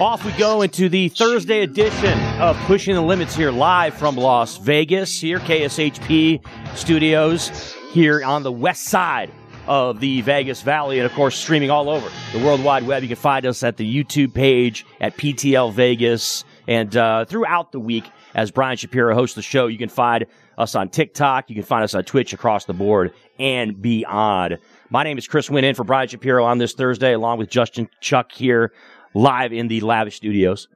Off 0.00 0.24
we 0.24 0.30
go 0.32 0.62
into 0.62 0.88
the 0.88 1.08
Thursday 1.08 1.62
edition 1.62 2.16
of 2.38 2.56
Pushing 2.66 2.94
the 2.94 3.00
Limits 3.00 3.34
here 3.34 3.50
live 3.50 3.94
from 3.94 4.14
Las 4.14 4.56
Vegas, 4.58 5.20
here, 5.20 5.40
KSHP 5.40 6.40
studios, 6.76 7.74
here 7.90 8.22
on 8.22 8.44
the 8.44 8.52
west 8.52 8.84
side 8.84 9.28
of 9.66 9.98
the 9.98 10.20
Vegas 10.20 10.62
Valley, 10.62 11.00
and 11.00 11.06
of 11.06 11.12
course, 11.14 11.34
streaming 11.34 11.70
all 11.70 11.90
over 11.90 12.08
the 12.32 12.38
World 12.44 12.62
Wide 12.62 12.86
Web. 12.86 13.02
You 13.02 13.08
can 13.08 13.16
find 13.16 13.44
us 13.44 13.64
at 13.64 13.76
the 13.76 14.04
YouTube 14.04 14.34
page 14.34 14.86
at 15.00 15.16
PTL 15.16 15.72
Vegas 15.72 16.44
and 16.68 16.96
uh, 16.96 17.24
throughout 17.24 17.72
the 17.72 17.80
week 17.80 18.08
as 18.36 18.52
Brian 18.52 18.76
Shapiro 18.76 19.16
hosts 19.16 19.34
the 19.34 19.42
show. 19.42 19.66
You 19.66 19.78
can 19.78 19.88
find 19.88 20.26
us 20.56 20.76
on 20.76 20.90
TikTok, 20.90 21.50
you 21.50 21.56
can 21.56 21.64
find 21.64 21.82
us 21.82 21.94
on 21.96 22.04
Twitch 22.04 22.32
across 22.32 22.66
the 22.66 22.72
board 22.72 23.14
and 23.40 23.82
beyond. 23.82 24.58
My 24.90 25.02
name 25.02 25.18
is 25.18 25.26
Chris 25.26 25.50
Winn 25.50 25.64
in 25.64 25.74
for 25.74 25.82
Brian 25.82 26.08
Shapiro 26.08 26.44
on 26.44 26.58
this 26.58 26.72
Thursday, 26.72 27.14
along 27.14 27.38
with 27.38 27.50
Justin 27.50 27.88
Chuck 28.00 28.30
here 28.30 28.72
live 29.14 29.52
in 29.52 29.68
the 29.68 29.80
lavish 29.80 30.16
studios 30.16 30.68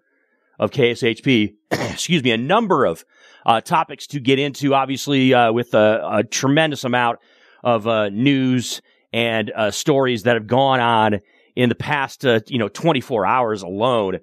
of 0.58 0.70
KSHP. 0.70 1.54
Excuse 1.70 2.22
me, 2.22 2.30
a 2.30 2.36
number 2.36 2.84
of 2.84 3.04
uh, 3.44 3.60
topics 3.60 4.06
to 4.08 4.20
get 4.20 4.38
into, 4.38 4.74
obviously, 4.74 5.32
uh, 5.34 5.52
with 5.52 5.74
a, 5.74 6.08
a, 6.10 6.22
tremendous 6.22 6.84
amount 6.84 7.18
of 7.64 7.88
uh, 7.88 8.08
news 8.10 8.80
and 9.12 9.50
uh, 9.50 9.70
stories 9.70 10.22
that 10.22 10.36
have 10.36 10.46
gone 10.46 10.80
on 10.80 11.20
in 11.56 11.68
the 11.68 11.74
past, 11.74 12.24
uh, 12.24 12.40
you 12.46 12.58
know, 12.58 12.68
24 12.68 13.26
hours 13.26 13.62
alone. 13.62 14.18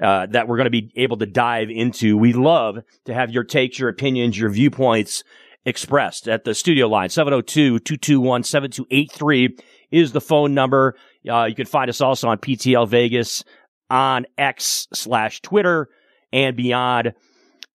Uh, 0.00 0.24
that 0.26 0.48
we're 0.48 0.56
going 0.56 0.64
to 0.64 0.70
be 0.70 0.90
able 0.96 1.18
to 1.18 1.26
dive 1.26 1.70
into. 1.70 2.18
We 2.18 2.32
love 2.32 2.82
to 3.04 3.14
have 3.14 3.30
your 3.30 3.44
takes, 3.44 3.78
your 3.78 3.88
opinions, 3.88 4.36
your 4.36 4.50
viewpoints 4.50 5.22
expressed 5.64 6.26
at 6.26 6.42
the 6.42 6.54
studio 6.54 6.88
line. 6.88 7.08
702-221-7283 7.08 9.62
is 9.92 10.10
the 10.10 10.20
phone 10.20 10.54
number. 10.54 10.96
You 11.22 11.54
can 11.54 11.66
find 11.66 11.88
us 11.88 12.00
also 12.00 12.26
on 12.26 12.38
PTL 12.38 12.88
Vegas 12.88 13.44
on 13.92 14.24
X 14.38 14.88
slash 14.94 15.42
Twitter 15.42 15.88
and 16.32 16.56
beyond 16.56 17.12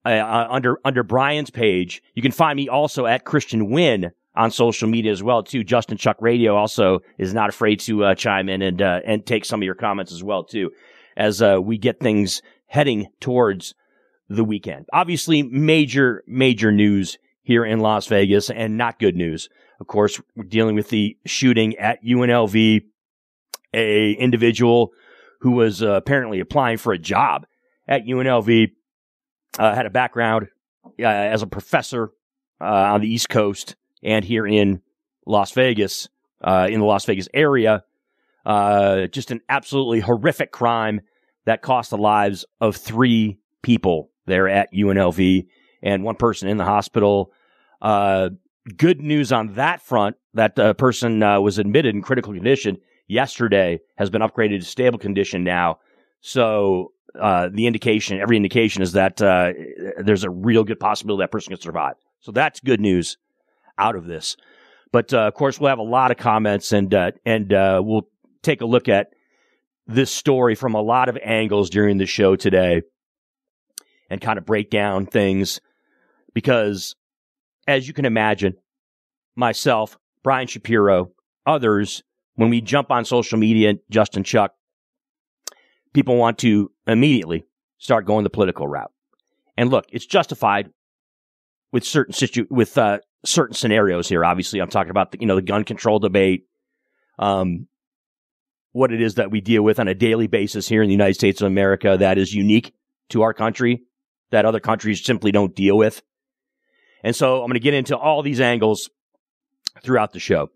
uh, 0.03 0.09
uh, 0.09 0.47
under 0.49 0.79
under 0.83 1.03
Brian's 1.03 1.51
page. 1.51 2.01
You 2.15 2.21
can 2.21 2.31
find 2.31 2.57
me 2.57 2.67
also 2.67 3.05
at 3.05 3.23
Christian 3.23 3.69
Winn 3.69 4.11
on 4.35 4.51
social 4.51 4.89
media 4.89 5.11
as 5.11 5.21
well 5.21 5.43
too. 5.43 5.63
Justin 5.63 5.97
Chuck 5.97 6.17
Radio 6.19 6.55
also 6.55 6.99
is 7.19 7.33
not 7.33 7.49
afraid 7.49 7.79
to 7.81 8.03
uh, 8.03 8.15
chime 8.15 8.49
in 8.49 8.61
and 8.61 8.81
uh, 8.81 9.01
and 9.05 9.25
take 9.25 9.45
some 9.45 9.61
of 9.61 9.65
your 9.65 9.75
comments 9.75 10.11
as 10.11 10.23
well 10.23 10.43
too, 10.43 10.71
as 11.15 11.41
uh, 11.41 11.59
we 11.61 11.77
get 11.77 11.99
things 11.99 12.41
heading 12.65 13.07
towards 13.19 13.75
the 14.27 14.43
weekend. 14.43 14.87
Obviously, 14.91 15.43
major 15.43 16.23
major 16.25 16.71
news 16.71 17.19
here 17.43 17.63
in 17.63 17.79
Las 17.79 18.07
Vegas, 18.07 18.49
and 18.49 18.75
not 18.75 18.99
good 18.99 19.15
news. 19.15 19.49
Of 19.79 19.85
course, 19.85 20.19
we're 20.35 20.45
dealing 20.45 20.75
with 20.75 20.89
the 20.89 21.15
shooting 21.25 21.75
at 21.75 22.03
UNLV. 22.03 22.81
A 23.73 24.13
individual 24.13 24.91
who 25.39 25.51
was 25.51 25.83
uh, 25.83 25.89
apparently 25.89 26.39
applying 26.39 26.77
for 26.77 26.93
a 26.93 26.97
job 26.97 27.45
at 27.87 28.05
UNLV 28.05 28.71
uh, 29.57 29.75
had 29.75 29.85
a 29.85 29.89
background 29.89 30.47
uh, 30.99 31.03
as 31.03 31.41
a 31.41 31.47
professor 31.47 32.11
uh, 32.61 32.65
on 32.65 33.01
the 33.01 33.11
East 33.11 33.29
Coast 33.29 33.75
and 34.03 34.23
here 34.23 34.45
in 34.45 34.81
Las 35.25 35.51
Vegas, 35.51 36.09
uh, 36.41 36.67
in 36.69 36.79
the 36.79 36.85
Las 36.85 37.05
Vegas 37.05 37.27
area. 37.33 37.83
Uh, 38.45 39.07
just 39.07 39.31
an 39.31 39.41
absolutely 39.49 39.99
horrific 39.99 40.51
crime 40.51 41.01
that 41.45 41.61
cost 41.61 41.89
the 41.89 41.97
lives 41.97 42.45
of 42.61 42.75
three 42.75 43.37
people 43.61 44.09
there 44.25 44.47
at 44.47 44.71
UNLV 44.73 45.47
and 45.81 46.03
one 46.03 46.15
person 46.15 46.47
in 46.47 46.57
the 46.57 46.63
hospital. 46.63 47.33
good 47.81 49.01
news 49.01 49.31
on 49.31 49.53
that 49.55 49.81
front. 49.81 50.15
That 50.33 50.77
person 50.77 51.19
was 51.19 51.57
admitted 51.57 51.95
in 51.95 52.01
critical 52.01 52.33
condition 52.33 52.77
yesterday 53.07 53.79
has 53.97 54.09
been 54.09 54.21
upgraded 54.21 54.59
to 54.59 54.65
stable 54.65 54.99
condition 54.99 55.43
now. 55.43 55.79
So 56.21 56.91
uh, 57.19 57.49
the 57.51 57.67
indication, 57.67 58.19
every 58.19 58.37
indication 58.37 58.81
is 58.81 58.93
that 58.93 59.21
uh, 59.21 59.53
there's 59.97 60.23
a 60.23 60.29
real 60.29 60.63
good 60.63 60.79
possibility 60.79 61.23
that 61.23 61.31
person 61.31 61.51
can 61.51 61.61
survive. 61.61 61.95
So 62.19 62.31
that's 62.31 62.59
good 62.59 62.81
news 62.81 63.17
out 63.77 63.95
of 63.95 64.05
this. 64.05 64.35
But 64.91 65.13
uh, 65.13 65.27
of 65.27 65.33
course, 65.33 65.59
we'll 65.59 65.69
have 65.69 65.79
a 65.79 65.83
lot 65.83 66.11
of 66.11 66.17
comments 66.17 66.71
and 66.71 66.93
uh, 66.93 67.11
and 67.25 67.51
uh, 67.51 67.81
we'll 67.83 68.07
take 68.41 68.61
a 68.61 68.65
look 68.65 68.87
at 68.87 69.07
this 69.85 70.11
story 70.11 70.55
from 70.55 70.75
a 70.75 70.81
lot 70.81 71.09
of 71.09 71.17
angles 71.23 71.69
during 71.69 71.97
the 71.97 72.05
show 72.05 72.35
today 72.35 72.81
and 74.09 74.21
kind 74.21 74.37
of 74.37 74.45
break 74.45 74.69
down 74.69 75.05
things 75.05 75.59
because, 76.33 76.95
as 77.67 77.87
you 77.87 77.93
can 77.93 78.05
imagine, 78.05 78.55
myself, 79.35 79.97
Brian 80.23 80.47
Shapiro, 80.47 81.11
others 81.45 82.03
when 82.37 82.49
we 82.49 82.61
jump 82.61 82.91
on 82.91 83.03
social 83.03 83.37
media, 83.37 83.73
Justin 83.89 84.23
Chuck, 84.23 84.53
people 85.93 86.15
want 86.15 86.37
to 86.39 86.71
immediately 86.85 87.43
start 87.79 88.05
going 88.05 88.23
the 88.23 88.29
political 88.29 88.67
route. 88.67 88.91
And 89.57 89.71
look, 89.71 89.85
it's 89.91 90.05
justified 90.05 90.69
with 91.71 91.83
certain 91.83 92.13
situ- 92.13 92.47
with 92.49 92.77
uh, 92.77 92.99
certain 93.25 93.55
scenarios 93.55 94.07
here. 94.07 94.23
Obviously, 94.23 94.59
I'm 94.59 94.69
talking 94.69 94.91
about 94.91 95.11
the, 95.11 95.17
you 95.19 95.25
know 95.25 95.35
the 95.35 95.41
gun 95.41 95.63
control 95.63 95.97
debate, 95.97 96.47
um, 97.17 97.67
what 98.71 98.93
it 98.93 99.01
is 99.01 99.15
that 99.15 99.31
we 99.31 99.41
deal 99.41 99.63
with 99.63 99.79
on 99.79 99.87
a 99.87 99.95
daily 99.95 100.27
basis 100.27 100.67
here 100.67 100.83
in 100.83 100.87
the 100.87 100.93
United 100.93 101.15
States 101.15 101.41
of 101.41 101.47
America 101.47 101.97
that 101.99 102.19
is 102.19 102.33
unique 102.33 102.73
to 103.09 103.23
our 103.23 103.33
country 103.33 103.83
that 104.29 104.45
other 104.45 104.59
countries 104.59 105.03
simply 105.03 105.31
don't 105.31 105.55
deal 105.55 105.75
with. 105.75 106.03
And 107.03 107.15
so 107.15 107.37
I'm 107.37 107.47
going 107.47 107.53
to 107.53 107.59
get 107.59 107.73
into 107.73 107.97
all 107.97 108.21
these 108.21 108.39
angles 108.39 108.91
throughout 109.81 110.13
the 110.13 110.19
show. 110.19 110.51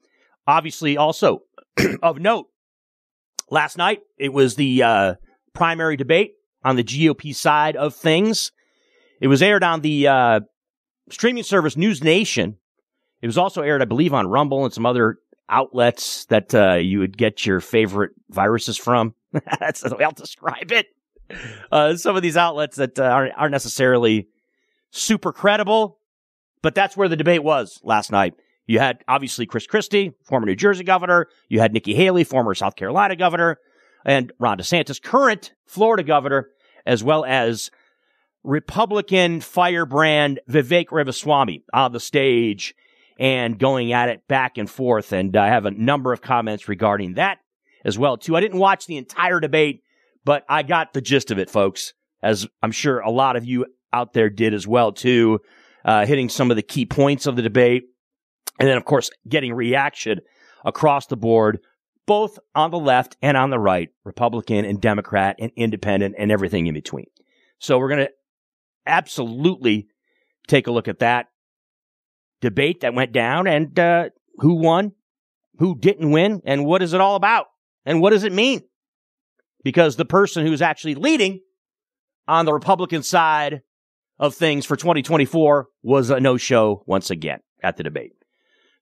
Obviously, 0.46 0.97
also 0.97 1.44
of 2.02 2.20
note, 2.20 2.48
last 3.50 3.78
night 3.78 4.00
it 4.18 4.34
was 4.34 4.56
the 4.56 4.84
uh, 4.84 5.16
primary 5.54 5.98
debate 5.98 6.34
on 6.64 6.76
the 6.76 6.84
GOP 6.84 7.36
side 7.36 7.76
of 7.76 7.96
things. 7.96 8.52
It 9.20 9.28
was 9.28 9.42
aired 9.42 9.64
on 9.64 9.82
the 9.82 10.08
uh, 10.08 10.40
streaming 11.09 11.44
service 11.44 11.78
News 11.78 12.04
Nation. 12.04 12.58
It 13.22 13.28
was 13.28 13.38
also 13.38 13.62
aired, 13.62 13.82
I 13.82 13.86
believe, 13.86 14.14
on 14.14 14.28
Rumble 14.28 14.66
and 14.66 14.74
some 14.74 14.86
other 14.86 15.18
outlets 15.48 16.26
that 16.26 16.56
uh, 16.56 16.76
you 16.76 17.00
would 17.00 17.18
get 17.18 17.46
your 17.46 17.59
favorite 17.59 18.12
viruses 18.30 18.78
from. 18.78 19.14
That's 19.59 19.82
the 19.82 19.96
way 19.96 20.03
I'll 20.03 20.12
describe 20.12 20.72
it. 20.72 20.88
Uh, 21.72 21.96
some 21.96 22.16
of 22.16 22.22
these 22.22 22.36
outlets 22.36 22.78
that 22.78 23.00
uh, 23.00 23.03
aren't, 23.03 23.34
aren't 23.38 23.52
necessarily 23.52 24.28
super 24.92 25.32
credible, 25.32 25.98
but 26.62 26.76
that's 26.76 26.98
where 26.98 27.08
the 27.08 27.16
debate 27.16 27.42
was 27.42 27.80
last 27.84 28.12
night. 28.12 28.34
You 28.68 28.80
had 28.80 29.04
obviously 29.08 29.46
Chris 29.46 29.68
Christie, 29.68 30.14
former 30.24 30.46
New 30.46 30.56
Jersey 30.56 30.84
governor. 30.84 31.28
You 31.50 31.60
had 31.60 31.74
Nikki 31.74 31.94
Haley, 31.94 32.24
former 32.24 32.56
South 32.56 32.76
Carolina 32.76 33.16
governor, 33.16 33.58
and 34.06 34.32
Ron 34.40 34.58
DeSantis, 34.58 35.02
current 35.02 35.54
Florida 35.66 36.04
governor, 36.04 36.50
as 36.86 37.04
well 37.04 37.26
as 37.26 37.72
Republican 38.44 39.42
firebrand 39.42 40.40
Vivek 40.50 40.92
Ramaswamy 40.92 41.64
on 41.74 41.92
the 41.92 42.00
stage 42.00 42.74
and 43.20 43.60
going 43.60 43.94
at 43.94 44.10
it 44.10 44.28
back 44.28 44.58
and 44.58 44.70
forth. 44.70 45.14
And 45.14 45.36
I 45.36 45.50
have 45.50 45.66
a 45.66 45.72
number 45.72 46.12
of 46.12 46.22
comments 46.22 46.68
regarding 46.68 47.16
that 47.16 47.38
as 47.86 47.98
well, 47.98 48.18
too. 48.18 48.36
I 48.36 48.40
didn't 48.40 48.60
watch 48.60 48.86
the 48.88 48.98
entire 48.98 49.40
debate, 49.40 49.84
but 50.26 50.44
I 50.50 50.64
got 50.64 50.94
the 50.94 51.02
gist 51.02 51.30
of 51.30 51.38
it, 51.38 51.50
folks, 51.50 51.94
as 52.24 52.47
I'm 52.64 52.72
sure 52.72 53.00
a 53.00 53.12
lot 53.12 53.35
of 53.35 53.46
you 53.46 53.66
out 53.94 54.14
there 54.14 54.30
did 54.30 54.53
as 54.53 54.68
well, 54.68 54.91
too, 54.91 55.40
uh, 55.85 56.06
hitting 56.06 56.30
some 56.30 56.50
of 56.50 56.58
the 56.58 56.64
key 56.64 56.85
points 56.85 57.28
of 57.28 57.35
the 57.35 57.41
debate. 57.41 57.84
And 58.61 58.69
then, 58.69 58.78
of 58.78 58.85
course, 58.85 59.09
getting 59.28 59.55
reaction 59.55 60.19
across 60.63 61.08
the 61.08 61.17
board, 61.17 61.58
both 62.05 62.37
on 62.53 62.69
the 62.69 62.78
left 62.78 63.17
and 63.19 63.35
on 63.35 63.49
the 63.49 63.58
right, 63.58 63.90
Republican 64.03 64.66
and 64.66 64.79
Democrat 64.79 65.35
and 65.40 65.52
independent 65.55 66.13
and 66.19 66.31
everything 66.31 66.67
in 66.67 66.75
between. 66.75 67.08
So 67.58 67.79
we're 67.79 67.90
going 67.90 68.05
to 68.05 68.11
absolutely 68.85 69.87
take 70.47 70.67
a 70.67 70.72
look 70.72 70.87
at 70.87 70.99
that 70.99 71.29
debate 72.40 72.81
that 72.81 72.93
went 72.93 73.11
down 73.11 73.47
and 73.47 73.79
uh, 73.79 74.09
who 74.37 74.53
won, 74.53 74.91
who 75.58 75.75
didn't 75.75 76.11
win, 76.11 76.43
and 76.46 76.63
what 76.63 76.84
is 76.84 76.93
it 76.93 77.02
all 77.02 77.16
about? 77.16 77.47
And 77.84 77.99
what 77.99 78.11
does 78.11 78.23
it 78.23 78.31
mean? 78.31 78.61
Because 79.63 79.96
the 79.96 80.05
person 80.05 80.46
who's 80.46 80.61
actually 80.61 80.93
leading 80.93 81.40
on 82.28 82.46
the 82.46 82.53
Republican 82.53 83.02
side 83.02 83.61
of 84.19 84.35
things 84.35 84.67
for 84.67 84.75
2024 84.75 85.67
was 85.81 86.11
a 86.11 86.19
no 86.19 86.37
show 86.37 86.84
once 86.85 87.09
again 87.09 87.40
at 87.63 87.78
the 87.78 87.84
debate. 87.84 88.13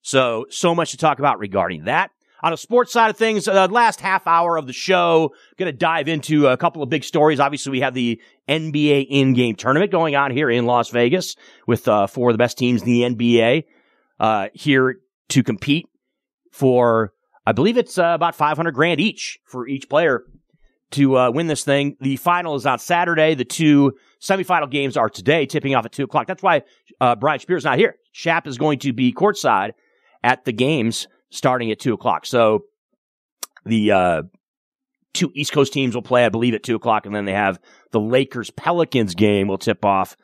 So, 0.02 0.46
so 0.50 0.74
much 0.74 0.92
to 0.92 0.98
talk 0.98 1.20
about 1.20 1.40
regarding 1.40 1.86
that. 1.86 2.12
On 2.42 2.52
the 2.52 2.58
sports 2.58 2.94
side 2.94 3.10
of 3.10 3.18
things, 3.18 3.50
uh, 3.50 3.68
last 3.68 4.00
half 4.00 4.26
hour 4.26 4.56
of 4.56 4.66
the 4.66 4.74
show, 4.74 5.34
going 5.58 5.70
to 5.70 5.78
dive 5.78 6.08
into 6.08 6.48
a 6.48 6.56
couple 6.56 6.82
of 6.82 6.90
big 6.90 7.04
stories. 7.04 7.40
Obviously, 7.40 7.72
we 7.72 7.82
have 7.82 7.94
the 7.94 8.22
NBA 8.48 9.08
in-game 9.10 9.56
tournament 9.56 9.92
going 9.92 10.16
on 10.16 10.32
here 10.32 10.50
in 10.50 10.66
Las 10.66 10.90
Vegas 10.90 11.36
with 11.68 11.88
uh, 11.90 12.08
four 12.08 12.30
of 12.30 12.34
the 12.34 12.38
best 12.38 12.58
teams 12.58 12.82
in 12.82 12.88
the 12.88 13.02
NBA 13.02 13.66
uh, 14.22 14.48
here 14.54 15.00
to 15.30 15.44
compete 15.44 15.88
for, 16.52 17.14
I 17.46 17.52
believe 17.52 17.78
it's 17.78 17.98
uh, 17.98 18.12
about 18.16 18.36
500 18.36 18.72
grand 18.72 19.02
each 19.02 19.38
for 19.44 19.68
each 19.68 19.90
player 19.90 20.24
to 20.92 21.18
uh, 21.18 21.32
win 21.32 21.48
this 21.48 21.66
thing. 21.66 21.98
The 22.00 22.16
final 22.16 22.56
is 22.56 22.66
on 22.66 22.80
Saturday. 22.80 23.36
The 23.36 23.46
two 23.46 23.94
semifinal 24.22 24.70
games 24.70 24.96
are 24.98 25.10
today, 25.10 25.46
tipping 25.46 25.76
off 25.76 25.86
at 25.86 25.92
two 25.92 26.06
o'clock. 26.06 26.26
That's 26.28 26.42
why 26.42 26.64
uh, 27.02 27.16
Brian 27.16 27.40
Spears 27.40 27.66
not 27.66 27.78
here. 27.78 27.96
Shap 28.14 28.48
is 28.48 28.58
going 28.58 28.80
to 28.80 28.94
be 28.94 29.14
courtside 29.14 29.74
at 30.24 30.46
the 30.46 30.52
games 30.52 31.08
starting 31.30 31.72
at 31.72 31.80
two 31.80 31.94
o'clock. 31.94 32.26
So 32.26 32.66
the 33.66 33.92
uh, 33.92 34.24
two 35.14 35.32
East 35.36 35.52
Coast 35.52 35.74
teams 35.74 35.96
will 35.96 36.02
play, 36.02 36.26
I 36.26 36.30
believe, 36.30 36.54
at 36.54 36.64
two 36.64 36.76
o'clock, 36.76 37.06
and 37.06 37.16
then 37.16 37.26
they 37.26 37.34
have 37.34 37.60
the 37.92 38.00
Lakers 38.00 38.50
Pelicans 38.52 39.16
game 39.16 39.48
will 39.48 39.58
tip 39.58 39.84
off 39.86 40.16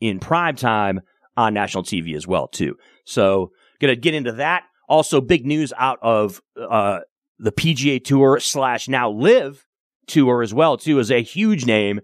in 0.00 0.18
prime 0.20 0.56
time 0.56 1.00
on 1.36 1.54
national 1.54 1.84
TV 1.84 2.14
as 2.14 2.26
well, 2.26 2.48
too. 2.48 2.76
So 3.04 3.52
gonna 3.80 3.96
get 3.96 4.14
into 4.14 4.32
that. 4.32 4.64
Also, 4.88 5.20
big 5.20 5.46
news 5.46 5.72
out 5.76 5.98
of 6.02 6.40
uh, 6.60 7.00
the 7.38 7.52
PGA 7.52 8.02
Tour 8.02 8.38
slash 8.40 8.88
now 8.88 9.10
LIV 9.10 9.64
Tour 10.06 10.42
as 10.42 10.52
well, 10.52 10.76
too, 10.76 10.98
is 10.98 11.10
a 11.10 11.22
huge 11.22 11.64
name. 11.66 12.00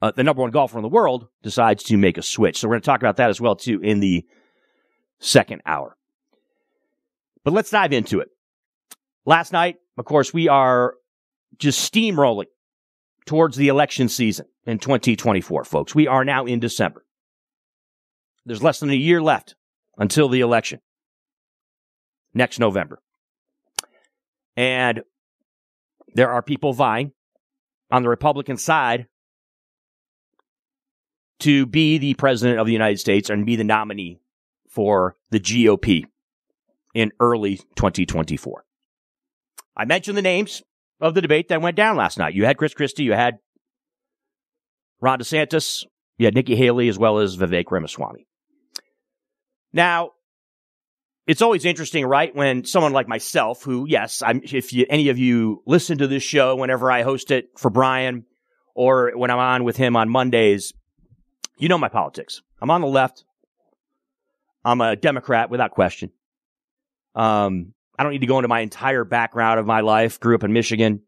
Uh, 0.00 0.12
the 0.14 0.24
number 0.24 0.42
one 0.42 0.50
golfer 0.50 0.78
in 0.78 0.82
the 0.82 0.88
world 0.88 1.28
decides 1.42 1.82
to 1.84 1.96
make 1.96 2.18
a 2.18 2.22
switch. 2.22 2.58
So 2.58 2.68
we're 2.68 2.74
going 2.74 2.82
to 2.82 2.86
talk 2.86 3.00
about 3.00 3.16
that 3.16 3.30
as 3.30 3.40
well, 3.40 3.54
too, 3.54 3.80
in 3.80 4.00
the 4.00 4.24
second 5.20 5.62
hour. 5.66 5.96
But 7.44 7.54
let's 7.54 7.70
dive 7.70 7.92
into 7.92 8.20
it. 8.20 8.28
Last 9.24 9.52
night, 9.52 9.76
of 9.98 10.04
course, 10.04 10.32
we 10.32 10.48
are 10.48 10.94
just 11.58 11.92
steamrolling 11.92 12.46
towards 13.26 13.56
the 13.56 13.68
election 13.68 14.08
season 14.08 14.46
in 14.66 14.78
2024, 14.78 15.64
folks. 15.64 15.94
We 15.94 16.06
are 16.06 16.24
now 16.24 16.44
in 16.46 16.60
December. 16.60 17.04
There's 18.44 18.62
less 18.62 18.80
than 18.80 18.90
a 18.90 18.94
year 18.94 19.22
left 19.22 19.54
until 19.96 20.28
the 20.28 20.40
election 20.40 20.80
next 22.34 22.58
November. 22.58 23.00
And 24.56 25.02
there 26.14 26.30
are 26.30 26.42
people 26.42 26.72
vying 26.72 27.12
on 27.90 28.02
the 28.02 28.08
Republican 28.08 28.56
side 28.56 29.06
to 31.40 31.66
be 31.66 31.98
the 31.98 32.14
president 32.14 32.58
of 32.60 32.66
the 32.66 32.72
United 32.72 32.98
States 32.98 33.30
and 33.30 33.46
be 33.46 33.56
the 33.56 33.64
nominee 33.64 34.20
for 34.68 35.16
the 35.30 35.40
GOP 35.40 36.04
in 36.94 37.12
early 37.20 37.56
2024. 37.76 38.64
I 39.76 39.84
mentioned 39.84 40.16
the 40.16 40.22
names 40.22 40.62
of 41.00 41.14
the 41.14 41.20
debate 41.20 41.48
that 41.48 41.62
went 41.62 41.76
down 41.76 41.96
last 41.96 42.18
night. 42.18 42.34
You 42.34 42.44
had 42.44 42.58
Chris 42.58 42.74
Christie, 42.74 43.04
you 43.04 43.12
had 43.12 43.38
Ron 45.00 45.18
DeSantis, 45.18 45.84
you 46.18 46.26
had 46.26 46.34
Nikki 46.34 46.54
Haley, 46.54 46.88
as 46.88 46.98
well 46.98 47.18
as 47.18 47.36
Vivek 47.36 47.70
Ramaswamy. 47.70 48.26
Now, 49.72 50.10
it's 51.26 51.42
always 51.42 51.64
interesting, 51.64 52.04
right? 52.04 52.34
When 52.34 52.64
someone 52.64 52.92
like 52.92 53.08
myself, 53.08 53.62
who, 53.62 53.86
yes, 53.88 54.22
I'm, 54.22 54.42
if 54.44 54.72
you, 54.72 54.86
any 54.88 55.08
of 55.08 55.18
you 55.18 55.62
listen 55.66 55.98
to 55.98 56.06
this 56.06 56.22
show 56.22 56.56
whenever 56.56 56.90
I 56.90 57.02
host 57.02 57.30
it 57.30 57.46
for 57.56 57.70
Brian 57.70 58.24
or 58.74 59.12
when 59.14 59.30
I'm 59.30 59.38
on 59.38 59.64
with 59.64 59.76
him 59.76 59.96
on 59.96 60.08
Mondays, 60.08 60.72
you 61.58 61.68
know 61.68 61.78
my 61.78 61.88
politics. 61.88 62.42
I'm 62.60 62.70
on 62.70 62.80
the 62.80 62.86
left. 62.86 63.24
I'm 64.64 64.80
a 64.80 64.96
Democrat 64.96 65.50
without 65.50 65.70
question. 65.70 66.10
Um, 67.14 67.74
I 67.98 68.02
don't 68.02 68.12
need 68.12 68.20
to 68.20 68.26
go 68.26 68.38
into 68.38 68.48
my 68.48 68.60
entire 68.60 69.04
background 69.04 69.60
of 69.60 69.66
my 69.66 69.80
life. 69.80 70.18
Grew 70.18 70.34
up 70.34 70.44
in 70.44 70.52
Michigan, 70.52 71.02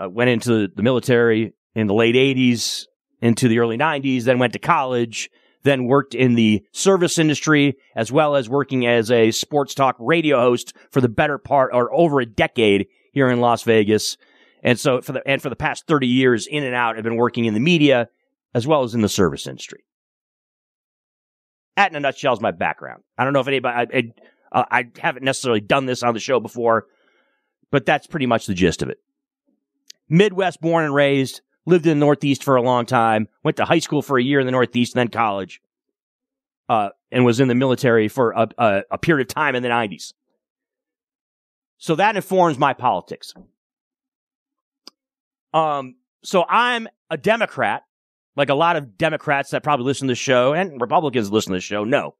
uh, 0.00 0.08
went 0.08 0.30
into 0.30 0.68
the 0.68 0.82
military 0.82 1.52
in 1.74 1.86
the 1.86 1.94
late 1.94 2.14
80s, 2.14 2.86
into 3.20 3.48
the 3.48 3.58
early 3.58 3.76
90s, 3.76 4.24
then 4.24 4.38
went 4.38 4.52
to 4.52 4.58
college, 4.58 5.30
then 5.64 5.86
worked 5.86 6.14
in 6.14 6.34
the 6.34 6.64
service 6.72 7.18
industry 7.18 7.76
as 7.94 8.12
well 8.12 8.36
as 8.36 8.48
working 8.48 8.86
as 8.86 9.10
a 9.10 9.30
sports 9.30 9.74
talk 9.74 9.96
radio 9.98 10.40
host 10.40 10.72
for 10.90 11.00
the 11.00 11.08
better 11.08 11.38
part 11.38 11.70
or 11.72 11.92
over 11.92 12.20
a 12.20 12.26
decade 12.26 12.86
here 13.12 13.28
in 13.28 13.40
Las 13.40 13.62
Vegas. 13.64 14.16
And 14.62 14.78
so 14.78 15.00
for 15.00 15.12
the, 15.12 15.22
and 15.26 15.42
for 15.42 15.50
the 15.50 15.56
past 15.56 15.86
30 15.86 16.06
years 16.06 16.46
in 16.46 16.64
and 16.64 16.74
out, 16.74 16.96
I've 16.96 17.04
been 17.04 17.16
working 17.16 17.44
in 17.44 17.54
the 17.54 17.60
media 17.60 18.08
as 18.54 18.66
well 18.66 18.82
as 18.82 18.94
in 18.94 19.02
the 19.02 19.08
service 19.08 19.46
industry. 19.46 19.84
That 21.76 21.90
in 21.90 21.96
a 21.96 22.00
nutshell 22.00 22.32
is 22.32 22.40
my 22.40 22.50
background. 22.50 23.02
I 23.16 23.24
don't 23.24 23.32
know 23.32 23.40
if 23.40 23.48
anybody, 23.48 23.76
I, 23.92 23.98
I, 23.98 24.12
uh, 24.52 24.64
I 24.70 24.88
haven't 24.98 25.24
necessarily 25.24 25.60
done 25.60 25.86
this 25.86 26.02
on 26.02 26.14
the 26.14 26.20
show 26.20 26.40
before, 26.40 26.86
but 27.70 27.86
that's 27.86 28.06
pretty 28.06 28.26
much 28.26 28.46
the 28.46 28.54
gist 28.54 28.82
of 28.82 28.88
it. 28.88 28.98
Midwest 30.08 30.60
born 30.60 30.84
and 30.84 30.94
raised, 30.94 31.42
lived 31.66 31.86
in 31.86 31.98
the 31.98 32.04
Northeast 32.04 32.42
for 32.42 32.56
a 32.56 32.62
long 32.62 32.86
time, 32.86 33.28
went 33.44 33.56
to 33.58 33.64
high 33.64 33.78
school 33.78 34.02
for 34.02 34.18
a 34.18 34.22
year 34.22 34.40
in 34.40 34.46
the 34.46 34.52
Northeast, 34.52 34.94
then 34.94 35.08
college, 35.08 35.60
uh, 36.68 36.90
and 37.10 37.24
was 37.24 37.40
in 37.40 37.48
the 37.48 37.54
military 37.54 38.08
for 38.08 38.32
a, 38.32 38.48
a, 38.58 38.82
a 38.92 38.98
period 38.98 39.28
of 39.28 39.34
time 39.34 39.54
in 39.54 39.62
the 39.62 39.68
90s. 39.68 40.14
So 41.76 41.94
that 41.94 42.16
informs 42.16 42.58
my 42.58 42.72
politics. 42.72 43.34
Um, 45.54 45.96
so 46.24 46.44
I'm 46.48 46.88
a 47.10 47.16
Democrat, 47.16 47.84
like 48.36 48.48
a 48.48 48.54
lot 48.54 48.76
of 48.76 48.98
Democrats 48.98 49.50
that 49.50 49.62
probably 49.62 49.86
listen 49.86 50.08
to 50.08 50.12
the 50.12 50.16
show 50.16 50.52
and 50.52 50.80
Republicans 50.80 51.30
listen 51.30 51.52
to 51.52 51.58
the 51.58 51.62
show 51.62 51.84
know. 51.84 52.14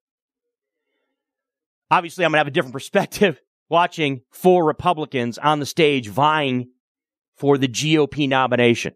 Obviously, 1.90 2.24
I'm 2.24 2.30
going 2.30 2.36
to 2.36 2.40
have 2.40 2.46
a 2.48 2.52
different 2.52 2.74
perspective 2.74 3.40
watching 3.68 4.22
four 4.30 4.64
Republicans 4.64 5.38
on 5.38 5.60
the 5.60 5.66
stage 5.66 6.08
vying 6.08 6.70
for 7.36 7.58
the 7.58 7.68
GOP 7.68 8.28
nomination 8.28 8.94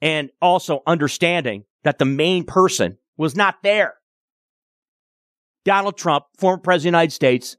and 0.00 0.30
also 0.40 0.82
understanding 0.86 1.64
that 1.84 1.98
the 1.98 2.04
main 2.04 2.44
person 2.44 2.98
was 3.16 3.36
not 3.36 3.56
there. 3.62 3.94
Donald 5.64 5.96
Trump, 5.96 6.24
former 6.38 6.58
president 6.58 6.94
of 6.94 6.98
the 6.98 6.98
United 6.98 7.12
States, 7.12 7.56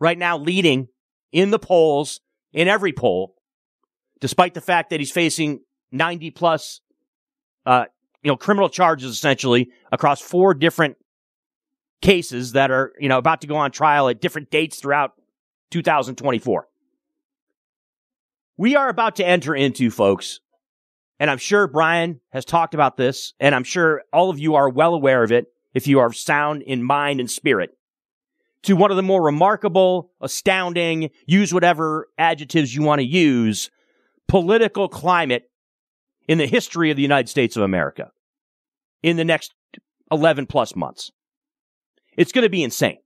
right 0.00 0.18
now 0.18 0.36
leading 0.36 0.88
in 1.32 1.50
the 1.50 1.58
polls, 1.58 2.20
in 2.52 2.68
every 2.68 2.92
poll, 2.92 3.34
despite 4.20 4.54
the 4.54 4.60
fact 4.60 4.90
that 4.90 5.00
he's 5.00 5.10
facing 5.10 5.60
90 5.92 6.30
plus, 6.30 6.80
uh, 7.66 7.84
you 8.22 8.30
know, 8.30 8.36
criminal 8.36 8.68
charges 8.68 9.10
essentially 9.10 9.70
across 9.92 10.20
four 10.20 10.54
different 10.54 10.96
cases 12.04 12.52
that 12.52 12.70
are, 12.70 12.92
you 13.00 13.08
know, 13.08 13.16
about 13.16 13.40
to 13.40 13.46
go 13.46 13.56
on 13.56 13.70
trial 13.70 14.08
at 14.08 14.20
different 14.20 14.50
dates 14.50 14.78
throughout 14.78 15.12
2024. 15.70 16.68
We 18.58 18.76
are 18.76 18.88
about 18.88 19.16
to 19.16 19.26
enter 19.26 19.54
into, 19.54 19.90
folks, 19.90 20.40
and 21.18 21.30
I'm 21.30 21.38
sure 21.38 21.66
Brian 21.66 22.20
has 22.30 22.44
talked 22.44 22.74
about 22.74 22.98
this, 22.98 23.32
and 23.40 23.54
I'm 23.54 23.64
sure 23.64 24.02
all 24.12 24.28
of 24.28 24.38
you 24.38 24.54
are 24.54 24.68
well 24.68 24.94
aware 24.94 25.22
of 25.22 25.32
it 25.32 25.46
if 25.72 25.88
you 25.88 25.98
are 25.98 26.12
sound 26.12 26.62
in 26.62 26.84
mind 26.84 27.20
and 27.20 27.30
spirit, 27.30 27.70
to 28.64 28.76
one 28.76 28.90
of 28.90 28.96
the 28.96 29.02
more 29.02 29.22
remarkable, 29.22 30.10
astounding, 30.20 31.10
use 31.26 31.54
whatever 31.54 32.08
adjectives 32.18 32.74
you 32.74 32.82
want 32.82 33.00
to 33.00 33.06
use, 33.06 33.70
political 34.28 34.88
climate 34.88 35.50
in 36.28 36.36
the 36.36 36.46
history 36.46 36.90
of 36.90 36.96
the 36.96 37.02
United 37.02 37.28
States 37.28 37.56
of 37.56 37.62
America 37.62 38.10
in 39.02 39.16
the 39.16 39.24
next 39.24 39.54
11 40.12 40.46
plus 40.46 40.76
months. 40.76 41.10
It's 42.16 42.32
going 42.32 42.44
to 42.44 42.50
be 42.50 42.62
insane. 42.62 42.98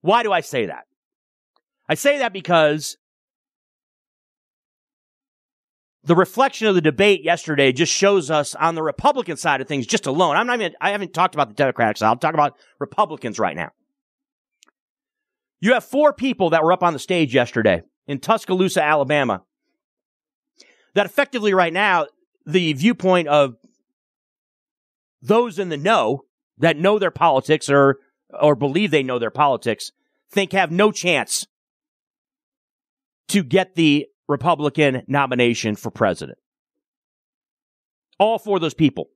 Why 0.00 0.22
do 0.22 0.32
I 0.32 0.40
say 0.40 0.66
that? 0.66 0.84
I 1.88 1.94
say 1.94 2.18
that 2.18 2.32
because 2.32 2.96
the 6.04 6.14
reflection 6.14 6.66
of 6.66 6.74
the 6.74 6.80
debate 6.80 7.24
yesterday 7.24 7.72
just 7.72 7.92
shows 7.92 8.30
us 8.30 8.54
on 8.54 8.74
the 8.74 8.82
Republican 8.82 9.36
side 9.36 9.60
of 9.60 9.68
things 9.68 9.86
just 9.86 10.06
alone. 10.06 10.36
I'm 10.36 10.46
not 10.46 10.60
even, 10.60 10.74
I 10.80 10.90
haven't 10.90 11.14
talked 11.14 11.34
about 11.34 11.48
the 11.48 11.54
Democratic 11.54 11.96
side. 11.96 12.08
I'll 12.08 12.16
talk 12.16 12.34
about 12.34 12.56
Republicans 12.78 13.38
right 13.38 13.56
now. 13.56 13.70
You 15.60 15.72
have 15.72 15.84
four 15.84 16.12
people 16.12 16.50
that 16.50 16.62
were 16.62 16.72
up 16.72 16.82
on 16.82 16.92
the 16.92 16.98
stage 16.98 17.34
yesterday 17.34 17.82
in 18.06 18.20
Tuscaloosa, 18.20 18.82
Alabama, 18.82 19.42
that 20.94 21.06
effectively 21.06 21.54
right 21.54 21.72
now, 21.72 22.06
the 22.44 22.74
viewpoint 22.74 23.28
of 23.28 23.56
those 25.22 25.58
in 25.58 25.70
the 25.70 25.78
know 25.78 26.24
that 26.58 26.76
know 26.76 26.98
their 26.98 27.10
politics 27.10 27.68
or, 27.68 27.98
or 28.40 28.54
believe 28.54 28.90
they 28.90 29.02
know 29.02 29.18
their 29.18 29.30
politics 29.30 29.92
think 30.30 30.52
have 30.52 30.70
no 30.70 30.90
chance 30.92 31.46
to 33.28 33.42
get 33.42 33.74
the 33.74 34.06
Republican 34.28 35.02
nomination 35.06 35.76
for 35.76 35.90
president. 35.90 36.38
All 38.18 38.38
four 38.38 38.56
of 38.56 38.62
those 38.62 38.74
people. 38.74 39.08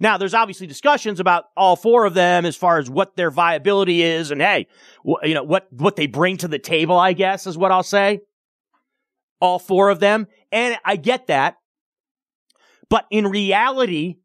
Now, 0.00 0.18
there's 0.18 0.34
obviously 0.34 0.66
discussions 0.66 1.20
about 1.20 1.44
all 1.56 1.76
four 1.76 2.06
of 2.06 2.14
them 2.14 2.44
as 2.44 2.56
far 2.56 2.78
as 2.78 2.90
what 2.90 3.14
their 3.14 3.30
viability 3.30 4.02
is, 4.02 4.30
and 4.30 4.40
hey, 4.40 4.66
wh- 5.06 5.24
you 5.24 5.34
know 5.34 5.44
what 5.44 5.72
what 5.72 5.94
they 5.94 6.06
bring 6.06 6.38
to 6.38 6.48
the 6.48 6.58
table. 6.58 6.98
I 6.98 7.12
guess 7.12 7.46
is 7.46 7.56
what 7.56 7.70
I'll 7.70 7.84
say. 7.84 8.20
All 9.40 9.60
four 9.60 9.90
of 9.90 10.00
them, 10.00 10.26
and 10.50 10.76
I 10.84 10.96
get 10.96 11.28
that, 11.28 11.56
but 12.88 13.06
in 13.10 13.28
reality, 13.28 14.16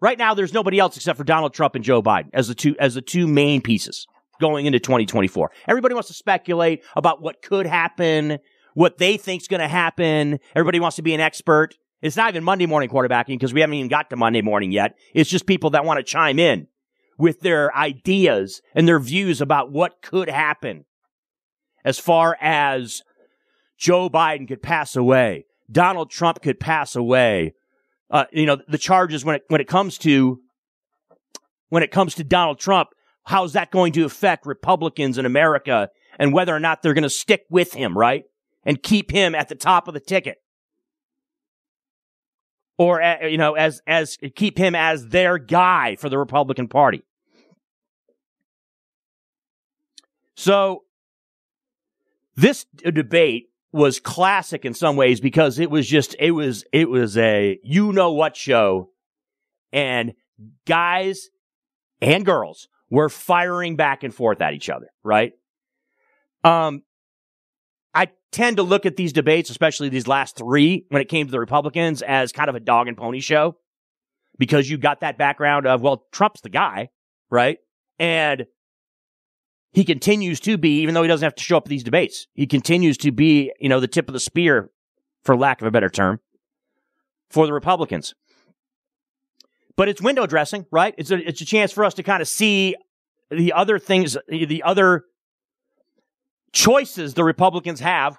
right 0.00 0.18
now 0.18 0.34
there's 0.34 0.52
nobody 0.52 0.78
else 0.78 0.96
except 0.96 1.16
for 1.16 1.24
Donald 1.24 1.54
Trump 1.54 1.74
and 1.74 1.84
Joe 1.84 2.02
Biden 2.02 2.30
as 2.32 2.48
the 2.48 2.54
two 2.54 2.76
as 2.78 2.94
the 2.94 3.02
two 3.02 3.26
main 3.26 3.60
pieces 3.60 4.06
going 4.40 4.66
into 4.66 4.80
2024. 4.80 5.50
Everybody 5.68 5.94
wants 5.94 6.08
to 6.08 6.14
speculate 6.14 6.82
about 6.96 7.22
what 7.22 7.42
could 7.42 7.66
happen, 7.66 8.38
what 8.74 8.98
they 8.98 9.16
think's 9.16 9.46
going 9.46 9.60
to 9.60 9.68
happen. 9.68 10.40
Everybody 10.54 10.80
wants 10.80 10.96
to 10.96 11.02
be 11.02 11.14
an 11.14 11.20
expert. 11.20 11.76
It's 12.02 12.16
not 12.16 12.30
even 12.30 12.44
Monday 12.44 12.66
morning 12.66 12.88
quarterbacking 12.88 13.28
because 13.28 13.52
we 13.52 13.60
haven't 13.60 13.74
even 13.74 13.88
got 13.88 14.08
to 14.10 14.16
Monday 14.16 14.40
morning 14.40 14.72
yet. 14.72 14.96
It's 15.14 15.28
just 15.28 15.46
people 15.46 15.70
that 15.70 15.84
want 15.84 15.98
to 15.98 16.02
chime 16.02 16.38
in 16.38 16.66
with 17.18 17.40
their 17.40 17.74
ideas 17.76 18.62
and 18.74 18.88
their 18.88 18.98
views 18.98 19.42
about 19.42 19.70
what 19.70 20.00
could 20.00 20.30
happen 20.30 20.86
as 21.84 21.98
far 21.98 22.36
as 22.40 23.02
Joe 23.76 24.08
Biden 24.08 24.48
could 24.48 24.62
pass 24.62 24.96
away, 24.96 25.46
Donald 25.70 26.10
Trump 26.10 26.42
could 26.42 26.60
pass 26.60 26.96
away. 26.96 27.54
Uh, 28.10 28.24
you 28.32 28.46
know, 28.46 28.58
the 28.68 28.78
charges 28.78 29.24
when 29.24 29.36
it, 29.36 29.42
when 29.48 29.60
it 29.60 29.68
comes 29.68 29.98
to, 29.98 30.40
when 31.68 31.82
it 31.82 31.90
comes 31.90 32.16
to 32.16 32.24
Donald 32.24 32.58
Trump, 32.58 32.88
how's 33.24 33.52
that 33.52 33.70
going 33.70 33.92
to 33.92 34.04
affect 34.04 34.46
Republicans 34.46 35.18
in 35.18 35.26
America 35.26 35.90
and 36.18 36.32
whether 36.32 36.54
or 36.54 36.60
not 36.60 36.82
they're 36.82 36.94
going 36.94 37.02
to 37.02 37.10
stick 37.10 37.44
with 37.48 37.72
him, 37.72 37.96
right? 37.96 38.24
And 38.64 38.82
keep 38.82 39.10
him 39.10 39.34
at 39.34 39.48
the 39.48 39.54
top 39.54 39.86
of 39.86 39.94
the 39.94 40.00
ticket. 40.00 40.38
Or, 42.78 43.00
uh, 43.00 43.26
you 43.26 43.38
know, 43.38 43.54
as, 43.54 43.80
as, 43.86 44.16
keep 44.34 44.58
him 44.58 44.74
as 44.74 45.08
their 45.08 45.38
guy 45.38 45.96
for 45.96 46.08
the 46.08 46.18
Republican 46.18 46.66
Party. 46.66 47.04
So, 50.34 50.84
this 52.34 52.64
debate 52.82 53.49
was 53.72 54.00
classic 54.00 54.64
in 54.64 54.74
some 54.74 54.96
ways 54.96 55.20
because 55.20 55.58
it 55.58 55.70
was 55.70 55.86
just, 55.86 56.16
it 56.18 56.32
was, 56.32 56.64
it 56.72 56.88
was 56.88 57.16
a 57.16 57.58
you 57.62 57.92
know 57.92 58.12
what 58.12 58.36
show. 58.36 58.90
And 59.72 60.14
guys 60.66 61.28
and 62.00 62.24
girls 62.24 62.68
were 62.90 63.08
firing 63.08 63.76
back 63.76 64.02
and 64.02 64.14
forth 64.14 64.40
at 64.40 64.54
each 64.54 64.68
other, 64.68 64.88
right? 65.04 65.32
Um, 66.42 66.82
I 67.94 68.08
tend 68.32 68.56
to 68.56 68.62
look 68.62 68.86
at 68.86 68.96
these 68.96 69.12
debates, 69.12 69.50
especially 69.50 69.88
these 69.88 70.08
last 70.08 70.36
three, 70.36 70.86
when 70.88 71.02
it 71.02 71.08
came 71.08 71.26
to 71.26 71.30
the 71.30 71.40
Republicans, 71.40 72.02
as 72.02 72.32
kind 72.32 72.48
of 72.48 72.56
a 72.56 72.60
dog 72.60 72.88
and 72.88 72.96
pony 72.96 73.20
show 73.20 73.56
because 74.40 74.68
you 74.68 74.78
got 74.78 75.00
that 75.00 75.18
background 75.18 75.66
of, 75.66 75.82
well, 75.82 76.06
Trump's 76.10 76.40
the 76.40 76.48
guy, 76.48 76.88
right? 77.30 77.58
And 77.98 78.46
he 79.72 79.84
continues 79.84 80.40
to 80.40 80.58
be, 80.58 80.80
even 80.80 80.94
though 80.94 81.02
he 81.02 81.08
doesn't 81.08 81.24
have 81.24 81.34
to 81.36 81.42
show 81.42 81.56
up 81.56 81.64
at 81.64 81.70
these 81.70 81.84
debates, 81.84 82.26
he 82.34 82.46
continues 82.46 82.96
to 82.98 83.12
be, 83.12 83.52
you 83.60 83.68
know, 83.68 83.80
the 83.80 83.88
tip 83.88 84.08
of 84.08 84.12
the 84.12 84.20
spear, 84.20 84.70
for 85.22 85.36
lack 85.36 85.60
of 85.60 85.66
a 85.66 85.70
better 85.70 85.88
term, 85.88 86.20
for 87.28 87.46
the 87.46 87.52
Republicans. 87.52 88.14
But 89.76 89.88
it's 89.88 90.02
window 90.02 90.26
dressing, 90.26 90.66
right? 90.70 90.94
It's 90.98 91.10
a, 91.10 91.16
it's 91.16 91.40
a 91.40 91.44
chance 91.44 91.72
for 91.72 91.84
us 91.84 91.94
to 91.94 92.02
kind 92.02 92.20
of 92.20 92.28
see 92.28 92.74
the 93.30 93.52
other 93.52 93.78
things, 93.78 94.16
the 94.28 94.62
other 94.64 95.04
choices 96.52 97.14
the 97.14 97.24
Republicans 97.24 97.80
have 97.80 98.18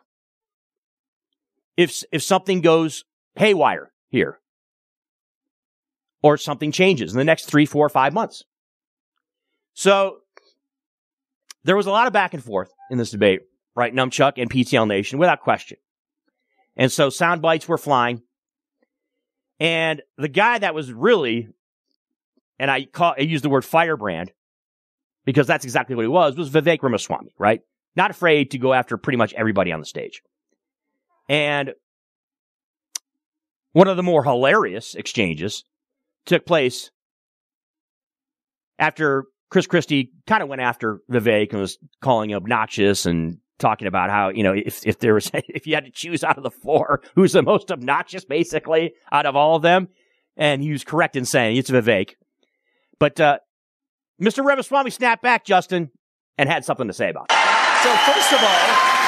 if, 1.75 2.03
if 2.12 2.24
something 2.24 2.62
goes 2.62 3.03
haywire 3.36 3.91
here 4.10 4.39
or 6.24 6.38
something 6.38 6.72
changes 6.72 7.12
in 7.12 7.17
the 7.17 7.25
next 7.25 7.46
three, 7.46 7.65
four, 7.65 7.89
five 7.89 8.13
months. 8.13 8.43
So 9.74 10.21
there 11.63 11.77
was 11.77 11.86
a 11.86 11.91
lot 11.91 12.08
of 12.08 12.13
back 12.13 12.34
and 12.34 12.44
forth 12.44 12.72
in 12.89 12.98
this 12.98 13.12
debate, 13.12 13.41
right? 13.75 13.94
Numchuck 13.94 14.34
and 14.38 14.50
PTL 14.50 14.88
Nation, 14.88 15.20
without 15.20 15.41
question. 15.41 15.77
And 16.75 16.91
so 16.91 17.10
sound 17.10 17.41
bites 17.41 17.68
were 17.68 17.77
flying. 17.77 18.22
And 19.60 20.01
the 20.18 20.27
guy 20.27 20.58
that 20.58 20.74
was 20.74 20.91
really, 20.91 21.50
and 22.58 22.72
I 22.72 22.86
call, 22.86 23.13
I 23.18 23.22
used 23.22 23.44
the 23.44 23.50
word 23.50 23.65
firebrand 23.65 24.32
because 25.25 25.46
that's 25.46 25.65
exactly 25.65 25.96
what 25.96 26.03
he 26.03 26.08
was, 26.08 26.36
was 26.36 26.50
Vivek 26.50 26.82
Ramaswamy, 26.82 27.36
right? 27.38 27.62
Not 27.96 28.12
afraid 28.12 28.51
to 28.51 28.58
go 28.58 28.74
after 28.74 28.98
pretty 28.98 29.18
much 29.18 29.34
everybody 29.34 29.72
on 29.72 29.80
the 29.80 29.86
stage. 29.86 30.24
And 31.30 31.74
one 33.74 33.88
of 33.88 33.98
the 33.98 34.03
more 34.03 34.24
hilarious 34.24 34.96
exchanges 34.96 35.63
took 36.25 36.46
place 36.46 36.91
after 38.80 39.25
Chris 39.51 39.67
Christie 39.67 40.12
kind 40.25 40.41
of 40.41 40.50
went 40.50 40.62
after 40.62 41.01
Vivek 41.12 41.51
and 41.51 41.60
was 41.60 41.77
calling 42.01 42.31
him 42.31 42.38
obnoxious 42.38 43.05
and 43.05 43.38
talking 43.60 43.88
about 43.88 44.10
how, 44.10 44.29
you 44.29 44.43
know, 44.43 44.53
if, 44.53 44.88
if 44.88 45.00
there 45.00 45.13
was, 45.13 45.29
if 45.34 45.67
you 45.67 45.75
had 45.75 45.86
to 45.86 45.91
choose 45.91 46.24
out 46.24 46.38
of 46.38 46.43
the 46.43 46.50
four, 46.50 47.01
who's 47.15 47.34
the 47.34 47.43
most 47.43 47.70
obnoxious, 47.70 48.25
basically, 48.25 48.93
out 49.12 49.25
of 49.25 49.36
all 49.36 49.58
of 49.58 49.62
them. 49.62 49.89
And 50.38 50.63
he 50.63 50.72
was 50.72 50.84
correct 50.84 51.15
in 51.15 51.25
saying 51.25 51.58
it's 51.58 51.70
Vivek. 51.70 52.15
But, 52.98 53.20
uh, 53.20 53.39
Mr. 54.22 54.46
Ramaswamy 54.46 54.91
snapped 54.91 55.22
back, 55.22 55.46
Justin, 55.46 55.89
and 56.38 56.48
had 56.48 56.63
something 56.63 56.88
to 56.88 56.93
say 56.93 57.10
about 57.10 57.25
it. 57.29 57.36
So 57.84 57.89
first 58.05 58.31
of 58.31 58.39
all, 58.39 58.67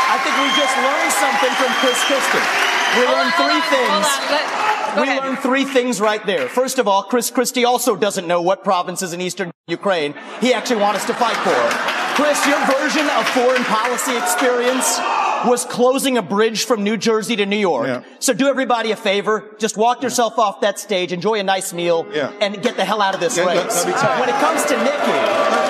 I 0.10 0.20
think 0.24 0.36
we 0.42 0.50
just 0.58 0.76
learned 0.78 1.14
something 1.14 1.54
from 1.56 1.72
Chris 1.80 2.04
Christie. 2.04 2.73
We 2.94 3.06
hold 3.06 3.18
learned 3.18 3.34
on, 3.34 3.42
three 3.42 3.62
things 3.74 4.06
we 4.96 5.02
ahead. 5.04 5.24
learned 5.24 5.40
three 5.40 5.66
things 5.66 6.00
right 6.00 6.24
there. 6.26 6.48
First 6.48 6.78
of 6.80 6.88
all, 6.88 7.04
Chris 7.04 7.32
Christie 7.32 7.66
also 7.66 7.96
doesn't 7.96 8.28
know 8.28 8.42
what 8.42 8.64
provinces 8.64 9.14
in 9.14 9.22
eastern 9.22 9.52
Ukraine 9.68 10.14
he 10.42 10.54
actually 10.54 10.82
wants 10.82 11.02
us 11.02 11.08
to 11.08 11.14
fight 11.14 11.38
for. 11.38 11.58
Chris, 12.16 12.46
your 12.46 12.60
version 12.68 13.08
of 13.18 13.28
foreign 13.30 13.64
policy 13.64 14.16
experience 14.18 15.00
was 15.46 15.66
closing 15.66 16.18
a 16.18 16.22
bridge 16.22 16.66
from 16.66 16.84
New 16.84 16.98
Jersey 16.98 17.36
to 17.36 17.46
New 17.46 17.58
York. 17.58 17.88
Yeah. 17.88 18.04
So 18.20 18.34
do 18.34 18.48
everybody 18.48 18.92
a 18.92 18.96
favor. 18.96 19.56
Just 19.58 19.78
walk 19.78 20.04
yourself 20.04 20.40
off 20.40 20.62
that 20.62 20.80
stage, 20.80 21.12
enjoy 21.12 21.40
a 21.40 21.44
nice 21.44 21.74
meal, 21.74 22.08
yeah. 22.12 22.32
and 22.42 22.62
get 22.62 22.76
the 22.76 22.86
hell 22.86 23.02
out 23.02 23.14
of 23.14 23.20
this 23.20 23.38
yeah, 23.38 23.46
race. 23.46 23.86
When 23.86 24.30
it 24.30 24.40
comes 24.40 24.64
to 24.66 24.78
Nikki, 24.78 25.20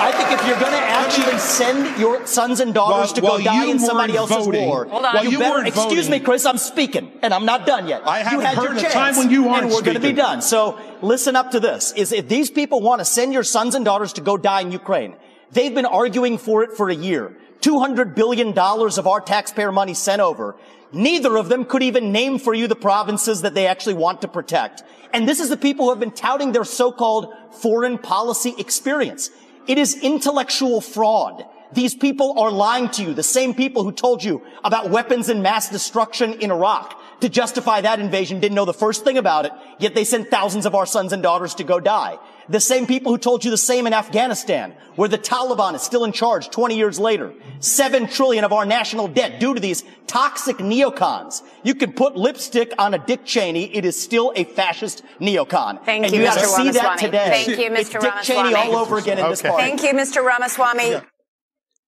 I 0.04 0.12
think 0.12 0.40
if 0.40 0.46
you're 0.46 0.60
going 0.60 0.72
to 0.72 0.78
actually 0.78 1.38
send 1.38 1.98
your 1.98 2.26
sons 2.26 2.60
and 2.60 2.74
daughters 2.74 3.12
to 3.14 3.20
go 3.20 3.38
die 3.38 3.66
in 3.66 3.78
somebody 3.78 4.16
else's 4.16 4.36
voting, 4.36 4.66
war, 4.66 4.86
you, 5.22 5.30
you 5.30 5.38
better, 5.38 5.64
excuse 5.64 6.06
voting. 6.06 6.10
me, 6.10 6.20
Chris, 6.20 6.46
I'm 6.46 6.58
speaking, 6.58 7.10
and 7.22 7.32
I'm 7.32 7.44
not 7.44 7.66
done 7.66 7.88
yet. 7.88 8.06
I 8.06 8.18
haven't 8.20 8.40
you 8.40 8.46
had 8.46 8.56
heard 8.56 8.72
your 8.72 8.80
chance, 8.80 8.94
time 8.94 9.16
when 9.16 9.30
you 9.30 9.48
aren't 9.48 9.64
and 9.64 9.72
we're 9.72 9.82
going 9.82 9.94
to 9.94 10.00
be 10.00 10.12
done. 10.12 10.42
So 10.42 10.78
listen 11.02 11.36
up 11.36 11.52
to 11.52 11.60
this: 11.60 11.92
is 11.92 12.12
if 12.12 12.28
these 12.28 12.50
people 12.50 12.80
want 12.80 13.00
to 13.00 13.04
send 13.04 13.32
your 13.32 13.44
sons 13.44 13.74
and 13.74 13.84
daughters 13.84 14.12
to 14.14 14.20
go 14.20 14.36
die 14.36 14.60
in 14.60 14.72
Ukraine, 14.72 15.14
they've 15.52 15.74
been 15.74 15.86
arguing 15.86 16.38
for 16.38 16.62
it 16.62 16.72
for 16.72 16.90
a 16.90 16.94
year. 16.94 17.36
$200 17.64 18.14
billion 18.14 18.56
of 18.56 19.06
our 19.06 19.20
taxpayer 19.20 19.72
money 19.72 19.94
sent 19.94 20.20
over. 20.20 20.54
Neither 20.92 21.36
of 21.36 21.48
them 21.48 21.64
could 21.64 21.82
even 21.82 22.12
name 22.12 22.38
for 22.38 22.52
you 22.52 22.68
the 22.68 22.76
provinces 22.76 23.42
that 23.42 23.54
they 23.54 23.66
actually 23.66 23.94
want 23.94 24.20
to 24.20 24.28
protect. 24.28 24.82
And 25.12 25.26
this 25.26 25.40
is 25.40 25.48
the 25.48 25.56
people 25.56 25.86
who 25.86 25.90
have 25.90 26.00
been 26.00 26.10
touting 26.10 26.52
their 26.52 26.64
so-called 26.64 27.32
foreign 27.52 27.98
policy 27.98 28.54
experience. 28.58 29.30
It 29.66 29.78
is 29.78 29.98
intellectual 30.02 30.80
fraud. 30.80 31.46
These 31.72 31.94
people 31.94 32.38
are 32.38 32.50
lying 32.50 32.90
to 32.90 33.02
you. 33.02 33.14
The 33.14 33.22
same 33.22 33.54
people 33.54 33.82
who 33.82 33.92
told 33.92 34.22
you 34.22 34.42
about 34.62 34.90
weapons 34.90 35.28
and 35.28 35.42
mass 35.42 35.70
destruction 35.70 36.34
in 36.34 36.50
Iraq 36.50 37.00
to 37.20 37.28
justify 37.28 37.80
that 37.80 37.98
invasion 37.98 38.40
didn't 38.40 38.54
know 38.54 38.66
the 38.66 38.74
first 38.74 39.04
thing 39.04 39.16
about 39.16 39.46
it, 39.46 39.52
yet 39.78 39.94
they 39.94 40.04
sent 40.04 40.30
thousands 40.30 40.66
of 40.66 40.74
our 40.74 40.86
sons 40.86 41.12
and 41.12 41.22
daughters 41.22 41.54
to 41.54 41.64
go 41.64 41.80
die. 41.80 42.18
The 42.48 42.60
same 42.60 42.86
people 42.86 43.12
who 43.12 43.18
told 43.18 43.44
you 43.44 43.50
the 43.50 43.56
same 43.56 43.86
in 43.86 43.94
Afghanistan, 43.94 44.74
where 44.96 45.08
the 45.08 45.18
Taliban 45.18 45.74
is 45.74 45.82
still 45.82 46.04
in 46.04 46.12
charge 46.12 46.50
20 46.50 46.76
years 46.76 46.98
later. 46.98 47.32
Seven 47.60 48.06
trillion 48.06 48.44
of 48.44 48.52
our 48.52 48.66
national 48.66 49.08
debt 49.08 49.40
due 49.40 49.54
to 49.54 49.60
these 49.60 49.84
toxic 50.06 50.58
neocons. 50.58 51.42
You 51.62 51.74
can 51.74 51.92
put 51.92 52.16
lipstick 52.16 52.74
on 52.78 52.92
a 52.94 52.98
Dick 52.98 53.24
Cheney, 53.24 53.74
it 53.74 53.84
is 53.84 54.00
still 54.00 54.32
a 54.36 54.44
fascist 54.44 55.02
neocon. 55.20 55.84
Thank 55.84 56.04
and 56.04 56.14
you, 56.14 56.22
you 56.22 56.28
Mr. 56.28 56.56
see 56.56 56.70
that 56.70 56.98
today. 56.98 57.44
Thank 57.44 57.58
you, 57.58 57.70
Mr. 57.70 57.78
It's 57.78 57.90
Dick 57.90 58.02
Ramaswamy. 58.02 58.24
Cheney 58.24 58.54
all 58.54 58.76
over 58.76 58.98
again 58.98 59.18
in 59.18 59.24
okay. 59.24 59.32
this 59.32 59.42
party. 59.42 59.62
Thank 59.62 59.82
you, 59.82 59.92
Mr. 59.92 60.24
Ramaswamy. 60.24 60.90
Yeah. 60.90 61.00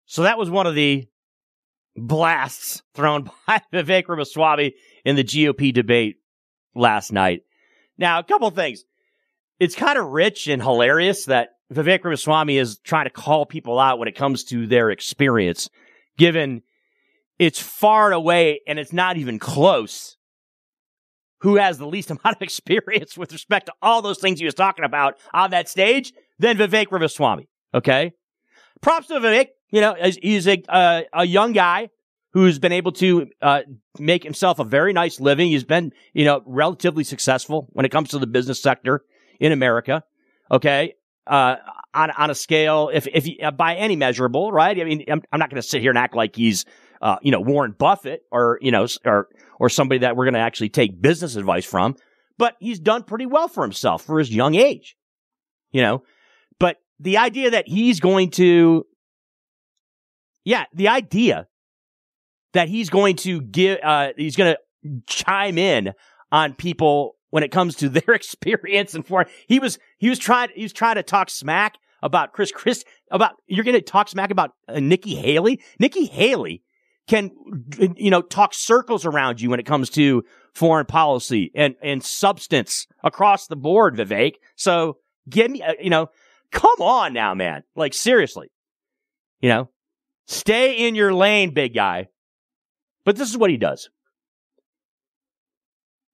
So 0.05 0.23
that 0.23 0.37
was 0.37 0.49
one 0.49 0.65
of 0.65 0.75
the 0.75 1.07
blasts 1.95 2.81
thrown 2.93 3.29
by 3.47 3.61
Vivek 3.73 4.07
Ramaswamy 4.07 4.73
in 5.05 5.15
the 5.15 5.23
GOP 5.23 5.73
debate 5.73 6.17
last 6.75 7.11
night. 7.11 7.41
Now, 7.97 8.19
a 8.19 8.23
couple 8.23 8.49
things 8.51 8.83
it's 9.59 9.75
kind 9.75 9.97
of 9.97 10.07
rich 10.07 10.47
and 10.47 10.61
hilarious 10.61 11.25
that 11.25 11.49
Vivek 11.73 12.03
Ramaswamy 12.03 12.57
is 12.57 12.79
trying 12.79 13.05
to 13.05 13.09
call 13.09 13.45
people 13.45 13.79
out 13.79 13.99
when 13.99 14.07
it 14.07 14.15
comes 14.15 14.43
to 14.45 14.67
their 14.67 14.89
experience, 14.89 15.69
given 16.17 16.61
it's 17.39 17.59
far 17.59 18.11
away 18.11 18.61
and 18.67 18.79
it's 18.79 18.93
not 18.93 19.17
even 19.17 19.39
close. 19.39 20.15
Who 21.41 21.55
has 21.57 21.77
the 21.77 21.87
least 21.87 22.09
amount 22.11 22.37
of 22.37 22.41
experience 22.41 23.17
with 23.17 23.31
respect 23.31 23.67
to 23.67 23.73
all 23.81 24.01
those 24.01 24.19
things 24.19 24.39
he 24.39 24.45
was 24.45 24.53
talking 24.53 24.85
about 24.85 25.15
on 25.33 25.51
that 25.51 25.69
stage 25.69 26.13
than 26.39 26.57
Vivek 26.57 26.91
Ramaswamy? 26.91 27.47
Okay. 27.73 28.13
Props 28.81 29.07
to 29.07 29.15
Vivek. 29.15 29.47
You 29.69 29.81
know, 29.81 29.95
he's 30.21 30.47
a, 30.47 30.63
uh, 30.69 31.01
a 31.11 31.25
young 31.25 31.51
guy 31.51 31.89
who's 32.31 32.57
been 32.57 32.71
able 32.71 32.93
to 32.93 33.27
uh, 33.41 33.61
make 33.99 34.23
himself 34.23 34.59
a 34.59 34.63
very 34.63 34.93
nice 34.93 35.19
living. 35.19 35.49
He's 35.49 35.65
been, 35.65 35.91
you 36.13 36.23
know, 36.23 36.41
relatively 36.45 37.03
successful 37.03 37.67
when 37.71 37.85
it 37.85 37.89
comes 37.89 38.09
to 38.09 38.19
the 38.19 38.27
business 38.27 38.61
sector 38.61 39.03
in 39.39 39.51
America. 39.51 40.03
Okay. 40.51 40.93
Uh, 41.25 41.57
on, 41.93 42.11
on 42.11 42.29
a 42.29 42.35
scale, 42.35 42.89
if, 42.93 43.07
if, 43.07 43.27
uh, 43.43 43.51
by 43.51 43.75
any 43.75 43.95
measurable, 43.95 44.51
right? 44.51 44.79
I 44.79 44.83
mean, 44.83 45.03
I'm, 45.09 45.21
I'm 45.31 45.39
not 45.39 45.49
going 45.49 45.61
to 45.61 45.67
sit 45.67 45.81
here 45.81 45.91
and 45.91 45.97
act 45.97 46.15
like 46.15 46.35
he's, 46.35 46.65
uh, 47.01 47.17
you 47.21 47.31
know, 47.31 47.41
Warren 47.41 47.75
Buffett 47.77 48.21
or, 48.31 48.59
you 48.61 48.71
know, 48.71 48.87
or, 49.03 49.27
or 49.59 49.69
somebody 49.69 49.99
that 49.99 50.15
we're 50.15 50.25
going 50.25 50.35
to 50.35 50.39
actually 50.39 50.69
take 50.69 51.01
business 51.01 51.35
advice 51.35 51.65
from, 51.65 51.95
but 52.37 52.55
he's 52.59 52.79
done 52.79 53.03
pretty 53.03 53.25
well 53.25 53.47
for 53.47 53.63
himself 53.63 54.05
for 54.05 54.19
his 54.19 54.33
young 54.33 54.55
age, 54.55 54.95
you 55.71 55.81
know, 55.81 56.03
but 56.59 56.77
the 56.99 57.17
idea 57.17 57.51
that 57.51 57.67
he's 57.67 57.99
going 57.99 58.29
to 58.31 58.85
yeah, 60.47 60.63
the 60.73 60.87
idea 60.87 61.45
that 62.53 62.69
he's 62.69 62.89
going 62.89 63.17
to 63.17 63.41
give, 63.41 63.79
uh, 63.83 64.13
he's 64.15 64.37
going 64.37 64.55
to 64.55 65.01
chime 65.05 65.57
in 65.57 65.91
on 66.31 66.53
people 66.53 67.16
when 67.29 67.43
it 67.43 67.51
comes 67.51 67.75
to 67.75 67.89
their 67.89 68.13
experience 68.13 68.93
and 68.93 69.05
for 69.05 69.25
he 69.47 69.59
was 69.59 69.79
he 69.97 70.09
was 70.09 70.19
trying 70.19 70.49
he 70.55 70.63
was 70.63 70.73
trying 70.73 70.95
to 70.95 71.03
talk 71.03 71.29
smack 71.29 71.77
about 72.01 72.33
Chris 72.33 72.51
Chris 72.51 72.83
about 73.11 73.35
you're 73.47 73.63
going 73.63 73.75
to 73.75 73.81
talk 73.81 74.09
smack 74.09 74.31
about 74.31 74.51
uh, 74.67 74.79
Nikki 74.79 75.15
Haley. 75.15 75.61
Nikki 75.79 76.05
Haley 76.05 76.63
can 77.07 77.31
you 77.95 78.11
know 78.11 78.21
talk 78.21 78.53
circles 78.53 79.05
around 79.05 79.41
you 79.41 79.49
when 79.49 79.59
it 79.59 79.65
comes 79.65 79.89
to 79.91 80.23
foreign 80.53 80.85
policy 80.85 81.51
and 81.55 81.75
and 81.81 82.03
substance 82.03 82.87
across 83.03 83.47
the 83.47 83.55
board, 83.55 83.95
Vivek. 83.95 84.35
So 84.55 84.97
give 85.29 85.49
me 85.49 85.61
uh, 85.61 85.73
you 85.81 85.89
know 85.89 86.09
come 86.51 86.81
on 86.81 87.13
now, 87.13 87.33
man. 87.33 87.63
Like 87.75 87.93
seriously, 87.93 88.51
you 89.39 89.49
know, 89.49 89.69
stay 90.25 90.87
in 90.87 90.95
your 90.95 91.13
lane, 91.13 91.53
big 91.53 91.73
guy. 91.73 92.09
But 93.05 93.15
this 93.15 93.29
is 93.29 93.37
what 93.37 93.49
he 93.49 93.57
does. 93.57 93.89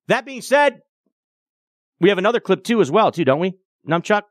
That 0.07 0.25
being 0.25 0.41
said, 0.41 0.81
we 1.99 2.09
have 2.09 2.17
another 2.17 2.39
clip 2.39 2.63
too 2.63 2.81
as 2.81 2.91
well, 2.91 3.11
too, 3.11 3.25
don't 3.25 3.39
we? 3.39 3.55
Numchuck? 3.87 4.23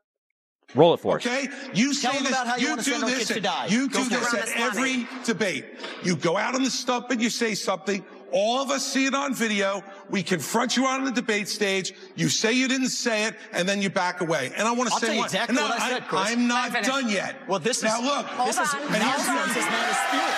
Roll 0.75 0.93
it 0.93 0.99
for 0.99 1.17
us. 1.17 1.25
Okay, 1.25 1.47
you 1.73 1.93
say 1.93 2.19
this. 2.23 2.35
You, 2.57 2.69
you 2.69 2.75
do 2.77 2.99
this. 3.05 3.29
You 3.69 3.89
do 3.89 4.09
this 4.09 4.33
at 4.33 4.49
every 4.55 5.07
debate. 5.23 5.65
You 6.03 6.15
go 6.15 6.37
out 6.37 6.55
on 6.55 6.63
the 6.63 6.71
stump 6.71 7.11
and 7.11 7.21
you 7.21 7.29
say 7.29 7.53
something. 7.53 8.03
All 8.31 8.59
of 8.59 8.71
us 8.71 8.83
see 8.83 9.05
it 9.05 9.13
on 9.13 9.35
video. 9.35 9.83
We 10.09 10.23
confront 10.23 10.75
you 10.75 10.87
on 10.87 11.05
the 11.05 11.11
debate 11.11 11.47
stage. 11.47 11.93
You 12.15 12.29
say 12.29 12.53
you 12.53 12.67
didn't 12.67 12.89
say 12.89 13.25
it, 13.25 13.35
and 13.51 13.69
then 13.69 13.79
you 13.79 13.91
back 13.91 14.21
away. 14.21 14.51
And 14.57 14.67
I 14.67 14.71
want 14.71 14.89
to 14.89 14.95
say 14.95 15.17
one. 15.17 15.25
Exactly 15.25 15.55
no, 15.55 15.61
what 15.63 15.79
I 15.79 15.89
said, 15.89 16.07
Chris. 16.07 16.21
I'm 16.25 16.47
not 16.47 16.73
done 16.83 17.09
yet. 17.09 17.35
Well, 17.47 17.59
this 17.59 17.77
is 17.77 17.83
now 17.83 17.99
is 17.99 18.05
look. 18.05 18.25
This 18.47 18.57
is 18.57 18.73
nonsense. 18.73 19.53
This 19.53 19.65
man 19.69 19.89
is 19.89 19.97
spewing. 20.09 20.33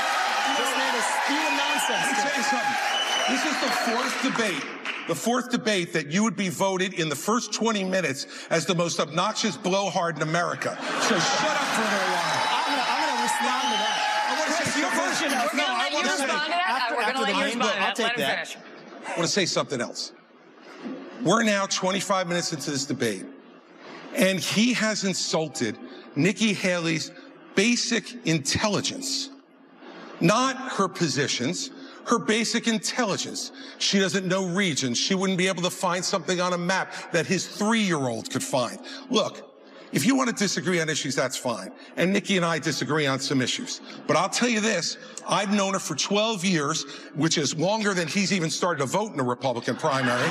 This 0.60 0.72
man 0.75 0.96
is 1.00 1.05
spewing 1.24 1.55
nonsense. 1.55 2.03
Let 2.03 2.12
me 2.12 2.15
tell 2.20 2.36
you 2.36 2.44
something. 2.51 2.96
This 3.32 3.44
is 3.46 3.55
the 3.63 3.72
fourth 3.88 4.24
debate 4.24 4.75
the 5.07 5.15
fourth 5.15 5.51
debate 5.51 5.93
that 5.93 6.12
you 6.12 6.24
would 6.24 6.35
be 6.35 6.50
voted 6.50 6.93
in 6.93 7.09
the 7.09 7.15
first 7.15 7.53
20 7.53 7.83
minutes 7.83 8.27
as 8.50 8.65
the 8.65 8.75
most 8.75 9.00
obnoxious 9.00 9.55
blowhard 9.57 10.15
in 10.15 10.21
America. 10.24 10.77
So 11.01 11.09
shut 11.09 11.15
up 11.15 11.67
for 11.67 11.81
a 11.81 11.91
little 11.91 12.13
while. 12.13 12.45
I'm 12.51 13.05
going 13.05 13.17
to 13.17 13.24
respond 13.24 13.62
to 13.62 13.77
that. 13.77 13.95
I 14.27 14.39
want 14.39 14.50
to 14.50 14.71
say 14.71 14.79
your 14.81 14.91
version 14.91 15.27
of 15.38 15.53
no, 15.53 15.65
I 15.65 15.89
want 15.93 16.05
to 16.05 16.12
say 16.17 16.25
after, 16.25 16.95
after 16.95 17.31
the 17.31 17.39
main 17.39 17.59
look, 17.59 17.81
I'll 17.81 17.93
take 17.93 18.15
that. 18.17 18.57
I 19.05 19.09
want 19.09 19.21
to 19.21 19.27
say 19.27 19.45
something 19.45 19.81
else. 19.81 20.12
We're 21.24 21.43
now 21.43 21.65
25 21.65 22.27
minutes 22.27 22.53
into 22.53 22.71
this 22.71 22.85
debate, 22.85 23.25
and 24.15 24.39
he 24.39 24.74
has 24.74 25.03
insulted 25.03 25.77
Nikki 26.15 26.53
Haley's 26.53 27.12
basic 27.55 28.25
intelligence, 28.27 29.29
not 30.19 30.57
her 30.74 30.88
positions, 30.88 31.71
her 32.05 32.19
basic 32.19 32.67
intelligence. 32.67 33.51
She 33.77 34.00
doesn't 34.00 34.25
know 34.25 34.45
regions. 34.47 34.97
She 34.97 35.15
wouldn't 35.15 35.38
be 35.38 35.47
able 35.47 35.63
to 35.63 35.69
find 35.69 36.03
something 36.03 36.39
on 36.39 36.53
a 36.53 36.57
map 36.57 36.93
that 37.12 37.25
his 37.25 37.47
three-year-old 37.47 38.29
could 38.29 38.43
find. 38.43 38.79
Look, 39.09 39.51
if 39.91 40.05
you 40.05 40.15
want 40.15 40.29
to 40.29 40.35
disagree 40.35 40.81
on 40.81 40.89
issues, 40.89 41.15
that's 41.15 41.38
fine. 41.38 41.71
And 41.95 42.12
Nikki 42.12 42.35
and 42.35 42.45
I 42.45 42.59
disagree 42.59 43.07
on 43.07 43.19
some 43.19 43.41
issues. 43.41 43.81
But 44.07 44.17
I'll 44.17 44.29
tell 44.29 44.50
you 44.50 44.59
this, 44.59 44.97
I've 45.27 45.53
known 45.53 45.74
her 45.74 45.79
for 45.79 45.95
12 45.95 46.43
years, 46.43 46.83
which 47.15 47.38
is 47.38 47.55
longer 47.55 47.93
than 47.93 48.07
he's 48.07 48.33
even 48.33 48.50
started 48.50 48.79
to 48.79 48.88
vote 48.88 49.13
in 49.13 49.19
a 49.19 49.24
Republican 49.24 49.75
primary. 49.75 50.29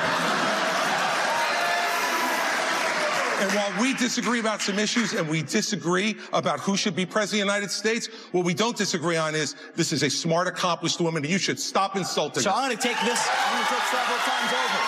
And 3.44 3.52
while 3.52 3.82
we 3.82 3.92
disagree 3.92 4.40
about 4.40 4.62
some 4.62 4.78
issues 4.78 5.12
and 5.12 5.28
we 5.28 5.42
disagree 5.42 6.16
about 6.32 6.60
who 6.60 6.78
should 6.78 6.96
be 6.96 7.04
president 7.04 7.42
of 7.42 7.48
the 7.48 7.52
United 7.52 7.70
States, 7.70 8.06
what 8.32 8.42
we 8.42 8.54
don't 8.54 8.74
disagree 8.74 9.18
on 9.18 9.34
is 9.34 9.54
this 9.76 9.92
is 9.92 10.02
a 10.02 10.08
smart, 10.08 10.48
accomplished 10.48 10.98
woman 10.98 11.22
and 11.22 11.30
you 11.30 11.36
should 11.36 11.60
stop 11.60 11.94
insulting 11.94 12.42
so 12.42 12.48
her. 12.48 12.54
So 12.54 12.58
I'm 12.58 12.70
going 12.70 12.78
to 12.78 12.82
take 12.82 12.98
this, 13.02 13.28
I'm 13.28 13.52
going 13.52 13.66
to 13.66 13.70
take 13.74 13.82
several 13.92 14.16
times 14.16 14.50
over. 14.50 14.80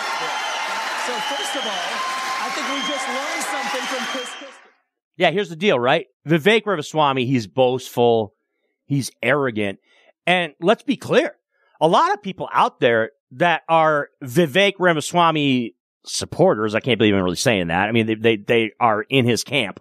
So 1.05 1.13
first 1.35 1.55
of 1.55 1.65
all, 1.67 1.87
I 2.41 2.49
think 2.55 2.65
we 2.73 2.79
just 2.89 3.07
learned 3.07 3.43
something 3.43 3.81
from 3.95 4.05
Chris 4.07 4.29
Christie. 4.39 4.69
Yeah, 5.17 5.29
here's 5.29 5.49
the 5.49 5.55
deal, 5.55 5.77
right? 5.77 6.07
Vivek 6.27 6.65
Ramaswamy, 6.65 7.27
he's 7.27 7.45
boastful, 7.45 8.33
he's 8.85 9.11
arrogant. 9.21 9.77
And 10.25 10.53
let's 10.59 10.81
be 10.81 10.97
clear, 10.97 11.35
a 11.79 11.87
lot 11.87 12.11
of 12.11 12.23
people 12.23 12.49
out 12.51 12.79
there 12.79 13.11
that 13.33 13.61
are 13.69 14.09
Vivek 14.23 14.73
Ramaswamy 14.79 15.75
supporters. 16.07 16.75
I 16.75 16.79
can't 16.79 16.97
believe 16.97 17.13
I'm 17.13 17.23
really 17.23 17.35
saying 17.35 17.67
that. 17.67 17.87
I 17.87 17.91
mean, 17.91 18.05
they, 18.07 18.15
they, 18.15 18.37
they 18.37 18.71
are 18.79 19.03
in 19.03 19.25
his 19.25 19.43
camp. 19.43 19.79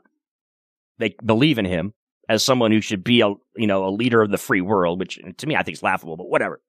They 0.99 1.15
believe 1.25 1.59
in 1.59 1.65
him 1.65 1.95
as 2.29 2.43
someone 2.43 2.73
who 2.73 2.81
should 2.81 3.05
be 3.05 3.21
a, 3.21 3.29
you 3.57 3.67
know, 3.67 3.87
a 3.87 3.91
leader 3.91 4.23
of 4.23 4.31
the 4.31 4.39
free 4.39 4.61
world, 4.61 4.99
which 4.99 5.19
to 5.39 5.47
me, 5.47 5.55
I 5.55 5.63
think 5.63 5.77
is 5.77 5.83
laughable, 5.83 6.17
but 6.17 6.29
whatever. 6.29 6.61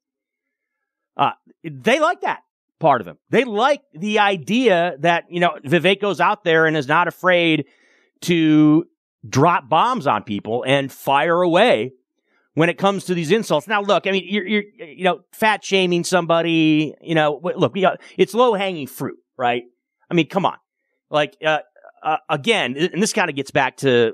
Uh, 1.16 1.32
they 1.64 2.00
like 2.00 2.22
that 2.22 2.42
part 2.80 3.02
of 3.02 3.08
him. 3.08 3.18
They 3.30 3.44
like 3.44 3.82
the 3.94 4.20
idea 4.20 4.96
that, 5.00 5.26
you 5.30 5.40
know, 5.40 5.58
Vivek 5.66 6.00
goes 6.00 6.20
out 6.20 6.44
there 6.44 6.68
and 6.68 6.78
is 6.78 6.88
not 6.88 7.08
afraid 7.08 7.66
to 8.22 8.86
drop 9.28 9.68
bombs 9.68 10.06
on 10.06 10.24
people 10.24 10.64
and 10.68 10.92
fire 10.92 11.42
away 11.42 11.94
when 12.54 12.70
it 12.70 12.78
comes 12.78 13.06
to 13.06 13.16
these 13.16 13.32
insults. 13.32 13.68
Now, 13.68 13.82
look, 13.82 14.06
I 14.06 14.12
mean, 14.12 14.26
you're, 14.28 14.46
you're 14.48 14.64
you 14.80 15.04
know, 15.04 15.22
fat 15.32 15.64
shaming 15.64 16.04
somebody, 16.04 16.94
you 17.02 17.16
know, 17.16 17.40
look, 17.44 17.74
we 17.74 17.82
got, 17.82 18.00
it's 18.18 18.34
low 18.34 18.54
hanging 18.54 18.88
fruit 18.88 19.18
right? 19.38 19.64
I 20.10 20.14
mean, 20.14 20.28
come 20.28 20.46
on. 20.46 20.58
Like, 21.10 21.38
uh, 21.46 21.60
uh, 22.04 22.18
again, 22.30 22.76
and 22.78 23.02
this 23.02 23.14
kind 23.14 23.30
of 23.30 23.36
gets 23.36 23.52
back 23.52 23.78
to 23.78 24.14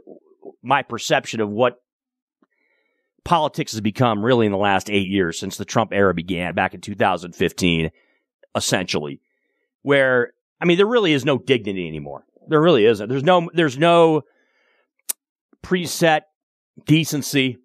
my 0.61 0.81
perception 0.81 1.41
of 1.41 1.49
what 1.49 1.81
politics 3.25 3.71
has 3.71 3.81
become 3.81 4.23
really 4.23 4.45
in 4.45 4.51
the 4.51 4.57
last 4.57 4.89
eight 4.89 5.07
years 5.07 5.39
since 5.39 5.57
the 5.57 5.65
Trump 5.65 5.91
era 5.93 6.13
began 6.13 6.53
back 6.53 6.73
in 6.73 6.81
2015, 6.81 7.91
essentially, 8.55 9.21
where, 9.81 10.33
I 10.61 10.65
mean, 10.65 10.77
there 10.77 10.85
really 10.85 11.13
is 11.13 11.25
no 11.25 11.37
dignity 11.37 11.87
anymore. 11.87 12.25
There 12.47 12.61
really 12.61 12.85
isn't. 12.85 13.07
There's 13.07 13.23
no, 13.23 13.49
there's 13.53 13.77
no 13.77 14.23
preset 15.63 16.21
decency 16.85 17.57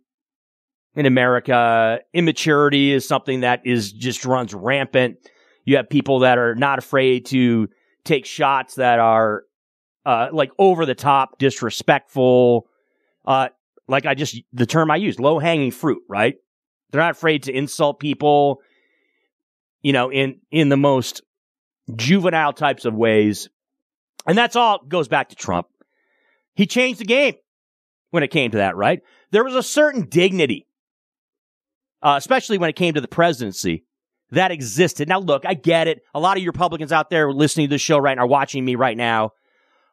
in 0.94 1.06
America. 1.06 2.00
Immaturity 2.12 2.92
is 2.92 3.06
something 3.06 3.40
that 3.40 3.62
is 3.64 3.92
just 3.92 4.24
runs 4.24 4.54
rampant. 4.54 5.16
You 5.68 5.76
have 5.76 5.90
people 5.90 6.20
that 6.20 6.38
are 6.38 6.54
not 6.54 6.78
afraid 6.78 7.26
to 7.26 7.68
take 8.02 8.24
shots 8.24 8.76
that 8.76 9.00
are 9.00 9.44
uh, 10.06 10.28
like 10.32 10.50
over 10.58 10.86
the 10.86 10.94
top, 10.94 11.38
disrespectful. 11.38 12.66
Uh, 13.26 13.50
like 13.86 14.06
I 14.06 14.14
just 14.14 14.40
the 14.50 14.64
term 14.64 14.90
I 14.90 14.96
use, 14.96 15.20
low 15.20 15.38
hanging 15.38 15.70
fruit, 15.70 16.02
right? 16.08 16.36
They're 16.90 17.02
not 17.02 17.10
afraid 17.10 17.42
to 17.42 17.52
insult 17.52 18.00
people, 18.00 18.62
you 19.82 19.92
know, 19.92 20.10
in 20.10 20.40
in 20.50 20.70
the 20.70 20.78
most 20.78 21.20
juvenile 21.94 22.54
types 22.54 22.86
of 22.86 22.94
ways. 22.94 23.50
And 24.26 24.38
that's 24.38 24.56
all 24.56 24.82
goes 24.88 25.08
back 25.08 25.28
to 25.28 25.36
Trump. 25.36 25.66
He 26.54 26.66
changed 26.66 26.98
the 26.98 27.04
game 27.04 27.34
when 28.08 28.22
it 28.22 28.28
came 28.28 28.52
to 28.52 28.56
that, 28.56 28.74
right? 28.74 29.02
There 29.32 29.44
was 29.44 29.54
a 29.54 29.62
certain 29.62 30.08
dignity, 30.08 30.66
uh, 32.00 32.14
especially 32.16 32.56
when 32.56 32.70
it 32.70 32.76
came 32.76 32.94
to 32.94 33.02
the 33.02 33.06
presidency, 33.06 33.84
that 34.30 34.50
existed. 34.50 35.08
Now, 35.08 35.18
look, 35.18 35.44
I 35.46 35.54
get 35.54 35.88
it. 35.88 36.02
A 36.14 36.20
lot 36.20 36.36
of 36.36 36.44
Republicans 36.44 36.92
out 36.92 37.10
there 37.10 37.32
listening 37.32 37.68
to 37.68 37.74
this 37.74 37.82
show 37.82 37.98
right 37.98 38.16
now, 38.16 38.26
watching 38.26 38.64
me 38.64 38.74
right 38.74 38.96
now, 38.96 39.32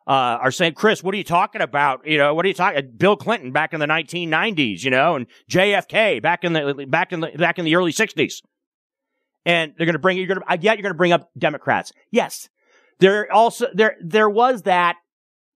uh, 0.08 0.38
are 0.42 0.52
saying, 0.52 0.74
Chris, 0.74 1.04
what 1.04 1.14
are 1.16 1.18
you 1.18 1.24
talking 1.24 1.62
about? 1.62 2.06
You 2.06 2.18
know, 2.18 2.34
what 2.34 2.46
are 2.46 2.48
you 2.48 2.54
talking? 2.54 2.80
About? 2.80 2.98
Bill 2.98 3.16
Clinton 3.16 3.52
back 3.52 3.74
in 3.74 3.80
the 3.80 3.88
1990s, 3.88 4.84
you 4.84 4.92
know, 4.92 5.16
and 5.16 5.26
JFK 5.50 6.22
back 6.22 6.44
in 6.44 6.54
the 6.54 6.86
back 6.88 7.12
in 7.12 7.22
the 7.22 7.32
back 7.32 7.58
in 7.58 7.66
the 7.66 7.76
early 7.76 7.92
60s. 7.92 8.42
And 9.48 9.74
they're 9.78 9.86
going 9.86 9.94
to 9.94 10.00
bring 10.00 10.18
you're 10.18 10.28
going 10.28 10.40
to 10.40 10.46
I 10.48 10.58
get 10.58 10.78
you're 10.78 10.84
going 10.84 10.94
to 10.94 10.98
bring 10.98 11.12
up 11.12 11.30
Democrats. 11.38 11.92
Yes, 12.12 12.50
there 13.00 13.32
also 13.32 13.68
there 13.74 13.96
there 14.02 14.30
was 14.30 14.64
that 14.64 14.98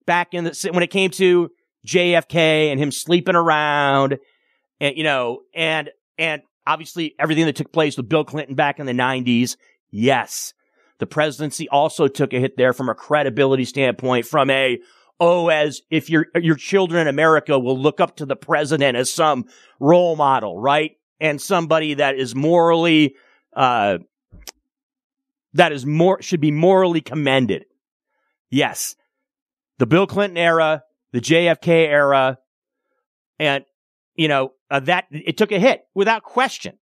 back 0.06 0.34
in 0.34 0.44
the 0.44 0.70
when 0.72 0.82
it 0.82 0.90
came 0.90 1.10
to 1.12 1.50
JFK 1.86 2.70
and 2.70 2.80
him 2.80 2.90
sleeping 2.90 3.36
around, 3.36 4.18
and 4.80 4.96
you 4.96 5.04
know, 5.04 5.42
and 5.54 5.90
and 6.18 6.42
obviously 6.66 7.14
everything 7.18 7.46
that 7.46 7.56
took 7.56 7.72
place 7.72 7.96
with 7.96 8.08
Bill 8.08 8.24
Clinton 8.24 8.54
back 8.54 8.78
in 8.78 8.86
the 8.86 8.92
90s. 8.92 9.56
Yes. 9.90 10.54
The 10.98 11.06
presidency 11.06 11.68
also 11.68 12.08
took 12.08 12.32
a 12.32 12.38
hit 12.38 12.56
there 12.56 12.72
from 12.72 12.88
a 12.88 12.94
credibility 12.94 13.64
standpoint, 13.64 14.26
from 14.26 14.50
a, 14.50 14.78
oh, 15.18 15.48
as 15.48 15.80
if 15.90 16.10
your, 16.10 16.26
your 16.34 16.56
children 16.56 17.02
in 17.02 17.08
America 17.08 17.58
will 17.58 17.78
look 17.78 18.00
up 18.00 18.16
to 18.16 18.26
the 18.26 18.36
president 18.36 18.96
as 18.96 19.12
some 19.12 19.46
role 19.78 20.16
model, 20.16 20.58
right? 20.60 20.92
And 21.18 21.40
somebody 21.40 21.94
that 21.94 22.16
is 22.16 22.34
morally, 22.34 23.16
uh, 23.54 23.98
that 25.54 25.72
is 25.72 25.86
more, 25.86 26.20
should 26.22 26.40
be 26.40 26.50
morally 26.50 27.00
commended. 27.00 27.64
Yes. 28.50 28.94
The 29.78 29.86
Bill 29.86 30.06
Clinton 30.06 30.36
era, 30.36 30.82
the 31.12 31.20
JFK 31.20 31.68
era, 31.88 32.38
and 33.38 33.64
you 34.20 34.28
know, 34.28 34.52
uh, 34.70 34.80
that 34.80 35.06
it 35.10 35.38
took 35.38 35.50
a 35.50 35.58
hit 35.58 35.84
without 35.94 36.22
question, 36.22 36.76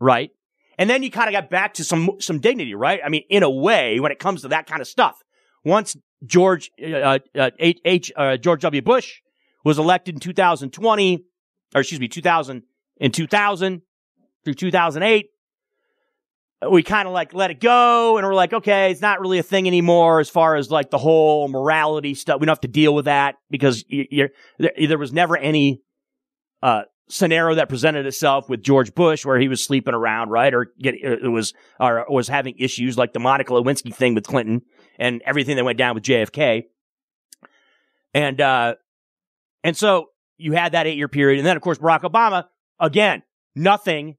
right? 0.00 0.30
And 0.78 0.88
then 0.88 1.02
you 1.02 1.10
kind 1.10 1.28
of 1.28 1.32
got 1.32 1.50
back 1.50 1.74
to 1.74 1.84
some 1.84 2.12
some 2.20 2.40
dignity, 2.40 2.74
right? 2.74 3.00
I 3.04 3.10
mean, 3.10 3.24
in 3.28 3.42
a 3.42 3.50
way, 3.50 4.00
when 4.00 4.10
it 4.10 4.18
comes 4.18 4.40
to 4.42 4.48
that 4.48 4.66
kind 4.66 4.80
of 4.80 4.88
stuff. 4.88 5.22
Once 5.62 5.94
George 6.24 6.70
uh, 6.82 7.18
uh, 7.38 7.50
H, 7.58 8.10
uh, 8.16 8.38
George 8.38 8.62
W. 8.62 8.80
Bush 8.80 9.20
was 9.62 9.78
elected 9.78 10.14
in 10.14 10.20
2020, 10.20 11.22
or 11.74 11.80
excuse 11.82 12.00
me, 12.00 12.08
2000 12.08 12.62
in 12.96 13.12
2000 13.12 13.82
through 14.46 14.54
2008, 14.54 15.26
we 16.70 16.82
kind 16.82 17.06
of 17.06 17.12
like 17.12 17.34
let 17.34 17.50
it 17.50 17.60
go 17.60 18.16
and 18.16 18.26
we're 18.26 18.34
like, 18.34 18.54
okay, 18.54 18.90
it's 18.90 19.02
not 19.02 19.20
really 19.20 19.38
a 19.38 19.42
thing 19.42 19.66
anymore 19.66 20.18
as 20.18 20.30
far 20.30 20.56
as 20.56 20.70
like 20.70 20.90
the 20.90 20.96
whole 20.96 21.46
morality 21.48 22.14
stuff. 22.14 22.40
We 22.40 22.46
don't 22.46 22.52
have 22.52 22.62
to 22.62 22.68
deal 22.68 22.94
with 22.94 23.04
that 23.04 23.36
because 23.50 23.84
there, 24.58 24.98
was 24.98 25.12
never 25.12 25.36
any, 25.36 25.82
uh, 26.62 26.82
scenario 27.08 27.56
that 27.56 27.68
presented 27.68 28.06
itself 28.06 28.48
with 28.48 28.62
George 28.62 28.94
Bush 28.94 29.24
where 29.24 29.38
he 29.38 29.48
was 29.48 29.64
sleeping 29.64 29.94
around, 29.94 30.30
right? 30.30 30.52
Or 30.54 30.68
get, 30.80 30.94
it 30.94 31.28
was, 31.30 31.52
or 31.78 32.06
was 32.08 32.28
having 32.28 32.54
issues 32.58 32.96
like 32.96 33.12
the 33.12 33.18
Monica 33.18 33.52
Lewinsky 33.52 33.94
thing 33.94 34.14
with 34.14 34.24
Clinton 34.26 34.62
and 34.98 35.20
everything 35.24 35.56
that 35.56 35.64
went 35.64 35.78
down 35.78 35.94
with 35.94 36.04
JFK. 36.04 36.64
And, 38.14 38.40
uh, 38.40 38.74
and 39.62 39.76
so 39.76 40.06
you 40.36 40.52
had 40.52 40.72
that 40.72 40.86
eight 40.86 40.96
year 40.96 41.08
period. 41.08 41.38
And 41.38 41.46
then, 41.46 41.56
of 41.56 41.62
course, 41.62 41.78
Barack 41.78 42.02
Obama, 42.02 42.46
again, 42.78 43.22
nothing 43.54 44.16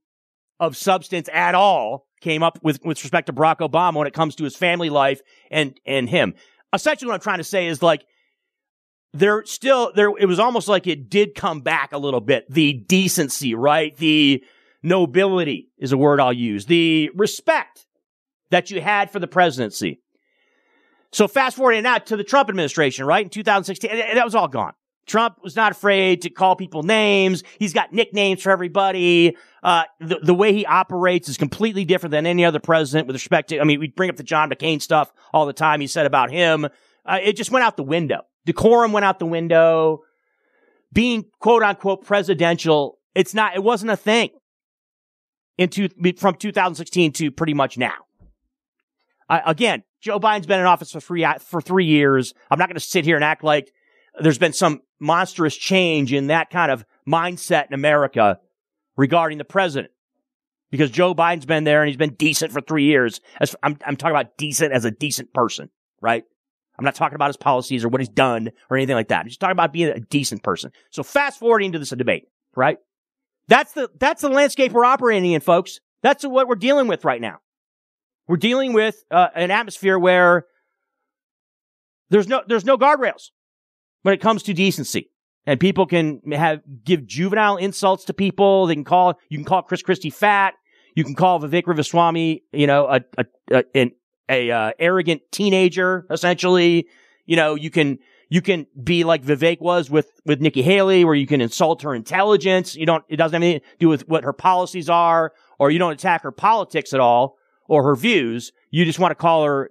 of 0.60 0.76
substance 0.76 1.28
at 1.32 1.54
all 1.54 2.06
came 2.20 2.42
up 2.42 2.58
with, 2.62 2.78
with 2.84 3.02
respect 3.02 3.26
to 3.26 3.32
Barack 3.32 3.58
Obama 3.58 3.96
when 3.96 4.06
it 4.06 4.14
comes 4.14 4.36
to 4.36 4.44
his 4.44 4.54
family 4.54 4.90
life 4.90 5.20
and, 5.50 5.78
and 5.84 6.08
him. 6.08 6.34
Essentially 6.72 7.08
what 7.08 7.14
I'm 7.14 7.20
trying 7.20 7.38
to 7.38 7.44
say 7.44 7.66
is 7.66 7.82
like, 7.82 8.04
there 9.12 9.44
still, 9.44 9.92
there, 9.94 10.10
it 10.18 10.26
was 10.26 10.38
almost 10.38 10.68
like 10.68 10.86
it 10.86 11.10
did 11.10 11.34
come 11.34 11.60
back 11.60 11.92
a 11.92 11.98
little 11.98 12.20
bit. 12.20 12.50
The 12.50 12.72
decency, 12.72 13.54
right? 13.54 13.96
The 13.96 14.42
nobility 14.82 15.68
is 15.78 15.92
a 15.92 15.98
word 15.98 16.20
I'll 16.20 16.32
use. 16.32 16.66
The 16.66 17.10
respect 17.14 17.86
that 18.50 18.70
you 18.70 18.80
had 18.80 19.10
for 19.10 19.18
the 19.18 19.26
presidency. 19.26 20.00
So 21.12 21.28
fast 21.28 21.56
forwarding 21.56 21.82
now 21.82 21.98
to 21.98 22.16
the 22.16 22.24
Trump 22.24 22.48
administration, 22.48 23.04
right? 23.04 23.24
In 23.24 23.30
2016, 23.30 23.90
that 24.14 24.24
was 24.24 24.34
all 24.34 24.48
gone. 24.48 24.72
Trump 25.04 25.38
was 25.42 25.56
not 25.56 25.72
afraid 25.72 26.22
to 26.22 26.30
call 26.30 26.56
people 26.56 26.82
names. 26.82 27.42
He's 27.58 27.72
got 27.72 27.92
nicknames 27.92 28.42
for 28.42 28.50
everybody. 28.50 29.36
Uh, 29.62 29.84
the, 30.00 30.20
the 30.22 30.34
way 30.34 30.52
he 30.52 30.64
operates 30.64 31.28
is 31.28 31.36
completely 31.36 31.84
different 31.84 32.12
than 32.12 32.24
any 32.24 32.44
other 32.44 32.60
president 32.60 33.08
with 33.08 33.16
respect 33.16 33.48
to, 33.48 33.60
I 33.60 33.64
mean, 33.64 33.80
we 33.80 33.88
bring 33.88 34.10
up 34.10 34.16
the 34.16 34.22
John 34.22 34.48
McCain 34.48 34.80
stuff 34.80 35.12
all 35.32 35.44
the 35.44 35.52
time. 35.52 35.80
He 35.80 35.86
said 35.86 36.06
about 36.06 36.30
him. 36.30 36.66
Uh, 37.04 37.18
it 37.20 37.36
just 37.36 37.50
went 37.50 37.64
out 37.64 37.76
the 37.76 37.82
window. 37.82 38.22
Decorum 38.44 38.92
went 38.92 39.04
out 39.04 39.18
the 39.18 39.26
window. 39.26 40.00
Being 40.92 41.24
quote 41.38 41.62
unquote 41.62 42.04
presidential, 42.04 42.98
it's 43.14 43.34
not, 43.34 43.54
it 43.54 43.62
wasn't 43.62 43.92
a 43.92 43.96
thing 43.96 44.30
into, 45.56 45.88
from 46.16 46.34
2016 46.34 47.12
to 47.12 47.30
pretty 47.30 47.54
much 47.54 47.78
now. 47.78 47.94
Uh, 49.28 49.40
again, 49.46 49.82
Joe 50.00 50.18
Biden's 50.18 50.46
been 50.46 50.60
in 50.60 50.66
office 50.66 50.92
for 50.92 51.00
three, 51.00 51.26
for 51.40 51.60
three 51.60 51.86
years. 51.86 52.34
I'm 52.50 52.58
not 52.58 52.68
going 52.68 52.74
to 52.74 52.80
sit 52.80 53.04
here 53.04 53.16
and 53.16 53.24
act 53.24 53.44
like 53.44 53.72
there's 54.20 54.38
been 54.38 54.52
some 54.52 54.82
monstrous 55.00 55.56
change 55.56 56.12
in 56.12 56.26
that 56.26 56.50
kind 56.50 56.70
of 56.70 56.84
mindset 57.08 57.68
in 57.68 57.74
America 57.74 58.38
regarding 58.96 59.38
the 59.38 59.44
president. 59.44 59.92
Because 60.70 60.90
Joe 60.90 61.14
Biden's 61.14 61.46
been 61.46 61.64
there 61.64 61.82
and 61.82 61.88
he's 61.88 61.98
been 61.98 62.14
decent 62.14 62.52
for 62.52 62.60
three 62.60 62.84
years. 62.84 63.20
As, 63.40 63.54
I'm, 63.62 63.78
I'm 63.86 63.96
talking 63.96 64.16
about 64.16 64.38
decent 64.38 64.72
as 64.72 64.84
a 64.84 64.90
decent 64.90 65.32
person, 65.34 65.70
right? 66.00 66.24
I'm 66.78 66.84
not 66.84 66.94
talking 66.94 67.14
about 67.16 67.28
his 67.28 67.36
policies 67.36 67.84
or 67.84 67.88
what 67.88 68.00
he's 68.00 68.08
done 68.08 68.50
or 68.70 68.76
anything 68.76 68.96
like 68.96 69.08
that. 69.08 69.20
I'm 69.20 69.28
just 69.28 69.40
talking 69.40 69.52
about 69.52 69.72
being 69.72 69.88
a 69.88 70.00
decent 70.00 70.42
person. 70.42 70.72
So 70.90 71.02
fast 71.02 71.38
forwarding 71.38 71.72
to 71.72 71.78
this 71.78 71.90
debate, 71.90 72.24
right? 72.56 72.78
That's 73.48 73.72
the, 73.72 73.90
that's 73.98 74.22
the 74.22 74.28
landscape 74.28 74.72
we're 74.72 74.84
operating 74.84 75.32
in, 75.32 75.40
folks. 75.40 75.80
That's 76.02 76.24
what 76.24 76.48
we're 76.48 76.54
dealing 76.54 76.88
with 76.88 77.04
right 77.04 77.20
now. 77.20 77.38
We're 78.26 78.36
dealing 78.36 78.72
with 78.72 79.02
uh, 79.10 79.28
an 79.34 79.50
atmosphere 79.50 79.98
where 79.98 80.46
there's 82.10 82.28
no, 82.28 82.42
there's 82.46 82.64
no 82.64 82.78
guardrails 82.78 83.30
when 84.02 84.14
it 84.14 84.20
comes 84.20 84.42
to 84.44 84.54
decency. 84.54 85.10
And 85.44 85.58
people 85.58 85.86
can 85.86 86.20
have, 86.32 86.60
give 86.84 87.04
juvenile 87.04 87.56
insults 87.56 88.04
to 88.04 88.14
people. 88.14 88.66
They 88.66 88.74
can 88.74 88.84
call, 88.84 89.18
you 89.28 89.38
can 89.38 89.44
call 89.44 89.62
Chris 89.62 89.82
Christie 89.82 90.10
fat. 90.10 90.54
You 90.94 91.04
can 91.04 91.14
call 91.14 91.40
Vivek 91.40 91.66
Ramaswamy, 91.66 92.44
you 92.52 92.66
know, 92.66 92.86
a, 92.86 93.00
a, 93.18 93.24
a 93.50 93.64
an 93.74 93.92
a 94.28 94.50
uh, 94.50 94.72
arrogant 94.78 95.22
teenager, 95.30 96.06
essentially. 96.10 96.86
You 97.26 97.36
know, 97.36 97.54
you 97.54 97.70
can 97.70 97.98
you 98.28 98.40
can 98.40 98.66
be 98.82 99.04
like 99.04 99.22
Vivek 99.22 99.60
was 99.60 99.90
with 99.90 100.20
with 100.24 100.40
Nikki 100.40 100.62
Haley, 100.62 101.04
where 101.04 101.14
you 101.14 101.26
can 101.26 101.40
insult 101.40 101.82
her 101.82 101.94
intelligence. 101.94 102.74
You 102.74 102.86
don't. 102.86 103.04
It 103.08 103.16
doesn't 103.16 103.34
have 103.34 103.42
anything 103.42 103.60
to 103.60 103.76
do 103.78 103.88
with 103.88 104.08
what 104.08 104.24
her 104.24 104.32
policies 104.32 104.88
are, 104.88 105.32
or 105.58 105.70
you 105.70 105.78
don't 105.78 105.92
attack 105.92 106.22
her 106.22 106.32
politics 106.32 106.92
at 106.92 107.00
all 107.00 107.36
or 107.68 107.84
her 107.84 107.96
views. 107.96 108.52
You 108.70 108.84
just 108.84 108.98
want 108.98 109.12
to 109.12 109.16
call 109.16 109.44
her. 109.44 109.70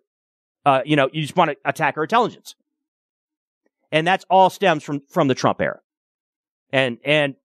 Uh, 0.66 0.82
you 0.86 0.96
know, 0.96 1.10
you 1.12 1.22
just 1.22 1.36
want 1.36 1.50
to 1.52 1.58
attack 1.66 1.96
her 1.96 2.04
intelligence 2.04 2.56
and 3.92 4.08
that's 4.08 4.26
all 4.30 4.50
stems 4.50 4.84
from 4.84 5.02
from 5.10 5.28
the 5.28 5.36
Trump 5.36 5.62
era. 5.62 5.80
And 6.72 6.98
and 7.04 7.36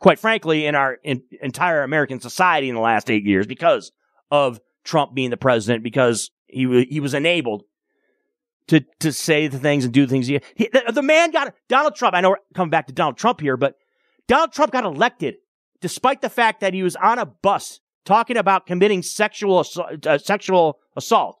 quite 0.00 0.18
frankly, 0.18 0.66
in 0.66 0.74
our 0.74 0.94
in, 1.02 1.22
entire 1.42 1.82
American 1.82 2.20
society 2.20 2.68
in 2.68 2.74
the 2.74 2.80
last 2.80 3.10
eight 3.10 3.24
years, 3.24 3.46
because 3.46 3.92
of 4.30 4.60
Trump 4.84 5.14
being 5.14 5.30
the 5.30 5.36
president, 5.36 5.82
because 5.82 6.30
he 6.48 6.64
w- 6.64 6.86
he 6.88 7.00
was 7.00 7.14
enabled 7.14 7.64
to 8.68 8.80
to 9.00 9.12
say 9.12 9.48
the 9.48 9.58
things 9.58 9.84
and 9.84 9.92
do 9.92 10.06
the 10.06 10.10
things. 10.10 10.26
He, 10.26 10.40
he 10.54 10.68
the, 10.72 10.92
the, 10.92 11.02
man 11.02 11.30
got 11.30 11.54
Donald 11.68 11.94
Trump. 11.94 12.14
I 12.14 12.20
know 12.20 12.30
we're 12.30 12.36
coming 12.54 12.70
back 12.70 12.86
to 12.86 12.92
Donald 12.92 13.16
Trump 13.16 13.40
here, 13.40 13.56
but 13.56 13.76
Donald 14.26 14.52
Trump 14.52 14.72
got 14.72 14.84
elected 14.84 15.36
despite 15.80 16.22
the 16.22 16.28
fact 16.28 16.60
that 16.60 16.74
he 16.74 16.82
was 16.82 16.96
on 16.96 17.18
a 17.18 17.26
bus 17.26 17.80
talking 18.04 18.36
about 18.36 18.66
committing 18.66 19.02
sexual 19.02 19.64
uh, 20.06 20.18
sexual 20.18 20.78
assault, 20.96 21.38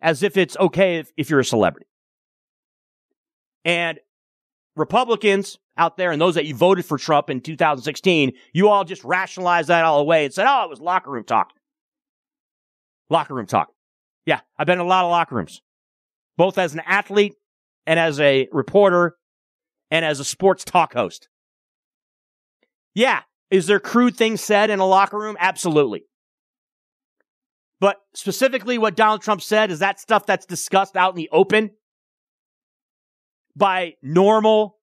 as 0.00 0.22
if 0.22 0.36
it's 0.36 0.56
okay 0.58 0.98
if, 0.98 1.12
if 1.16 1.30
you're 1.30 1.40
a 1.40 1.44
celebrity. 1.44 1.86
And 3.64 3.98
Republicans 4.76 5.58
out 5.76 5.96
there 5.96 6.10
and 6.10 6.20
those 6.20 6.34
that 6.34 6.44
you 6.44 6.54
voted 6.54 6.84
for 6.84 6.98
Trump 6.98 7.30
in 7.30 7.40
2016, 7.40 8.32
you 8.52 8.68
all 8.68 8.84
just 8.84 9.04
rationalized 9.04 9.68
that 9.68 9.84
all 9.84 10.00
away 10.00 10.24
and 10.24 10.34
said, 10.34 10.46
oh, 10.48 10.64
it 10.64 10.70
was 10.70 10.80
locker 10.80 11.10
room 11.10 11.24
talk. 11.24 11.52
Locker 13.08 13.34
room 13.34 13.46
talk. 13.46 13.68
Yeah, 14.26 14.40
I've 14.56 14.66
been 14.66 14.78
in 14.78 14.84
a 14.84 14.88
lot 14.88 15.04
of 15.04 15.10
locker 15.10 15.34
rooms, 15.34 15.60
both 16.36 16.58
as 16.58 16.74
an 16.74 16.80
athlete 16.86 17.34
and 17.86 17.98
as 17.98 18.20
a 18.20 18.48
reporter 18.52 19.16
and 19.90 20.04
as 20.04 20.20
a 20.20 20.24
sports 20.24 20.64
talk 20.64 20.94
host. 20.94 21.28
Yeah, 22.94 23.22
is 23.50 23.66
there 23.66 23.80
crude 23.80 24.16
things 24.16 24.40
said 24.40 24.70
in 24.70 24.78
a 24.78 24.86
locker 24.86 25.18
room? 25.18 25.36
Absolutely. 25.38 26.04
But 27.80 27.96
specifically 28.14 28.78
what 28.78 28.94
Donald 28.94 29.22
Trump 29.22 29.42
said 29.42 29.70
is 29.70 29.80
that 29.80 29.98
stuff 29.98 30.24
that's 30.24 30.46
discussed 30.46 30.96
out 30.96 31.10
in 31.10 31.16
the 31.16 31.28
open 31.32 31.72
by 33.56 33.94
normal 34.02 34.78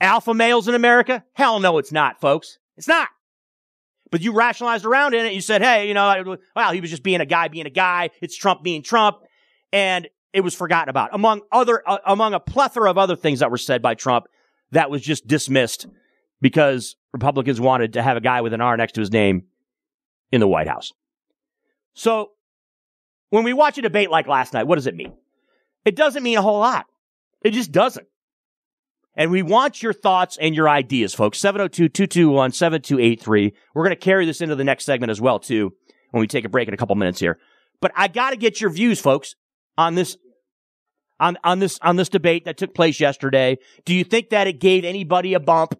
alpha 0.00 0.32
males 0.32 0.68
in 0.68 0.74
America? 0.74 1.24
Hell 1.32 1.58
no, 1.58 1.78
it's 1.78 1.92
not, 1.92 2.20
folks. 2.20 2.58
It's 2.76 2.88
not. 2.88 3.08
But 4.10 4.22
you 4.22 4.32
rationalized 4.32 4.84
around 4.84 5.14
in 5.14 5.24
it. 5.24 5.32
You 5.32 5.40
said, 5.40 5.62
hey, 5.62 5.86
you 5.88 5.94
know, 5.94 6.36
well, 6.56 6.72
he 6.72 6.80
was 6.80 6.90
just 6.90 7.02
being 7.02 7.20
a 7.20 7.26
guy 7.26 7.48
being 7.48 7.66
a 7.66 7.70
guy. 7.70 8.10
It's 8.20 8.36
Trump 8.36 8.62
being 8.62 8.82
Trump. 8.82 9.18
And 9.72 10.08
it 10.32 10.40
was 10.40 10.54
forgotten 10.54 10.88
about 10.88 11.10
among 11.12 11.42
other, 11.52 11.82
uh, 11.88 11.98
among 12.06 12.34
a 12.34 12.40
plethora 12.40 12.90
of 12.90 12.98
other 12.98 13.16
things 13.16 13.38
that 13.38 13.50
were 13.50 13.58
said 13.58 13.82
by 13.82 13.94
Trump 13.94 14.26
that 14.72 14.90
was 14.90 15.02
just 15.02 15.26
dismissed 15.26 15.86
because 16.40 16.96
Republicans 17.12 17.60
wanted 17.60 17.92
to 17.94 18.02
have 18.02 18.16
a 18.16 18.20
guy 18.20 18.40
with 18.40 18.52
an 18.52 18.60
R 18.60 18.76
next 18.76 18.92
to 18.92 19.00
his 19.00 19.12
name 19.12 19.44
in 20.32 20.40
the 20.40 20.48
White 20.48 20.68
House. 20.68 20.92
So 21.94 22.30
when 23.30 23.44
we 23.44 23.52
watch 23.52 23.78
a 23.78 23.82
debate 23.82 24.10
like 24.10 24.26
last 24.26 24.52
night, 24.52 24.66
what 24.66 24.76
does 24.76 24.86
it 24.86 24.94
mean? 24.94 25.12
It 25.84 25.96
doesn't 25.96 26.22
mean 26.22 26.38
a 26.38 26.42
whole 26.42 26.60
lot. 26.60 26.86
It 27.42 27.50
just 27.50 27.72
doesn't. 27.72 28.06
And 29.16 29.30
we 29.30 29.42
want 29.42 29.82
your 29.82 29.92
thoughts 29.92 30.38
and 30.40 30.54
your 30.54 30.68
ideas, 30.68 31.14
folks. 31.14 31.40
702-221-7283. 31.40 33.52
We're 33.74 33.84
going 33.84 33.90
to 33.90 33.96
carry 33.96 34.24
this 34.24 34.40
into 34.40 34.56
the 34.56 34.64
next 34.64 34.84
segment 34.84 35.10
as 35.10 35.20
well, 35.20 35.38
too, 35.38 35.72
when 36.10 36.20
we 36.20 36.26
take 36.26 36.44
a 36.44 36.48
break 36.48 36.68
in 36.68 36.74
a 36.74 36.76
couple 36.76 36.94
minutes 36.94 37.20
here. 37.20 37.38
But 37.80 37.92
I 37.96 38.08
got 38.08 38.30
to 38.30 38.36
get 38.36 38.60
your 38.60 38.70
views, 38.70 39.00
folks, 39.00 39.34
on 39.76 39.94
this, 39.94 40.16
on, 41.18 41.38
on 41.42 41.58
this, 41.58 41.78
on 41.82 41.96
this 41.96 42.08
debate 42.08 42.44
that 42.44 42.56
took 42.56 42.74
place 42.74 43.00
yesterday. 43.00 43.58
Do 43.84 43.94
you 43.94 44.04
think 44.04 44.30
that 44.30 44.46
it 44.46 44.60
gave 44.60 44.84
anybody 44.84 45.34
a 45.34 45.40
bump? 45.40 45.78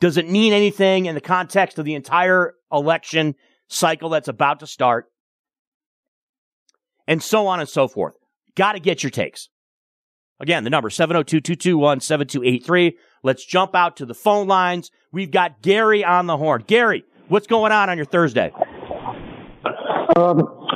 Does 0.00 0.16
it 0.16 0.28
mean 0.28 0.52
anything 0.52 1.06
in 1.06 1.14
the 1.14 1.20
context 1.20 1.78
of 1.78 1.84
the 1.84 1.94
entire 1.94 2.54
election 2.72 3.34
cycle 3.68 4.08
that's 4.08 4.28
about 4.28 4.60
to 4.60 4.66
start? 4.66 5.06
And 7.06 7.22
so 7.22 7.46
on 7.46 7.60
and 7.60 7.68
so 7.68 7.86
forth. 7.86 8.14
Got 8.56 8.72
to 8.72 8.80
get 8.80 9.02
your 9.02 9.10
takes. 9.10 9.48
Again, 10.40 10.64
the 10.64 10.70
number 10.70 10.88
702-221-7283. 10.90 12.94
Let's 13.22 13.44
jump 13.44 13.74
out 13.74 13.98
to 13.98 14.06
the 14.06 14.14
phone 14.14 14.48
lines. 14.48 14.90
We've 15.12 15.30
got 15.30 15.60
Gary 15.62 16.04
on 16.04 16.26
the 16.26 16.36
horn. 16.36 16.64
Gary, 16.66 17.04
what's 17.28 17.46
going 17.46 17.70
on 17.72 17.88
on 17.88 17.96
your 17.96 18.06
Thursday? 18.06 18.52
Um, 20.16 20.66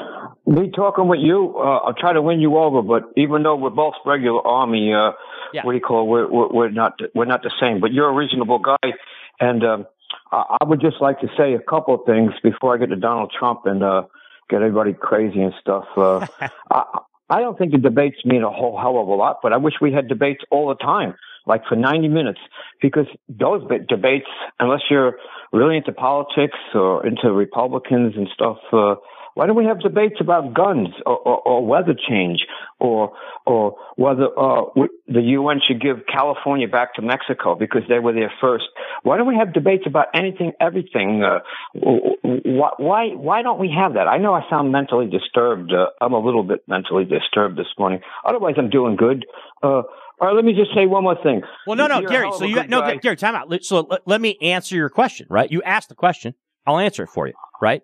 me 0.46 0.70
talking 0.70 1.08
with 1.08 1.18
you, 1.20 1.56
uh, 1.58 1.78
I'll 1.78 1.94
try 1.94 2.12
to 2.12 2.22
win 2.22 2.38
you 2.40 2.56
over, 2.56 2.82
but 2.82 3.02
even 3.16 3.42
though 3.42 3.56
we're 3.56 3.70
both 3.70 3.94
regular 4.06 4.46
army, 4.46 4.94
uh, 4.94 5.10
yeah. 5.52 5.64
what 5.64 5.72
do 5.72 5.78
you 5.78 5.84
call 5.84 6.04
it? 6.04 6.08
We're, 6.08 6.30
we're, 6.30 6.48
we're, 6.48 6.70
not, 6.70 7.00
we're 7.14 7.26
not 7.26 7.42
the 7.42 7.50
same, 7.60 7.80
but 7.80 7.92
you're 7.92 8.08
a 8.08 8.14
reasonable 8.14 8.60
guy. 8.60 8.92
And, 9.40 9.64
um, 9.64 9.86
I 10.30 10.58
would 10.64 10.80
just 10.80 11.00
like 11.00 11.20
to 11.20 11.28
say 11.38 11.54
a 11.54 11.58
couple 11.58 11.94
of 11.94 12.02
things 12.06 12.32
before 12.42 12.74
I 12.74 12.78
get 12.78 12.90
to 12.90 12.96
Donald 12.96 13.32
Trump 13.38 13.60
and, 13.64 13.82
uh, 13.82 14.02
get 14.48 14.62
everybody 14.62 14.94
crazy 14.94 15.40
and 15.40 15.52
stuff. 15.60 15.84
Uh, 15.96 16.26
I, 16.70 16.84
I 17.30 17.40
don't 17.40 17.58
think 17.58 17.72
the 17.72 17.78
debates 17.78 18.16
mean 18.24 18.42
a 18.42 18.50
whole 18.50 18.78
hell 18.78 18.98
of 18.98 19.08
a 19.08 19.14
lot, 19.14 19.38
but 19.42 19.52
I 19.52 19.58
wish 19.58 19.74
we 19.80 19.92
had 19.92 20.08
debates 20.08 20.42
all 20.50 20.68
the 20.68 20.74
time 20.76 21.14
like 21.48 21.62
for 21.66 21.74
90 21.74 22.08
minutes, 22.08 22.38
because 22.80 23.06
those 23.28 23.62
debates, 23.88 24.26
unless 24.60 24.82
you're 24.90 25.16
really 25.52 25.78
into 25.78 25.92
politics 25.92 26.58
or 26.74 27.04
into 27.06 27.32
Republicans 27.32 28.14
and 28.16 28.28
stuff, 28.32 28.58
uh, 28.72 28.96
why 29.38 29.46
don't 29.46 29.54
we 29.54 29.66
have 29.66 29.78
debates 29.78 30.16
about 30.20 30.52
guns 30.52 30.88
or, 31.06 31.16
or, 31.16 31.38
or 31.46 31.64
weather 31.64 31.94
change 31.94 32.40
or 32.80 33.12
or 33.46 33.76
whether 33.94 34.26
uh, 34.36 34.62
the 35.06 35.20
UN 35.20 35.60
should 35.64 35.80
give 35.80 35.98
California 36.12 36.66
back 36.66 36.94
to 36.94 37.02
Mexico 37.02 37.54
because 37.54 37.82
they 37.88 38.00
were 38.00 38.12
there 38.12 38.32
first? 38.40 38.64
Why 39.04 39.16
don't 39.16 39.28
we 39.28 39.36
have 39.36 39.54
debates 39.54 39.84
about 39.86 40.06
anything, 40.12 40.54
everything? 40.60 41.22
Uh, 41.22 41.38
why 41.72 43.10
why 43.14 43.42
don't 43.42 43.60
we 43.60 43.72
have 43.80 43.94
that? 43.94 44.08
I 44.08 44.18
know 44.18 44.34
I 44.34 44.42
sound 44.50 44.72
mentally 44.72 45.06
disturbed. 45.08 45.72
Uh, 45.72 45.86
I'm 46.00 46.14
a 46.14 46.18
little 46.18 46.42
bit 46.42 46.64
mentally 46.66 47.04
disturbed 47.04 47.56
this 47.56 47.72
morning. 47.78 48.00
Otherwise, 48.24 48.56
I'm 48.58 48.70
doing 48.70 48.96
good. 48.96 49.24
Uh, 49.62 49.66
all 49.66 49.86
right, 50.20 50.34
let 50.34 50.44
me 50.44 50.52
just 50.52 50.74
say 50.74 50.86
one 50.86 51.04
more 51.04 51.22
thing. 51.22 51.42
Well, 51.64 51.76
no, 51.76 51.86
no, 51.86 52.00
You're 52.00 52.10
Gary. 52.10 52.32
So 52.36 52.44
you 52.44 52.66
no, 52.66 52.98
Gary, 52.98 53.14
time 53.14 53.36
out. 53.36 53.62
So 53.62 53.86
let, 53.88 54.00
let 54.04 54.20
me 54.20 54.36
answer 54.42 54.74
your 54.74 54.88
question. 54.88 55.28
Right? 55.30 55.48
You 55.48 55.62
asked 55.62 55.90
the 55.90 55.94
question. 55.94 56.34
I'll 56.66 56.80
answer 56.80 57.04
it 57.04 57.10
for 57.10 57.28
you. 57.28 57.34
Right? 57.62 57.82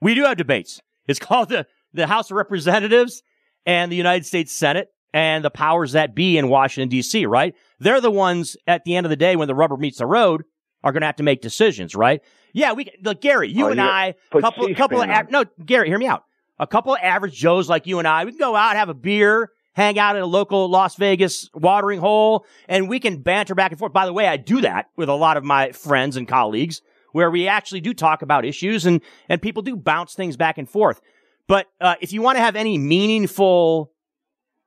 We 0.00 0.14
do 0.14 0.24
have 0.24 0.36
debates. 0.36 0.80
It's 1.06 1.18
called 1.20 1.48
the, 1.48 1.66
the 1.92 2.06
House 2.06 2.30
of 2.30 2.36
Representatives 2.36 3.22
and 3.66 3.90
the 3.90 3.96
United 3.96 4.26
States 4.26 4.52
Senate 4.52 4.88
and 5.12 5.44
the 5.44 5.50
powers 5.50 5.92
that 5.92 6.14
be 6.14 6.38
in 6.38 6.48
Washington, 6.48 6.88
D.C., 6.88 7.26
right? 7.26 7.54
They're 7.80 8.00
the 8.00 8.10
ones 8.10 8.56
at 8.66 8.84
the 8.84 8.96
end 8.96 9.06
of 9.06 9.10
the 9.10 9.16
day 9.16 9.36
when 9.36 9.48
the 9.48 9.54
rubber 9.54 9.76
meets 9.76 9.98
the 9.98 10.06
road 10.06 10.44
are 10.82 10.92
going 10.92 11.00
to 11.00 11.06
have 11.06 11.16
to 11.16 11.22
make 11.22 11.42
decisions, 11.42 11.94
right? 11.94 12.22
Yeah, 12.52 12.72
we, 12.72 12.90
look, 13.02 13.20
Gary, 13.20 13.50
you 13.50 13.66
oh, 13.66 13.70
and 13.70 13.80
I, 13.80 14.14
couple, 14.32 14.66
a 14.66 14.74
couple 14.74 15.02
of, 15.02 15.30
no, 15.30 15.44
Gary, 15.64 15.88
hear 15.88 15.98
me 15.98 16.06
out. 16.06 16.24
A 16.58 16.66
couple 16.66 16.94
of 16.94 17.00
average 17.02 17.34
Joes 17.34 17.68
like 17.68 17.86
you 17.86 17.98
and 17.98 18.08
I, 18.08 18.24
we 18.24 18.32
can 18.32 18.38
go 18.38 18.54
out, 18.54 18.76
have 18.76 18.88
a 18.88 18.94
beer, 18.94 19.50
hang 19.72 19.98
out 19.98 20.16
at 20.16 20.22
a 20.22 20.26
local 20.26 20.68
Las 20.68 20.96
Vegas 20.96 21.48
watering 21.54 22.00
hole, 22.00 22.44
and 22.68 22.88
we 22.88 23.00
can 23.00 23.18
banter 23.18 23.54
back 23.54 23.72
and 23.72 23.78
forth. 23.78 23.92
By 23.92 24.06
the 24.06 24.12
way, 24.12 24.26
I 24.26 24.36
do 24.36 24.60
that 24.62 24.86
with 24.96 25.08
a 25.08 25.14
lot 25.14 25.36
of 25.36 25.44
my 25.44 25.72
friends 25.72 26.16
and 26.16 26.28
colleagues 26.28 26.82
where 27.12 27.30
we 27.30 27.48
actually 27.48 27.80
do 27.80 27.94
talk 27.94 28.22
about 28.22 28.44
issues 28.44 28.86
and, 28.86 29.00
and 29.28 29.42
people 29.42 29.62
do 29.62 29.76
bounce 29.76 30.14
things 30.14 30.36
back 30.36 30.58
and 30.58 30.68
forth. 30.68 31.00
But 31.46 31.66
uh, 31.80 31.96
if 32.00 32.12
you 32.12 32.22
want 32.22 32.36
to 32.36 32.42
have 32.42 32.56
any 32.56 32.78
meaningful 32.78 33.92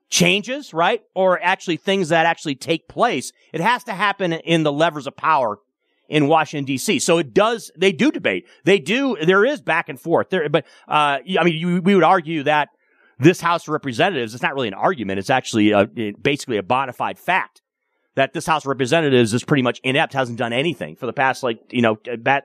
changes, 0.09 0.73
right, 0.73 1.01
or 1.15 1.41
actually 1.41 1.77
things 1.77 2.09
that 2.09 2.25
actually 2.25 2.55
take 2.55 2.87
place, 2.87 3.31
it 3.53 3.61
has 3.61 3.83
to 3.85 3.93
happen 3.93 4.33
in 4.33 4.63
the 4.63 4.71
levers 4.71 5.07
of 5.07 5.15
power 5.15 5.59
in 6.09 6.27
Washington 6.27 6.65
D.C. 6.65 6.99
So 6.99 7.17
it 7.17 7.33
does. 7.33 7.71
They 7.77 7.91
do 7.91 8.11
debate. 8.11 8.45
They 8.65 8.79
do. 8.79 9.17
There 9.25 9.45
is 9.45 9.61
back 9.61 9.89
and 9.89 9.99
forth 9.99 10.29
there. 10.29 10.47
But 10.49 10.65
uh, 10.87 11.19
I 11.39 11.43
mean, 11.43 11.55
you, 11.55 11.81
we 11.81 11.95
would 11.95 12.03
argue 12.03 12.43
that 12.43 12.69
this 13.19 13.41
House 13.41 13.63
of 13.63 13.69
Representatives. 13.69 14.33
It's 14.33 14.43
not 14.43 14.53
really 14.53 14.67
an 14.67 14.73
argument. 14.73 15.19
It's 15.19 15.29
actually 15.29 15.71
a, 15.71 15.85
basically 16.21 16.57
a 16.57 16.63
bona 16.63 16.93
fide 16.93 17.17
fact 17.17 17.61
that 18.15 18.33
this 18.33 18.45
House 18.45 18.63
of 18.63 18.67
Representatives 18.67 19.33
is 19.33 19.43
pretty 19.43 19.63
much 19.63 19.79
inept, 19.83 20.13
hasn't 20.13 20.37
done 20.37 20.53
anything 20.53 20.95
for 20.95 21.05
the 21.05 21.13
past, 21.13 21.43
like, 21.43 21.59
you 21.71 21.81
know, 21.81 21.97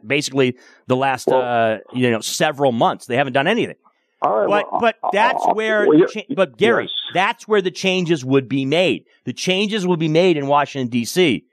basically 0.06 0.56
the 0.86 0.96
last, 0.96 1.26
well, 1.26 1.42
uh, 1.42 1.78
you 1.92 2.10
know, 2.10 2.20
several 2.20 2.72
months. 2.72 3.06
They 3.06 3.16
haven't 3.16 3.34
done 3.34 3.46
anything. 3.46 3.76
but, 4.20 4.48
well, 4.48 4.78
but 4.80 4.96
that's 5.12 5.44
uh, 5.44 5.52
where, 5.52 5.86
well, 5.86 6.06
cha- 6.06 6.22
but 6.34 6.56
Gary, 6.56 6.84
yes. 6.84 6.92
that's 7.12 7.46
where 7.46 7.60
the 7.60 7.70
changes 7.70 8.24
would 8.24 8.48
be 8.48 8.64
made. 8.64 9.04
The 9.24 9.32
changes 9.32 9.86
would 9.86 9.98
be 10.00 10.08
made 10.08 10.36
in 10.36 10.46
Washington, 10.46 10.88
D.C., 10.88 11.44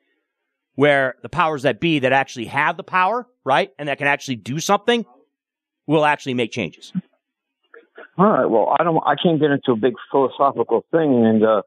where 0.75 1.15
the 1.21 1.29
powers 1.29 1.63
that 1.63 1.79
be 1.79 1.99
that 1.99 2.11
actually 2.13 2.45
have 2.45 2.77
the 2.77 2.83
power, 2.83 3.27
right, 3.43 3.71
and 3.77 3.89
that 3.89 3.97
can 3.97 4.07
actually 4.07 4.37
do 4.37 4.59
something 4.59 5.05
will 5.87 6.05
actually 6.05 6.33
make 6.33 6.51
changes. 6.51 6.91
All 8.17 8.25
right. 8.25 8.45
Well, 8.45 8.75
I 8.79 8.83
don't. 8.83 9.01
I 9.05 9.15
can't 9.21 9.39
get 9.39 9.51
into 9.51 9.71
a 9.71 9.75
big 9.75 9.93
philosophical 10.09 10.85
thing, 10.91 11.25
and 11.25 11.43
uh, 11.43 11.61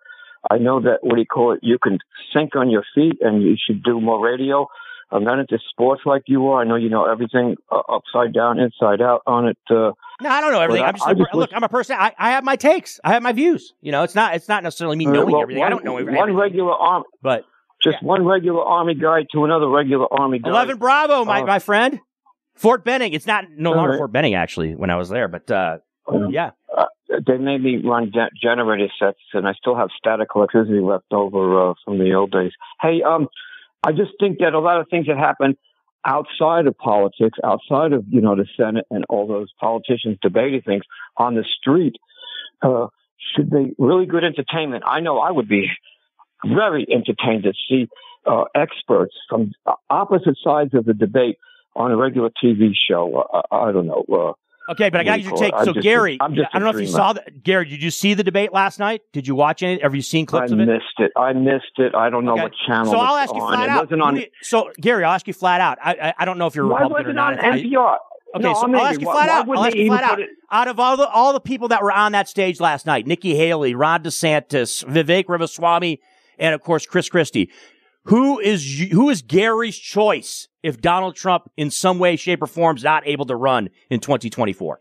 I 0.50 0.58
know 0.58 0.80
that 0.80 0.98
what 1.02 1.14
do 1.14 1.20
you 1.20 1.26
call 1.26 1.52
it? 1.52 1.60
You 1.62 1.78
can 1.82 1.98
think 2.32 2.56
on 2.56 2.70
your 2.70 2.84
feet, 2.94 3.18
and 3.20 3.42
you 3.42 3.56
should 3.58 3.82
do 3.82 4.00
more 4.00 4.24
radio. 4.24 4.66
I'm 5.10 5.24
not 5.24 5.38
into 5.38 5.58
sports 5.70 6.02
like 6.04 6.22
you 6.26 6.48
are. 6.48 6.60
I 6.60 6.64
know 6.64 6.76
you 6.76 6.90
know 6.90 7.10
everything 7.10 7.56
uh, 7.70 7.80
upside 7.88 8.34
down, 8.34 8.58
inside 8.58 9.00
out 9.00 9.22
on 9.26 9.48
it. 9.48 9.58
Uh, 9.70 9.92
no, 10.20 10.28
I 10.28 10.40
don't 10.40 10.52
know 10.52 10.60
everything. 10.60 10.84
I'm 10.84 10.94
just, 10.94 11.06
I, 11.06 11.14
just 11.14 11.32
look. 11.32 11.50
I'm 11.54 11.62
a 11.62 11.68
person. 11.68 11.96
I, 11.98 12.12
I 12.18 12.32
have 12.32 12.44
my 12.44 12.56
takes. 12.56 13.00
I 13.02 13.12
have 13.12 13.22
my 13.22 13.32
views. 13.32 13.72
You 13.80 13.90
know, 13.90 14.02
it's 14.02 14.14
not. 14.14 14.34
It's 14.34 14.48
not 14.48 14.62
necessarily 14.62 14.96
me 14.96 15.06
knowing 15.06 15.32
well, 15.32 15.42
everything. 15.42 15.60
One, 15.60 15.66
I 15.66 15.70
don't 15.70 15.84
know 15.84 15.96
everything. 15.96 16.18
One 16.18 16.34
regular 16.34 16.72
army, 16.72 17.06
but 17.22 17.44
just 17.82 17.98
yeah. 18.02 18.06
one 18.06 18.26
regular 18.26 18.62
army 18.62 18.94
guy 18.94 19.24
to 19.32 19.44
another 19.44 19.68
regular 19.68 20.06
army 20.12 20.40
guy. 20.40 20.50
Eleven 20.50 20.76
Bravo, 20.76 21.24
my 21.24 21.40
uh, 21.40 21.46
my 21.46 21.58
friend. 21.58 22.00
Fort 22.56 22.84
Benning. 22.84 23.14
It's 23.14 23.26
not 23.26 23.44
no 23.56 23.72
longer 23.72 23.92
right. 23.92 23.98
Fort 23.98 24.12
Benning 24.12 24.34
actually. 24.34 24.74
When 24.74 24.90
I 24.90 24.96
was 24.96 25.08
there, 25.08 25.28
but 25.28 25.50
uh, 25.50 25.78
yeah. 26.28 26.50
Uh, 27.12 27.20
they 27.26 27.38
made 27.38 27.62
me 27.62 27.78
run 27.84 28.12
generator 28.40 28.88
sets, 28.98 29.18
and 29.32 29.46
I 29.46 29.52
still 29.54 29.76
have 29.76 29.88
static 29.96 30.28
electricity 30.34 30.80
left 30.80 31.12
over 31.12 31.70
uh, 31.70 31.74
from 31.84 31.98
the 31.98 32.14
old 32.14 32.30
days. 32.30 32.52
Hey, 32.80 33.02
um, 33.02 33.28
I 33.82 33.92
just 33.92 34.12
think 34.20 34.38
that 34.38 34.54
a 34.54 34.60
lot 34.60 34.80
of 34.80 34.88
things 34.88 35.06
that 35.06 35.16
happen 35.16 35.56
outside 36.04 36.66
of 36.66 36.76
politics, 36.76 37.38
outside 37.44 37.92
of 37.92 38.04
you 38.08 38.20
know 38.20 38.36
the 38.36 38.46
Senate 38.56 38.86
and 38.90 39.04
all 39.08 39.26
those 39.26 39.48
politicians 39.60 40.18
debating 40.22 40.62
things 40.62 40.82
on 41.16 41.34
the 41.34 41.44
street, 41.60 41.96
uh, 42.62 42.88
should 43.34 43.50
be 43.50 43.74
really 43.78 44.06
good 44.06 44.24
entertainment. 44.24 44.84
I 44.86 45.00
know 45.00 45.18
I 45.18 45.30
would 45.30 45.48
be 45.48 45.68
very 46.44 46.86
entertained 46.90 47.44
to 47.44 47.52
see 47.68 47.88
uh, 48.26 48.44
experts 48.54 49.14
from 49.28 49.52
opposite 49.90 50.36
sides 50.42 50.74
of 50.74 50.84
the 50.84 50.94
debate 50.94 51.38
on 51.74 51.90
a 51.90 51.96
regular 51.96 52.30
TV 52.42 52.72
show. 52.88 53.26
Uh, 53.32 53.42
I 53.54 53.72
don't 53.72 53.86
know. 53.86 54.34
Okay, 54.68 54.90
but 54.90 55.00
I 55.00 55.04
got 55.04 55.22
your 55.22 55.36
take. 55.36 55.54
So, 55.64 55.72
just, 55.72 55.82
Gary, 55.82 56.18
I 56.20 56.28
don't 56.28 56.62
know 56.62 56.70
if 56.70 56.80
you 56.80 56.86
saw 56.86 57.14
that. 57.14 57.42
Gary, 57.42 57.64
did 57.64 57.82
you 57.82 57.90
see 57.90 58.14
the 58.14 58.22
debate 58.22 58.52
last 58.52 58.78
night? 58.78 59.02
Did 59.12 59.26
you 59.26 59.34
watch 59.34 59.62
it? 59.62 59.82
Have 59.82 59.94
you 59.94 60.02
seen 60.02 60.26
clips 60.26 60.52
I 60.52 60.54
of 60.54 60.60
it? 60.60 60.68
I 60.68 60.74
missed 60.74 60.84
it. 60.98 61.12
I 61.16 61.32
missed 61.32 61.78
it. 61.78 61.94
I 61.94 62.10
don't 62.10 62.24
know 62.24 62.34
okay. 62.34 62.42
what 62.42 62.52
channel. 62.66 62.92
So 62.92 62.98
I'll 62.98 63.16
ask 63.16 63.34
you 63.34 63.40
flat 63.40 63.68
out. 63.68 63.92
On... 63.92 64.22
So, 64.42 64.70
Gary, 64.80 65.04
I'll 65.04 65.14
ask 65.14 65.26
you 65.26 65.32
flat 65.32 65.60
out. 65.60 65.78
I, 65.82 65.92
I, 65.92 66.14
I 66.18 66.24
don't 66.24 66.38
know 66.38 66.46
if 66.46 66.54
you're 66.54 66.66
Why 66.66 66.82
Republican 66.82 67.10
or 67.10 67.14
not. 67.14 67.36
Why 67.36 67.58
NPR? 67.58 67.96
Okay, 68.34 68.42
no, 68.42 68.52
so 68.52 68.66
I'll 68.66 68.76
ask 68.84 69.00
you 69.00 69.06
flat 69.06 69.28
out. 69.30 69.48
I'll 69.48 69.64
ask 69.64 69.74
you 69.74 69.86
flat 69.86 70.04
out. 70.04 70.20
It... 70.20 70.28
Out 70.50 70.68
of 70.68 70.78
all 70.78 70.96
the 70.98 71.08
all 71.08 71.32
the 71.32 71.40
people 71.40 71.68
that 71.68 71.82
were 71.82 71.92
on 71.92 72.12
that 72.12 72.28
stage 72.28 72.60
last 72.60 72.84
night, 72.84 73.06
Nikki 73.06 73.34
Haley, 73.34 73.74
Ron 73.74 74.02
DeSantis, 74.02 74.84
Vivek 74.84 75.24
Ramaswamy, 75.28 76.00
and 76.38 76.54
of 76.54 76.62
course 76.62 76.84
Chris 76.84 77.08
Christie, 77.08 77.50
who 78.08 78.38
is 78.38 78.88
who 78.90 79.10
is 79.10 79.20
Gary's 79.22 79.76
choice 79.76 80.48
if 80.62 80.80
Donald 80.80 81.14
Trump, 81.14 81.50
in 81.56 81.70
some 81.70 81.98
way, 81.98 82.16
shape, 82.16 82.42
or 82.42 82.46
form, 82.46 82.76
is 82.76 82.84
not 82.84 83.06
able 83.06 83.26
to 83.26 83.36
run 83.36 83.68
in 83.90 84.00
2024? 84.00 84.80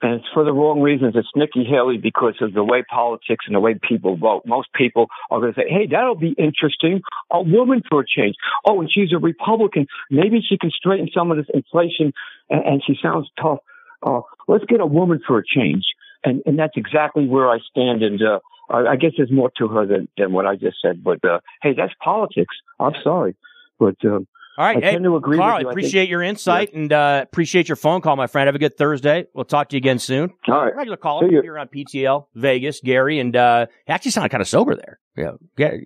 And 0.00 0.14
it's 0.14 0.28
for 0.32 0.44
the 0.44 0.52
wrong 0.52 0.80
reasons. 0.80 1.14
It's 1.16 1.28
Nikki 1.34 1.64
Haley 1.68 1.98
because 1.98 2.36
of 2.40 2.54
the 2.54 2.62
way 2.62 2.84
politics 2.88 3.46
and 3.48 3.56
the 3.56 3.60
way 3.60 3.74
people 3.88 4.16
vote. 4.16 4.42
Most 4.46 4.68
people 4.72 5.08
are 5.32 5.40
going 5.40 5.52
to 5.52 5.60
say, 5.60 5.66
hey, 5.68 5.88
that'll 5.90 6.14
be 6.14 6.36
interesting. 6.38 7.00
A 7.32 7.42
woman 7.42 7.82
for 7.90 8.02
a 8.02 8.04
change. 8.06 8.36
Oh, 8.64 8.80
and 8.80 8.88
she's 8.88 9.12
a 9.12 9.18
Republican. 9.18 9.88
Maybe 10.08 10.40
she 10.48 10.56
can 10.56 10.70
straighten 10.70 11.08
some 11.12 11.32
of 11.32 11.36
this 11.36 11.46
inflation 11.52 12.12
and, 12.48 12.64
and 12.64 12.82
she 12.86 12.94
sounds 13.02 13.28
tough. 13.42 13.58
Uh, 14.00 14.20
let's 14.46 14.64
get 14.66 14.80
a 14.80 14.86
woman 14.86 15.20
for 15.26 15.38
a 15.38 15.42
change. 15.44 15.82
And, 16.22 16.42
and 16.46 16.56
that's 16.56 16.76
exactly 16.76 17.26
where 17.26 17.50
I 17.50 17.58
stand. 17.68 18.04
And, 18.04 18.22
uh, 18.22 18.38
I, 18.68 18.92
I 18.92 18.96
guess 18.96 19.12
there's 19.16 19.32
more 19.32 19.50
to 19.58 19.68
her 19.68 19.86
than, 19.86 20.08
than 20.16 20.32
what 20.32 20.46
I 20.46 20.56
just 20.56 20.76
said. 20.82 21.02
But, 21.02 21.24
uh, 21.24 21.40
hey, 21.62 21.74
that's 21.76 21.92
politics. 22.02 22.54
I'm 22.78 22.94
sorry. 23.02 23.36
But, 23.78 23.96
um, 24.04 24.26
all 24.58 24.64
right, 24.64 24.82
I 24.82 24.90
hey, 24.90 24.98
Carl, 24.98 25.40
I 25.40 25.70
appreciate 25.70 26.08
I 26.08 26.10
your 26.10 26.20
insight 26.20 26.74
and 26.74 26.92
uh, 26.92 27.20
appreciate 27.22 27.68
your 27.68 27.76
phone 27.76 28.00
call, 28.00 28.16
my 28.16 28.26
friend. 28.26 28.48
Have 28.48 28.56
a 28.56 28.58
good 28.58 28.76
Thursday. 28.76 29.26
We'll 29.32 29.44
talk 29.44 29.68
to 29.68 29.76
you 29.76 29.78
again 29.78 30.00
soon. 30.00 30.32
All 30.48 30.64
right, 30.64 30.74
regular 30.74 30.96
caller 30.96 31.28
here 31.30 31.56
on 31.56 31.68
PTL 31.68 32.26
Vegas, 32.34 32.80
Gary, 32.80 33.20
and 33.20 33.36
uh, 33.36 33.66
he 33.86 33.92
actually 33.92 34.10
sounded 34.10 34.30
kind 34.30 34.40
of 34.40 34.48
sober 34.48 34.74
there. 34.74 34.98
Yeah, 35.16 35.34
yeah, 35.56 35.76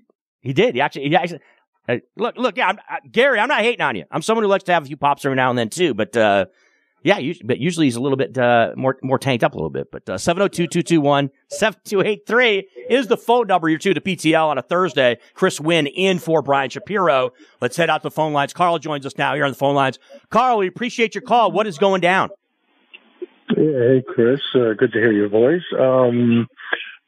he 0.40 0.54
did. 0.54 0.74
He 0.74 0.80
actually, 0.80 1.10
he 1.10 1.14
actually 1.14 1.40
uh, 1.88 1.96
look, 2.16 2.36
look, 2.36 2.56
yeah, 2.56 2.68
I'm, 2.68 2.78
uh, 2.78 2.96
Gary, 3.10 3.38
I'm 3.38 3.48
not 3.48 3.60
hating 3.60 3.80
on 3.80 3.96
you. 3.96 4.04
I'm 4.10 4.22
someone 4.22 4.44
who 4.44 4.48
likes 4.48 4.64
to 4.64 4.72
have 4.72 4.84
a 4.84 4.86
few 4.86 4.96
pops 4.96 5.24
every 5.24 5.36
now 5.36 5.50
and 5.50 5.58
then 5.58 5.68
too, 5.68 5.94
but 5.94 6.16
uh, 6.16 6.46
yeah, 7.02 7.18
but 7.44 7.58
usually 7.58 7.86
he's 7.86 7.96
a 7.96 8.00
little 8.00 8.16
bit 8.16 8.38
uh, 8.38 8.72
more 8.76 8.98
more 9.02 9.18
tanked 9.18 9.42
up 9.44 9.54
a 9.54 9.56
little 9.56 9.70
bit. 9.70 9.90
But 9.90 10.08
uh, 10.08 10.14
702-221-7283 10.14 12.62
is 12.88 13.08
the 13.08 13.16
phone 13.16 13.48
number 13.48 13.68
you're 13.68 13.78
to 13.78 13.94
the 13.94 14.00
PTL 14.00 14.46
on 14.46 14.58
a 14.58 14.62
Thursday. 14.62 15.18
Chris 15.34 15.60
Winn 15.60 15.86
in 15.86 16.18
for 16.18 16.42
Brian 16.42 16.70
Shapiro. 16.70 17.30
Let's 17.60 17.76
head 17.76 17.90
out 17.90 17.98
to 17.98 18.04
the 18.04 18.10
phone 18.10 18.32
lines. 18.32 18.52
Carl 18.52 18.78
joins 18.78 19.04
us 19.04 19.18
now 19.18 19.34
here 19.34 19.44
on 19.44 19.50
the 19.50 19.56
phone 19.56 19.74
lines. 19.74 19.98
Carl, 20.30 20.58
we 20.58 20.68
appreciate 20.68 21.14
your 21.14 21.22
call. 21.22 21.52
What 21.52 21.66
is 21.66 21.78
going 21.78 22.00
down? 22.00 22.30
Hey, 23.48 24.02
Chris. 24.06 24.40
Uh, 24.54 24.74
good 24.78 24.92
to 24.92 24.98
hear 24.98 25.12
your 25.12 25.28
voice. 25.28 25.64
Um, 25.78 26.46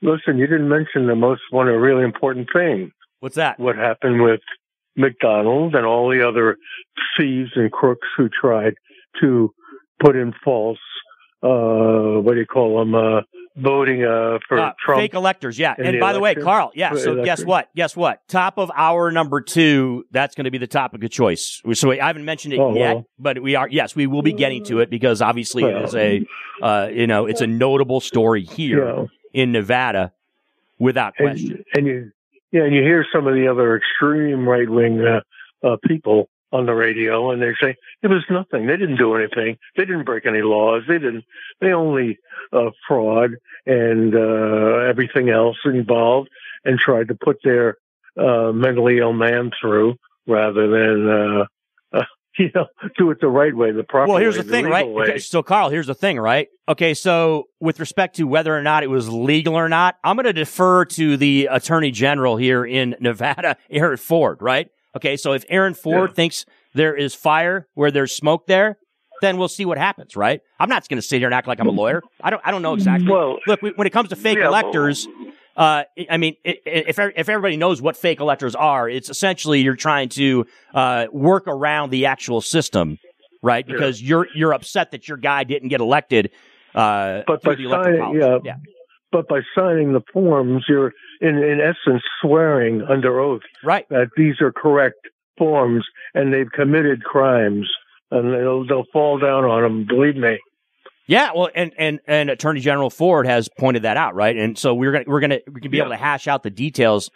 listen, 0.02 0.38
you 0.38 0.46
didn't 0.46 0.68
mention 0.68 1.06
the 1.06 1.14
most 1.14 1.42
one 1.50 1.68
a 1.68 1.78
really 1.78 2.04
important 2.04 2.48
thing. 2.52 2.92
What's 3.20 3.36
that? 3.36 3.58
What 3.58 3.76
happened 3.76 4.22
with 4.22 4.40
McDonald's 4.96 5.74
and 5.74 5.86
all 5.86 6.10
the 6.10 6.26
other 6.26 6.56
thieves 7.18 7.52
and 7.56 7.72
crooks 7.72 8.06
who 8.16 8.28
tried 8.28 8.74
to 9.20 9.52
put 10.00 10.16
in 10.16 10.32
false, 10.44 10.78
uh, 11.42 12.20
what 12.20 12.34
do 12.34 12.40
you 12.40 12.46
call 12.46 12.78
them, 12.78 12.94
uh, 12.94 13.20
voting 13.56 14.02
uh, 14.02 14.38
for 14.48 14.58
uh, 14.58 14.72
Trump. 14.84 15.00
Fake 15.00 15.14
electors, 15.14 15.58
yeah. 15.58 15.74
And 15.76 16.00
by 16.00 16.10
election. 16.10 16.14
the 16.14 16.20
way, 16.20 16.34
Carl, 16.34 16.72
yeah. 16.74 16.94
So 16.94 17.24
guess 17.24 17.44
what? 17.44 17.68
Guess 17.76 17.96
what? 17.96 18.26
Top 18.28 18.58
of 18.58 18.70
hour 18.74 19.10
number 19.10 19.40
two, 19.40 20.04
that's 20.10 20.34
going 20.34 20.44
to 20.44 20.50
be 20.50 20.58
the 20.58 20.66
topic 20.66 21.04
of 21.04 21.10
choice. 21.10 21.62
So 21.74 21.92
I 21.92 21.96
haven't 22.06 22.24
mentioned 22.24 22.54
it 22.54 22.60
oh, 22.60 22.74
yet, 22.74 22.94
well. 22.94 23.06
but 23.18 23.42
we 23.42 23.54
are. 23.54 23.68
Yes, 23.68 23.94
we 23.94 24.06
will 24.06 24.22
be 24.22 24.32
getting 24.32 24.64
to 24.64 24.80
it 24.80 24.90
because 24.90 25.22
obviously 25.22 25.62
well. 25.62 25.76
it 25.76 25.84
is 25.84 25.94
a, 25.94 26.26
uh, 26.62 26.88
you 26.92 27.06
know, 27.06 27.26
it's 27.26 27.40
a 27.40 27.46
notable 27.46 28.00
story 28.00 28.44
here 28.44 28.88
yeah. 28.88 29.04
in 29.32 29.52
Nevada, 29.52 30.12
without 30.78 31.14
question. 31.16 31.64
And, 31.74 31.86
and 31.86 31.86
you 31.86 32.12
Yeah, 32.52 32.62
and 32.64 32.74
you 32.74 32.82
hear 32.82 33.04
some 33.12 33.26
of 33.26 33.34
the 33.34 33.48
other 33.48 33.76
extreme 33.76 34.48
right 34.48 34.68
wing 34.68 35.04
uh, 35.04 35.66
uh, 35.66 35.76
people 35.86 36.28
on 36.54 36.66
the 36.66 36.72
radio, 36.72 37.30
and 37.30 37.42
they 37.42 37.52
say 37.60 37.76
it 38.02 38.06
was 38.06 38.22
nothing. 38.30 38.66
They 38.66 38.76
didn't 38.76 38.96
do 38.96 39.14
anything. 39.14 39.58
They 39.76 39.84
didn't 39.84 40.04
break 40.04 40.24
any 40.24 40.42
laws. 40.42 40.84
They 40.86 40.98
didn't. 40.98 41.24
They 41.60 41.72
only 41.72 42.18
uh, 42.52 42.70
fraud 42.86 43.32
and 43.66 44.14
uh, 44.14 44.88
everything 44.88 45.30
else 45.30 45.56
involved, 45.64 46.30
and 46.64 46.78
tried 46.78 47.08
to 47.08 47.14
put 47.14 47.38
their 47.42 47.78
uh, 48.16 48.52
mentally 48.52 48.98
ill 48.98 49.12
man 49.12 49.50
through 49.60 49.96
rather 50.26 50.68
than 50.68 51.08
uh, 51.10 51.44
you 52.38 52.50
know, 52.54 52.66
do 52.96 53.10
it 53.10 53.20
the 53.20 53.28
right 53.28 53.54
way, 53.54 53.72
the 53.72 53.84
proper 53.84 54.08
way. 54.08 54.14
Well, 54.14 54.22
here's 54.22 54.36
way, 54.36 54.42
the 54.42 54.50
thing, 54.50 54.64
the 54.64 54.70
right? 54.70 54.86
Okay, 54.86 55.18
so, 55.18 55.42
Carl, 55.42 55.70
here's 55.70 55.86
the 55.86 55.94
thing, 55.94 56.18
right? 56.18 56.48
Okay, 56.68 56.94
so 56.94 57.48
with 57.60 57.80
respect 57.80 58.16
to 58.16 58.24
whether 58.24 58.56
or 58.56 58.62
not 58.62 58.82
it 58.82 58.88
was 58.88 59.08
legal 59.08 59.54
or 59.54 59.68
not, 59.68 59.96
I'm 60.02 60.16
going 60.16 60.24
to 60.24 60.32
defer 60.32 60.84
to 60.84 61.16
the 61.16 61.48
Attorney 61.50 61.90
General 61.90 62.36
here 62.36 62.64
in 62.64 62.96
Nevada, 63.00 63.56
Eric 63.70 64.00
Ford, 64.00 64.38
right? 64.40 64.68
Okay, 64.96 65.16
so 65.16 65.32
if 65.32 65.44
Aaron 65.48 65.74
Ford 65.74 66.10
Yeah. 66.10 66.14
thinks 66.14 66.46
there 66.74 66.94
is 66.96 67.14
fire 67.14 67.66
where 67.74 67.90
there's 67.90 68.12
smoke 68.14 68.46
there, 68.46 68.78
then 69.22 69.36
we'll 69.38 69.48
see 69.48 69.64
what 69.64 69.78
happens, 69.78 70.16
right? 70.16 70.40
I'm 70.60 70.68
not 70.68 70.86
going 70.88 70.98
to 70.98 71.02
sit 71.06 71.18
here 71.18 71.28
and 71.28 71.34
act 71.34 71.46
like 71.48 71.60
I'm 71.60 71.68
a 71.68 71.72
lawyer. 71.72 72.02
I 72.20 72.30
don't. 72.30 72.42
I 72.44 72.50
don't 72.50 72.62
know 72.62 72.74
exactly. 72.74 73.10
Well, 73.10 73.38
Look, 73.46 73.62
we- 73.62 73.70
when 73.76 73.86
it 73.86 73.90
comes 73.90 74.08
to 74.10 74.16
fake 74.16 74.38
yeah, 74.38 74.48
electors, 74.48 75.06
uh, 75.56 75.84
I 76.10 76.16
mean, 76.16 76.36
if 76.44 76.98
if 76.98 77.28
everybody 77.28 77.56
knows 77.56 77.80
what 77.80 77.96
fake 77.96 78.20
electors 78.20 78.54
are, 78.54 78.88
it's 78.88 79.08
essentially 79.08 79.60
you're 79.62 79.76
trying 79.76 80.08
to 80.10 80.46
uh, 80.74 81.06
work 81.12 81.44
around 81.46 81.90
the 81.90 82.06
actual 82.06 82.40
system, 82.40 82.98
right? 83.42 83.64
Yeah. 83.66 83.72
Because 83.74 84.02
you're 84.02 84.26
you're 84.34 84.52
upset 84.52 84.90
that 84.90 85.06
your 85.08 85.16
guy 85.16 85.44
didn't 85.44 85.68
get 85.68 85.80
elected. 85.80 86.30
Uh, 86.74 87.22
but 87.26 87.40
through 87.40 87.52
by 87.52 87.56
the 87.56 87.64
electoral 87.64 87.98
signing, 88.08 88.20
college. 88.20 88.42
yeah, 88.44 88.56
but 89.14 89.28
by 89.28 89.42
signing 89.54 89.92
the 89.92 90.02
forms, 90.12 90.64
you're 90.68 90.92
in 91.20 91.38
in 91.38 91.60
essence 91.60 92.02
swearing 92.20 92.82
under 92.82 93.20
oath 93.20 93.42
right 93.62 93.88
that 93.88 94.08
these 94.16 94.40
are 94.40 94.50
correct 94.50 95.08
forms 95.38 95.86
and 96.14 96.34
they've 96.34 96.50
committed 96.50 97.04
crimes, 97.04 97.70
and 98.10 98.32
they'll 98.34 98.66
they'll 98.66 98.86
fall 98.92 99.18
down 99.18 99.44
on 99.44 99.62
them. 99.62 99.86
Believe 99.86 100.16
me. 100.16 100.38
Yeah, 101.06 101.32
well, 101.34 101.50
and, 101.54 101.72
and, 101.76 102.00
and 102.06 102.30
Attorney 102.30 102.60
General 102.60 102.88
Ford 102.88 103.26
has 103.26 103.50
pointed 103.58 103.82
that 103.82 103.98
out, 103.98 104.14
right? 104.14 104.34
And 104.34 104.56
so 104.56 104.74
we're 104.74 104.90
gonna 104.90 105.04
we're 105.06 105.20
gonna 105.20 105.40
we 105.52 105.60
can 105.60 105.70
be 105.70 105.78
able 105.78 105.90
to 105.90 105.96
hash 105.96 106.26
out 106.26 106.42
the 106.42 106.50
details 106.50 107.10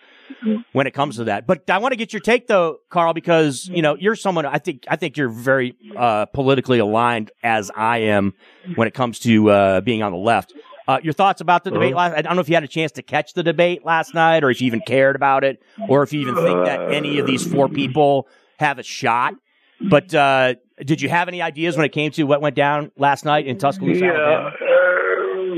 when 0.73 0.87
it 0.87 0.93
comes 0.93 1.17
to 1.17 1.25
that. 1.25 1.47
But 1.47 1.71
I 1.71 1.79
want 1.79 1.93
to 1.93 1.97
get 1.97 2.13
your 2.13 2.21
take 2.21 2.47
though, 2.47 2.81
Carl, 2.91 3.15
because 3.15 3.67
you 3.67 3.81
know 3.81 3.97
you're 3.99 4.15
someone 4.15 4.45
I 4.45 4.59
think 4.59 4.85
I 4.89 4.97
think 4.97 5.17
you're 5.17 5.31
very 5.31 5.75
uh, 5.97 6.27
politically 6.27 6.81
aligned 6.81 7.31
as 7.43 7.71
I 7.75 7.99
am 7.99 8.35
when 8.75 8.87
it 8.87 8.95
comes 8.95 9.21
to 9.21 9.51
uh, 9.51 9.81
being 9.81 10.03
on 10.03 10.13
the 10.13 10.19
left. 10.19 10.53
Uh, 10.89 10.99
your 11.03 11.13
thoughts 11.13 11.43
about 11.43 11.65
the 11.65 11.71
debate 11.71 11.95
last? 11.95 12.17
I 12.17 12.23
don't 12.23 12.35
know 12.35 12.41
if 12.41 12.49
you 12.49 12.55
had 12.55 12.65
a 12.65 12.69
chance 12.69 12.93
to 12.93 13.03
catch 13.03 13.35
the 13.35 13.43
debate 13.43 13.85
last 13.85 14.15
night, 14.15 14.43
or 14.43 14.51
if 14.51 14.63
you 14.63 14.67
even 14.69 14.81
cared 14.81 15.17
about 15.17 15.45
it, 15.45 15.63
or 15.87 16.03
if 16.03 16.15
you 16.15 16.23
even 16.23 16.35
think 16.35 16.65
that 16.65 16.91
any 16.91 17.19
of 17.19 17.27
these 17.27 17.45
four 17.45 17.69
people 17.69 18.27
have 18.59 18.79
a 18.79 18.83
shot. 18.83 19.35
But 19.83 20.15
uh, 20.15 20.55
did 20.79 21.03
you 21.03 21.11
have 21.11 21.29
any 21.29 21.43
ideas 21.43 21.77
when 21.77 21.85
it 21.85 21.93
came 21.93 22.11
to 22.13 22.23
what 22.25 22.41
went 22.41 22.57
down 22.57 22.91
last 22.97 23.27
night 23.27 23.47
in 23.47 23.59
Tuscaloosa, 23.59 24.03
Yeah, 24.03 24.13
Alabama? 24.13 24.49
uh, 24.49 25.55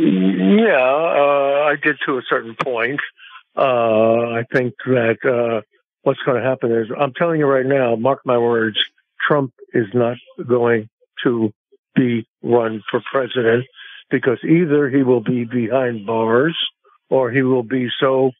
yeah, 0.66 0.84
uh, 0.84 1.70
I 1.70 1.76
did 1.80 1.96
to 2.06 2.18
a 2.18 2.22
certain 2.28 2.56
point. 2.60 2.98
Uh, 3.56 4.32
I 4.32 4.44
think 4.52 4.74
that 4.86 5.18
uh, 5.24 5.60
what's 6.02 6.20
going 6.26 6.42
to 6.42 6.46
happen 6.48 6.72
is, 6.72 6.88
I'm 6.98 7.12
telling 7.14 7.38
you 7.38 7.46
right 7.46 7.64
now, 7.64 7.94
mark 7.94 8.20
my 8.24 8.36
words, 8.36 8.78
Trump 9.28 9.52
is 9.74 9.86
not 9.94 10.16
going 10.48 10.88
to 11.22 11.52
be 11.94 12.26
run 12.42 12.82
for 12.90 13.00
president 13.12 13.64
because 14.10 14.38
either 14.44 14.88
he 14.88 15.02
will 15.02 15.20
be 15.22 15.44
behind 15.44 16.06
bars 16.06 16.56
or 17.08 17.30
he 17.30 17.42
will 17.42 17.62
be 17.62 17.88
so 18.00 18.32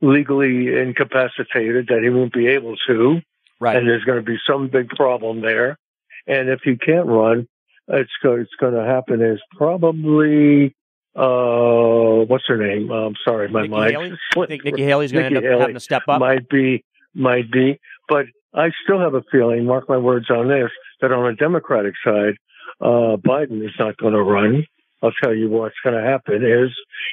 legally 0.00 0.74
incapacitated 0.76 1.88
that 1.88 2.00
he 2.02 2.10
won't 2.10 2.32
be 2.32 2.48
able 2.48 2.76
to. 2.86 3.20
Right. 3.60 3.76
And 3.76 3.88
there's 3.88 4.04
going 4.04 4.18
to 4.18 4.24
be 4.24 4.38
some 4.46 4.68
big 4.68 4.90
problem 4.90 5.40
there. 5.40 5.78
And 6.26 6.48
if 6.48 6.60
he 6.62 6.76
can't 6.76 7.06
run, 7.06 7.48
it's 7.88 8.10
go, 8.22 8.34
it's 8.34 8.50
going 8.60 8.74
to 8.74 8.84
happen 8.84 9.22
is 9.22 9.40
probably 9.56 10.74
uh 11.14 12.24
what's 12.26 12.44
her 12.48 12.58
name? 12.58 12.90
I'm 12.90 13.14
sorry, 13.24 13.48
my 13.48 13.62
Nikki 13.62 13.70
mind. 13.70 13.92
Haley? 13.92 14.18
I 14.36 14.46
think 14.46 14.64
Nikki 14.64 14.82
Haley's 14.82 15.12
going 15.12 15.22
to 15.22 15.26
end 15.28 15.36
up 15.38 15.44
Haley 15.44 15.60
having 15.60 15.74
to 15.74 15.80
step 15.80 16.02
up. 16.08 16.20
Might 16.20 16.48
be, 16.48 16.84
might 17.14 17.50
be, 17.50 17.80
but 18.08 18.26
I 18.52 18.70
still 18.84 19.00
have 19.00 19.14
a 19.14 19.22
feeling. 19.32 19.64
Mark 19.64 19.88
my 19.88 19.96
words 19.96 20.30
on 20.30 20.48
this: 20.48 20.70
that 21.00 21.12
on 21.12 21.24
the 21.30 21.36
Democratic 21.36 21.94
side, 22.04 22.34
uh 22.80 23.16
Biden 23.16 23.64
is 23.64 23.72
not 23.78 23.96
going 23.96 24.12
to 24.12 24.22
run. 24.22 24.66
I'll 25.02 25.12
tell 25.12 25.34
you 25.34 25.48
what's 25.50 25.76
going 25.84 25.96
to 25.96 26.02
happen 26.02 26.44
is 26.44 26.70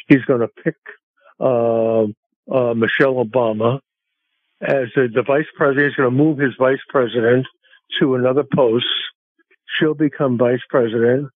he's 0.08 0.24
going 0.26 0.42
to 0.42 0.48
pick 0.48 0.76
uh, 1.40 2.04
uh, 2.52 2.74
Michelle 2.74 3.24
Obama 3.24 3.80
as 4.62 4.88
the, 4.96 5.24
vice 5.26 5.46
president. 5.56 5.88
He's 5.88 5.96
going 5.96 6.10
to 6.10 6.24
move 6.24 6.38
his 6.38 6.54
vice 6.58 6.82
president 6.90 7.46
to 8.00 8.16
another 8.16 8.44
post. 8.44 8.86
She'll 9.78 9.94
become 9.94 10.38
vice 10.38 10.62
president. 10.70 11.30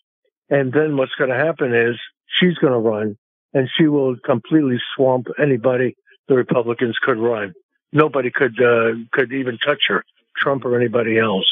And 0.50 0.72
then 0.72 0.96
what's 0.96 1.16
going 1.16 1.30
to 1.30 1.36
happen 1.36 1.76
is 1.76 1.96
she's 2.28 2.56
going 2.56 2.74
to 2.74 2.80
run 2.80 3.18
and 3.54 3.70
she 3.78 3.88
will 3.88 4.16
completely 4.18 4.78
swamp 4.96 5.28
anybody 5.42 5.96
the 6.28 6.36
Republicans 6.36 6.98
could 7.02 7.18
run. 7.18 7.54
Nobody 7.92 8.32
could, 8.32 8.62
uh, 8.62 8.94
could 9.12 9.34
even 9.34 9.58
touch 9.58 9.84
her, 9.88 10.04
Trump 10.36 10.66
or 10.66 10.80
anybody 10.80 11.18
else. 11.18 11.48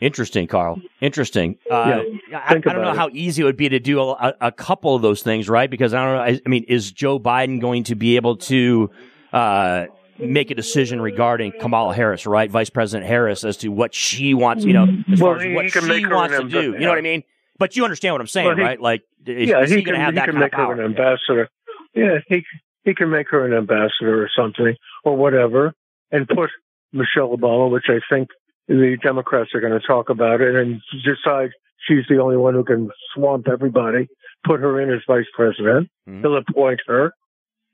Interesting, 0.00 0.46
Carl. 0.46 0.80
Interesting. 1.00 1.58
Uh, 1.70 2.02
Yeah, 2.30 2.38
I, 2.38 2.54
I 2.54 2.58
don't 2.58 2.82
know 2.82 2.90
it. 2.92 2.96
how 2.96 3.08
easy 3.12 3.42
it 3.42 3.44
would 3.46 3.56
be 3.56 3.68
to 3.68 3.80
do 3.80 4.00
a, 4.00 4.12
a, 4.12 4.34
a 4.42 4.52
couple 4.52 4.94
of 4.94 5.02
those 5.02 5.22
things, 5.22 5.48
right? 5.48 5.68
Because 5.68 5.92
I 5.94 6.04
don't 6.04 6.14
know. 6.14 6.22
I, 6.22 6.40
I 6.44 6.48
mean, 6.48 6.64
is 6.68 6.92
Joe 6.92 7.18
Biden 7.18 7.60
going 7.60 7.84
to 7.84 7.94
be 7.96 8.16
able 8.16 8.36
to 8.36 8.90
uh, 9.32 9.86
make 10.18 10.50
a 10.50 10.54
decision 10.54 11.00
regarding 11.00 11.52
Kamala 11.60 11.94
Harris, 11.94 12.26
right, 12.26 12.50
Vice 12.50 12.70
President 12.70 13.08
Harris, 13.08 13.42
as 13.44 13.56
to 13.58 13.68
what 13.68 13.92
she 13.94 14.34
wants, 14.34 14.64
you 14.64 14.72
know, 14.72 14.84
as 15.12 15.20
Well, 15.20 15.34
far 15.34 15.40
as 15.46 15.54
what 15.54 15.64
he 15.64 15.70
she 15.70 16.06
wants 16.06 16.34
to 16.36 16.42
an 16.42 16.48
do? 16.48 16.62
You 16.72 16.78
know 16.78 16.90
what 16.90 16.98
I 16.98 17.02
mean? 17.02 17.24
But 17.58 17.76
you 17.76 17.82
understand 17.84 18.14
what 18.14 18.20
I'm 18.20 18.26
saying, 18.28 18.46
Well, 18.46 18.56
he- 18.56 18.62
right? 18.62 18.80
Like, 18.80 19.02
is, 19.26 19.48
yeah, 19.48 19.62
is 19.62 19.70
he, 19.70 19.78
he, 19.78 19.82
going 19.82 19.94
can, 19.96 20.00
to 20.00 20.00
have 20.00 20.14
he 20.14 20.20
that 20.20 20.24
can 20.26 20.34
kind 20.34 20.44
of 20.44 20.50
make 20.52 20.54
her 20.54 20.64
power? 20.64 20.72
an 20.74 20.80
ambassador. 20.84 21.48
Yeah, 21.94 22.18
he 22.28 22.44
he 22.84 22.94
can 22.94 23.10
make 23.10 23.28
her 23.30 23.44
an 23.44 23.52
ambassador 23.52 24.22
or 24.22 24.30
something 24.34 24.76
or 25.04 25.16
whatever, 25.16 25.74
and 26.12 26.26
put 26.28 26.50
Michelle 26.92 27.36
Obama, 27.36 27.70
which 27.70 27.86
I 27.88 27.98
think 28.08 28.28
the 28.68 28.96
Democrats 29.02 29.50
are 29.54 29.60
going 29.60 29.78
to 29.78 29.86
talk 29.86 30.10
about 30.10 30.40
it, 30.40 30.54
and 30.54 30.80
decide 31.04 31.50
she's 31.86 32.04
the 32.08 32.18
only 32.18 32.36
one 32.36 32.54
who 32.54 32.64
can 32.64 32.90
swamp 33.14 33.48
everybody. 33.48 34.08
Put 34.44 34.60
her 34.60 34.80
in 34.80 34.90
as 34.92 35.00
vice 35.06 35.26
president. 35.34 35.88
Mhm. 36.08 36.20
He'll 36.20 36.36
appoint 36.36 36.80
her, 36.86 37.12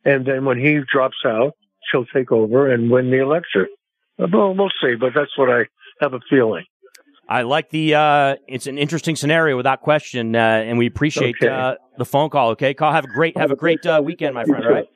and 0.04 0.24
then 0.26 0.44
when 0.44 0.59
he 0.59 0.80
drops 0.90 1.18
out, 1.26 1.52
she'll 1.90 2.07
take 2.07 2.33
over 2.33 2.70
and 2.72 2.90
win 2.90 3.11
the 3.11 3.18
election. 3.18 3.66
Well, 4.18 4.54
we'll 4.54 4.70
see, 4.83 4.94
but 4.94 5.12
that's 5.14 5.37
what 5.37 5.50
I 5.50 5.66
have 6.00 6.14
a 6.14 6.20
feeling. 6.30 6.64
I 7.28 7.42
like 7.42 7.70
the. 7.70 7.94
Uh, 7.94 8.37
it's 8.48 8.66
an 8.66 8.78
interesting 8.78 9.16
scenario 9.16 9.57
without 9.57 9.80
question, 9.80 10.37
uh, 10.37 10.38
and 10.38 10.78
we 10.78 10.87
appreciate 10.87 11.37
Okay. 11.42 11.48
uh, 11.48 11.74
the 11.98 12.04
phone 12.04 12.30
call. 12.30 12.50
Okay, 12.50 12.74
Carl, 12.74 12.92
have 12.92 13.04
a 13.04 13.09
great 13.09 13.37
have 13.37 13.50
a 13.50 13.57
great 13.57 13.85
uh, 13.87 14.00
weekend, 14.04 14.35
my 14.35 14.44
friend. 14.44 14.64
All 14.64 14.70
right. 14.72 14.87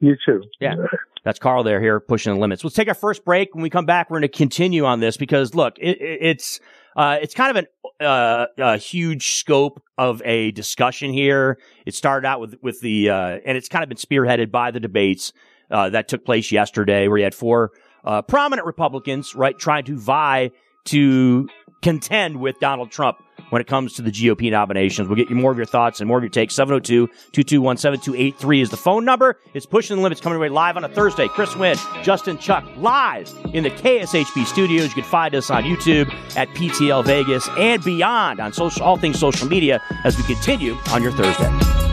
You 0.00 0.16
too. 0.24 0.42
Yeah. 0.60 0.76
That's 1.28 1.38
Carl 1.38 1.62
there 1.62 1.78
here 1.78 2.00
pushing 2.00 2.32
the 2.32 2.40
limits. 2.40 2.64
Let's 2.64 2.74
take 2.74 2.88
our 2.88 2.94
first 2.94 3.22
break. 3.22 3.54
When 3.54 3.62
we 3.62 3.68
come 3.68 3.84
back, 3.84 4.08
we're 4.08 4.20
going 4.20 4.30
to 4.30 4.34
continue 4.34 4.86
on 4.86 5.00
this 5.00 5.18
because 5.18 5.54
look, 5.54 5.78
it, 5.78 6.00
it, 6.00 6.18
it's 6.22 6.58
uh, 6.96 7.18
it's 7.20 7.34
kind 7.34 7.50
of 7.54 7.66
an 8.00 8.06
uh, 8.06 8.46
a 8.56 8.78
huge 8.78 9.34
scope 9.34 9.82
of 9.98 10.22
a 10.24 10.52
discussion 10.52 11.12
here. 11.12 11.58
It 11.84 11.94
started 11.94 12.26
out 12.26 12.40
with 12.40 12.56
with 12.62 12.80
the 12.80 13.10
uh, 13.10 13.40
and 13.44 13.58
it's 13.58 13.68
kind 13.68 13.82
of 13.82 13.90
been 13.90 13.98
spearheaded 13.98 14.50
by 14.50 14.70
the 14.70 14.80
debates 14.80 15.34
uh, 15.70 15.90
that 15.90 16.08
took 16.08 16.24
place 16.24 16.50
yesterday, 16.50 17.08
where 17.08 17.18
you 17.18 17.24
had 17.24 17.34
four 17.34 17.72
uh, 18.04 18.22
prominent 18.22 18.64
Republicans 18.64 19.34
right 19.34 19.58
trying 19.58 19.84
to 19.84 19.98
vie 19.98 20.50
to 20.86 21.46
contend 21.82 22.40
with 22.40 22.58
Donald 22.60 22.90
Trump 22.90 23.18
when 23.50 23.62
it 23.62 23.66
comes 23.66 23.94
to 23.94 24.02
the 24.02 24.10
GOP 24.10 24.50
nominations. 24.50 25.08
We'll 25.08 25.16
get 25.16 25.30
you 25.30 25.36
more 25.36 25.50
of 25.50 25.56
your 25.56 25.66
thoughts 25.66 26.00
and 26.00 26.08
more 26.08 26.18
of 26.18 26.24
your 26.24 26.30
takes. 26.30 26.54
702-221-7283 26.54 28.62
is 28.62 28.70
the 28.70 28.76
phone 28.76 29.04
number. 29.04 29.38
It's 29.54 29.66
Pushing 29.66 29.96
the 29.96 30.02
Limits 30.02 30.20
coming 30.20 30.36
away 30.36 30.48
live 30.48 30.76
on 30.76 30.84
a 30.84 30.88
Thursday. 30.88 31.28
Chris 31.28 31.56
Winn, 31.56 31.76
Justin 32.02 32.38
Chuck, 32.38 32.64
live 32.76 33.32
in 33.54 33.64
the 33.64 33.70
KSHP 33.70 34.44
studios. 34.44 34.88
You 34.88 35.02
can 35.02 35.04
find 35.04 35.34
us 35.34 35.50
on 35.50 35.64
YouTube 35.64 36.12
at 36.36 36.48
PTL 36.48 37.04
Vegas 37.04 37.48
and 37.56 37.82
beyond 37.82 38.40
on 38.40 38.52
social, 38.52 38.82
all 38.82 38.96
things 38.96 39.18
social 39.18 39.48
media 39.48 39.82
as 40.04 40.16
we 40.16 40.24
continue 40.24 40.76
on 40.90 41.02
your 41.02 41.12
Thursday. 41.12 41.87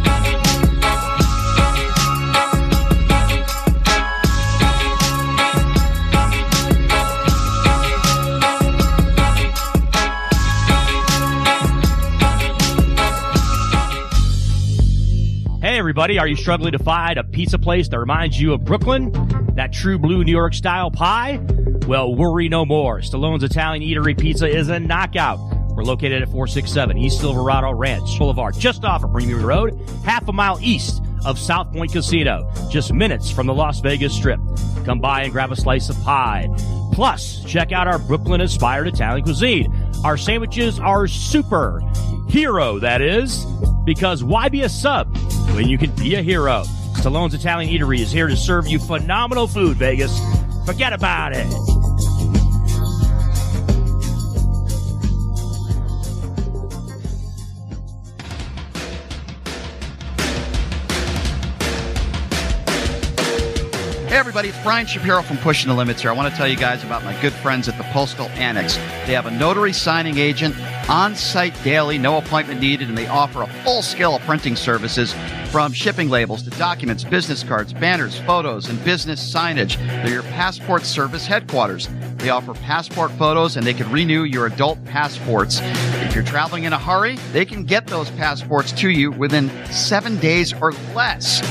Everybody, 15.86 16.17
are 16.17 16.27
you 16.27 16.36
struggling 16.36 16.71
to 16.71 16.79
find 16.79 17.19
a 17.19 17.23
pizza 17.23 17.59
place 17.59 17.88
that 17.88 17.99
reminds 17.99 18.41
you 18.41 18.53
of 18.53 18.65
Brooklyn? 18.65 19.11
That 19.53 19.71
true 19.71 19.99
blue 19.99 20.23
New 20.23 20.31
York 20.31 20.55
style 20.55 20.89
pie? 20.89 21.39
Well, 21.86 22.15
worry 22.15 22.49
no 22.49 22.65
more. 22.65 23.01
Stallone's 23.01 23.43
Italian 23.43 23.83
Eatery 23.83 24.19
Pizza 24.19 24.47
is 24.47 24.69
a 24.69 24.79
knockout. 24.79 25.38
We're 25.75 25.83
located 25.83 26.23
at 26.23 26.29
467 26.29 26.97
East 26.97 27.19
Silverado 27.19 27.71
Ranch 27.71 28.17
Boulevard, 28.17 28.55
just 28.57 28.83
off 28.83 29.03
of 29.03 29.11
Premier 29.11 29.38
Road, 29.38 29.79
half 30.03 30.27
a 30.27 30.33
mile 30.33 30.57
east 30.59 31.03
of 31.23 31.38
South 31.38 31.71
Point 31.71 31.91
Casino, 31.91 32.51
just 32.71 32.91
minutes 32.91 33.29
from 33.29 33.45
the 33.45 33.53
Las 33.53 33.79
Vegas 33.79 34.15
Strip. 34.15 34.39
Come 34.86 34.99
by 34.99 35.21
and 35.21 35.31
grab 35.31 35.51
a 35.51 35.55
slice 35.55 35.89
of 35.89 36.01
pie. 36.01 36.47
Plus, 36.93 37.43
check 37.43 37.71
out 37.71 37.88
our 37.88 37.99
Brooklyn 37.99 38.41
inspired 38.41 38.88
Italian 38.88 39.23
cuisine. 39.23 39.71
Our 40.03 40.17
sandwiches 40.17 40.79
are 40.79 41.05
super. 41.05 41.79
Hero, 42.27 42.79
that 42.79 43.03
is. 43.03 43.45
Because 43.86 44.23
why 44.23 44.49
be 44.49 44.63
a 44.63 44.69
sub 44.69 45.15
when 45.53 45.69
you 45.69 45.77
can 45.77 45.91
be 45.91 46.15
a 46.15 46.21
hero? 46.21 46.63
Stallone's 46.95 47.36
Italian 47.36 47.71
Eatery 47.71 47.99
is 47.99 48.11
here 48.11 48.27
to 48.27 48.36
serve 48.36 48.67
you 48.67 48.79
phenomenal 48.79 49.47
food, 49.47 49.77
Vegas. 49.77 50.19
Forget 50.65 50.91
about 50.91 51.33
it. 51.33 51.45
Hey 64.07 64.19
everybody, 64.19 64.47
it's 64.47 64.63
Brian 64.63 64.88
Shapiro 64.88 65.21
from 65.21 65.38
Pushing 65.38 65.67
the 65.67 65.75
Limits 65.75 66.01
here. 66.01 66.09
I 66.09 66.13
want 66.13 66.31
to 66.31 66.38
tell 66.38 66.47
you 66.47 66.55
guys 66.55 66.83
about 66.83 67.03
my 67.03 67.19
good 67.21 67.33
friends 67.33 67.67
at 67.67 67.77
the 67.77 67.83
Postal 67.86 68.29
Annex. 68.29 68.77
They 69.05 69.13
have 69.13 69.25
a 69.25 69.31
notary 69.31 69.73
signing 69.73 70.17
agent 70.17 70.55
on 70.89 71.15
site 71.15 71.55
daily, 71.63 71.97
no 71.97 72.17
appointment 72.17 72.59
needed, 72.59 72.89
and 72.89 72.97
they 72.97 73.07
offer 73.07 73.41
a 73.41 73.47
full 73.63 73.81
scale 73.81 74.15
of 74.15 74.21
printing 74.23 74.55
services 74.55 75.13
from 75.51 75.73
shipping 75.73 76.09
labels 76.09 76.43
to 76.43 76.49
documents, 76.51 77.03
business 77.03 77.43
cards, 77.43 77.73
banners, 77.73 78.19
photos, 78.19 78.69
and 78.69 78.83
business 78.83 79.33
signage. 79.33 79.77
They're 80.03 80.13
your 80.13 80.23
passport 80.23 80.86
service 80.86 81.25
headquarters. 81.25 81.88
They 82.17 82.29
offer 82.29 82.53
passport 82.53 83.11
photos 83.11 83.55
and 83.55 83.65
they 83.65 83.73
can 83.73 83.91
renew 83.91 84.23
your 84.23 84.47
adult 84.47 84.83
passports. 84.86 85.59
If 85.63 86.13
you're 86.13 86.23
traveling 86.23 86.65
in 86.65 86.73
a 86.73 86.77
hurry, 86.79 87.15
they 87.31 87.45
can 87.45 87.63
get 87.63 87.88
those 87.88 88.09
passports 88.11 88.71
to 88.73 88.89
you 88.89 89.11
within 89.11 89.49
seven 89.67 90.17
days 90.17 90.53
or 90.53 90.71
less. 90.93 91.41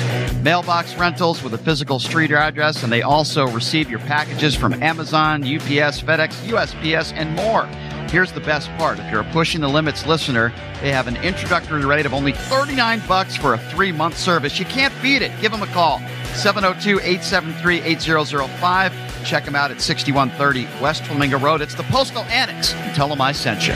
Mailbox 0.42 0.96
rentals 0.96 1.42
with 1.42 1.54
a 1.54 1.58
physical 1.58 1.98
street 1.98 2.30
address, 2.30 2.82
and 2.82 2.92
they 2.92 3.02
also 3.02 3.46
receive 3.48 3.88
your 3.90 4.00
packages 4.00 4.54
from 4.54 4.74
Amazon, 4.82 5.42
UPS, 5.42 6.02
FedEx, 6.02 6.34
USPS, 6.46 7.12
and 7.14 7.34
more. 7.34 7.68
Here's 8.14 8.30
the 8.30 8.38
best 8.38 8.70
part. 8.78 9.00
If 9.00 9.10
you're 9.10 9.22
a 9.22 9.32
Pushing 9.32 9.60
the 9.60 9.66
Limits 9.66 10.06
listener, 10.06 10.52
they 10.80 10.92
have 10.92 11.08
an 11.08 11.16
introductory 11.16 11.84
rate 11.84 12.06
of 12.06 12.14
only 12.14 12.30
39 12.30 13.02
bucks 13.08 13.34
for 13.34 13.54
a 13.54 13.58
three-month 13.58 14.16
service. 14.16 14.56
You 14.56 14.66
can't 14.66 14.94
beat 15.02 15.20
it. 15.20 15.32
Give 15.40 15.50
them 15.50 15.64
a 15.64 15.66
call. 15.66 15.98
702-873-8005. 16.34 19.24
Check 19.24 19.44
them 19.44 19.56
out 19.56 19.72
at 19.72 19.80
6130 19.80 20.80
West 20.80 21.04
Flamingo 21.06 21.40
Road. 21.40 21.60
It's 21.60 21.74
the 21.74 21.82
Postal 21.82 22.22
Annex. 22.26 22.72
And 22.72 22.94
tell 22.94 23.08
them 23.08 23.20
I 23.20 23.32
sent 23.32 23.66
you. 23.66 23.74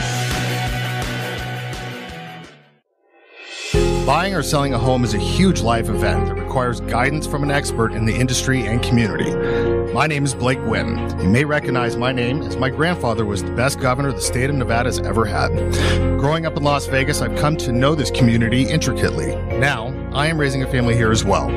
Buying 4.09 4.33
or 4.33 4.41
selling 4.41 4.73
a 4.73 4.79
home 4.79 5.03
is 5.03 5.13
a 5.13 5.19
huge 5.19 5.61
life 5.61 5.87
event 5.87 6.25
that 6.25 6.33
requires 6.33 6.81
guidance 6.81 7.27
from 7.27 7.43
an 7.43 7.51
expert 7.51 7.93
in 7.93 8.05
the 8.05 8.15
industry 8.15 8.65
and 8.65 8.81
community. 8.81 9.29
My 9.93 10.07
name 10.07 10.25
is 10.25 10.33
Blake 10.33 10.57
Guinn. 10.65 10.97
You 11.21 11.29
may 11.29 11.45
recognize 11.45 11.95
my 11.95 12.11
name 12.11 12.41
as 12.41 12.57
my 12.57 12.71
grandfather 12.71 13.23
was 13.23 13.43
the 13.43 13.51
best 13.51 13.79
governor 13.79 14.11
the 14.11 14.19
state 14.19 14.49
of 14.49 14.55
Nevada 14.55 14.87
has 14.87 14.97
ever 14.97 15.25
had. 15.25 15.49
Growing 16.19 16.47
up 16.47 16.57
in 16.57 16.63
Las 16.63 16.87
Vegas, 16.87 17.21
I've 17.21 17.37
come 17.37 17.55
to 17.57 17.71
know 17.71 17.93
this 17.93 18.09
community 18.09 18.67
intricately. 18.67 19.35
Now, 19.59 19.91
I 20.13 20.27
am 20.27 20.39
raising 20.39 20.63
a 20.63 20.67
family 20.67 20.95
here 20.95 21.11
as 21.11 21.23
well. 21.23 21.49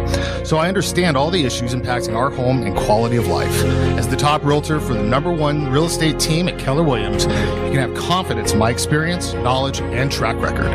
So 0.45 0.59
I 0.59 0.69
understand 0.69 1.17
all 1.17 1.31
the 1.31 1.45
issues 1.45 1.75
impacting 1.75 2.15
our 2.15 2.31
home 2.31 2.63
and 2.63 2.77
quality 2.77 3.17
of 3.17 3.27
life. 3.27 3.53
As 3.97 4.09
the 4.09 4.17
top 4.17 4.45
realtor 4.45 4.81
for 4.81 4.95
the 4.95 5.03
number 5.03 5.33
one 5.33 5.71
real 5.71 5.87
estate 5.87 6.21
team 6.21 6.49
at 6.49 6.59
Keller 6.59 6.83
Williams, 6.83 7.25
you 7.25 7.31
can 7.31 7.77
have 7.77 7.95
confidence 7.95 8.53
in 8.53 8.59
my 8.59 8.71
experience, 8.71 9.33
knowledge, 9.35 9.81
and 9.81 10.13
track 10.13 10.37
record. 10.37 10.71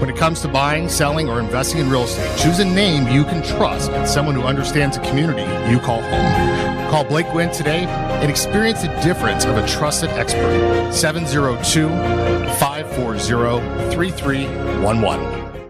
When 0.00 0.10
it 0.10 0.16
comes 0.16 0.40
to 0.42 0.48
buying, 0.48 0.88
selling, 0.88 1.28
or 1.28 1.38
investing 1.40 1.80
in 1.80 1.90
real 1.90 2.04
estate, 2.04 2.38
choose 2.38 2.58
a 2.58 2.64
name 2.64 3.06
you 3.08 3.24
can 3.24 3.42
trust 3.42 3.90
and 3.90 4.08
someone 4.08 4.34
who 4.34 4.42
understands 4.42 4.98
the 4.98 5.04
community 5.04 5.42
you 5.70 5.78
call 5.78 6.02
home. 6.02 6.90
Call 6.90 7.04
Blake 7.04 7.32
Guinn 7.32 7.50
today 7.50 7.86
and 7.86 8.30
experience 8.30 8.82
the 8.82 8.88
difference 9.02 9.44
of 9.44 9.56
a 9.56 9.66
trusted 9.66 10.10
expert. 10.10 10.92
702 10.92 11.88
540 12.58 13.94
3311. 13.94 15.41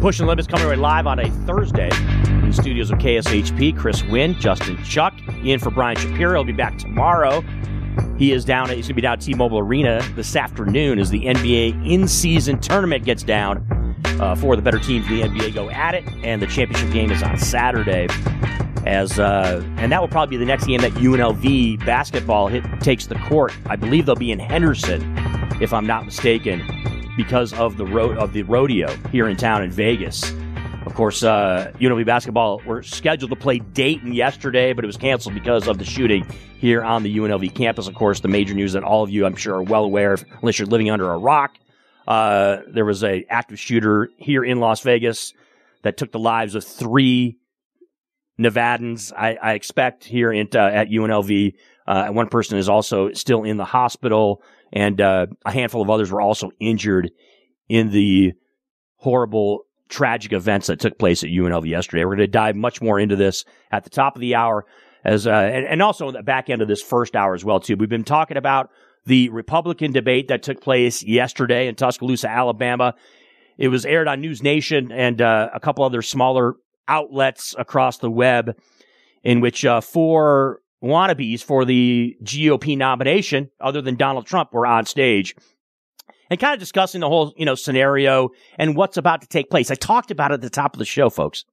Pushing 0.00 0.24
Limits 0.24 0.48
coming 0.48 0.66
right 0.66 0.78
live 0.78 1.06
on 1.06 1.18
a 1.18 1.30
Thursday 1.44 1.90
in 2.24 2.48
the 2.48 2.54
studios 2.54 2.90
of 2.90 2.98
KSHP. 2.98 3.76
Chris 3.76 4.02
Winn, 4.04 4.34
Justin 4.40 4.82
Chuck, 4.82 5.12
in 5.44 5.58
for 5.58 5.70
Brian 5.70 5.98
Shapiro. 5.98 6.36
He'll 6.36 6.44
be 6.44 6.52
back 6.54 6.78
tomorrow. 6.78 7.44
He 8.16 8.32
is 8.32 8.46
down. 8.46 8.70
He's 8.70 8.86
going 8.86 8.88
to 8.88 8.94
be 8.94 9.02
down 9.02 9.12
at 9.14 9.20
T-Mobile 9.20 9.58
Arena 9.58 10.02
this 10.16 10.34
afternoon 10.36 10.98
as 10.98 11.10
the 11.10 11.26
NBA 11.26 11.86
in-season 11.86 12.60
tournament 12.60 13.04
gets 13.04 13.22
down. 13.22 13.66
Uh, 14.18 14.34
for 14.34 14.56
the 14.56 14.62
better 14.62 14.78
teams 14.78 15.06
in 15.10 15.16
the 15.16 15.22
NBA 15.22 15.54
go 15.54 15.68
at 15.70 15.94
it, 15.94 16.04
and 16.22 16.40
the 16.40 16.46
championship 16.46 16.90
game 16.92 17.10
is 17.10 17.22
on 17.22 17.38
Saturday. 17.38 18.06
As 18.86 19.18
uh, 19.18 19.62
and 19.76 19.92
that 19.92 20.00
will 20.00 20.08
probably 20.08 20.38
be 20.38 20.38
the 20.38 20.46
next 20.46 20.64
game 20.66 20.80
that 20.80 20.92
UNLV 20.92 21.84
basketball 21.84 22.48
hit, 22.48 22.64
takes 22.80 23.06
the 23.06 23.16
court. 23.16 23.54
I 23.66 23.76
believe 23.76 24.06
they'll 24.06 24.16
be 24.16 24.30
in 24.32 24.38
Henderson, 24.38 25.14
if 25.60 25.74
I'm 25.74 25.86
not 25.86 26.06
mistaken 26.06 26.89
because 27.16 27.52
of 27.54 27.76
the 27.76 27.86
ro- 27.86 28.16
of 28.16 28.32
the 28.32 28.42
rodeo 28.42 28.88
here 29.08 29.28
in 29.28 29.36
town 29.36 29.62
in 29.62 29.70
Vegas. 29.70 30.32
Of 30.86 30.94
course, 30.94 31.22
uh, 31.22 31.72
UNLV 31.78 32.06
basketball 32.06 32.60
were 32.66 32.82
scheduled 32.82 33.30
to 33.30 33.36
play 33.36 33.58
Dayton 33.58 34.12
yesterday, 34.12 34.72
but 34.72 34.84
it 34.84 34.86
was 34.86 34.96
canceled 34.96 35.34
because 35.34 35.68
of 35.68 35.78
the 35.78 35.84
shooting 35.84 36.26
here 36.58 36.82
on 36.82 37.02
the 37.02 37.18
UNLV 37.18 37.54
campus. 37.54 37.86
Of 37.86 37.94
course, 37.94 38.20
the 38.20 38.28
major 38.28 38.54
news 38.54 38.72
that 38.72 38.82
all 38.82 39.02
of 39.02 39.10
you, 39.10 39.26
I'm 39.26 39.36
sure, 39.36 39.56
are 39.56 39.62
well 39.62 39.84
aware, 39.84 40.14
of, 40.14 40.24
unless 40.40 40.58
you're 40.58 40.66
living 40.66 40.90
under 40.90 41.10
a 41.10 41.18
rock. 41.18 41.52
Uh, 42.08 42.58
there 42.66 42.84
was 42.84 43.04
a 43.04 43.24
active 43.28 43.58
shooter 43.58 44.08
here 44.16 44.42
in 44.42 44.58
Las 44.58 44.80
Vegas 44.80 45.34
that 45.82 45.96
took 45.96 46.12
the 46.12 46.18
lives 46.18 46.54
of 46.54 46.64
three 46.64 47.38
Nevadans. 48.40 49.12
I, 49.16 49.34
I 49.34 49.52
expect 49.52 50.04
here 50.04 50.32
in, 50.32 50.48
uh, 50.54 50.58
at 50.58 50.88
UNLV. 50.88 51.54
Uh, 51.86 52.08
one 52.08 52.28
person 52.28 52.58
is 52.58 52.68
also 52.68 53.12
still 53.12 53.44
in 53.44 53.58
the 53.58 53.64
hospital 53.64 54.42
and 54.72 55.00
uh, 55.00 55.26
a 55.44 55.50
handful 55.50 55.82
of 55.82 55.90
others 55.90 56.10
were 56.10 56.20
also 56.20 56.50
injured 56.60 57.10
in 57.68 57.90
the 57.90 58.32
horrible, 58.96 59.64
tragic 59.88 60.32
events 60.32 60.68
that 60.68 60.80
took 60.80 60.98
place 60.98 61.22
at 61.22 61.30
UNLV 61.30 61.66
yesterday. 61.66 62.04
We're 62.04 62.16
going 62.16 62.18
to 62.20 62.26
dive 62.28 62.56
much 62.56 62.80
more 62.80 62.98
into 62.98 63.16
this 63.16 63.44
at 63.70 63.84
the 63.84 63.90
top 63.90 64.14
of 64.14 64.20
the 64.20 64.36
hour, 64.36 64.64
as 65.04 65.26
uh, 65.26 65.30
and, 65.30 65.66
and 65.66 65.82
also 65.82 66.10
the 66.12 66.22
back 66.22 66.48
end 66.48 66.62
of 66.62 66.68
this 66.68 66.82
first 66.82 67.16
hour 67.16 67.34
as 67.34 67.44
well 67.44 67.60
too. 67.60 67.76
We've 67.76 67.88
been 67.88 68.04
talking 68.04 68.36
about 68.36 68.70
the 69.06 69.28
Republican 69.30 69.92
debate 69.92 70.28
that 70.28 70.42
took 70.42 70.60
place 70.60 71.02
yesterday 71.02 71.66
in 71.66 71.74
Tuscaloosa, 71.74 72.28
Alabama. 72.28 72.94
It 73.58 73.68
was 73.68 73.84
aired 73.84 74.08
on 74.08 74.20
News 74.20 74.42
Nation 74.42 74.92
and 74.92 75.20
uh, 75.20 75.50
a 75.52 75.60
couple 75.60 75.84
other 75.84 76.02
smaller 76.02 76.54
outlets 76.88 77.54
across 77.58 77.98
the 77.98 78.10
web, 78.10 78.56
in 79.22 79.40
which 79.40 79.64
uh, 79.64 79.80
four 79.80 80.59
wannabes 80.82 81.42
for 81.42 81.64
the 81.64 82.16
GOP 82.22 82.76
nomination, 82.76 83.50
other 83.60 83.82
than 83.82 83.96
Donald 83.96 84.26
Trump, 84.26 84.52
were 84.52 84.66
on 84.66 84.86
stage 84.86 85.34
and 86.30 86.38
kind 86.38 86.54
of 86.54 86.60
discussing 86.60 87.00
the 87.00 87.08
whole, 87.08 87.34
you 87.36 87.44
know, 87.44 87.56
scenario 87.56 88.30
and 88.56 88.76
what's 88.76 88.96
about 88.96 89.20
to 89.20 89.26
take 89.26 89.50
place. 89.50 89.70
I 89.70 89.74
talked 89.74 90.10
about 90.10 90.30
it 90.30 90.34
at 90.34 90.40
the 90.40 90.50
top 90.50 90.74
of 90.74 90.78
the 90.78 90.84
show, 90.84 91.10
folks. 91.10 91.44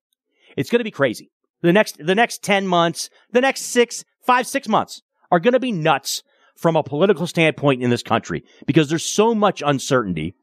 It's 0.55 0.69
going 0.69 0.79
to 0.79 0.85
be 0.85 0.91
crazy. 0.91 1.31
The 1.61 1.73
next, 1.73 1.97
the 1.97 2.15
next 2.15 2.43
10 2.43 2.67
months, 2.67 3.09
the 3.31 3.41
next 3.41 3.63
six, 3.63 4.05
five, 4.23 4.45
six 4.45 4.67
months 4.67 5.01
are 5.31 5.39
going 5.39 5.53
to 5.53 5.59
be 5.59 5.71
nuts 5.71 6.21
from 6.55 6.75
a 6.75 6.83
political 6.83 7.27
standpoint 7.27 7.83
in 7.83 7.89
this 7.89 8.03
country 8.03 8.43
because 8.65 8.89
there's 8.89 9.05
so 9.05 9.33
much 9.33 9.63
uncertainty. 9.65 10.35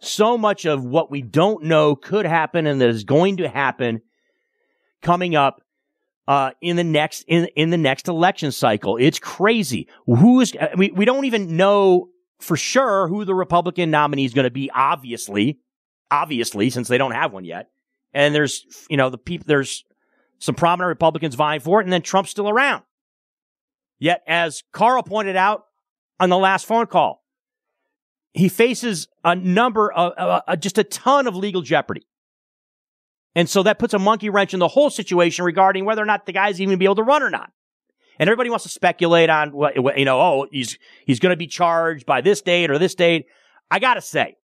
So 0.00 0.36
much 0.36 0.66
of 0.66 0.84
what 0.84 1.10
we 1.10 1.22
don't 1.22 1.64
know 1.64 1.94
could 1.96 2.26
happen 2.26 2.66
and 2.66 2.80
that 2.80 2.88
is 2.88 3.04
going 3.04 3.38
to 3.38 3.48
happen 3.48 4.02
coming 5.00 5.34
up 5.36 5.62
uh, 6.28 6.52
in 6.60 6.76
the 6.76 6.84
next 6.84 7.24
in 7.28 7.48
in 7.56 7.70
the 7.70 7.76
next 7.76 8.08
election 8.08 8.52
cycle. 8.52 8.96
It's 8.96 9.18
crazy. 9.18 9.88
Who's 10.06 10.52
we 10.76 10.90
we 10.90 11.04
don't 11.04 11.24
even 11.24 11.56
know 11.56 12.08
for 12.40 12.56
sure 12.56 13.08
who 13.08 13.24
the 13.24 13.34
Republican 13.34 13.90
nominee 13.90 14.24
is 14.24 14.34
going 14.34 14.44
to 14.44 14.50
be. 14.50 14.70
Obviously, 14.74 15.58
obviously, 16.10 16.70
since 16.70 16.88
they 16.88 16.98
don't 16.98 17.12
have 17.12 17.32
one 17.32 17.44
yet, 17.44 17.70
and 18.12 18.34
there's 18.34 18.64
you 18.88 18.96
know 18.96 19.10
the 19.10 19.18
people 19.18 19.44
there's 19.48 19.84
some 20.38 20.54
prominent 20.54 20.88
Republicans 20.88 21.34
vying 21.34 21.60
for 21.60 21.80
it, 21.80 21.84
and 21.84 21.92
then 21.92 22.02
Trump's 22.02 22.30
still 22.30 22.48
around. 22.48 22.82
Yet, 23.98 24.22
as 24.26 24.64
Carl 24.72 25.02
pointed 25.04 25.36
out 25.36 25.64
on 26.18 26.28
the 26.28 26.38
last 26.38 26.66
phone 26.66 26.86
call, 26.86 27.22
he 28.32 28.48
faces 28.48 29.08
a 29.22 29.34
number 29.36 29.92
of 29.92 30.12
uh, 30.18 30.40
uh, 30.46 30.56
just 30.56 30.78
a 30.78 30.84
ton 30.84 31.26
of 31.26 31.36
legal 31.36 31.62
jeopardy. 31.62 32.06
And 33.34 33.48
so 33.48 33.62
that 33.62 33.78
puts 33.78 33.94
a 33.94 33.98
monkey 33.98 34.30
wrench 34.30 34.52
in 34.52 34.60
the 34.60 34.68
whole 34.68 34.90
situation 34.90 35.44
regarding 35.44 35.84
whether 35.84 36.02
or 36.02 36.06
not 36.06 36.26
the 36.26 36.32
guy's 36.32 36.60
even 36.60 36.78
be 36.78 36.84
able 36.84 36.96
to 36.96 37.02
run 37.02 37.22
or 37.22 37.30
not. 37.30 37.50
And 38.18 38.28
everybody 38.28 38.50
wants 38.50 38.64
to 38.64 38.68
speculate 38.68 39.30
on 39.30 39.52
what, 39.52 39.74
you 39.98 40.04
know, 40.04 40.20
oh, 40.20 40.46
he's, 40.50 40.78
he's 41.06 41.18
going 41.18 41.32
to 41.32 41.36
be 41.36 41.46
charged 41.46 42.04
by 42.04 42.20
this 42.20 42.42
date 42.42 42.70
or 42.70 42.78
this 42.78 42.94
date. 42.94 43.26
I 43.70 43.78
got 43.78 43.94
to 43.94 44.02
say, 44.02 44.36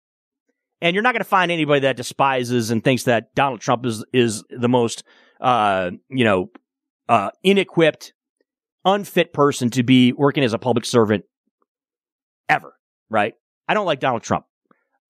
and 0.80 0.95
you're 0.95 1.03
not 1.03 1.12
going 1.12 1.20
to 1.20 1.24
find 1.24 1.51
anybody 1.51 1.80
that 1.80 1.97
despises 1.97 2.70
and 2.70 2.82
thinks 2.82 3.05
that 3.05 3.34
Donald 3.34 3.61
Trump 3.61 3.84
is, 3.84 4.05
is 4.12 4.45
the 4.51 4.68
most, 4.68 5.03
uh, 5.41 5.91
you 6.09 6.24
know, 6.24 6.51
uh, 7.09 7.30
inequipped, 7.45 8.12
unfit 8.84 9.32
person 9.32 9.70
to 9.70 9.82
be 9.82 10.12
working 10.12 10.45
as 10.45 10.53
a 10.53 10.59
public 10.59 10.84
servant 10.84 11.24
ever, 12.49 12.74
right? 13.11 13.34
I 13.68 13.74
don't 13.74 13.87
like 13.87 14.01
Donald 14.01 14.22
Trump. 14.22 14.47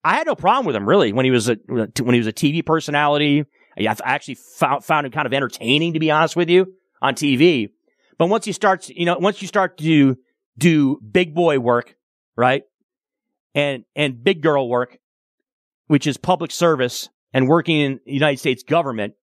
I 0.02 0.14
had 0.14 0.26
no 0.26 0.36
problem 0.36 0.66
with 0.66 0.76
him 0.76 0.88
really 0.88 1.12
when 1.12 1.24
he 1.24 1.30
was 1.30 1.48
a 1.48 1.56
when 1.66 2.14
he 2.14 2.20
was 2.20 2.28
a 2.28 2.32
TV 2.32 2.64
personality. 2.64 3.44
I 3.78 3.96
actually 4.04 4.36
found 4.36 4.84
found 4.84 5.06
him 5.06 5.12
kind 5.12 5.26
of 5.26 5.32
entertaining 5.32 5.94
to 5.94 6.00
be 6.00 6.10
honest 6.10 6.36
with 6.36 6.48
you 6.48 6.74
on 7.02 7.14
TV. 7.14 7.70
But 8.18 8.28
once 8.28 8.46
you 8.46 8.52
start, 8.52 8.88
you 8.88 9.04
know, 9.04 9.18
once 9.18 9.42
you 9.42 9.48
start 9.48 9.78
to 9.78 10.16
do 10.58 10.98
big 10.98 11.34
boy 11.34 11.58
work, 11.58 11.96
right? 12.36 12.62
And 13.54 13.84
and 13.94 14.22
big 14.22 14.42
girl 14.42 14.68
work, 14.68 14.98
which 15.86 16.06
is 16.06 16.16
public 16.16 16.50
service 16.50 17.08
and 17.32 17.48
working 17.48 17.80
in 17.80 18.00
the 18.06 18.12
United 18.12 18.38
States 18.38 18.62
government. 18.62 19.14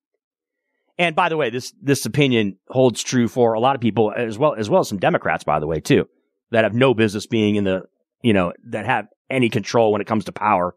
And 0.99 1.15
by 1.15 1.29
the 1.29 1.37
way, 1.37 1.49
this 1.49 1.73
this 1.81 2.05
opinion 2.05 2.57
holds 2.69 3.01
true 3.01 3.27
for 3.27 3.53
a 3.53 3.59
lot 3.59 3.75
of 3.75 3.81
people 3.81 4.13
as 4.15 4.37
well 4.37 4.53
as 4.53 4.69
well 4.69 4.81
as 4.81 4.89
some 4.89 4.99
Democrats, 4.99 5.43
by 5.43 5.59
the 5.59 5.67
way, 5.67 5.79
too, 5.79 6.07
that 6.51 6.63
have 6.63 6.75
no 6.75 6.93
business 6.93 7.25
being 7.25 7.55
in 7.55 7.63
the 7.63 7.83
you 8.21 8.33
know 8.33 8.53
that 8.65 8.85
have 8.85 9.07
any 9.29 9.49
control 9.49 9.91
when 9.91 10.01
it 10.01 10.07
comes 10.07 10.25
to 10.25 10.31
power 10.31 10.75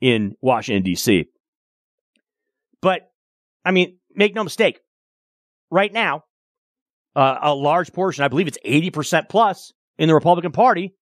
in 0.00 0.34
Washington 0.40 0.82
D.C. 0.82 1.26
But 2.80 3.09
I 3.64 3.70
mean, 3.70 3.98
make 4.14 4.34
no 4.34 4.44
mistake. 4.44 4.80
Right 5.70 5.92
now, 5.92 6.24
uh, 7.14 7.38
a 7.42 7.54
large 7.54 7.92
portion, 7.92 8.24
I 8.24 8.28
believe 8.28 8.48
it's 8.48 8.58
80% 8.66 9.28
plus 9.28 9.72
in 9.98 10.08
the 10.08 10.14
Republican 10.14 10.52
Party, 10.52 10.94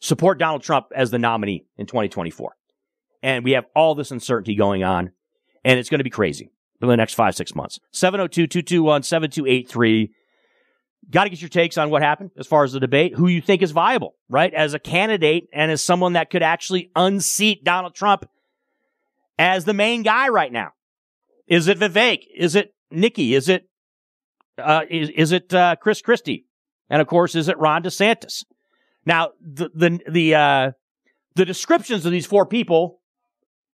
support 0.00 0.38
Donald 0.38 0.62
Trump 0.62 0.86
as 0.94 1.10
the 1.10 1.18
nominee 1.18 1.66
in 1.76 1.86
2024. 1.86 2.56
And 3.22 3.44
we 3.44 3.52
have 3.52 3.66
all 3.74 3.94
this 3.94 4.10
uncertainty 4.10 4.54
going 4.54 4.84
on, 4.84 5.10
and 5.64 5.78
it's 5.78 5.88
going 5.88 5.98
to 5.98 6.04
be 6.04 6.10
crazy 6.10 6.50
for 6.80 6.86
the 6.86 6.96
next 6.96 7.14
five, 7.14 7.34
six 7.34 7.54
months. 7.54 7.78
702 7.92 8.46
221 8.46 9.02
7283. 9.02 10.12
Got 11.08 11.24
to 11.24 11.30
get 11.30 11.40
your 11.40 11.48
takes 11.48 11.78
on 11.78 11.90
what 11.90 12.02
happened 12.02 12.30
as 12.36 12.46
far 12.46 12.64
as 12.64 12.72
the 12.72 12.80
debate, 12.80 13.14
who 13.14 13.28
you 13.28 13.40
think 13.40 13.62
is 13.62 13.70
viable, 13.70 14.14
right? 14.28 14.52
As 14.52 14.74
a 14.74 14.78
candidate 14.78 15.48
and 15.52 15.70
as 15.70 15.80
someone 15.80 16.14
that 16.14 16.30
could 16.30 16.42
actually 16.42 16.90
unseat 16.96 17.62
Donald 17.64 17.94
Trump 17.94 18.28
as 19.38 19.64
the 19.64 19.74
main 19.74 20.02
guy 20.02 20.28
right 20.28 20.52
now. 20.52 20.72
Is 21.46 21.68
it 21.68 21.78
Vivek? 21.78 22.22
Is 22.36 22.54
it 22.54 22.74
Nikki? 22.90 23.34
Is 23.34 23.48
it 23.48 23.68
uh, 24.58 24.82
is, 24.88 25.10
is 25.10 25.32
it 25.32 25.52
uh, 25.52 25.76
Chris 25.76 26.00
Christie? 26.02 26.46
And 26.88 27.02
of 27.02 27.08
course, 27.08 27.34
is 27.34 27.48
it 27.48 27.58
Ron 27.58 27.82
DeSantis? 27.82 28.44
Now, 29.04 29.30
the 29.40 29.70
the 29.74 30.00
the 30.10 30.34
uh, 30.34 30.70
the 31.34 31.44
descriptions 31.44 32.06
of 32.06 32.12
these 32.12 32.26
four 32.26 32.46
people, 32.46 33.00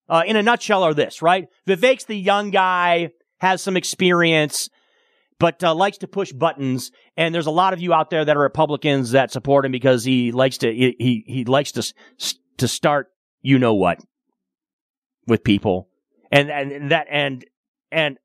uh, 0.08 0.24
in 0.26 0.36
a 0.36 0.44
nutshell, 0.44 0.84
are 0.84 0.94
this: 0.94 1.22
right? 1.22 1.48
Vivek's 1.68 2.06
the 2.06 2.16
young 2.16 2.50
guy, 2.50 3.10
has 3.40 3.62
some 3.62 3.78
experience, 3.78 4.70
but 5.40 5.64
uh, 5.64 5.76
likes 5.76 6.00
to 6.00 6.08
push 6.08 6.32
buttons. 6.32 6.92
And 7.18 7.34
there's 7.34 7.48
a 7.48 7.52
lot 7.52 7.74
of 7.74 7.82
you 7.82 7.94
out 7.94 8.10
there 8.10 8.26
that 8.26 8.38
are 8.38 8.42
Republicans 8.42 9.12
that 9.12 9.32
support 9.32 9.66
him 9.66 9.72
because 9.72 10.04
he 10.04 10.32
likes 10.32 10.58
to 10.60 10.74
he 10.74 10.96
he, 11.00 11.24
he 11.28 11.46
likes 11.46 11.72
to 11.74 11.94
to 12.58 12.68
start 12.68 13.08
you 13.42 13.60
know 13.60 13.74
what 13.74 14.00
with 15.28 15.44
people, 15.44 15.90
and 16.32 16.50
and 16.50 16.92
that 16.92 17.08
and 17.10 17.46
and 17.92 18.18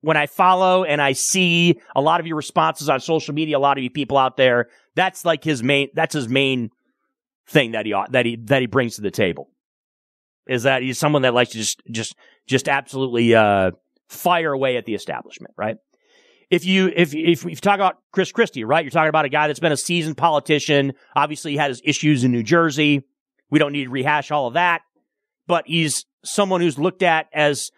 when 0.00 0.16
I 0.16 0.26
follow 0.26 0.84
and 0.84 1.00
I 1.00 1.12
see 1.12 1.80
a 1.94 2.00
lot 2.00 2.20
of 2.20 2.26
your 2.26 2.36
responses 2.36 2.88
on 2.88 3.00
social 3.00 3.34
media, 3.34 3.58
a 3.58 3.60
lot 3.60 3.76
of 3.76 3.84
you 3.84 3.90
people 3.90 4.16
out 4.16 4.36
there, 4.36 4.68
that's 4.94 5.24
like 5.24 5.44
his 5.44 5.62
main, 5.62 5.88
that's 5.94 6.14
his 6.14 6.28
main 6.28 6.70
thing 7.46 7.72
that 7.72 7.86
he, 7.86 7.94
that 8.10 8.26
he, 8.26 8.36
that 8.44 8.60
he 8.60 8.66
brings 8.66 8.96
to 8.96 9.02
the 9.02 9.10
table 9.10 9.50
is 10.46 10.62
that 10.62 10.82
he's 10.82 10.98
someone 10.98 11.22
that 11.22 11.34
likes 11.34 11.50
to 11.50 11.58
just, 11.58 11.82
just, 11.90 12.16
just 12.46 12.68
absolutely, 12.68 13.34
uh, 13.34 13.70
fire 14.08 14.52
away 14.52 14.76
at 14.76 14.86
the 14.86 14.94
establishment, 14.94 15.54
right? 15.56 15.76
If 16.50 16.64
you, 16.64 16.90
if, 16.96 17.14
if, 17.14 17.44
you 17.44 17.54
talk 17.54 17.76
about 17.76 17.98
Chris 18.10 18.32
Christie, 18.32 18.64
right? 18.64 18.84
You're 18.84 18.90
talking 18.90 19.08
about 19.08 19.24
a 19.24 19.28
guy 19.28 19.46
that's 19.46 19.60
been 19.60 19.70
a 19.70 19.76
seasoned 19.76 20.16
politician. 20.16 20.94
Obviously 21.14 21.52
he 21.52 21.56
had 21.56 21.68
his 21.68 21.80
issues 21.84 22.24
in 22.24 22.32
New 22.32 22.42
Jersey. 22.42 23.04
We 23.50 23.60
don't 23.60 23.72
need 23.72 23.84
to 23.84 23.90
rehash 23.90 24.32
all 24.32 24.48
of 24.48 24.54
that, 24.54 24.82
but 25.46 25.64
he's 25.66 26.06
someone 26.24 26.60
who's 26.60 26.78
looked 26.78 27.02
at 27.02 27.28
as 27.32 27.70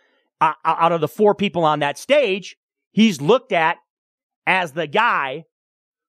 uh, 0.43 0.55
out 0.65 0.93
of 0.93 1.01
the 1.01 1.09
four 1.09 1.35
people 1.35 1.65
on 1.65 1.79
that 1.81 1.99
stage, 1.99 2.57
he's 2.91 3.21
looked 3.21 3.53
at 3.53 3.77
as 4.47 4.73
the 4.73 4.87
guy 4.87 5.45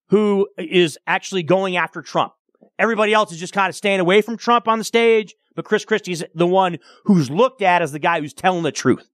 who 0.10 0.48
is 0.58 0.98
actually 1.06 1.44
going 1.44 1.78
after 1.78 2.02
Trump. 2.02 2.34
Everybody 2.80 3.14
else 3.14 3.32
is 3.32 3.40
just 3.40 3.54
kind 3.54 3.70
of 3.70 3.76
staying 3.76 4.00
away 4.00 4.22
from 4.22 4.38
Trump 4.38 4.68
on 4.68 4.80
the 4.80 4.84
stage, 4.84 5.36
but 5.56 5.66
Chris 5.66 5.86
Christie's 5.86 6.24
the 6.34 6.48
one 6.48 6.80
who's 7.06 7.30
looked 7.30 7.62
at 7.62 7.82
as 7.82 7.92
the 7.92 8.00
guy 8.00 8.20
who's 8.20 8.34
telling 8.34 8.64
the 8.64 8.72
truth 8.72 9.10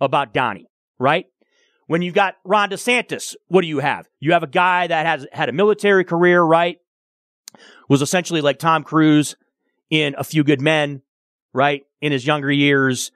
about 0.00 0.32
Donnie, 0.32 0.70
right? 0.98 1.26
When 1.86 2.00
you've 2.00 2.14
got 2.14 2.36
Ron 2.44 2.70
DeSantis, 2.70 3.34
what 3.48 3.60
do 3.60 3.66
you 3.66 3.80
have? 3.80 4.08
You 4.20 4.32
have 4.32 4.42
a 4.42 4.46
guy 4.46 4.86
that 4.86 5.04
has 5.04 5.26
had 5.32 5.50
a 5.50 5.52
military 5.52 6.04
career, 6.04 6.42
right? 6.42 6.78
Was 7.88 8.00
essentially 8.00 8.40
like 8.40 8.58
Tom 8.58 8.84
Cruise 8.84 9.36
in 9.90 10.14
A 10.16 10.24
Few 10.24 10.42
Good 10.44 10.62
Men, 10.62 11.02
right? 11.52 11.82
In 12.00 12.12
his 12.12 12.26
younger 12.26 12.50
years, 12.50 13.12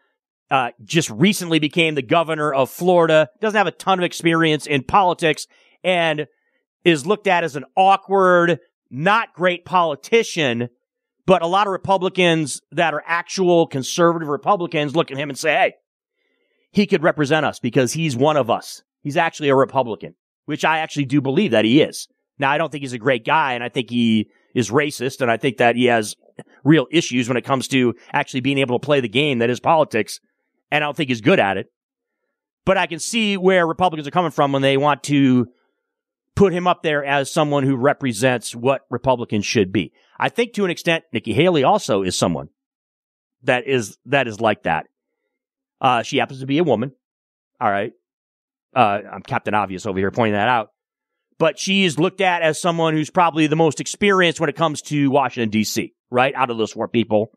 uh, 0.51 0.71
just 0.85 1.11
recently 1.11 1.59
became 1.59 1.95
the 1.95 2.03
governor 2.03 2.53
of 2.53 2.71
Florida, 2.71 3.29
doesn't 3.41 3.57
have 3.57 3.67
a 3.67 3.73
ton 3.73 3.99
of 3.99 4.05
experience 4.05 4.67
in 4.67 4.83
politics, 4.83 5.47
and 5.83 6.27
is 6.85 7.07
looked 7.07 7.27
at 7.27 7.45
as 7.45 7.57
an 7.57 7.65
awkward, 7.77 8.61
not 8.91 9.35
great 9.35 9.65
politician. 9.65 10.69
But 11.27 11.43
a 11.43 11.49
lot 11.49 11.67
of 11.67 11.73
Republicans 11.73 12.61
that 12.71 12.95
are 12.95 13.03
actual 13.05 13.67
conservative 13.67 14.29
Republicans 14.29 14.95
look 14.95 15.11
at 15.11 15.19
him 15.19 15.29
and 15.29 15.39
say, 15.39 15.51
hey, 15.51 15.75
he 16.71 16.87
could 16.87 17.03
represent 17.03 17.45
us 17.45 17.59
because 17.59 17.93
he's 17.93 18.17
one 18.17 18.37
of 18.37 18.49
us. 18.49 18.83
He's 19.03 19.17
actually 19.17 19.49
a 19.49 19.57
Republican, 19.57 20.15
which 20.45 20.65
I 20.65 20.79
actually 20.79 21.07
do 21.07 21.21
believe 21.21 21.51
that 21.51 21.65
he 21.65 21.83
is. 21.83 22.07
Now, 22.39 22.53
I 22.53 22.59
don't 22.59 22.71
think 22.71 22.83
he's 22.83 22.93
a 22.93 22.99
great 22.99 23.25
guy, 23.25 23.55
and 23.55 23.65
I 23.65 23.69
think 23.69 23.91
he 23.91 24.29
is 24.55 24.71
racist, 24.71 25.21
and 25.21 25.31
I 25.31 25.37
think 25.37 25.57
that 25.57 25.75
he 25.75 25.87
has 25.87 26.15
real 26.65 26.87
issues 26.93 27.29
when 27.29 27.37
it 27.37 27.45
comes 27.45 27.67
to 27.69 27.95
actually 28.13 28.41
being 28.41 28.59
able 28.59 28.79
to 28.79 28.85
play 28.85 29.01
the 29.01 29.09
game 29.09 29.39
that 29.39 29.51
is 29.51 29.59
politics 29.59 30.21
and 30.71 30.83
I 30.83 30.87
don't 30.87 30.97
think 30.97 31.09
he's 31.09 31.21
good 31.21 31.41
at 31.41 31.57
it. 31.57 31.71
But 32.65 32.77
I 32.77 32.87
can 32.87 32.99
see 32.99 33.37
where 33.37 33.67
Republicans 33.67 34.09
are 34.09 34.13
coming 34.13 34.33
from 34.33 34.53
when 34.53 34.63
they 34.63 34.77
want 34.77 35.05
to 35.05 35.47
put 36.35 36.53
him 36.53 36.67
up 36.67 36.83
there 36.83 37.05
as 37.05 37.31
someone 37.31 37.63
who 37.63 37.77
represents 37.77 38.55
what 38.55 38.83
Republicans 38.91 39.47
should 39.47 39.73
be. 39.73 39.93
I 40.19 40.29
think 40.29 40.53
to 40.55 40.65
an 40.65 40.71
extent, 40.71 41.05
Nikki 41.13 41.33
Haley 41.33 41.65
also 41.65 42.03
is 42.03 42.17
someone 42.17 42.49
that 43.45 43.67
is 43.67 43.97
that 44.07 44.27
is 44.27 44.41
like 44.41 44.65
that. 44.65 44.87
Uh, 45.81 46.03
she 46.03 46.19
happens 46.19 46.41
to 46.41 46.47
be 46.47 46.59
a 46.59 46.65
woman. 46.65 46.93
All 47.61 47.71
right. 47.71 47.93
Uh, 48.75 49.01
I'm 49.13 49.23
Captain 49.23 49.55
Obvious 49.55 49.87
over 49.87 49.99
here 49.99 50.11
pointing 50.11 50.35
that 50.35 50.49
out. 50.49 50.71
But 51.39 51.59
she 51.59 51.85
is 51.85 51.99
looked 51.99 52.21
at 52.21 52.43
as 52.43 52.61
someone 52.61 52.95
who's 52.95 53.11
probably 53.11 53.47
the 53.47 53.57
most 53.57 53.81
experienced 53.81 54.41
when 54.41 54.49
it 54.49 54.57
comes 54.57 54.81
to 54.83 55.11
Washington, 55.11 55.51
D.C., 55.51 55.95
right? 56.11 56.35
Out 56.35 56.51
of 56.51 56.57
those 56.57 56.73
four 56.73 56.89
people. 56.89 57.31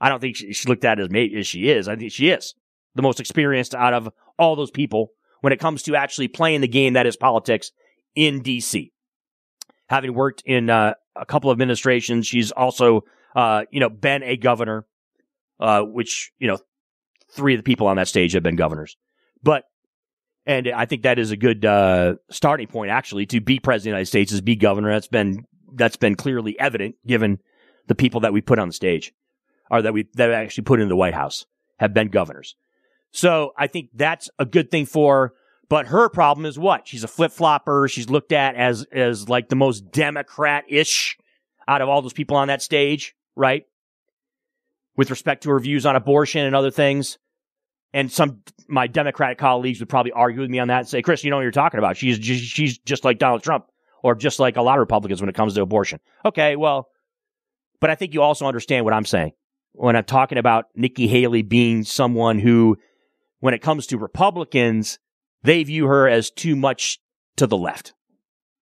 I 0.00 0.10
don't 0.10 0.20
think 0.20 0.36
she's 0.36 0.68
looked 0.68 0.84
at 0.84 1.00
as 1.00 1.10
mate 1.10 1.34
as 1.34 1.46
she 1.46 1.68
is. 1.70 1.88
I 1.88 1.96
think 1.96 2.12
she 2.12 2.28
is 2.28 2.54
the 2.98 3.02
most 3.02 3.20
experienced 3.20 3.76
out 3.76 3.94
of 3.94 4.10
all 4.40 4.56
those 4.56 4.72
people 4.72 5.12
when 5.40 5.52
it 5.52 5.60
comes 5.60 5.84
to 5.84 5.94
actually 5.94 6.26
playing 6.26 6.62
the 6.62 6.68
game 6.68 6.94
that 6.94 7.06
is 7.06 7.16
politics 7.16 7.70
in 8.16 8.42
DC. 8.42 8.90
Having 9.88 10.14
worked 10.14 10.42
in 10.44 10.68
uh, 10.68 10.94
a 11.14 11.24
couple 11.24 11.48
of 11.48 11.54
administrations, 11.54 12.26
she's 12.26 12.50
also, 12.50 13.02
uh, 13.36 13.62
you 13.70 13.78
know, 13.78 13.88
been 13.88 14.24
a 14.24 14.36
governor, 14.36 14.84
uh, 15.60 15.82
which, 15.82 16.32
you 16.40 16.48
know, 16.48 16.58
three 17.30 17.54
of 17.54 17.60
the 17.60 17.62
people 17.62 17.86
on 17.86 17.96
that 17.98 18.08
stage 18.08 18.32
have 18.32 18.42
been 18.42 18.56
governors. 18.56 18.96
But, 19.44 19.62
and 20.44 20.66
I 20.66 20.84
think 20.84 21.02
that 21.02 21.20
is 21.20 21.30
a 21.30 21.36
good, 21.36 21.64
uh, 21.64 22.16
starting 22.32 22.66
point 22.66 22.90
actually 22.90 23.26
to 23.26 23.40
be 23.40 23.60
president 23.60 23.78
of 23.78 23.84
the 23.84 23.88
United 23.90 24.06
States 24.06 24.32
is 24.32 24.40
be 24.40 24.56
governor. 24.56 24.90
That's 24.90 25.06
been, 25.06 25.44
that's 25.72 25.96
been 25.96 26.16
clearly 26.16 26.58
evident 26.58 26.96
given 27.06 27.38
the 27.86 27.94
people 27.94 28.22
that 28.22 28.32
we 28.32 28.40
put 28.40 28.58
on 28.58 28.66
the 28.66 28.74
stage 28.74 29.12
or 29.70 29.82
that 29.82 29.92
we, 29.92 30.08
that 30.14 30.32
actually 30.32 30.64
put 30.64 30.80
in 30.80 30.88
the 30.88 30.96
White 30.96 31.14
House 31.14 31.46
have 31.78 31.94
been 31.94 32.08
governors. 32.08 32.56
So 33.10 33.52
I 33.56 33.66
think 33.66 33.90
that's 33.94 34.30
a 34.38 34.44
good 34.44 34.70
thing 34.70 34.86
for 34.86 35.14
her. 35.28 35.34
But 35.68 35.88
her 35.88 36.08
problem 36.08 36.46
is 36.46 36.58
what? 36.58 36.88
She's 36.88 37.04
a 37.04 37.08
flip 37.08 37.30
flopper. 37.30 37.88
She's 37.88 38.08
looked 38.08 38.32
at 38.32 38.54
as, 38.54 38.86
as 38.90 39.28
like 39.28 39.50
the 39.50 39.56
most 39.56 39.90
Democrat-ish 39.92 41.18
out 41.66 41.82
of 41.82 41.90
all 41.90 42.00
those 42.00 42.14
people 42.14 42.38
on 42.38 42.48
that 42.48 42.62
stage, 42.62 43.14
right? 43.36 43.64
With 44.96 45.10
respect 45.10 45.42
to 45.42 45.50
her 45.50 45.60
views 45.60 45.84
on 45.84 45.94
abortion 45.94 46.46
and 46.46 46.56
other 46.56 46.70
things. 46.70 47.18
And 47.92 48.10
some, 48.10 48.42
my 48.66 48.86
Democratic 48.86 49.36
colleagues 49.36 49.80
would 49.80 49.90
probably 49.90 50.12
argue 50.12 50.40
with 50.40 50.50
me 50.50 50.58
on 50.58 50.68
that 50.68 50.80
and 50.80 50.88
say, 50.88 51.02
Chris, 51.02 51.22
you 51.22 51.30
know 51.30 51.36
what 51.36 51.42
you're 51.42 51.50
talking 51.50 51.78
about. 51.78 51.98
She's 51.98 52.16
she's 52.16 52.78
just 52.78 53.04
like 53.04 53.18
Donald 53.18 53.42
Trump 53.42 53.66
or 54.02 54.14
just 54.14 54.38
like 54.38 54.56
a 54.56 54.62
lot 54.62 54.76
of 54.76 54.80
Republicans 54.80 55.20
when 55.20 55.28
it 55.28 55.34
comes 55.34 55.54
to 55.54 55.62
abortion. 55.62 56.00
Okay. 56.24 56.56
Well, 56.56 56.88
but 57.80 57.90
I 57.90 57.94
think 57.94 58.14
you 58.14 58.22
also 58.22 58.46
understand 58.46 58.84
what 58.84 58.94
I'm 58.94 59.04
saying 59.04 59.32
when 59.72 59.96
I'm 59.96 60.04
talking 60.04 60.38
about 60.38 60.66
Nikki 60.74 61.06
Haley 61.06 61.42
being 61.42 61.84
someone 61.84 62.38
who, 62.38 62.76
when 63.40 63.54
it 63.54 63.62
comes 63.62 63.86
to 63.86 63.98
Republicans, 63.98 64.98
they 65.42 65.62
view 65.62 65.86
her 65.86 66.08
as 66.08 66.30
too 66.30 66.56
much 66.56 66.98
to 67.36 67.46
the 67.46 67.56
left 67.56 67.92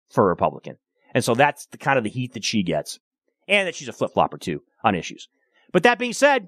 for 0.10 0.26
a 0.26 0.28
Republican. 0.28 0.78
And 1.14 1.24
so 1.24 1.34
that's 1.34 1.68
the 1.68 1.78
kind 1.78 1.98
of 1.98 2.04
the 2.04 2.10
heat 2.10 2.34
that 2.34 2.44
she 2.44 2.62
gets. 2.64 3.00
And 3.48 3.68
that 3.68 3.76
she's 3.76 3.88
a 3.88 3.94
flip 3.94 4.12
flopper 4.14 4.38
too 4.38 4.62
on 4.84 4.96
issues. 4.96 5.30
But 5.72 5.84
that 5.84 6.00
being 6.00 6.14
said, 6.14 6.48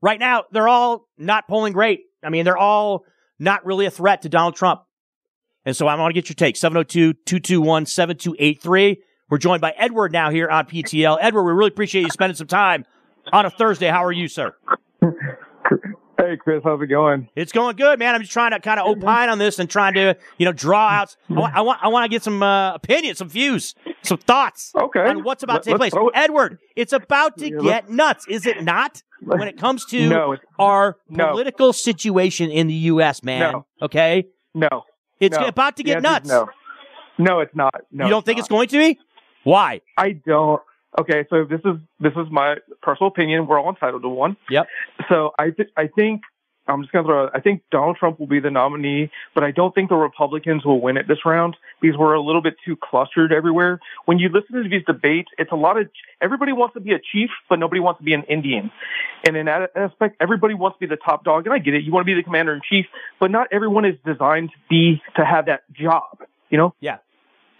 right 0.00 0.20
now, 0.20 0.44
they're 0.52 0.68
all 0.68 1.08
not 1.16 1.48
polling 1.48 1.72
great. 1.72 2.02
I 2.22 2.30
mean, 2.30 2.44
they're 2.44 2.56
all 2.56 3.04
not 3.38 3.66
really 3.66 3.86
a 3.86 3.90
threat 3.90 4.22
to 4.22 4.28
Donald 4.28 4.54
Trump. 4.56 4.82
And 5.64 5.76
so 5.76 5.86
I 5.86 5.94
want 5.96 6.14
to 6.14 6.20
get 6.20 6.28
your 6.28 6.34
take. 6.34 6.54
702-221-7283. 6.54 8.98
We're 9.28 9.38
joined 9.38 9.60
by 9.60 9.74
Edward 9.76 10.12
now 10.12 10.30
here 10.30 10.48
on 10.48 10.66
PTL. 10.66 11.18
Edward, 11.20 11.42
we 11.42 11.52
really 11.52 11.68
appreciate 11.68 12.02
you 12.02 12.10
spending 12.10 12.36
some 12.36 12.46
time 12.46 12.84
on 13.32 13.44
a 13.44 13.50
Thursday. 13.50 13.88
How 13.88 14.04
are 14.04 14.12
you, 14.12 14.28
sir? 14.28 14.54
Hey, 16.18 16.36
Chris, 16.36 16.62
how's 16.64 16.82
it 16.82 16.88
going? 16.88 17.28
It's 17.36 17.52
going 17.52 17.76
good, 17.76 18.00
man. 18.00 18.16
I'm 18.16 18.22
just 18.22 18.32
trying 18.32 18.50
to 18.50 18.58
kind 18.58 18.80
of 18.80 18.88
opine 18.88 19.28
on 19.28 19.38
this 19.38 19.60
and 19.60 19.70
trying 19.70 19.94
to, 19.94 20.16
you 20.36 20.46
know, 20.46 20.52
draw 20.52 20.88
out. 20.88 21.16
I 21.30 21.32
want, 21.32 21.54
I 21.54 21.60
want, 21.60 21.78
I 21.80 21.88
want 21.88 22.04
to 22.04 22.08
get 22.08 22.24
some 22.24 22.42
uh, 22.42 22.74
opinions, 22.74 23.18
some 23.18 23.28
views, 23.28 23.76
some 24.02 24.18
thoughts 24.18 24.72
okay. 24.74 25.06
on 25.08 25.22
what's 25.22 25.44
about 25.44 25.62
to 25.62 25.70
take 25.70 25.76
place. 25.76 25.92
Edward, 26.14 26.58
it's 26.74 26.92
about 26.92 27.38
to 27.38 27.48
yeah, 27.48 27.60
get 27.62 27.88
nuts, 27.88 28.26
is 28.28 28.46
it 28.46 28.62
not? 28.64 29.02
When 29.20 29.48
it 29.48 29.58
comes 29.58 29.84
to 29.86 30.08
no, 30.08 30.36
our 30.60 30.96
political 31.12 31.68
no. 31.68 31.72
situation 31.72 32.52
in 32.52 32.68
the 32.68 32.74
U.S., 32.74 33.24
man. 33.24 33.52
No. 33.52 33.66
Okay. 33.82 34.28
No. 34.54 34.68
It's 35.18 35.36
about 35.36 35.76
to 35.78 35.82
get 35.82 36.00
nuts. 36.02 36.28
No. 36.28 36.48
No, 37.18 37.40
it's 37.40 37.54
not. 37.54 37.74
No, 37.90 38.04
you 38.04 38.10
don't 38.10 38.24
think 38.24 38.36
not. 38.36 38.42
it's 38.42 38.48
going 38.48 38.68
to 38.68 38.78
be? 38.78 38.96
Why? 39.42 39.80
I 39.96 40.12
don't. 40.12 40.62
Okay, 40.98 41.26
so 41.28 41.44
this 41.44 41.60
is 41.64 41.76
this 42.00 42.12
is 42.12 42.30
my 42.30 42.56
personal 42.82 43.08
opinion. 43.08 43.46
We're 43.46 43.60
all 43.60 43.68
entitled 43.68 44.02
to 44.02 44.08
one. 44.08 44.36
Yep. 44.50 44.66
So 45.08 45.32
I 45.38 45.50
th- 45.50 45.70
I 45.76 45.88
think 45.88 46.22
I'm 46.68 46.82
just 46.82 46.92
gonna 46.92 47.06
throw. 47.06 47.28
I 47.32 47.40
think 47.40 47.62
Donald 47.70 47.96
Trump 47.96 48.18
will 48.20 48.26
be 48.26 48.40
the 48.40 48.50
nominee, 48.50 49.10
but 49.34 49.42
I 49.42 49.50
don't 49.50 49.74
think 49.74 49.88
the 49.88 49.96
Republicans 49.96 50.64
will 50.64 50.80
win 50.80 50.96
it 50.96 51.08
this 51.08 51.24
round 51.24 51.56
because 51.80 51.96
we're 51.98 52.14
a 52.14 52.20
little 52.20 52.42
bit 52.42 52.54
too 52.64 52.76
clustered 52.76 53.32
everywhere. 53.32 53.80
When 54.04 54.18
you 54.18 54.28
listen 54.28 54.62
to 54.62 54.68
these 54.68 54.84
debates, 54.86 55.28
it's 55.38 55.52
a 55.52 55.56
lot 55.56 55.78
of 55.78 55.88
everybody 56.20 56.52
wants 56.52 56.74
to 56.74 56.80
be 56.80 56.92
a 56.92 56.98
chief, 56.98 57.30
but 57.48 57.58
nobody 57.58 57.80
wants 57.80 57.98
to 57.98 58.04
be 58.04 58.14
an 58.14 58.22
Indian. 58.24 58.70
And 59.26 59.36
in 59.36 59.46
that 59.46 59.70
aspect, 59.74 60.16
everybody 60.20 60.54
wants 60.54 60.76
to 60.76 60.80
be 60.80 60.86
the 60.86 61.00
top 61.00 61.24
dog, 61.24 61.46
and 61.46 61.54
I 61.54 61.58
get 61.58 61.74
it. 61.74 61.84
You 61.84 61.92
want 61.92 62.04
to 62.06 62.06
be 62.06 62.14
the 62.14 62.22
commander 62.22 62.54
in 62.54 62.60
chief, 62.68 62.86
but 63.18 63.30
not 63.30 63.48
everyone 63.50 63.84
is 63.84 63.96
designed 64.04 64.50
to 64.50 64.56
be 64.68 65.02
to 65.16 65.24
have 65.24 65.46
that 65.46 65.62
job. 65.72 66.22
You 66.50 66.58
know? 66.58 66.74
Yeah. 66.80 66.98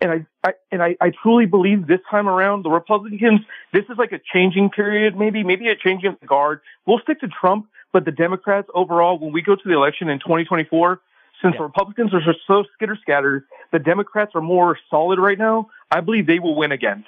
And 0.00 0.10
I, 0.12 0.26
I 0.48 0.52
and 0.70 0.82
I, 0.82 0.96
I 1.00 1.10
truly 1.22 1.46
believe 1.46 1.86
this 1.88 1.98
time 2.10 2.28
around 2.28 2.64
the 2.64 2.70
Republicans, 2.70 3.40
this 3.72 3.82
is 3.90 3.98
like 3.98 4.12
a 4.12 4.20
changing 4.32 4.70
period, 4.70 5.16
maybe, 5.16 5.42
maybe 5.42 5.68
a 5.68 5.74
changing 5.76 6.10
of 6.10 6.20
the 6.20 6.26
guard. 6.26 6.60
We'll 6.86 7.00
stick 7.00 7.18
to 7.20 7.28
Trump, 7.28 7.66
but 7.92 8.04
the 8.04 8.12
Democrats 8.12 8.68
overall, 8.74 9.18
when 9.18 9.32
we 9.32 9.42
go 9.42 9.56
to 9.56 9.62
the 9.64 9.74
election 9.74 10.08
in 10.08 10.18
2024, 10.20 11.00
since 11.42 11.52
Yeah. 11.54 11.58
the 11.58 11.64
Republicans 11.64 12.12
are 12.14 12.20
so 12.46 12.64
skitter 12.74 12.96
scattered, 13.00 13.44
the 13.72 13.78
Democrats 13.80 14.32
are 14.36 14.40
more 14.40 14.78
solid 14.88 15.18
right 15.18 15.38
now. 15.38 15.68
I 15.90 16.00
believe 16.00 16.26
they 16.26 16.38
will 16.38 16.54
win 16.54 16.70
again. 16.70 17.04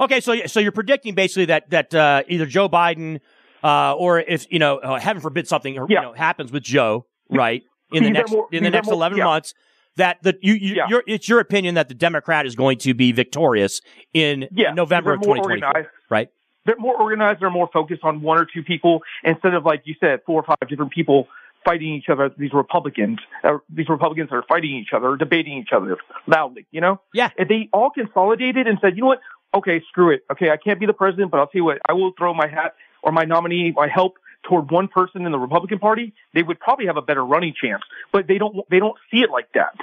Okay, 0.00 0.20
so 0.20 0.34
so 0.46 0.58
you're 0.58 0.72
predicting 0.72 1.14
basically 1.14 1.44
that 1.46 1.70
that 1.70 1.94
uh, 1.94 2.22
either 2.26 2.46
Joe 2.46 2.68
Biden 2.68 3.20
uh, 3.62 3.94
or 3.94 4.18
if 4.18 4.50
you 4.50 4.58
know, 4.58 4.78
uh, 4.78 4.98
heaven 4.98 5.22
forbid, 5.22 5.46
something 5.46 5.74
you 5.74 5.86
know 5.88 6.12
happens 6.12 6.50
with 6.50 6.64
Joe, 6.64 7.06
right? 7.30 7.62
In 7.92 8.02
the 8.02 8.10
next 8.10 8.32
more- 8.32 8.48
in 8.50 8.64
the 8.64 8.70
next 8.70 8.86
more- 8.86 8.94
eleven 8.94 9.18
yeah. 9.18 9.24
months, 9.24 9.54
that 9.96 10.22
the 10.22 10.36
you, 10.40 10.54
you 10.54 10.82
your, 10.88 11.02
it's 11.06 11.28
your 11.28 11.40
opinion 11.40 11.74
that 11.74 11.88
the 11.88 11.94
Democrat 11.94 12.46
is 12.46 12.54
going 12.54 12.78
to 12.78 12.94
be 12.94 13.12
victorious 13.12 13.80
in, 14.12 14.48
Yeah, 14.52 14.72
November 14.72 15.14
of 15.14 15.20
they're 15.20 15.28
more 15.28 15.36
2024, 15.36 15.68
organized. 15.68 15.88
right? 16.10 16.28
They're 16.64 16.76
more 16.78 16.96
organized. 17.00 17.40
They're 17.40 17.50
more 17.50 17.68
focused 17.72 18.04
on 18.04 18.22
one 18.22 18.38
or 18.38 18.46
two 18.46 18.62
people 18.62 19.00
instead 19.24 19.54
of 19.54 19.64
like 19.64 19.82
you 19.84 19.94
said, 20.00 20.20
four 20.26 20.40
or 20.40 20.44
five 20.44 20.68
different 20.68 20.92
people 20.92 21.28
fighting 21.64 21.94
each 21.94 22.08
other. 22.08 22.30
These 22.36 22.52
Republicans, 22.52 23.18
uh, 23.44 23.58
these 23.68 23.88
Republicans 23.88 24.30
are 24.32 24.44
fighting 24.48 24.70
each 24.76 24.92
other, 24.94 25.16
debating 25.16 25.58
each 25.58 25.70
other 25.74 25.96
loudly. 26.26 26.66
You 26.70 26.80
know, 26.80 27.00
yeah. 27.12 27.30
If 27.36 27.48
they 27.48 27.68
all 27.72 27.90
consolidated 27.90 28.66
and 28.66 28.78
said, 28.80 28.96
you 28.96 29.02
know 29.02 29.08
what, 29.08 29.20
okay, 29.54 29.82
screw 29.88 30.10
it. 30.12 30.24
Okay, 30.30 30.50
I 30.50 30.56
can't 30.56 30.80
be 30.80 30.86
the 30.86 30.92
president, 30.92 31.30
but 31.30 31.40
I'll 31.40 31.46
tell 31.46 31.58
you 31.60 31.64
what, 31.64 31.78
I 31.88 31.92
will 31.92 32.12
throw 32.16 32.32
my 32.34 32.46
hat 32.46 32.74
or 33.02 33.12
my 33.12 33.24
nominee, 33.24 33.72
my 33.74 33.88
help 33.88 34.14
toward 34.48 34.70
one 34.70 34.88
person 34.88 35.24
in 35.26 35.32
the 35.32 35.38
Republican 35.38 35.78
Party. 35.78 36.12
They 36.34 36.42
would 36.42 36.60
probably 36.60 36.86
have 36.86 36.96
a 36.96 37.02
better 37.02 37.24
running 37.24 37.54
chance, 37.60 37.82
but 38.12 38.26
they 38.26 38.38
don't. 38.38 38.56
They 38.70 38.78
don't 38.78 38.96
see 39.10 39.18
it 39.18 39.30
like 39.30 39.52
that. 39.54 39.74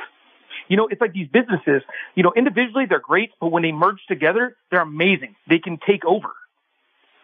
You 0.68 0.78
know, 0.78 0.88
it's 0.88 1.02
like 1.02 1.14
these 1.14 1.28
businesses, 1.28 1.82
you 2.14 2.22
know, 2.22 2.32
individually 2.36 2.86
they're 2.88 3.00
great, 3.00 3.32
but 3.40 3.48
when 3.48 3.64
they 3.64 3.72
merge 3.72 4.00
together, 4.08 4.56
they're 4.70 4.82
amazing. 4.82 5.36
They 5.48 5.58
can 5.58 5.80
take 5.86 6.06
over. 6.06 6.30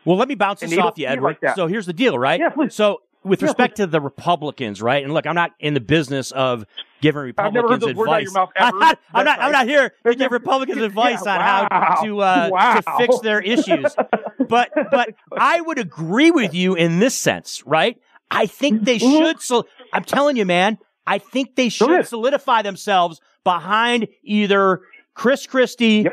Well, 0.03 0.17
let 0.17 0.27
me 0.27 0.35
bounce 0.35 0.61
this 0.61 0.75
off 0.77 0.97
you, 0.97 1.07
Edward. 1.07 1.37
like 1.41 1.55
so 1.55 1.67
here's 1.67 1.85
the 1.85 1.93
deal, 1.93 2.17
right? 2.17 2.39
Yeah, 2.39 2.49
please. 2.49 2.73
So 2.73 3.01
with 3.25 3.41
Yeah, 3.41 3.47
respect 3.47 3.77
to 3.77 3.87
the 3.87 3.99
Republicans, 3.99 4.81
right? 4.81 5.03
And 5.03 5.13
look, 5.13 5.25
I'm 5.27 5.35
not 5.35 5.51
in 5.59 5.73
the 5.73 5.79
business 5.79 6.31
of 6.31 6.65
giving 7.01 7.33
I've 7.37 7.53
never 7.53 7.67
heard 7.67 7.81
Republicans 7.81 7.85
those 7.85 7.95
words 7.95 8.35
out 8.35 8.43
of 8.43 8.49
advice. 8.49 8.55
I'm 8.73 8.79
not, 8.79 8.99
I'm 9.13 9.25
not, 9.25 9.39
I'm 9.39 9.51
not 9.51 9.67
here 9.67 9.93
to 10.05 10.15
give 10.15 10.31
Republicans 10.31 10.81
advice 10.81 11.21
on 11.21 11.37
wow. 11.39 11.67
how 11.71 12.03
to 12.03 12.19
uh, 12.21 12.49
Wow. 12.51 12.75
to 12.75 12.81
fix 12.97 13.19
their 13.19 13.41
issues. 13.41 13.95
But 14.47 14.69
but 14.91 15.09
I 15.35 15.59
would 15.59 15.79
agree 15.79 16.29
with 16.29 16.53
you 16.53 16.75
in 16.75 16.99
this 16.99 17.15
sense, 17.15 17.63
right? 17.65 17.99
I 18.29 18.45
think 18.45 18.83
they 18.83 18.99
Mm-hmm. 18.99 19.17
should. 19.25 19.41
So 19.41 19.65
I'm 19.91 20.03
telling 20.03 20.35
you, 20.37 20.45
man, 20.45 20.77
I 21.07 21.17
think 21.17 21.55
they 21.55 21.69
should 21.69 22.05
solidify 22.05 22.61
themselves 22.61 23.21
behind 23.43 24.07
either 24.23 24.81
Chris 25.15 25.47
Christie, 25.47 26.07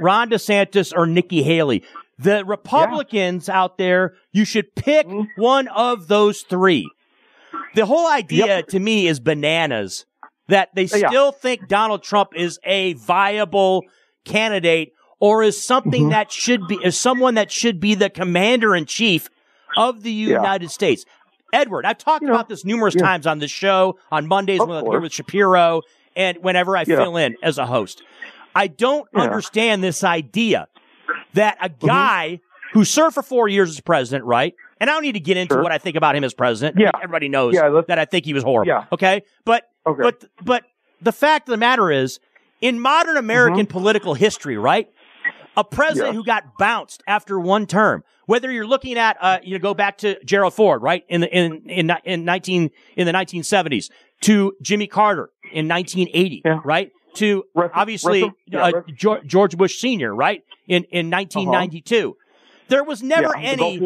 Ron 0.00 0.30
DeSantis, 0.30 0.92
or 0.96 1.06
Nikki 1.06 1.44
Haley. 1.44 1.84
The 2.18 2.44
Republicans 2.44 3.48
out 3.48 3.76
there, 3.78 4.14
you 4.32 4.44
should 4.44 4.74
pick 4.74 5.06
Mm-hmm. 5.06 5.40
one 5.40 5.68
of 5.68 6.08
those 6.08 6.42
three. 6.42 6.88
The 7.74 7.86
whole 7.86 8.06
idea 8.10 8.62
to 8.62 8.78
me 8.80 9.06
is 9.06 9.20
bananas 9.20 10.06
that 10.48 10.70
they 10.74 10.84
Yeah. 10.84 11.08
still 11.08 11.32
think 11.32 11.68
Donald 11.68 12.02
Trump 12.02 12.30
is 12.34 12.58
a 12.64 12.94
viable 12.94 13.82
candidate 14.24 14.92
or 15.20 15.42
is 15.42 15.62
something 15.62 16.02
Mm-hmm. 16.04 16.10
that 16.10 16.32
should 16.32 16.66
be, 16.68 16.78
is 16.82 16.98
someone 16.98 17.34
that 17.34 17.50
should 17.50 17.80
be 17.80 17.94
the 17.94 18.08
commander 18.10 18.74
in 18.74 18.86
chief 18.86 19.28
of 19.76 20.02
the 20.02 20.12
United 20.12 20.70
States. 20.70 21.04
Edward, 21.52 21.84
I've 21.86 21.98
talked 21.98 22.24
about 22.24 22.48
this 22.48 22.64
numerous 22.64 22.94
yeah. 22.94 23.02
times 23.02 23.26
on 23.26 23.38
the 23.38 23.48
show 23.48 23.98
on 24.10 24.26
Mondays 24.26 24.60
Of 24.60 24.68
when 24.68 24.78
I'm 24.78 24.90
here 24.90 25.00
with 25.00 25.12
Shapiro 25.12 25.82
and 26.14 26.38
whenever 26.42 26.76
I 26.76 26.84
Yeah. 26.86 26.96
fill 26.96 27.16
in 27.18 27.36
as 27.42 27.58
a 27.58 27.66
host. 27.66 28.02
I 28.54 28.68
don't 28.68 29.06
Yeah. 29.14 29.22
understand 29.22 29.84
this 29.84 30.02
idea 30.02 30.66
that 31.36 31.56
a 31.62 31.68
Mm-hmm. 31.70 31.86
guy 31.86 32.40
who 32.72 32.84
served 32.84 33.14
for 33.14 33.22
four 33.22 33.48
years 33.48 33.70
as 33.70 33.80
president, 33.80 34.24
right? 34.24 34.52
And 34.80 34.90
I 34.90 34.92
don't 34.92 35.02
need 35.02 35.12
to 35.12 35.20
get 35.20 35.36
into 35.38 35.54
Sure. 35.54 35.62
what 35.62 35.72
I 35.72 35.78
think 35.78 35.96
about 35.96 36.14
him 36.16 36.24
as 36.24 36.34
president. 36.34 36.76
Yeah. 36.78 36.90
Everybody 36.94 37.28
knows 37.28 37.54
Yeah, 37.54 37.80
that 37.88 37.98
I 37.98 38.04
think 38.04 38.24
he 38.26 38.34
was 38.34 38.42
horrible. 38.42 38.68
Yeah. 38.68 38.84
Okay. 38.92 39.22
But, 39.44 39.64
Okay. 39.86 40.02
but, 40.02 40.24
but 40.44 40.64
the 41.00 41.12
fact 41.12 41.48
of 41.48 41.52
the 41.52 41.56
matter 41.56 41.90
is, 41.90 42.18
in 42.60 42.80
modern 42.80 43.16
American 43.16 43.66
political 43.66 44.14
history, 44.14 44.56
right? 44.58 44.88
A 45.56 45.64
president 45.64 46.08
Mm-hmm. 46.08 46.14
Yeah. 46.16 46.20
who 46.20 46.24
got 46.24 46.58
bounced 46.58 47.02
after 47.06 47.38
one 47.40 47.66
term, 47.66 48.02
whether 48.26 48.50
you're 48.50 48.66
looking 48.66 48.98
at, 48.98 49.16
uh, 49.20 49.38
you 49.42 49.54
know, 49.54 49.62
go 49.62 49.72
back 49.72 49.98
to 49.98 50.22
Gerald 50.24 50.52
Ford, 50.52 50.82
right? 50.82 51.04
In 51.08 51.20
the, 51.22 51.28
in, 51.34 51.62
in, 51.70 51.90
in 52.04 52.24
19, 52.24 52.70
in 52.96 53.06
the 53.06 53.12
1970s 53.12 53.90
to 54.22 54.52
Jimmy 54.60 54.86
Carter 54.86 55.30
in 55.52 55.68
1980, 55.68 56.42
right? 56.64 56.90
To 57.16 57.44
obviously, 57.54 58.22
Russell- 58.22 58.36
yeah, 58.46 58.62
uh, 58.64 58.70
Russell- 58.98 59.20
George, 59.26 59.56
Bush 59.56 59.78
Sr., 59.80 60.14
right? 60.14 60.42
In, 60.68 60.84
in 60.84 61.10
1992. 61.10 62.16
There 62.68 62.82
was 62.82 63.02
never 63.02 63.28
Uh-huh. 63.28 63.38
Yeah, 63.40 63.48
any, 63.52 63.80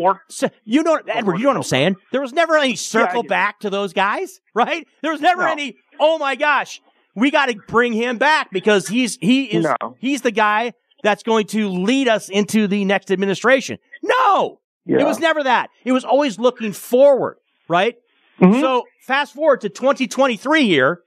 you 0.64 0.83
know, 0.83 0.99
Edward, 1.07 1.37
you 1.37 1.43
know 1.45 1.51
what 1.51 1.57
I'm 1.59 1.62
saying? 1.64 1.97
There 2.12 2.20
was 2.22 2.33
never 2.33 2.57
any 2.57 2.76
circle 2.76 3.20
it. 3.22 3.28
back 3.28 3.61
to 3.61 3.68
those 3.70 3.93
guys, 3.93 4.41
right? 4.55 4.87
There 5.03 5.12
was 5.12 5.20
never 5.20 5.43
No. 5.43 5.51
any, 5.53 5.76
oh 5.99 6.16
my 6.18 6.35
gosh, 6.35 6.81
we 7.14 7.31
got 7.31 7.51
to 7.51 7.57
bring 7.68 7.93
him 7.93 8.16
back 8.16 8.51
because 8.51 8.89
he's, 8.89 9.18
he 9.20 9.45
is, 9.45 9.64
No. 9.64 9.97
he's 9.99 10.22
the 10.22 10.31
guy 10.31 10.72
that's 11.03 11.22
going 11.22 11.47
to 11.49 11.68
lead 11.68 12.09
us 12.09 12.28
into 12.31 12.66
the 12.66 12.85
next 12.87 13.11
administration. 13.11 13.76
No, 14.03 14.61
Yeah. 14.87 15.01
it 15.01 15.05
was 15.05 15.18
never 15.18 15.43
that. 15.45 15.68
It 15.85 15.93
was 15.93 16.05
always 16.05 16.39
looking 16.39 16.72
forward, 16.72 17.37
right? 17.68 17.97
Mm-hmm. 18.41 18.61
So 18.61 18.85
fast 19.07 19.35
forward 19.35 19.61
to 19.62 19.68
2023 19.68 20.64
here. 20.66 21.01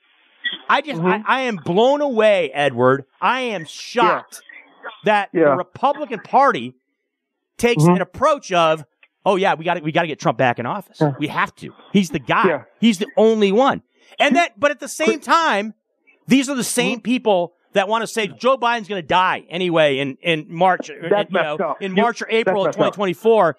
I 0.69 0.81
just, 0.81 0.99
Mm-hmm. 1.01 1.27
I, 1.27 1.39
I 1.39 1.41
am 1.41 1.55
blown 1.57 2.01
away, 2.01 2.51
Edward. 2.53 3.05
I 3.21 3.41
am 3.41 3.65
shocked 3.65 4.41
that 5.05 5.29
the 5.33 5.55
Republican 5.55 6.19
Party 6.19 6.73
takes 7.57 7.83
Mhm. 7.83 7.95
an 7.97 8.01
approach 8.01 8.51
of, 8.51 8.85
oh 9.25 9.35
yeah, 9.35 9.53
we 9.55 9.63
got 9.65 9.75
to, 9.75 9.81
we 9.81 9.91
got 9.91 10.01
to 10.03 10.07
get 10.07 10.19
Trump 10.19 10.37
back 10.37 10.59
in 10.59 10.65
office. 10.65 10.97
Yeah. 10.99 11.13
We 11.19 11.27
have 11.27 11.53
to. 11.55 11.73
He's 11.91 12.09
the 12.09 12.19
guy. 12.19 12.47
Yeah. 12.47 12.63
He's 12.79 12.97
the 12.97 13.07
only 13.17 13.51
one. 13.51 13.81
And 14.19 14.35
that, 14.35 14.59
but 14.59 14.71
at 14.71 14.79
the 14.79 14.87
same 14.87 15.19
time, 15.19 15.73
these 16.27 16.49
are 16.49 16.55
the 16.55 16.63
same 16.63 16.97
Mm-hmm. 16.97 17.03
people 17.03 17.53
that 17.73 17.87
want 17.87 18.01
to 18.03 18.07
say 18.07 18.27
Joe 18.27 18.57
Biden's 18.57 18.87
going 18.87 19.01
to 19.01 19.07
die 19.07 19.45
anyway 19.49 19.97
in, 19.99 20.17
in 20.21 20.45
March, 20.49 20.89
That's 21.09 21.31
you 21.31 21.41
know, 21.41 21.55
up. 21.57 21.81
in 21.81 21.93
March 21.93 22.21
or 22.21 22.27
April 22.29 22.61
of 22.61 22.65
that's 22.67 22.77
messed 22.77 22.87
up. 22.89 22.93
2024. 22.95 23.57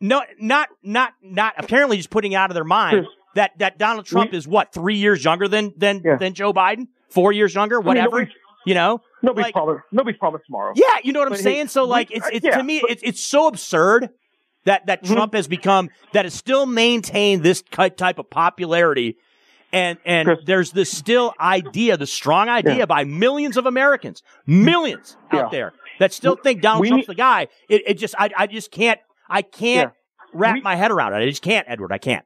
No, 0.00 0.22
not, 0.38 0.68
not, 0.82 1.12
not 1.22 1.54
apparently 1.56 1.96
just 1.96 2.10
putting 2.10 2.34
out 2.34 2.50
of 2.50 2.54
their 2.54 2.64
mind 2.64 3.06
that, 3.34 3.58
that 3.58 3.78
Donald 3.78 4.06
Trump 4.06 4.32
we- 4.32 4.38
is 4.38 4.46
what, 4.48 4.72
three 4.72 4.96
years 4.96 5.24
younger 5.24 5.48
than, 5.48 5.72
than, 5.76 6.02
Yeah. 6.04 6.16
than 6.16 6.34
Joe 6.34 6.52
Biden? 6.52 6.88
Four 7.08 7.32
years 7.32 7.54
younger? 7.54 7.78
mean, 7.78 7.86
Whatever. 7.86 8.06
nobody's- 8.06 8.36
you 8.66 8.74
know? 8.74 9.02
Nobody's 9.22 9.44
Like- 9.44 9.54
promised. 9.54 9.84
Nobody's 9.92 10.18
promised 10.18 10.46
tomorrow. 10.46 10.72
Yeah, 10.74 10.98
you 11.02 11.12
know 11.12 11.20
what 11.20 11.28
I'm 11.28 11.32
But 11.34 11.40
saying? 11.40 11.68
So 11.68 11.84
we- 11.84 11.90
like, 11.90 12.10
it's, 12.10 12.26
uh, 12.26 12.30
it's 12.32 12.44
yeah, 12.44 12.56
to 12.56 12.62
me, 12.62 12.80
but- 12.80 12.90
it's, 12.90 13.02
it's 13.02 13.20
so 13.20 13.46
absurd 13.46 14.10
that 14.64 14.86
that 14.86 15.02
mm-hmm. 15.02 15.14
Trump 15.14 15.34
has 15.34 15.46
become 15.46 15.90
that 16.12 16.24
has 16.24 16.34
still 16.34 16.66
maintained 16.66 17.42
this 17.42 17.62
type 17.62 18.18
of 18.18 18.30
popularity. 18.30 19.16
And 19.72 19.98
and 20.04 20.26
Chris. 20.26 20.38
there's 20.46 20.70
this 20.70 20.90
still 20.90 21.34
idea, 21.40 21.96
the 21.96 22.06
strong 22.06 22.48
idea 22.48 22.78
yeah. 22.78 22.86
by 22.86 23.04
millions 23.04 23.56
of 23.56 23.66
Americans, 23.66 24.22
millions 24.46 25.16
out 25.32 25.50
there 25.50 25.72
that 25.98 26.12
still 26.12 26.36
think 26.36 26.62
Donald 26.62 26.82
we, 26.82 26.88
Trump's 26.88 27.08
the 27.08 27.14
guy. 27.14 27.48
It, 27.68 27.82
it 27.86 27.94
just 27.94 28.14
I 28.16 28.30
I 28.36 28.46
just 28.46 28.70
can't 28.70 29.00
I 29.28 29.42
can't 29.42 29.92
wrap 30.32 30.54
we, 30.54 30.60
my 30.60 30.76
head 30.76 30.90
around 30.90 31.12
it. 31.14 31.16
I 31.16 31.28
just 31.28 31.42
can't, 31.42 31.66
Edward. 31.68 31.92
I 31.92 31.98
can't. 31.98 32.24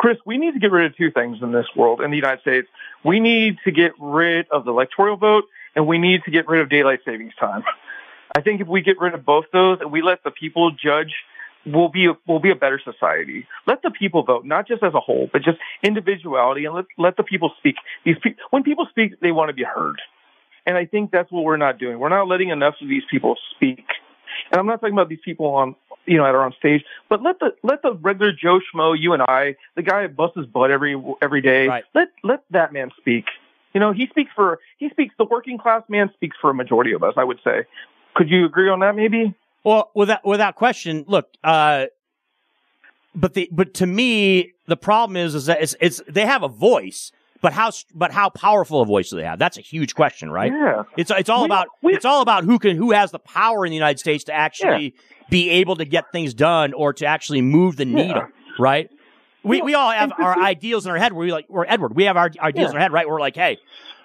Chris, 0.00 0.16
we 0.24 0.38
need 0.38 0.54
to 0.54 0.58
get 0.58 0.72
rid 0.72 0.86
of 0.86 0.96
two 0.96 1.10
things 1.10 1.42
in 1.42 1.52
this 1.52 1.66
world, 1.76 2.00
in 2.00 2.10
the 2.10 2.16
United 2.16 2.40
States. 2.40 2.66
We 3.04 3.20
need 3.20 3.58
to 3.64 3.70
get 3.70 3.92
rid 4.00 4.46
of 4.50 4.64
the 4.64 4.70
electoral 4.70 5.18
vote, 5.18 5.44
and 5.76 5.86
we 5.86 5.98
need 5.98 6.22
to 6.24 6.30
get 6.30 6.48
rid 6.48 6.62
of 6.62 6.70
daylight 6.70 7.00
savings 7.04 7.34
time. 7.38 7.64
I 8.34 8.40
think 8.40 8.62
if 8.62 8.66
we 8.66 8.80
get 8.80 8.98
rid 8.98 9.12
of 9.12 9.26
both 9.26 9.44
those 9.52 9.76
and 9.82 9.92
we 9.92 10.00
let 10.00 10.24
the 10.24 10.30
people 10.30 10.70
judge, 10.70 11.12
we'll 11.66 11.90
be 11.90 12.06
a, 12.06 12.12
we'll 12.26 12.38
be 12.38 12.50
a 12.50 12.54
better 12.54 12.80
society. 12.82 13.46
Let 13.66 13.82
the 13.82 13.90
people 13.90 14.22
vote, 14.22 14.46
not 14.46 14.66
just 14.66 14.82
as 14.82 14.94
a 14.94 15.00
whole, 15.00 15.28
but 15.30 15.42
just 15.42 15.58
individuality, 15.82 16.64
and 16.64 16.74
let 16.74 16.86
let 16.96 17.18
the 17.18 17.22
people 17.22 17.52
speak. 17.58 17.74
These 18.06 18.16
pe- 18.22 18.36
when 18.48 18.62
people 18.62 18.86
speak, 18.88 19.20
they 19.20 19.32
want 19.32 19.50
to 19.50 19.54
be 19.54 19.64
heard, 19.64 20.00
and 20.64 20.78
I 20.78 20.86
think 20.86 21.10
that's 21.10 21.30
what 21.30 21.44
we're 21.44 21.58
not 21.58 21.78
doing. 21.78 21.98
We're 21.98 22.08
not 22.08 22.26
letting 22.26 22.48
enough 22.48 22.76
of 22.80 22.88
these 22.88 23.02
people 23.10 23.36
speak. 23.54 23.84
And 24.50 24.58
I'm 24.58 24.66
not 24.66 24.80
talking 24.80 24.94
about 24.94 25.10
these 25.10 25.20
people 25.22 25.46
on 25.48 25.74
you 26.06 26.16
know 26.16 26.26
at 26.26 26.34
our 26.34 26.44
own 26.44 26.52
stage, 26.58 26.84
but 27.08 27.22
let 27.22 27.38
the 27.38 27.54
let 27.62 27.82
the 27.82 27.92
regular 27.94 28.32
Joe 28.32 28.60
Schmo, 28.60 28.96
you 28.98 29.12
and 29.12 29.22
I, 29.22 29.56
the 29.76 29.82
guy 29.82 30.02
that 30.02 30.16
busts 30.16 30.36
his 30.36 30.46
butt 30.46 30.70
every 30.70 31.00
every 31.22 31.40
day, 31.40 31.68
right. 31.68 31.84
let 31.94 32.08
let 32.22 32.42
that 32.50 32.72
man 32.72 32.90
speak. 32.96 33.26
You 33.74 33.80
know, 33.80 33.92
he 33.92 34.06
speaks 34.08 34.30
for 34.34 34.58
he 34.78 34.88
speaks 34.90 35.14
the 35.18 35.24
working 35.24 35.58
class 35.58 35.82
man 35.88 36.10
speaks 36.14 36.36
for 36.40 36.50
a 36.50 36.54
majority 36.54 36.92
of 36.92 37.02
us, 37.02 37.14
I 37.16 37.24
would 37.24 37.38
say. 37.44 37.64
Could 38.14 38.28
you 38.28 38.44
agree 38.44 38.68
on 38.68 38.80
that 38.80 38.96
maybe? 38.96 39.34
Well, 39.62 39.90
without 39.94 40.24
without 40.24 40.56
question, 40.56 41.04
look, 41.06 41.28
uh 41.44 41.86
but 43.14 43.34
the 43.34 43.48
but 43.52 43.74
to 43.74 43.86
me 43.86 44.52
the 44.66 44.76
problem 44.76 45.16
is 45.16 45.34
is 45.34 45.46
that 45.46 45.62
it's 45.62 45.76
it's 45.80 46.00
they 46.08 46.26
have 46.26 46.42
a 46.42 46.48
voice 46.48 47.12
but 47.40 47.52
how 47.52 47.70
but 47.94 48.12
how 48.12 48.28
powerful 48.30 48.82
a 48.82 48.86
voice 48.86 49.10
do 49.10 49.16
they 49.16 49.24
have? 49.24 49.38
That's 49.38 49.58
a 49.58 49.62
huge 49.62 49.94
question, 49.94 50.30
right? 50.30 50.52
Yeah. 50.52 50.84
It's 50.96 51.10
it's 51.10 51.28
all 51.28 51.42
we, 51.42 51.46
about 51.46 51.68
we, 51.82 51.94
it's 51.94 52.04
all 52.04 52.22
about 52.22 52.44
who 52.44 52.58
can 52.58 52.76
who 52.76 52.92
has 52.92 53.10
the 53.10 53.18
power 53.18 53.64
in 53.64 53.70
the 53.70 53.76
United 53.76 53.98
States 53.98 54.24
to 54.24 54.32
actually 54.32 54.94
yeah. 54.94 55.26
be 55.30 55.50
able 55.50 55.76
to 55.76 55.84
get 55.84 56.12
things 56.12 56.34
done 56.34 56.72
or 56.72 56.92
to 56.94 57.06
actually 57.06 57.42
move 57.42 57.76
the 57.76 57.84
needle, 57.84 58.16
yeah. 58.16 58.54
right? 58.58 58.90
We 59.42 59.62
we 59.62 59.74
all 59.74 59.90
have 59.90 60.12
our 60.18 60.38
ideals 60.38 60.84
in 60.84 60.92
our 60.92 60.98
head. 60.98 61.12
Where 61.12 61.24
we 61.24 61.32
like 61.32 61.46
we're 61.48 61.64
Edward. 61.66 61.94
We 61.94 62.04
have 62.04 62.16
our 62.16 62.30
ideals 62.40 62.70
in 62.70 62.76
our 62.76 62.82
head, 62.82 62.92
right? 62.92 63.08
We're 63.08 63.20
like, 63.20 63.36
hey, 63.36 63.58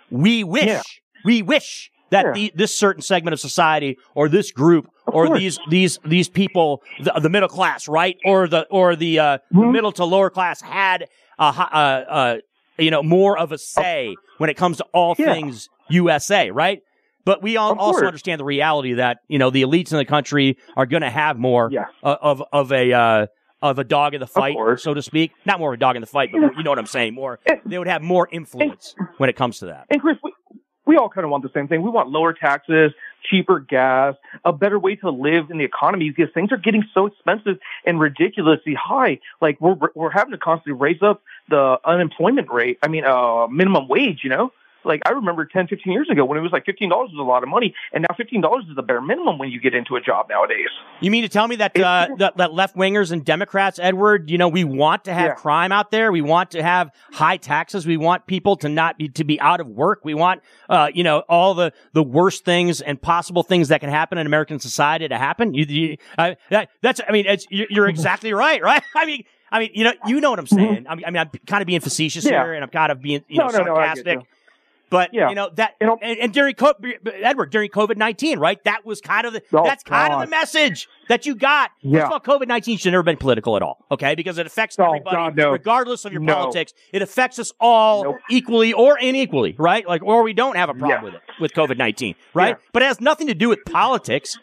we 0.09 0.43
wish 0.43 1.01
we 1.25 1.41
wish 1.41 1.91
that 2.11 2.33
the, 2.33 2.51
this 2.55 2.77
certain 2.77 3.01
segment 3.01 3.33
of 3.33 3.39
society 3.39 3.97
or 4.13 4.29
this 4.29 4.51
group 4.51 4.89
or 5.07 5.37
these 5.37 5.59
these 5.69 5.99
these 6.05 6.29
people 6.29 6.81
the, 7.01 7.11
the, 7.21 7.29
middle 7.29 7.49
class 7.49 7.87
right 7.87 8.17
or 8.23 8.47
the 8.47 8.65
or 8.69 8.95
the, 8.95 9.19
uh, 9.19 9.37
mm-hmm. 9.53 9.71
middle 9.71 9.91
to 9.91 10.05
lower 10.05 10.29
class 10.29 10.61
had 10.61 11.07
a, 11.39 11.43
a, 11.43 12.05
a, 12.09 12.41
you 12.77 12.91
know, 12.91 13.03
more 13.03 13.37
of 13.37 13.51
a 13.51 13.57
say 13.57 14.15
when 14.37 14.49
it 14.49 14.55
comes 14.55 14.77
to 14.77 14.85
all 14.93 15.15
yeah. 15.17 15.33
things 15.33 15.69
USA, 15.89 16.51
right? 16.51 16.81
But 17.25 17.41
we 17.41 17.57
all 17.57 17.77
also 17.77 18.05
understand 18.05 18.39
the 18.39 18.45
reality 18.45 18.93
that 18.93 19.17
you 19.27 19.39
know 19.39 19.49
the 19.49 19.63
elites 19.63 19.91
in 19.91 19.97
the 19.97 20.05
country 20.05 20.57
are 20.77 20.85
going 20.85 21.01
to 21.01 21.09
have 21.09 21.37
more 21.37 21.69
yeah. 21.71 21.85
of 22.03 22.43
of 22.53 22.71
a 22.71 22.93
uh, 22.93 23.27
of 23.63 23.79
a 23.79 23.83
dog 23.83 24.13
in 24.13 24.19
the 24.19 24.27
fight, 24.27 24.55
so 24.77 24.93
to 24.93 25.01
speak. 25.01 25.31
Not 25.43 25.59
more 25.59 25.73
of 25.73 25.77
a 25.77 25.79
dog 25.79 25.95
in 25.95 26.01
the 26.01 26.07
fight, 26.07 26.29
but 26.31 26.39
you 26.55 26.63
know 26.63 26.69
what 26.69 26.77
I'm 26.77 26.85
saying. 26.85 27.15
More, 27.15 27.39
they 27.65 27.79
would 27.79 27.87
have 27.87 28.03
more 28.03 28.29
influence 28.31 28.93
and, 28.97 29.07
when 29.17 29.29
it 29.29 29.35
comes 29.35 29.59
to 29.59 29.67
that. 29.67 29.87
And 29.89 29.99
Chris, 29.99 30.17
we, 30.23 30.33
we 30.85 30.97
all 30.97 31.09
kind 31.09 31.25
of 31.25 31.31
want 31.31 31.43
the 31.43 31.49
same 31.53 31.67
thing. 31.67 31.81
We 31.81 31.89
want 31.89 32.09
lower 32.09 32.31
taxes, 32.31 32.91
cheaper 33.29 33.59
gas, 33.59 34.15
a 34.43 34.53
better 34.53 34.79
way 34.79 34.95
to 34.97 35.09
live 35.09 35.49
in 35.49 35.57
the 35.57 35.63
economy 35.63 36.09
because 36.09 36.33
things 36.33 36.51
are 36.51 36.57
getting 36.57 36.83
so 36.93 37.05
expensive 37.07 37.57
and 37.85 37.99
ridiculously 37.99 38.73
high. 38.73 39.19
Like 39.41 39.59
we're 39.59 39.75
we're 39.93 40.11
having 40.11 40.31
to 40.31 40.37
constantly 40.37 40.79
raise 40.79 41.01
up 41.01 41.21
the 41.49 41.77
unemployment 41.85 42.51
rate. 42.51 42.79
I 42.81 42.87
mean, 42.87 43.05
uh, 43.05 43.47
minimum 43.47 43.87
wage. 43.87 44.21
You 44.23 44.29
know, 44.29 44.51
like 44.85 45.01
I 45.05 45.11
remember 45.11 45.45
10, 45.45 45.67
15 45.67 45.91
years 45.91 46.09
ago 46.09 46.25
when 46.25 46.37
it 46.37 46.41
was 46.41 46.51
like 46.51 46.65
$15 46.65 46.89
was 46.89 47.11
a 47.17 47.21
lot 47.21 47.43
of 47.43 47.49
money. 47.49 47.73
And 47.93 48.05
now 48.09 48.15
$15 48.17 48.69
is 48.69 48.75
the 48.75 48.81
bare 48.81 49.01
minimum 49.01 49.37
when 49.37 49.49
you 49.49 49.59
get 49.59 49.73
into 49.73 49.95
a 49.95 50.01
job 50.01 50.27
nowadays. 50.29 50.69
You 51.01 51.11
mean 51.11 51.23
to 51.23 51.29
tell 51.29 51.47
me 51.47 51.55
that, 51.57 51.77
uh, 51.79 52.07
that, 52.17 52.37
that 52.37 52.53
left 52.53 52.75
wingers 52.75 53.11
and 53.11 53.23
Democrats, 53.23 53.79
Edward, 53.79 54.29
you 54.29 54.37
know, 54.37 54.47
we 54.47 54.63
want 54.63 55.05
to 55.05 55.13
have 55.13 55.25
yeah. 55.25 55.35
crime 55.35 55.71
out 55.71 55.91
there. 55.91 56.11
We 56.11 56.21
want 56.21 56.51
to 56.51 56.63
have 56.63 56.91
high 57.11 57.37
taxes. 57.37 57.85
We 57.85 57.97
want 57.97 58.27
people 58.27 58.55
to 58.57 58.69
not 58.69 58.97
be, 58.97 59.09
to 59.09 59.23
be 59.23 59.39
out 59.39 59.59
of 59.59 59.67
work. 59.67 60.01
We 60.03 60.13
want, 60.13 60.41
uh, 60.69 60.89
you 60.93 61.03
know, 61.03 61.23
all 61.29 61.53
the, 61.53 61.73
the 61.93 62.03
worst 62.03 62.45
things 62.45 62.81
and 62.81 63.01
possible 63.01 63.43
things 63.43 63.69
that 63.69 63.81
can 63.81 63.89
happen 63.89 64.17
in 64.17 64.27
American 64.27 64.59
society 64.59 65.07
to 65.07 65.17
happen. 65.17 65.53
You, 65.53 65.65
you 65.65 65.97
uh, 66.17 66.35
that, 66.49 66.69
that's, 66.81 67.01
I 67.07 67.11
mean, 67.11 67.25
it's, 67.27 67.47
you're 67.49 67.87
exactly 67.87 68.33
right, 68.33 68.61
right? 68.61 68.83
I 68.95 69.05
mean, 69.05 69.23
I 69.51 69.59
mean, 69.59 69.71
you 69.73 69.83
know, 69.83 69.93
you 70.05 70.19
know 70.19 70.31
what 70.31 70.39
I'm 70.39 70.47
saying. 70.47 70.83
Mm-hmm. 70.83 70.91
I 70.91 70.95
mean, 70.95 71.05
I 71.05 71.11
mean, 71.11 71.19
I'm 71.21 71.29
kind 71.45 71.61
of 71.61 71.67
being 71.67 71.79
facetious 71.79 72.25
yeah. 72.25 72.43
here, 72.43 72.53
and 72.53 72.63
I'm 72.63 72.69
kind 72.69 72.91
of 72.91 73.01
being, 73.01 73.23
you 73.27 73.37
know, 73.37 73.47
no, 73.47 73.59
no, 73.59 73.75
sarcastic. 73.75 74.17
No, 74.17 74.25
but 74.89 75.13
yeah. 75.13 75.29
you 75.29 75.35
know 75.35 75.49
that, 75.55 75.75
and, 75.79 75.99
and 76.01 76.33
during 76.33 76.55
Edward 77.05 77.51
during 77.51 77.69
COVID 77.69 77.97
nineteen, 77.97 78.39
right? 78.39 78.63
That 78.63 78.85
was 78.85 79.01
kind 79.01 79.25
of 79.25 79.33
the 79.33 79.41
oh, 79.53 79.63
that's 79.63 79.83
kind 79.83 80.11
God. 80.11 80.23
of 80.23 80.27
the 80.27 80.31
message 80.31 80.87
that 81.09 81.25
you 81.25 81.35
got. 81.35 81.71
Yeah. 81.81 82.09
First 82.09 82.23
COVID 82.23 82.47
nineteen 82.47 82.77
should 82.77 82.91
never 82.91 83.03
been 83.03 83.17
political 83.17 83.55
at 83.55 83.61
all, 83.61 83.85
okay? 83.91 84.15
Because 84.15 84.37
it 84.37 84.45
affects 84.45 84.77
oh, 84.79 84.85
everybody, 84.85 85.15
God, 85.15 85.35
no. 85.35 85.51
regardless 85.51 86.05
of 86.05 86.13
your 86.13 86.21
no. 86.21 86.33
politics. 86.33 86.73
It 86.91 87.01
affects 87.01 87.39
us 87.39 87.51
all 87.59 88.03
nope. 88.03 88.17
equally 88.29 88.73
or 88.73 88.97
inequally, 88.97 89.55
right? 89.57 89.87
Like, 89.87 90.03
or 90.03 90.23
we 90.23 90.33
don't 90.33 90.55
have 90.55 90.69
a 90.69 90.73
problem 90.73 90.99
yeah. 90.99 91.03
with 91.03 91.13
it 91.15 91.21
with 91.39 91.53
COVID 91.53 91.77
nineteen, 91.77 92.15
right? 92.33 92.57
Yeah. 92.59 92.69
But 92.73 92.83
it 92.83 92.85
has 92.85 93.01
nothing 93.01 93.27
to 93.27 93.35
do 93.35 93.49
with 93.49 93.65
politics. 93.65 94.37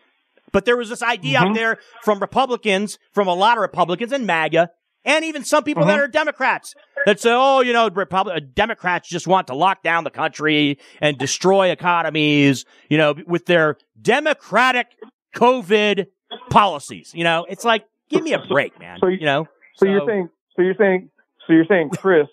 But 0.52 0.66
there 0.66 0.76
was 0.76 0.90
this 0.90 1.02
idea 1.02 1.38
mm-hmm. 1.38 1.48
out 1.48 1.54
there 1.54 1.78
from 2.02 2.20
Republicans, 2.20 2.98
from 3.12 3.26
a 3.26 3.34
lot 3.34 3.56
of 3.56 3.62
Republicans 3.62 4.12
and 4.12 4.26
MAGA, 4.26 4.70
and 5.04 5.24
even 5.24 5.44
some 5.44 5.64
people 5.64 5.82
mm-hmm. 5.82 5.90
that 5.90 6.00
are 6.00 6.08
Democrats 6.08 6.74
that 7.06 7.20
say, 7.20 7.30
oh, 7.32 7.60
you 7.60 7.72
know, 7.72 7.88
Republic- 7.90 8.36
uh, 8.36 8.40
Democrats 8.54 9.08
just 9.08 9.26
want 9.26 9.46
to 9.48 9.54
lock 9.54 9.82
down 9.82 10.04
the 10.04 10.10
country 10.10 10.78
and 11.00 11.18
destroy 11.18 11.70
economies, 11.70 12.64
you 12.88 12.98
know, 12.98 13.14
with 13.26 13.46
their 13.46 13.76
democratic 14.00 14.88
COVID 15.34 16.06
policies. 16.50 17.12
You 17.14 17.24
know, 17.24 17.46
it's 17.48 17.64
like, 17.64 17.84
give 18.08 18.22
me 18.22 18.32
a 18.32 18.38
break, 18.38 18.78
man. 18.78 18.98
So, 19.00 19.08
you 19.08 19.26
know, 19.26 19.48
so, 19.76 19.86
so 19.86 19.90
you're 19.90 20.06
saying, 20.06 20.28
so 20.56 20.62
you're 20.62 20.74
saying, 20.78 21.10
so 21.46 21.52
you're 21.52 21.66
saying 21.66 21.90
Chris 21.90 22.28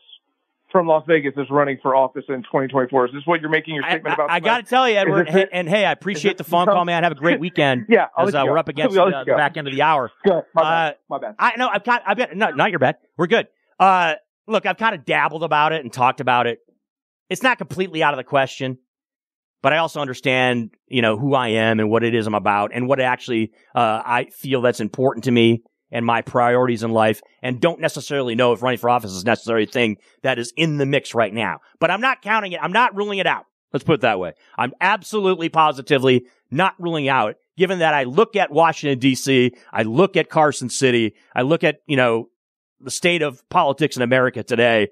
from 0.71 0.87
Las 0.87 1.03
Vegas 1.07 1.33
is 1.37 1.47
running 1.49 1.77
for 1.81 1.95
office 1.95 2.25
in 2.29 2.43
2024. 2.43 3.07
Is 3.07 3.13
this 3.13 3.23
what 3.25 3.41
you're 3.41 3.49
making 3.49 3.75
your 3.75 3.83
statement 3.83 4.07
I, 4.11 4.13
about? 4.13 4.29
I, 4.29 4.35
I 4.35 4.39
got 4.39 4.57
to 4.57 4.69
tell 4.69 4.87
you, 4.87 4.95
Edward, 4.95 5.27
and, 5.27 5.49
and, 5.51 5.69
hey, 5.69 5.85
I 5.85 5.91
appreciate 5.91 6.37
the 6.37 6.43
phone 6.43 6.67
call, 6.67 6.85
man. 6.85 7.03
Have 7.03 7.11
a 7.11 7.15
great 7.15 7.39
weekend. 7.39 7.85
yeah, 7.89 8.07
as 8.17 8.33
uh, 8.35 8.43
we're 8.45 8.57
up 8.57 8.69
against 8.69 8.97
uh, 8.97 9.23
the 9.25 9.33
back 9.33 9.57
end 9.57 9.67
of 9.67 9.73
the 9.73 9.81
hour. 9.81 10.11
Good. 10.23 10.43
My 10.53 10.61
bad. 10.61 10.91
Uh, 10.91 10.95
My 11.09 11.19
bad. 11.19 11.35
I 11.39 11.55
know. 11.57 11.69
I've 11.71 11.83
got. 11.83 12.03
I've 12.05 12.17
got. 12.17 12.35
No, 12.35 12.51
not 12.51 12.69
your 12.69 12.79
bad. 12.79 12.97
We're 13.17 13.27
good. 13.27 13.47
Uh, 13.79 14.15
look, 14.47 14.65
I've 14.65 14.77
kind 14.77 14.95
of 14.95 15.05
dabbled 15.05 15.43
about 15.43 15.73
it 15.73 15.83
and 15.83 15.91
talked 15.91 16.19
about 16.19 16.47
it. 16.47 16.59
It's 17.29 17.43
not 17.43 17.57
completely 17.57 18.03
out 18.03 18.13
of 18.13 18.17
the 18.17 18.23
question, 18.23 18.79
but 19.61 19.73
I 19.73 19.77
also 19.77 19.99
understand, 20.01 20.71
you 20.87 21.01
know, 21.01 21.17
who 21.17 21.35
I 21.35 21.49
am 21.49 21.79
and 21.79 21.89
what 21.89 22.03
it 22.03 22.15
is 22.15 22.27
I'm 22.27 22.33
about 22.33 22.71
and 22.73 22.87
what 22.87 22.99
actually 22.99 23.51
uh, 23.75 24.01
I 24.05 24.25
feel 24.31 24.61
that's 24.61 24.79
important 24.79 25.25
to 25.25 25.31
me 25.31 25.63
and 25.91 26.05
my 26.05 26.21
priorities 26.21 26.83
in 26.83 26.91
life 26.91 27.21
and 27.41 27.59
don't 27.59 27.79
necessarily 27.79 28.35
know 28.35 28.53
if 28.53 28.61
running 28.61 28.77
for 28.77 28.89
office 28.89 29.11
is 29.11 29.25
a 29.25 29.65
thing 29.65 29.97
that 30.23 30.39
is 30.39 30.53
in 30.55 30.77
the 30.77 30.85
mix 30.85 31.13
right 31.13 31.33
now. 31.33 31.59
But 31.79 31.91
I'm 31.91 32.01
not 32.01 32.21
counting 32.21 32.51
it. 32.51 32.61
I'm 32.61 32.71
not 32.71 32.95
ruling 32.95 33.19
it 33.19 33.27
out. 33.27 33.45
Let's 33.73 33.83
put 33.83 33.95
it 33.95 34.01
that 34.01 34.19
way. 34.19 34.33
I'm 34.57 34.73
absolutely 34.81 35.49
positively 35.49 36.25
not 36.51 36.73
ruling 36.79 37.07
out, 37.07 37.35
given 37.57 37.79
that 37.79 37.93
I 37.93 38.03
look 38.03 38.35
at 38.35 38.51
Washington 38.51 38.99
DC, 38.99 39.51
I 39.71 39.83
look 39.83 40.17
at 40.17 40.29
Carson 40.29 40.69
City, 40.69 41.13
I 41.35 41.43
look 41.43 41.63
at, 41.63 41.77
you 41.85 41.95
know, 41.95 42.29
the 42.79 42.91
state 42.91 43.21
of 43.21 43.47
politics 43.49 43.95
in 43.95 44.01
America 44.01 44.41
today, 44.41 44.87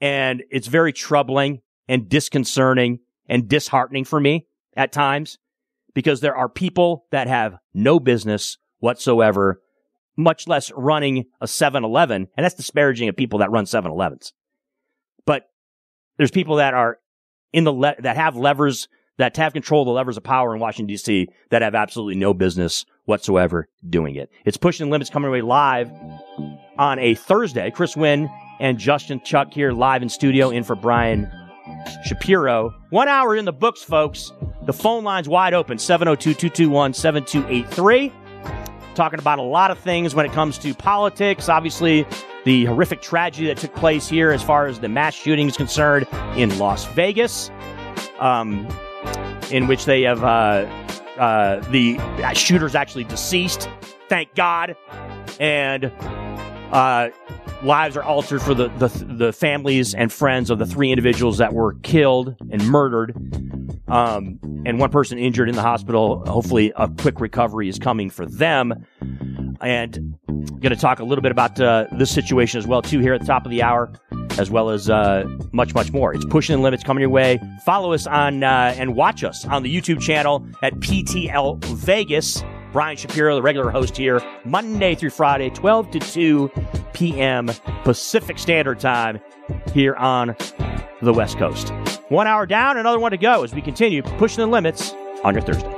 and 0.00 0.42
it's 0.50 0.66
very 0.66 0.92
troubling 0.92 1.60
and 1.88 2.08
disconcerting 2.08 3.00
and 3.28 3.48
disheartening 3.48 4.04
for 4.04 4.18
me 4.18 4.46
at 4.76 4.92
times 4.92 5.38
because 5.94 6.20
there 6.20 6.36
are 6.36 6.48
people 6.48 7.06
that 7.10 7.28
have 7.28 7.56
no 7.72 8.00
business 8.00 8.58
whatsoever 8.78 9.60
much 10.16 10.48
less 10.48 10.72
running 10.76 11.26
a 11.40 11.46
7-Eleven. 11.46 12.28
And 12.36 12.44
that's 12.44 12.54
disparaging 12.54 13.08
of 13.08 13.16
people 13.16 13.40
that 13.40 13.50
run 13.50 13.64
7-Elevens. 13.64 14.32
But 15.24 15.48
there's 16.16 16.30
people 16.30 16.56
that 16.56 16.74
are 16.74 16.98
in 17.52 17.64
the, 17.64 17.72
le- 17.72 17.96
that 17.98 18.16
have 18.16 18.36
levers, 18.36 18.88
that 19.18 19.36
have 19.36 19.52
control 19.52 19.82
of 19.82 19.86
the 19.86 19.92
levers 19.92 20.16
of 20.16 20.24
power 20.24 20.54
in 20.54 20.60
Washington 20.60 20.94
DC 20.94 21.26
that 21.50 21.62
have 21.62 21.74
absolutely 21.74 22.16
no 22.16 22.34
business 22.34 22.84
whatsoever 23.04 23.68
doing 23.88 24.16
it. 24.16 24.30
It's 24.44 24.56
pushing 24.56 24.86
the 24.86 24.90
limits 24.90 25.10
coming 25.10 25.28
away 25.28 25.42
live 25.42 25.90
on 26.78 26.98
a 26.98 27.14
Thursday. 27.14 27.70
Chris 27.70 27.96
Winn 27.96 28.28
and 28.60 28.78
Justin 28.78 29.20
Chuck 29.22 29.52
here 29.52 29.72
live 29.72 30.02
in 30.02 30.08
studio 30.08 30.50
in 30.50 30.64
for 30.64 30.74
Brian 30.76 31.30
Shapiro. 32.04 32.74
One 32.90 33.08
hour 33.08 33.36
in 33.36 33.44
the 33.44 33.52
books, 33.52 33.82
folks. 33.82 34.32
The 34.62 34.72
phone 34.72 35.04
line's 35.04 35.28
wide 35.28 35.54
open 35.54 35.78
702 35.78 36.34
221 36.34 36.94
7283 36.94 38.12
talking 38.96 39.18
about 39.18 39.38
a 39.38 39.42
lot 39.42 39.70
of 39.70 39.78
things 39.78 40.14
when 40.14 40.26
it 40.26 40.32
comes 40.32 40.58
to 40.58 40.74
politics. 40.74 41.48
Obviously, 41.48 42.06
the 42.44 42.64
horrific 42.64 43.02
tragedy 43.02 43.46
that 43.46 43.58
took 43.58 43.74
place 43.74 44.08
here 44.08 44.30
as 44.32 44.42
far 44.42 44.66
as 44.66 44.80
the 44.80 44.88
mass 44.88 45.14
shooting 45.14 45.48
is 45.48 45.56
concerned 45.56 46.06
in 46.36 46.58
Las 46.58 46.84
Vegas, 46.86 47.50
um, 48.18 48.66
in 49.50 49.66
which 49.66 49.84
they 49.84 50.02
have 50.02 50.24
uh, 50.24 50.66
uh, 51.18 51.60
the 51.70 51.98
shooter's 52.34 52.74
actually 52.74 53.04
deceased. 53.04 53.68
Thank 54.08 54.34
God. 54.34 54.76
And 55.38 55.92
uh, 56.72 57.10
lives 57.62 57.96
are 57.96 58.02
altered 58.02 58.42
for 58.42 58.54
the, 58.54 58.68
the, 58.78 58.88
the 58.88 59.32
families 59.32 59.94
and 59.94 60.12
friends 60.12 60.50
of 60.50 60.58
the 60.58 60.66
three 60.66 60.90
individuals 60.90 61.38
that 61.38 61.52
were 61.52 61.74
killed 61.82 62.36
and 62.50 62.66
murdered, 62.68 63.14
um, 63.88 64.38
and 64.64 64.78
one 64.78 64.90
person 64.90 65.18
injured 65.18 65.48
in 65.48 65.54
the 65.54 65.62
hospital. 65.62 66.24
Hopefully, 66.26 66.72
a 66.76 66.88
quick 66.88 67.20
recovery 67.20 67.68
is 67.68 67.78
coming 67.78 68.10
for 68.10 68.26
them. 68.26 68.86
And 69.60 70.16
going 70.60 70.74
to 70.74 70.76
talk 70.76 71.00
a 71.00 71.04
little 71.04 71.22
bit 71.22 71.32
about 71.32 71.60
uh, 71.60 71.86
this 71.92 72.10
situation 72.10 72.58
as 72.58 72.66
well 72.66 72.82
too 72.82 73.00
here 73.00 73.14
at 73.14 73.20
the 73.20 73.26
top 73.26 73.44
of 73.44 73.50
the 73.50 73.62
hour, 73.62 73.92
as 74.38 74.50
well 74.50 74.70
as 74.70 74.90
uh, 74.90 75.24
much 75.52 75.74
much 75.74 75.92
more. 75.92 76.14
It's 76.14 76.24
pushing 76.24 76.56
the 76.56 76.62
limits 76.62 76.82
coming 76.82 77.00
your 77.00 77.10
way. 77.10 77.40
Follow 77.64 77.92
us 77.92 78.06
on 78.06 78.42
uh, 78.42 78.74
and 78.76 78.94
watch 78.94 79.24
us 79.24 79.44
on 79.46 79.62
the 79.62 79.74
YouTube 79.74 80.00
channel 80.00 80.46
at 80.62 80.74
PTL 80.74 81.64
Vegas. 81.64 82.42
Brian 82.72 82.96
Shapiro, 82.96 83.34
the 83.34 83.42
regular 83.42 83.70
host 83.70 83.96
here, 83.96 84.20
Monday 84.44 84.94
through 84.94 85.10
Friday, 85.10 85.48
12 85.48 85.92
to 85.92 85.98
2 85.98 86.50
p.m. 86.92 87.50
Pacific 87.84 88.38
Standard 88.38 88.80
Time 88.80 89.18
here 89.72 89.94
on 89.94 90.36
the 91.00 91.12
West 91.12 91.38
Coast. 91.38 91.72
One 92.08 92.28
hour 92.28 92.46
down, 92.46 92.78
another 92.78 93.00
one 93.00 93.10
to 93.10 93.16
go 93.16 93.42
as 93.42 93.52
we 93.52 93.60
continue 93.60 94.02
pushing 94.02 94.44
the 94.44 94.46
limits 94.46 94.92
on 95.24 95.34
your 95.34 95.42
Thursday. 95.42 95.75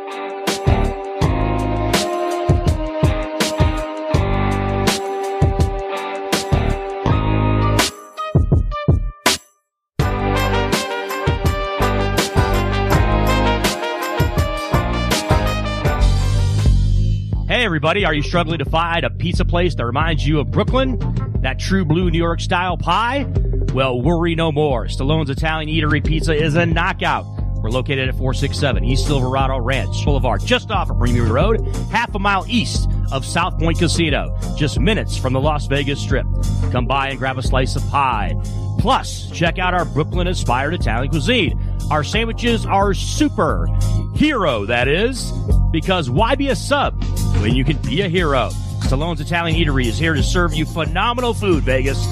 Everybody, 17.68 18.06
are 18.06 18.14
you 18.14 18.22
struggling 18.22 18.58
to 18.58 18.64
find 18.64 19.04
a 19.04 19.10
pizza 19.10 19.44
place 19.44 19.74
that 19.74 19.84
reminds 19.84 20.26
you 20.26 20.40
of 20.40 20.50
Brooklyn? 20.50 20.98
That 21.42 21.58
true 21.58 21.84
blue 21.84 22.10
New 22.10 22.16
York 22.16 22.40
style 22.40 22.78
pie? 22.78 23.26
Well, 23.74 24.00
worry 24.00 24.34
no 24.34 24.50
more. 24.50 24.86
Stallone's 24.86 25.28
Italian 25.28 25.68
Eatery 25.68 26.02
Pizza 26.02 26.32
is 26.32 26.54
a 26.54 26.64
knockout. 26.64 27.26
We're 27.56 27.68
located 27.68 28.08
at 28.08 28.14
467 28.14 28.84
East 28.84 29.06
Silverado 29.06 29.58
Ranch 29.58 30.02
Boulevard, 30.02 30.40
just 30.46 30.70
off 30.70 30.88
of 30.88 30.98
Premier 30.98 31.26
Road, 31.26 31.60
half 31.92 32.14
a 32.14 32.18
mile 32.18 32.46
east 32.48 32.88
of 33.12 33.26
South 33.26 33.58
Point 33.58 33.78
Casino, 33.78 34.34
just 34.56 34.80
minutes 34.80 35.18
from 35.18 35.34
the 35.34 35.40
Las 35.40 35.66
Vegas 35.66 36.00
Strip. 36.00 36.26
Come 36.72 36.86
by 36.86 37.10
and 37.10 37.18
grab 37.18 37.36
a 37.36 37.42
slice 37.42 37.76
of 37.76 37.86
pie. 37.90 38.32
Plus, 38.78 39.30
check 39.32 39.58
out 39.58 39.74
our 39.74 39.84
Brooklyn 39.84 40.26
inspired 40.26 40.72
Italian 40.72 41.10
cuisine. 41.10 41.60
Our 41.90 42.02
sandwiches 42.02 42.64
are 42.64 42.94
super. 42.94 43.68
Hero, 44.14 44.64
that 44.64 44.88
is. 44.88 45.30
Because 45.70 46.08
why 46.08 46.34
be 46.34 46.48
a 46.48 46.56
sub 46.56 47.02
when 47.40 47.54
you 47.54 47.64
can 47.64 47.76
be 47.78 48.00
a 48.00 48.08
hero? 48.08 48.48
Stallone's 48.80 49.20
Italian 49.20 49.58
Eatery 49.58 49.84
is 49.86 49.98
here 49.98 50.14
to 50.14 50.22
serve 50.22 50.54
you 50.54 50.64
phenomenal 50.64 51.34
food, 51.34 51.62
Vegas. 51.64 52.02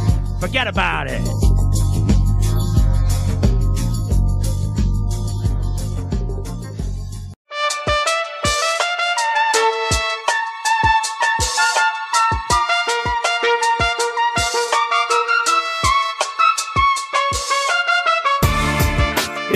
Forget 0.41 0.67
about 0.67 1.07
it. 1.09 1.23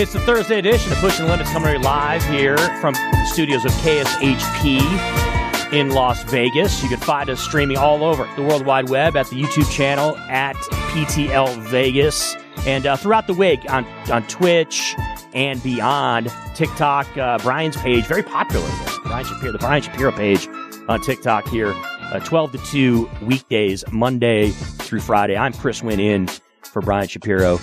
It's 0.01 0.15
the 0.15 0.21
Thursday 0.21 0.59
edition 0.59 0.91
of 0.93 0.99
Pushing 0.99 1.27
the 1.27 1.31
Limits 1.31 1.53
coming 1.53 1.83
live 1.83 2.25
here 2.25 2.57
from 2.81 2.95
studios 3.31 3.65
of 3.65 3.71
KSHP 3.73 5.73
in 5.73 5.91
Las 5.91 6.25
Vegas. 6.25 6.83
You 6.83 6.89
can 6.89 6.99
find 6.99 7.31
us 7.31 7.41
streaming 7.41 7.77
all 7.77 8.03
over 8.03 8.29
the 8.35 8.43
World 8.43 8.67
Wide 8.67 8.91
Web 8.91 9.17
at 9.17 9.29
the 9.29 9.41
YouTube 9.41 9.71
channel 9.71 10.17
at 10.29 10.57
PTL 10.57 11.57
Vegas 11.69 12.35
and 12.67 12.87
uh, 12.87 12.97
throughout 12.97 13.29
the 13.29 13.35
week 13.35 13.61
on, 13.71 13.85
on 14.11 14.27
Twitch 14.27 14.97
and 15.33 15.63
beyond. 15.63 16.33
TikTok, 16.57 17.17
uh, 17.17 17.39
Brian's 17.39 17.77
page, 17.77 18.05
very 18.07 18.25
popular 18.25 18.67
there. 18.67 18.99
Brian 19.05 19.25
Shapiro, 19.25 19.53
the 19.53 19.59
Brian 19.59 19.83
Shapiro 19.83 20.11
page 20.11 20.49
on 20.89 21.01
TikTok 21.01 21.47
here, 21.49 21.73
uh, 22.13 22.19
12 22.19 22.53
to 22.53 22.59
2 22.59 23.11
weekdays, 23.23 23.85
Monday 23.93 24.51
through 24.51 25.01
Friday. 25.01 25.37
I'm 25.37 25.53
Chris 25.53 25.85
Winn 25.85 26.01
in 26.01 26.29
for 26.65 26.83
Brian 26.83 27.07
Shapiro 27.07 27.61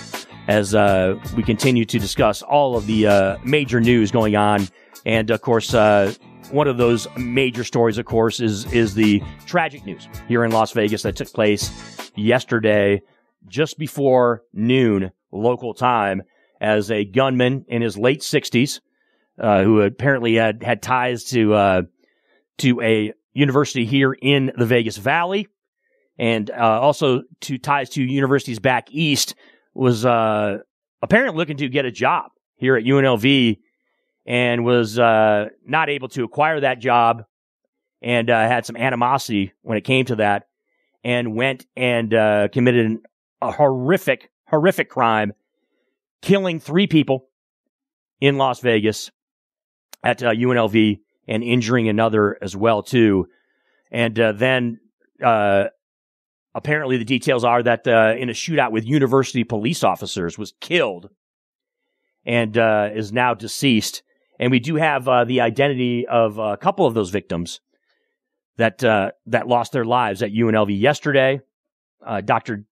as 0.48 0.74
uh, 0.74 1.20
we 1.36 1.42
continue 1.42 1.84
to 1.84 1.98
discuss 1.98 2.40
all 2.40 2.74
of 2.74 2.86
the 2.86 3.06
uh, 3.06 3.36
major 3.44 3.80
news 3.80 4.10
going 4.10 4.34
on. 4.34 4.66
And 5.08 5.30
of 5.30 5.40
course, 5.40 5.72
uh, 5.72 6.12
one 6.50 6.68
of 6.68 6.76
those 6.76 7.08
major 7.16 7.64
stories, 7.64 7.96
of 7.96 8.04
course, 8.04 8.40
is 8.40 8.70
is 8.74 8.94
the 8.94 9.22
tragic 9.46 9.86
news 9.86 10.06
here 10.28 10.44
in 10.44 10.52
Las 10.52 10.72
Vegas 10.72 11.02
that 11.02 11.16
took 11.16 11.32
place 11.32 11.72
yesterday, 12.14 13.00
just 13.46 13.78
before 13.78 14.42
noon 14.52 15.10
local 15.32 15.72
time, 15.72 16.22
as 16.60 16.90
a 16.90 17.06
gunman 17.06 17.64
in 17.68 17.80
his 17.80 17.96
late 17.96 18.22
sixties, 18.22 18.82
uh, 19.40 19.62
who 19.62 19.80
apparently 19.80 20.34
had 20.34 20.62
had 20.62 20.82
ties 20.82 21.24
to 21.24 21.54
uh, 21.54 21.82
to 22.58 22.82
a 22.82 23.14
university 23.32 23.86
here 23.86 24.12
in 24.12 24.52
the 24.58 24.66
Vegas 24.66 24.98
Valley, 24.98 25.48
and 26.18 26.50
uh, 26.50 26.80
also 26.82 27.22
to 27.40 27.56
ties 27.56 27.88
to 27.90 28.02
universities 28.02 28.58
back 28.58 28.88
east 28.90 29.34
was 29.72 30.04
uh, 30.04 30.58
apparently 31.00 31.38
looking 31.38 31.56
to 31.56 31.68
get 31.70 31.86
a 31.86 31.90
job 31.90 32.30
here 32.56 32.76
at 32.76 32.84
UNLV 32.84 33.56
and 34.28 34.62
was 34.62 34.98
uh, 34.98 35.46
not 35.64 35.88
able 35.88 36.08
to 36.08 36.22
acquire 36.22 36.60
that 36.60 36.80
job 36.80 37.24
and 38.02 38.28
uh, 38.28 38.38
had 38.46 38.66
some 38.66 38.76
animosity 38.76 39.54
when 39.62 39.78
it 39.78 39.84
came 39.84 40.04
to 40.04 40.16
that 40.16 40.48
and 41.02 41.34
went 41.34 41.64
and 41.74 42.12
uh, 42.12 42.48
committed 42.52 42.98
a 43.40 43.50
horrific, 43.50 44.30
horrific 44.46 44.90
crime, 44.90 45.32
killing 46.20 46.60
three 46.60 46.86
people 46.86 47.30
in 48.20 48.36
Las 48.36 48.60
Vegas 48.60 49.10
at 50.04 50.18
UNLV 50.18 50.96
uh, 50.96 51.00
and 51.26 51.42
injuring 51.42 51.88
another 51.88 52.36
as 52.42 52.54
well 52.54 52.82
too. 52.82 53.28
And 53.90 54.20
uh, 54.20 54.32
then 54.32 54.78
apparently 56.54 56.98
the 56.98 57.04
details 57.06 57.44
are 57.44 57.62
that 57.62 57.88
uh, 57.88 58.14
in 58.18 58.28
a 58.28 58.34
shootout 58.34 58.72
with 58.72 58.84
university 58.84 59.42
police 59.42 59.82
officers 59.82 60.36
was 60.36 60.52
killed 60.60 61.08
and 62.26 62.58
uh, 62.58 62.90
is 62.94 63.10
now 63.10 63.32
deceased. 63.32 64.02
And 64.38 64.50
we 64.50 64.60
do 64.60 64.76
have 64.76 65.08
uh, 65.08 65.24
the 65.24 65.40
identity 65.40 66.06
of 66.06 66.38
a 66.38 66.56
couple 66.56 66.86
of 66.86 66.94
those 66.94 67.10
victims 67.10 67.60
that 68.56 68.82
uh, 68.84 69.12
that 69.26 69.48
lost 69.48 69.72
their 69.72 69.84
lives 69.84 70.22
at 70.22 70.32
UNLV 70.32 70.78
yesterday. 70.78 71.40
Uh, 72.04 72.20
Dr. 72.20 72.64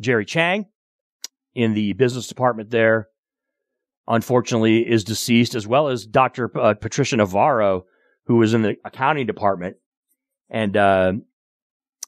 Jerry 0.00 0.24
Chang 0.24 0.66
in 1.54 1.74
the 1.74 1.92
business 1.94 2.28
department 2.28 2.70
there, 2.70 3.08
unfortunately, 4.06 4.88
is 4.88 5.02
deceased, 5.02 5.54
as 5.54 5.66
well 5.66 5.88
as 5.88 6.06
Dr. 6.06 6.48
P- 6.48 6.60
uh, 6.60 6.74
Patricia 6.74 7.16
Navarro, 7.16 7.86
who 8.26 8.36
was 8.36 8.54
in 8.54 8.62
the 8.62 8.76
accounting 8.84 9.26
department. 9.26 9.76
And 10.50 10.76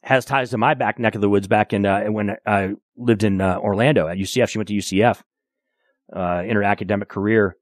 has 0.02 0.24
ties 0.24 0.50
to 0.50 0.58
my 0.58 0.74
back 0.74 0.98
neck 0.98 1.14
of 1.14 1.20
the 1.20 1.28
woods 1.28 1.46
back 1.46 1.72
in 1.72 1.84
uh, 1.84 2.04
when 2.06 2.36
I 2.46 2.74
lived 2.96 3.22
in 3.22 3.40
uh, 3.40 3.58
Orlando 3.58 4.08
at 4.08 4.16
UCF. 4.16 4.48
She 4.48 4.58
went 4.58 4.68
to 4.68 4.74
UCF 4.74 5.22
uh, 6.14 6.42
in 6.46 6.56
her 6.56 6.62
academic 6.62 7.08
career. 7.08 7.56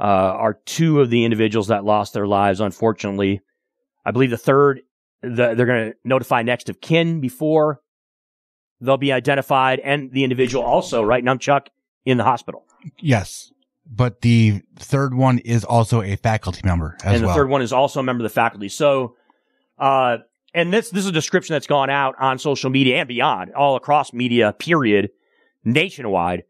Uh, 0.00 0.04
are 0.04 0.54
two 0.64 1.02
of 1.02 1.10
the 1.10 1.26
individuals 1.26 1.68
that 1.68 1.84
lost 1.84 2.14
their 2.14 2.26
lives, 2.26 2.58
unfortunately. 2.60 3.42
I 4.02 4.12
believe 4.12 4.30
the 4.30 4.38
third, 4.38 4.80
the, 5.20 5.52
they're 5.54 5.66
going 5.66 5.90
to 5.90 5.96
notify 6.04 6.42
next 6.42 6.70
of 6.70 6.80
kin 6.80 7.20
before 7.20 7.82
they'll 8.80 8.96
be 8.96 9.12
identified, 9.12 9.78
and 9.80 10.10
the 10.10 10.24
individual 10.24 10.64
also, 10.64 11.02
right, 11.02 11.22
Numchuck, 11.22 11.66
in 12.06 12.16
the 12.16 12.24
hospital. 12.24 12.64
Yes. 12.98 13.52
But 13.86 14.22
the 14.22 14.62
third 14.76 15.14
one 15.14 15.38
is 15.40 15.64
also 15.64 16.00
a 16.00 16.16
faculty 16.16 16.62
member 16.64 16.96
as 17.04 17.14
and 17.14 17.22
the 17.22 17.26
well. 17.26 17.36
third 17.36 17.50
one 17.50 17.60
is 17.60 17.72
also 17.72 18.00
a 18.00 18.02
member 18.02 18.24
of 18.24 18.30
the 18.30 18.34
faculty. 18.34 18.68
So, 18.68 19.16
uh, 19.78 20.18
and 20.54 20.72
this 20.72 20.90
this 20.90 21.04
is 21.04 21.10
a 21.10 21.12
description 21.12 21.54
that's 21.54 21.66
gone 21.66 21.90
out 21.90 22.14
on 22.18 22.38
social 22.38 22.70
media 22.70 22.98
and 22.98 23.08
beyond, 23.08 23.52
all 23.52 23.76
across 23.76 24.12
media, 24.12 24.54
period, 24.58 25.10
nationwide, 25.64 26.44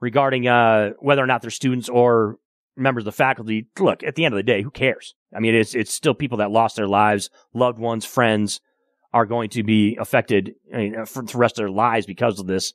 regarding 0.00 0.48
uh, 0.48 0.90
whether 0.98 1.22
or 1.22 1.26
not 1.26 1.40
they're 1.40 1.50
students 1.50 1.88
or 1.88 2.36
members 2.76 3.02
of 3.02 3.06
the 3.06 3.12
faculty. 3.12 3.66
Look, 3.78 4.02
at 4.02 4.14
the 4.14 4.24
end 4.24 4.34
of 4.34 4.36
the 4.36 4.42
day, 4.42 4.62
who 4.62 4.70
cares? 4.70 5.14
I 5.34 5.40
mean, 5.40 5.54
it's 5.54 5.74
it's 5.74 5.92
still 5.92 6.14
people 6.14 6.38
that 6.38 6.50
lost 6.50 6.76
their 6.76 6.88
lives, 6.88 7.30
loved 7.54 7.78
ones, 7.78 8.04
friends 8.04 8.60
are 9.14 9.26
going 9.26 9.50
to 9.50 9.62
be 9.62 9.96
affected 10.00 10.54
I 10.72 10.76
mean, 10.76 11.04
for 11.04 11.22
the 11.22 11.36
rest 11.36 11.58
of 11.58 11.62
their 11.62 11.70
lives 11.70 12.06
because 12.06 12.38
of 12.38 12.46
this. 12.46 12.72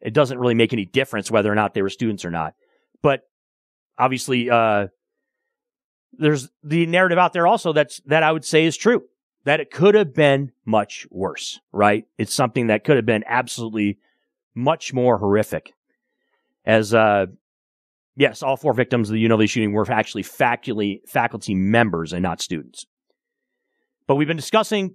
It 0.00 0.14
doesn't 0.14 0.38
really 0.38 0.54
make 0.54 0.72
any 0.72 0.84
difference 0.84 1.30
whether 1.30 1.50
or 1.50 1.54
not 1.54 1.74
they 1.74 1.82
were 1.82 1.90
students 1.90 2.24
or 2.24 2.30
not. 2.30 2.54
But 3.02 3.22
obviously, 3.98 4.50
uh, 4.50 4.88
there's 6.12 6.48
the 6.62 6.86
narrative 6.86 7.18
out 7.18 7.32
there 7.32 7.46
also 7.46 7.72
that's 7.72 8.00
that 8.06 8.22
I 8.22 8.32
would 8.32 8.44
say 8.44 8.64
is 8.64 8.76
true 8.76 9.04
that 9.44 9.60
it 9.60 9.70
could 9.70 9.94
have 9.94 10.14
been 10.14 10.52
much 10.64 11.06
worse, 11.10 11.60
right? 11.72 12.06
It's 12.18 12.34
something 12.34 12.68
that 12.68 12.84
could 12.84 12.96
have 12.96 13.06
been 13.06 13.24
absolutely 13.26 13.98
much 14.54 14.92
more 14.92 15.18
horrific. 15.18 15.72
As, 16.64 16.94
uh, 16.94 17.26
yes, 18.16 18.42
all 18.42 18.56
four 18.56 18.72
victims 18.72 19.08
of 19.08 19.14
the 19.14 19.24
UNLV 19.24 19.48
shooting 19.48 19.72
were 19.72 19.90
actually 19.90 20.22
faculty 20.22 21.02
faculty 21.06 21.54
members 21.54 22.12
and 22.12 22.22
not 22.22 22.40
students. 22.40 22.86
But 24.06 24.16
we've 24.16 24.28
been 24.28 24.36
discussing 24.36 24.94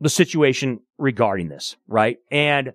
the 0.00 0.08
situation 0.08 0.80
regarding 0.98 1.48
this, 1.48 1.76
right? 1.88 2.18
And 2.30 2.72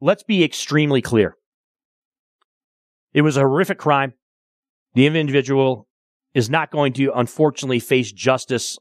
let's 0.00 0.22
be 0.22 0.42
extremely 0.42 1.02
clear. 1.02 1.36
It 3.12 3.22
was 3.22 3.36
a 3.36 3.40
horrific 3.40 3.78
crime. 3.78 4.14
The 4.94 5.06
individual 5.06 5.86
is 6.34 6.50
not 6.50 6.70
going 6.70 6.92
to, 6.94 7.12
unfortunately, 7.14 7.78
face 7.78 8.10
justice 8.10 8.78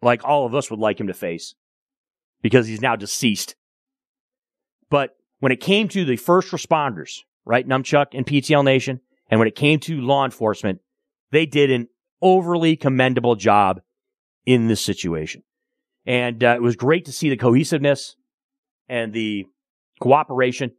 like 0.00 0.24
all 0.24 0.46
of 0.46 0.54
us 0.54 0.70
would 0.70 0.78
like 0.78 1.00
him 1.00 1.08
to 1.08 1.14
face 1.14 1.54
because 2.40 2.66
he's 2.68 2.80
now 2.80 2.94
deceased. 2.94 3.56
But 4.90 5.16
when 5.40 5.52
it 5.52 5.60
came 5.60 5.88
to 5.88 6.04
the 6.04 6.16
first 6.16 6.52
responders, 6.52 7.22
right, 7.48 7.66
Numchuck 7.66 8.08
and 8.12 8.26
PTL 8.26 8.62
Nation, 8.62 9.00
and 9.30 9.40
when 9.40 9.48
it 9.48 9.56
came 9.56 9.80
to 9.80 10.00
law 10.00 10.24
enforcement, 10.24 10.80
they 11.32 11.46
did 11.46 11.70
an 11.70 11.88
overly 12.20 12.76
commendable 12.76 13.34
job 13.34 13.80
in 14.44 14.68
this 14.68 14.82
situation. 14.82 15.42
And 16.06 16.44
uh, 16.44 16.54
it 16.56 16.62
was 16.62 16.76
great 16.76 17.06
to 17.06 17.12
see 17.12 17.30
the 17.30 17.36
cohesiveness 17.36 18.16
and 18.88 19.12
the 19.12 19.46
cooperation 20.00 20.72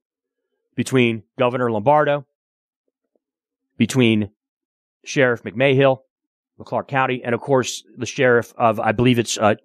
between 0.76 1.24
Governor 1.38 1.72
Lombardo, 1.72 2.26
between 3.78 4.30
Sheriff 5.04 5.44
McMahill 5.44 6.00
of 6.60 6.66
Clark 6.66 6.88
County, 6.88 7.24
and 7.24 7.34
of 7.34 7.42
course 7.42 7.84
the 7.98 8.06
sheriff 8.06 8.54
of 8.58 8.80
I 8.80 8.92
believe 8.92 9.18
it's 9.18 9.38
uh, 9.38 9.56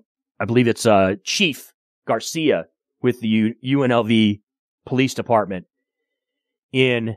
I 0.40 0.44
believe 0.44 0.68
it's 0.68 0.86
uh, 0.86 1.16
Chief 1.22 1.72
Garcia 2.06 2.66
with 3.02 3.20
the 3.20 3.28
U- 3.28 3.54
UNLV 3.64 4.40
Police 4.86 5.14
Department 5.14 5.66
in 6.74 7.16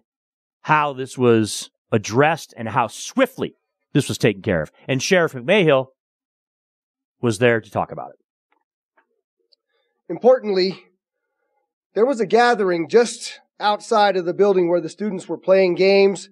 how 0.62 0.94
this 0.94 1.18
was 1.18 1.72
addressed 1.92 2.54
and 2.56 2.70
how 2.70 2.86
swiftly 2.86 3.56
this 3.92 4.08
was 4.08 4.20
taken 4.20 4.44
care 4.44 4.62
of. 4.62 4.72
And 4.88 5.02
Sheriff 5.02 5.34
McMahill 5.34 5.88
was 7.22 7.40
there 7.40 7.60
to 7.60 7.72
talk 7.72 7.92
about 7.92 8.12
it. 8.12 8.20
Importantly, 10.08 10.84
there 11.96 12.06
was 12.06 12.20
a 12.20 12.28
gathering 12.28 12.88
just 12.88 13.40
outside 13.60 14.16
of 14.16 14.26
the 14.26 14.34
building 14.34 14.70
where 14.70 14.80
the 14.80 14.90
students 14.90 15.28
were 15.28 15.40
playing 15.40 15.74
games 15.74 16.30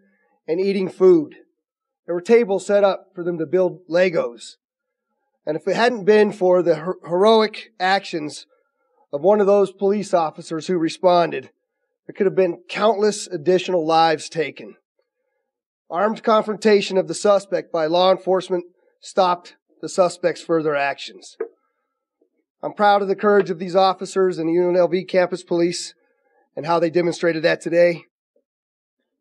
and 0.47 0.61
eating 0.61 0.87
food. 0.87 1.33
There 2.05 2.13
were 2.13 2.21
tables 2.21 2.67
set 2.67 2.83
up 2.83 3.07
for 3.15 3.23
them 3.23 3.39
to 3.39 3.47
build 3.47 3.79
Legos. 3.89 4.57
And 5.47 5.57
if 5.57 5.67
it 5.67 5.75
hadn't 5.75 6.05
been 6.05 6.31
for 6.31 6.61
the 6.61 6.75
her- 6.75 6.99
heroic 7.03 7.71
actions 7.79 8.45
of 9.11 9.21
one 9.21 9.41
of 9.41 9.47
those 9.47 9.71
police 9.71 10.13
officers 10.13 10.67
who 10.67 10.77
responded, 10.77 11.49
there 12.05 12.13
could 12.13 12.25
have 12.25 12.35
been 12.35 12.61
countless 12.69 13.27
additional 13.27 13.85
lives 13.85 14.29
taken. 14.29 14.75
Armed 15.89 16.23
confrontation 16.23 16.97
of 16.97 17.07
the 17.07 17.13
suspect 17.13 17.71
by 17.71 17.85
law 17.85 18.11
enforcement 18.11 18.65
stopped 19.01 19.55
the 19.81 19.89
suspect's 19.89 20.41
further 20.41 20.75
actions. 20.75 21.37
I'm 22.63 22.73
proud 22.73 23.01
of 23.01 23.07
the 23.07 23.15
courage 23.15 23.49
of 23.49 23.59
these 23.59 23.75
officers 23.75 24.39
and 24.39 24.49
the 24.49 24.53
UNLV 24.53 25.07
campus 25.07 25.43
police 25.43 25.93
and 26.55 26.65
how 26.65 26.79
they 26.79 26.89
demonstrated 26.89 27.43
that 27.43 27.61
today. 27.61 28.03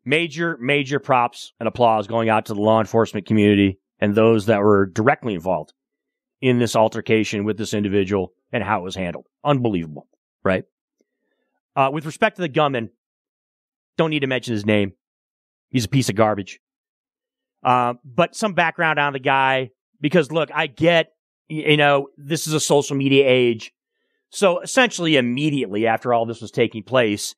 Major, 0.03 0.57
major 0.59 0.99
props 0.99 1.53
and 1.59 1.67
applause 1.67 2.07
going 2.07 2.29
out 2.29 2.45
to 2.47 2.53
the 2.53 2.61
law 2.61 2.79
enforcement 2.79 3.25
community 3.25 3.79
and 3.99 4.13
those 4.13 4.47
that 4.47 4.61
were 4.61 4.85
directly 4.85 5.33
involved 5.33 5.73
in 6.41 6.59
this 6.59 6.75
altercation 6.75 7.43
with 7.43 7.57
this 7.57 7.73
individual 7.73 8.33
and 8.51 8.63
how 8.63 8.79
it 8.79 8.83
was 8.83 8.95
handled. 8.95 9.25
Unbelievable, 9.43 10.07
right? 10.43 10.63
Uh, 11.75 11.89
with 11.91 12.05
respect 12.05 12.37
to 12.37 12.41
the 12.41 12.47
gunman, 12.47 12.89
don't 13.97 14.09
need 14.09 14.21
to 14.21 14.27
mention 14.27 14.53
his 14.53 14.65
name. 14.65 14.93
He's 15.69 15.85
a 15.85 15.89
piece 15.89 16.09
of 16.09 16.15
garbage. 16.15 16.59
Uh, 17.63 17.95
but 18.03 18.35
some 18.35 18.53
background 18.53 18.99
on 18.99 19.13
the 19.13 19.19
guy, 19.19 19.71
because 19.99 20.31
look, 20.31 20.49
I 20.53 20.67
get, 20.67 21.07
you 21.47 21.77
know, 21.77 22.09
this 22.17 22.47
is 22.47 22.53
a 22.53 22.59
social 22.59 22.95
media 22.95 23.25
age. 23.27 23.71
So 24.29 24.59
essentially, 24.59 25.17
immediately 25.17 25.87
after 25.87 26.13
all 26.13 26.25
this 26.25 26.41
was 26.41 26.51
taking 26.51 26.83
place, 26.83 27.35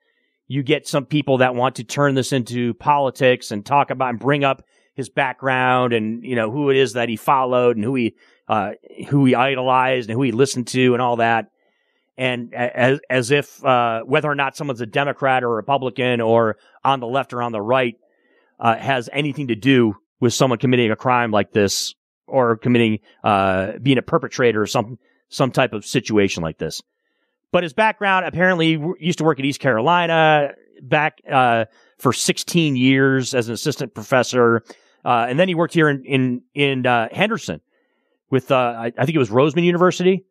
you 0.47 0.63
get 0.63 0.87
some 0.87 1.05
people 1.05 1.39
that 1.39 1.55
want 1.55 1.75
to 1.75 1.83
turn 1.83 2.15
this 2.15 2.31
into 2.31 2.73
politics 2.75 3.51
and 3.51 3.65
talk 3.65 3.89
about 3.89 4.09
and 4.09 4.19
bring 4.19 4.43
up 4.43 4.63
his 4.95 5.09
background 5.09 5.93
and, 5.93 6.23
you 6.23 6.35
know, 6.35 6.49
who 6.49 6.69
it 6.69 6.77
is 6.77 6.93
that 6.93 7.09
he 7.09 7.15
followed 7.15 7.75
and 7.75 7.85
who 7.85 7.95
he, 7.95 8.15
uh, 8.47 8.71
who 9.09 9.25
he 9.25 9.35
idolized 9.35 10.09
and 10.09 10.17
who 10.17 10.23
he 10.23 10.31
listened 10.31 10.67
to 10.67 10.93
and 10.93 11.01
all 11.01 11.17
that. 11.17 11.51
And 12.17 12.53
as, 12.53 12.99
as 13.09 13.29
if, 13.29 13.63
uh, 13.63 14.01
whether 14.01 14.29
or 14.29 14.35
not 14.35 14.57
someone's 14.57 14.81
a 14.81 14.87
Democrat 14.87 15.43
or 15.43 15.53
Republican 15.53 16.19
or 16.19 16.57
on 16.83 16.99
the 16.99 17.07
left 17.07 17.31
or 17.31 17.43
on 17.43 17.51
the 17.51 17.61
right, 17.61 17.95
uh, 18.59 18.75
has 18.75 19.07
anything 19.13 19.49
to 19.49 19.55
do 19.55 19.95
with 20.19 20.33
someone 20.33 20.57
committing 20.57 20.89
a 20.89 20.95
crime 20.95 21.29
like 21.29 21.51
this 21.51 21.93
or 22.25 22.57
committing, 22.57 22.99
uh, 23.23 23.73
being 23.81 23.99
a 23.99 24.01
perpetrator 24.01 24.63
or 24.63 24.65
some, 24.65 24.97
some 25.29 25.51
type 25.51 25.73
of 25.73 25.85
situation 25.85 26.41
like 26.41 26.57
this. 26.57 26.81
But 27.51 27.61
his 27.61 27.73
background 27.73 28.25
apparently 28.25 28.83
used 28.99 29.19
to 29.19 29.23
work 29.23 29.39
at 29.39 29.45
East 29.45 29.59
Carolina 29.59 30.53
back, 30.81 31.21
uh, 31.31 31.65
for 31.99 32.13
16 32.13 32.75
years 32.75 33.35
as 33.35 33.47
an 33.47 33.53
assistant 33.53 33.93
professor. 33.93 34.63
Uh, 35.05 35.27
and 35.29 35.39
then 35.39 35.47
he 35.47 35.55
worked 35.55 35.73
here 35.73 35.87
in, 35.87 36.03
in, 36.03 36.41
in, 36.55 36.85
uh, 36.87 37.09
Henderson 37.11 37.61
with, 38.31 38.51
uh, 38.51 38.55
I, 38.55 38.85
I, 38.97 39.05
think 39.05 39.15
it 39.15 39.19
was 39.19 39.29
Roseman 39.29 39.63
University 39.63 40.25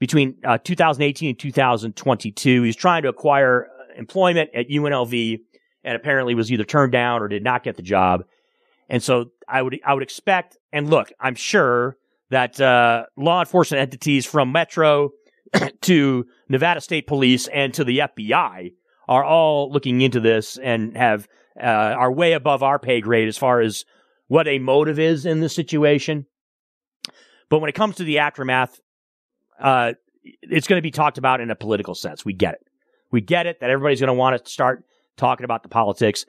between, 0.00 0.36
uh, 0.44 0.58
2018 0.58 1.28
and 1.28 1.38
2022. 1.38 2.62
He 2.62 2.66
was 2.66 2.74
trying 2.74 3.02
to 3.02 3.08
acquire 3.08 3.68
employment 3.96 4.50
at 4.54 4.68
UNLV 4.68 5.38
and 5.84 5.96
apparently 5.96 6.34
was 6.34 6.50
either 6.50 6.64
turned 6.64 6.92
down 6.92 7.22
or 7.22 7.28
did 7.28 7.44
not 7.44 7.62
get 7.62 7.76
the 7.76 7.82
job. 7.82 8.24
And 8.88 9.02
so 9.02 9.30
I 9.46 9.62
would, 9.62 9.78
I 9.84 9.94
would 9.94 10.02
expect, 10.02 10.58
and 10.72 10.90
look, 10.90 11.12
I'm 11.20 11.36
sure 11.36 11.96
that, 12.30 12.60
uh, 12.60 13.06
law 13.16 13.40
enforcement 13.40 13.82
entities 13.82 14.26
from 14.26 14.50
Metro 14.50 15.10
to 15.82 16.26
Nevada 16.48 16.80
State 16.80 17.06
Police 17.06 17.46
and 17.48 17.72
to 17.74 17.84
the 17.84 17.98
FBI 17.98 18.72
are 19.08 19.24
all 19.24 19.70
looking 19.70 20.00
into 20.00 20.20
this 20.20 20.56
and 20.56 20.96
have, 20.96 21.28
uh, 21.60 21.66
are 21.66 22.12
way 22.12 22.32
above 22.32 22.62
our 22.62 22.78
pay 22.78 23.00
grade 23.00 23.28
as 23.28 23.36
far 23.36 23.60
as 23.60 23.84
what 24.28 24.48
a 24.48 24.58
motive 24.60 24.98
is 24.98 25.26
in 25.26 25.40
this 25.40 25.54
situation. 25.54 26.26
But 27.48 27.58
when 27.58 27.68
it 27.68 27.74
comes 27.74 27.96
to 27.96 28.04
the 28.04 28.18
aftermath, 28.18 28.80
uh, 29.60 29.92
it's 30.24 30.66
going 30.66 30.78
to 30.78 30.82
be 30.82 30.90
talked 30.90 31.18
about 31.18 31.40
in 31.40 31.50
a 31.50 31.56
political 31.56 31.94
sense. 31.94 32.24
We 32.24 32.32
get 32.32 32.54
it. 32.54 32.66
We 33.10 33.20
get 33.20 33.46
it 33.46 33.60
that 33.60 33.70
everybody's 33.70 34.00
going 34.00 34.08
to 34.08 34.14
want 34.14 34.42
to 34.44 34.50
start 34.50 34.84
talking 35.16 35.44
about 35.44 35.62
the 35.62 35.68
politics. 35.68 36.24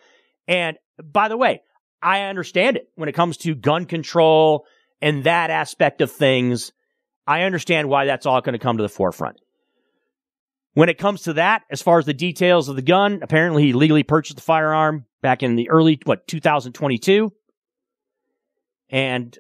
And 0.48 0.78
by 1.02 1.28
the 1.28 1.38
way, 1.38 1.62
I 2.02 2.24
understand 2.24 2.78
it 2.78 2.90
when 2.96 3.10
it 3.10 3.14
comes 3.14 3.38
to 3.38 3.56
gun 3.56 3.86
control 3.86 4.66
and 5.02 5.24
that 5.24 5.50
aspect 5.50 6.02
of 6.02 6.12
things. 6.12 6.72
I 7.28 7.44
understand 7.44 7.90
why 7.90 8.06
that's 8.06 8.26
all 8.26 8.42
going 8.42 8.54
to 8.54 8.60
come 8.60 8.78
to 8.78 8.84
the 8.84 8.90
forefront. 8.90 9.38
When 10.74 10.90
it 10.90 10.98
comes 10.98 11.24
to 11.24 11.34
that, 11.34 11.64
as 11.70 11.82
far 11.82 12.00
as 12.00 12.06
the 12.06 12.14
details 12.14 12.70
of 12.70 12.76
the 12.76 12.82
gun, 12.82 13.20
apparently 13.22 13.64
he 13.64 13.74
legally 13.74 14.04
purchased 14.04 14.38
the 14.38 14.42
firearm 14.42 15.06
back 15.22 15.44
in 15.44 15.56
the 15.56 15.70
early, 15.70 16.00
what, 16.06 16.28
2022. 16.28 17.32
And 18.90 19.38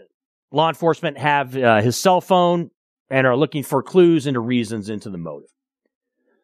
law 0.51 0.69
enforcement 0.69 1.17
have 1.17 1.55
uh, 1.57 1.81
his 1.81 1.97
cell 1.97 2.21
phone 2.21 2.69
and 3.12 3.28
are 3.28 3.36
looking 3.36 3.62
for 3.62 3.84
clues 3.84 4.26
into 4.26 4.39
reasons 4.39 4.89
into 4.89 5.09
the 5.09 5.18
motive. 5.18 5.49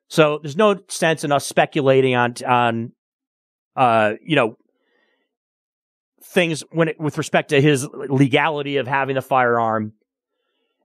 So 0.10 0.40
there's 0.42 0.58
no 0.58 0.80
sense 0.90 1.24
in 1.24 1.32
us 1.32 1.48
speculating 1.48 2.16
on, 2.16 2.36
on, 2.46 2.92
uh, 3.76 4.14
you 4.22 4.36
know, 4.36 4.58
things 6.24 6.64
when 6.72 6.90
it, 6.90 7.00
with 7.00 7.18
respect 7.18 7.50
to 7.50 7.62
his 7.62 7.88
legality 7.88 8.78
of 8.78 8.88
having 8.88 9.16
the 9.16 9.22
firearm. 9.22 9.94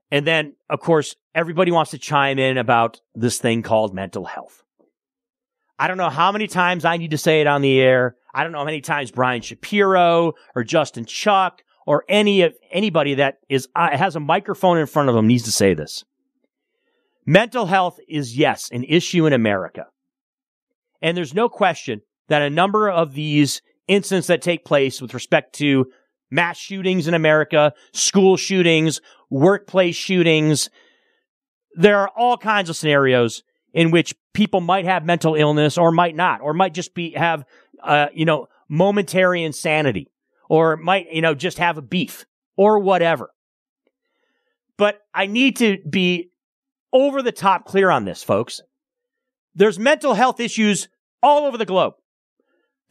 And 0.09 0.25
then, 0.25 0.55
of 0.69 0.79
course, 0.79 1.15
everybody 1.35 1.71
wants 1.71 1.91
to 1.91 1.97
chime 1.97 2.39
in 2.39 2.57
about 2.57 3.01
this 3.13 3.39
thing 3.39 3.61
called 3.61 3.93
mental 3.93 4.25
health. 4.25 4.63
I 5.77 5.87
don't 5.87 5.97
know 5.97 6.09
how 6.09 6.31
many 6.31 6.47
times 6.47 6.85
I 6.85 6.97
need 6.97 7.11
to 7.11 7.17
say 7.17 7.41
it 7.41 7.47
on 7.47 7.61
the 7.61 7.81
air. 7.81 8.15
I 8.33 8.43
don't 8.43 8.51
know 8.51 8.59
how 8.59 8.65
many 8.65 8.81
times 8.81 9.11
Brian 9.11 9.41
Shapiro 9.41 10.33
or 10.55 10.63
Justin 10.63 11.05
Chuck 11.05 11.62
or 11.85 12.03
any 12.07 12.41
of 12.41 12.55
anybody 12.71 13.15
that 13.15 13.39
is 13.49 13.67
uh, 13.75 13.95
has 13.95 14.15
a 14.15 14.19
microphone 14.19 14.77
in 14.77 14.85
front 14.85 15.09
of 15.09 15.15
them 15.15 15.27
needs 15.27 15.43
to 15.43 15.51
say 15.51 15.73
this. 15.73 16.03
Mental 17.25 17.65
health 17.65 17.99
is 18.07 18.37
yes 18.37 18.69
an 18.71 18.83
issue 18.83 19.25
in 19.25 19.33
America. 19.33 19.87
And 21.01 21.17
there's 21.17 21.33
no 21.33 21.49
question 21.49 22.01
that 22.29 22.41
a 22.41 22.49
number 22.49 22.89
of 22.89 23.13
these 23.13 23.61
incidents 23.87 24.27
that 24.27 24.41
take 24.41 24.65
place 24.65 25.01
with 25.01 25.13
respect 25.13 25.53
to 25.55 25.85
mass 26.31 26.57
shootings 26.57 27.07
in 27.07 27.13
America, 27.13 27.73
school 27.91 28.37
shootings, 28.37 29.01
workplace 29.29 29.95
shootings. 29.95 30.69
There 31.75 31.99
are 31.99 32.09
all 32.15 32.37
kinds 32.37 32.69
of 32.69 32.75
scenarios 32.75 33.43
in 33.73 33.91
which 33.91 34.15
people 34.33 34.61
might 34.61 34.85
have 34.85 35.05
mental 35.05 35.35
illness 35.35 35.77
or 35.77 35.91
might 35.91 36.15
not, 36.15 36.41
or 36.41 36.53
might 36.53 36.73
just 36.73 36.93
be, 36.93 37.11
have, 37.11 37.43
uh, 37.83 38.07
you 38.13 38.25
know, 38.25 38.47
momentary 38.69 39.43
insanity 39.43 40.09
or 40.49 40.77
might, 40.77 41.11
you 41.11 41.21
know, 41.21 41.33
just 41.35 41.57
have 41.57 41.77
a 41.77 41.81
beef 41.81 42.25
or 42.55 42.79
whatever. 42.79 43.31
But 44.77 44.99
I 45.13 45.27
need 45.27 45.57
to 45.57 45.77
be 45.89 46.31
over 46.91 47.21
the 47.21 47.31
top 47.31 47.65
clear 47.65 47.89
on 47.89 48.05
this, 48.05 48.23
folks. 48.23 48.61
There's 49.55 49.79
mental 49.79 50.13
health 50.13 50.39
issues 50.39 50.87
all 51.21 51.45
over 51.45 51.57
the 51.57 51.65
globe 51.65 51.93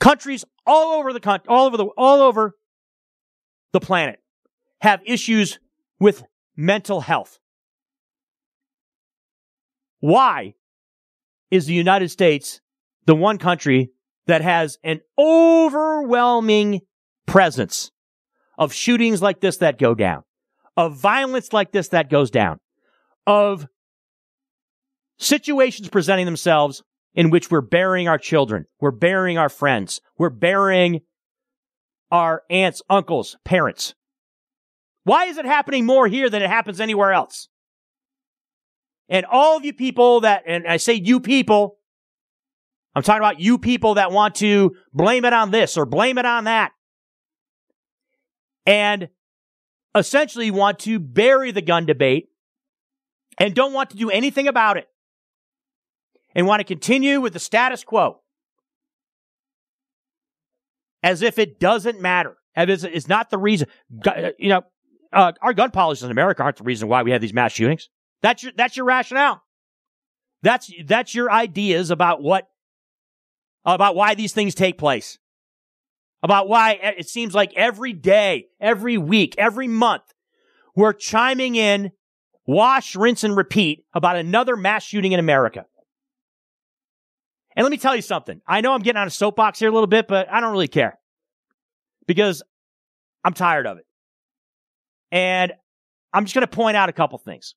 Countries 0.02 0.44
all 0.66 0.98
over 0.98 1.12
the 1.12 1.20
country, 1.20 1.46
all 1.48 1.66
over 1.66 1.76
the, 1.76 1.84
all 1.96 2.22
over 2.22 2.56
the 3.72 3.78
planet 3.78 4.18
have 4.80 5.00
issues 5.06 5.60
with 6.00 6.24
mental 6.56 7.00
health. 7.00 7.38
Why 10.00 10.54
is 11.52 11.66
the 11.66 11.74
United 11.74 12.08
States 12.08 12.60
the 13.06 13.14
one 13.14 13.38
country 13.38 13.92
that 14.26 14.40
has 14.40 14.76
an 14.82 15.02
overwhelming 15.16 16.80
presence 17.26 17.90
of 18.58 18.72
shootings 18.72 19.22
like 19.22 19.40
this 19.40 19.58
that 19.58 19.78
go 19.78 19.94
down, 19.94 20.22
of 20.76 20.96
violence 20.96 21.52
like 21.52 21.72
this 21.72 21.88
that 21.88 22.10
goes 22.10 22.30
down, 22.30 22.58
of 23.26 23.66
situations 25.18 25.88
presenting 25.88 26.26
themselves 26.26 26.82
in 27.14 27.30
which 27.30 27.50
we're 27.50 27.60
burying 27.60 28.08
our 28.08 28.18
children, 28.18 28.64
we're 28.80 28.90
burying 28.90 29.38
our 29.38 29.48
friends, 29.48 30.00
we're 30.18 30.30
burying 30.30 31.00
our 32.10 32.42
aunts, 32.50 32.82
uncles, 32.90 33.36
parents. 33.44 33.94
Why 35.04 35.24
is 35.24 35.38
it 35.38 35.44
happening 35.44 35.86
more 35.86 36.06
here 36.06 36.30
than 36.30 36.42
it 36.42 36.48
happens 36.48 36.80
anywhere 36.80 37.12
else? 37.12 37.48
And 39.08 39.26
all 39.26 39.56
of 39.56 39.64
you 39.64 39.72
people 39.72 40.20
that, 40.20 40.44
and 40.46 40.66
I 40.66 40.76
say 40.76 40.94
you 40.94 41.20
people, 41.20 41.78
I'm 42.94 43.02
talking 43.02 43.20
about 43.20 43.40
you 43.40 43.58
people 43.58 43.94
that 43.94 44.12
want 44.12 44.36
to 44.36 44.76
blame 44.92 45.24
it 45.24 45.32
on 45.32 45.50
this 45.50 45.76
or 45.76 45.86
blame 45.86 46.18
it 46.18 46.26
on 46.26 46.44
that. 46.44 46.72
And 48.66 49.08
essentially 49.94 50.50
want 50.50 50.78
to 50.80 50.98
bury 50.98 51.50
the 51.50 51.62
gun 51.62 51.86
debate 51.86 52.28
and 53.38 53.54
don't 53.54 53.72
want 53.72 53.90
to 53.90 53.96
do 53.96 54.10
anything 54.10 54.48
about 54.48 54.76
it 54.76 54.88
and 56.34 56.46
want 56.46 56.60
to 56.60 56.64
continue 56.64 57.20
with 57.20 57.32
the 57.32 57.38
status 57.38 57.84
quo 57.84 58.20
as 61.02 61.22
if 61.22 61.38
it 61.38 61.58
doesn't 61.58 62.00
matter. 62.00 62.36
As 62.54 62.84
it's 62.84 63.08
not 63.08 63.30
the 63.30 63.38
reason. 63.38 63.68
You 64.38 64.48
know, 64.50 64.62
uh, 65.12 65.32
our 65.40 65.54
gun 65.54 65.70
policies 65.70 66.04
in 66.04 66.10
America 66.10 66.42
aren't 66.42 66.58
the 66.58 66.64
reason 66.64 66.88
why 66.88 67.02
we 67.02 67.10
have 67.10 67.20
these 67.20 67.32
mass 67.32 67.52
shootings. 67.52 67.88
That's 68.20 68.42
your 68.42 68.52
that's 68.54 68.76
your 68.76 68.86
rationale. 68.86 69.42
That's 70.42 70.70
that's 70.84 71.14
your 71.14 71.30
ideas 71.30 71.90
about 71.90 72.22
what 72.22 72.48
about 73.64 73.94
why 73.96 74.14
these 74.14 74.32
things 74.32 74.54
take 74.54 74.76
place. 74.76 75.18
About 76.22 76.48
why 76.48 76.72
it 76.72 77.08
seems 77.08 77.34
like 77.34 77.52
every 77.54 77.92
day, 77.92 78.46
every 78.60 78.96
week, 78.96 79.34
every 79.38 79.66
month, 79.66 80.04
we're 80.76 80.92
chiming 80.92 81.56
in, 81.56 81.90
wash, 82.46 82.94
rinse, 82.94 83.24
and 83.24 83.36
repeat 83.36 83.84
about 83.92 84.16
another 84.16 84.56
mass 84.56 84.84
shooting 84.84 85.12
in 85.12 85.18
America. 85.18 85.66
And 87.56 87.64
let 87.64 87.70
me 87.70 87.76
tell 87.76 87.96
you 87.96 88.02
something. 88.02 88.40
I 88.46 88.60
know 88.60 88.72
I'm 88.72 88.82
getting 88.82 89.00
on 89.00 89.06
a 89.06 89.10
soapbox 89.10 89.58
here 89.58 89.68
a 89.68 89.72
little 89.72 89.88
bit, 89.88 90.06
but 90.06 90.30
I 90.30 90.40
don't 90.40 90.52
really 90.52 90.68
care 90.68 90.98
because 92.06 92.42
I'm 93.24 93.34
tired 93.34 93.66
of 93.66 93.78
it. 93.78 93.86
And 95.10 95.52
I'm 96.12 96.24
just 96.24 96.34
going 96.34 96.46
to 96.46 96.56
point 96.56 96.76
out 96.76 96.88
a 96.88 96.92
couple 96.92 97.18
things. 97.18 97.54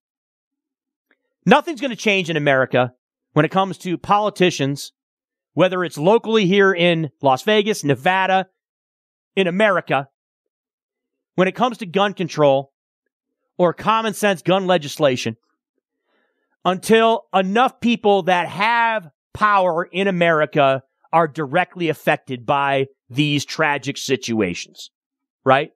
Nothing's 1.46 1.82
going 1.82 1.92
to 1.92 1.96
change 1.96 2.30
in 2.30 2.36
America 2.36 2.94
when 3.34 3.46
it 3.46 3.52
comes 3.52 3.78
to 3.80 3.98
politicians, 3.98 4.92
whether 5.54 5.84
it's 5.84 5.98
locally 5.98 6.48
here 6.48 6.74
in 6.74 7.12
Las 7.22 7.44
Vegas, 7.44 7.84
Nevada, 7.84 8.48
in 9.36 9.48
America, 9.48 10.08
when 11.36 11.48
it 11.48 11.56
comes 11.56 11.78
to 11.80 11.86
gun 11.86 12.14
control 12.14 12.72
or 13.58 13.74
common 13.74 14.14
sense 14.14 14.42
gun 14.42 14.68
legislation, 14.68 15.38
until 16.64 17.26
enough 17.34 17.80
people 17.80 18.24
that 18.24 18.48
have 18.48 19.10
power 19.34 19.84
in 19.92 20.08
America 20.08 20.82
are 21.14 21.28
directly 21.28 21.90
affected 21.90 22.46
by 22.46 22.88
these 23.10 23.46
tragic 23.46 23.98
situations, 23.98 24.90
right? 25.44 25.72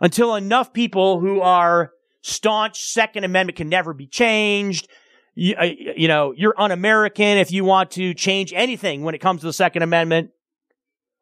Until 0.00 0.34
enough 0.34 0.72
people 0.72 1.20
who 1.20 1.40
are 1.40 1.92
staunch 2.22 2.80
Second 2.80 3.24
Amendment 3.24 3.56
can 3.56 3.68
never 3.68 3.94
be 3.94 4.06
changed. 4.06 4.88
You, 5.34 5.54
uh, 5.56 5.64
you 5.96 6.08
know, 6.08 6.32
you're 6.36 6.54
un-American 6.58 7.38
if 7.38 7.52
you 7.52 7.64
want 7.64 7.92
to 7.92 8.14
change 8.14 8.52
anything 8.54 9.02
when 9.02 9.14
it 9.14 9.18
comes 9.20 9.40
to 9.42 9.46
the 9.46 9.52
Second 9.52 9.82
Amendment 9.82 10.30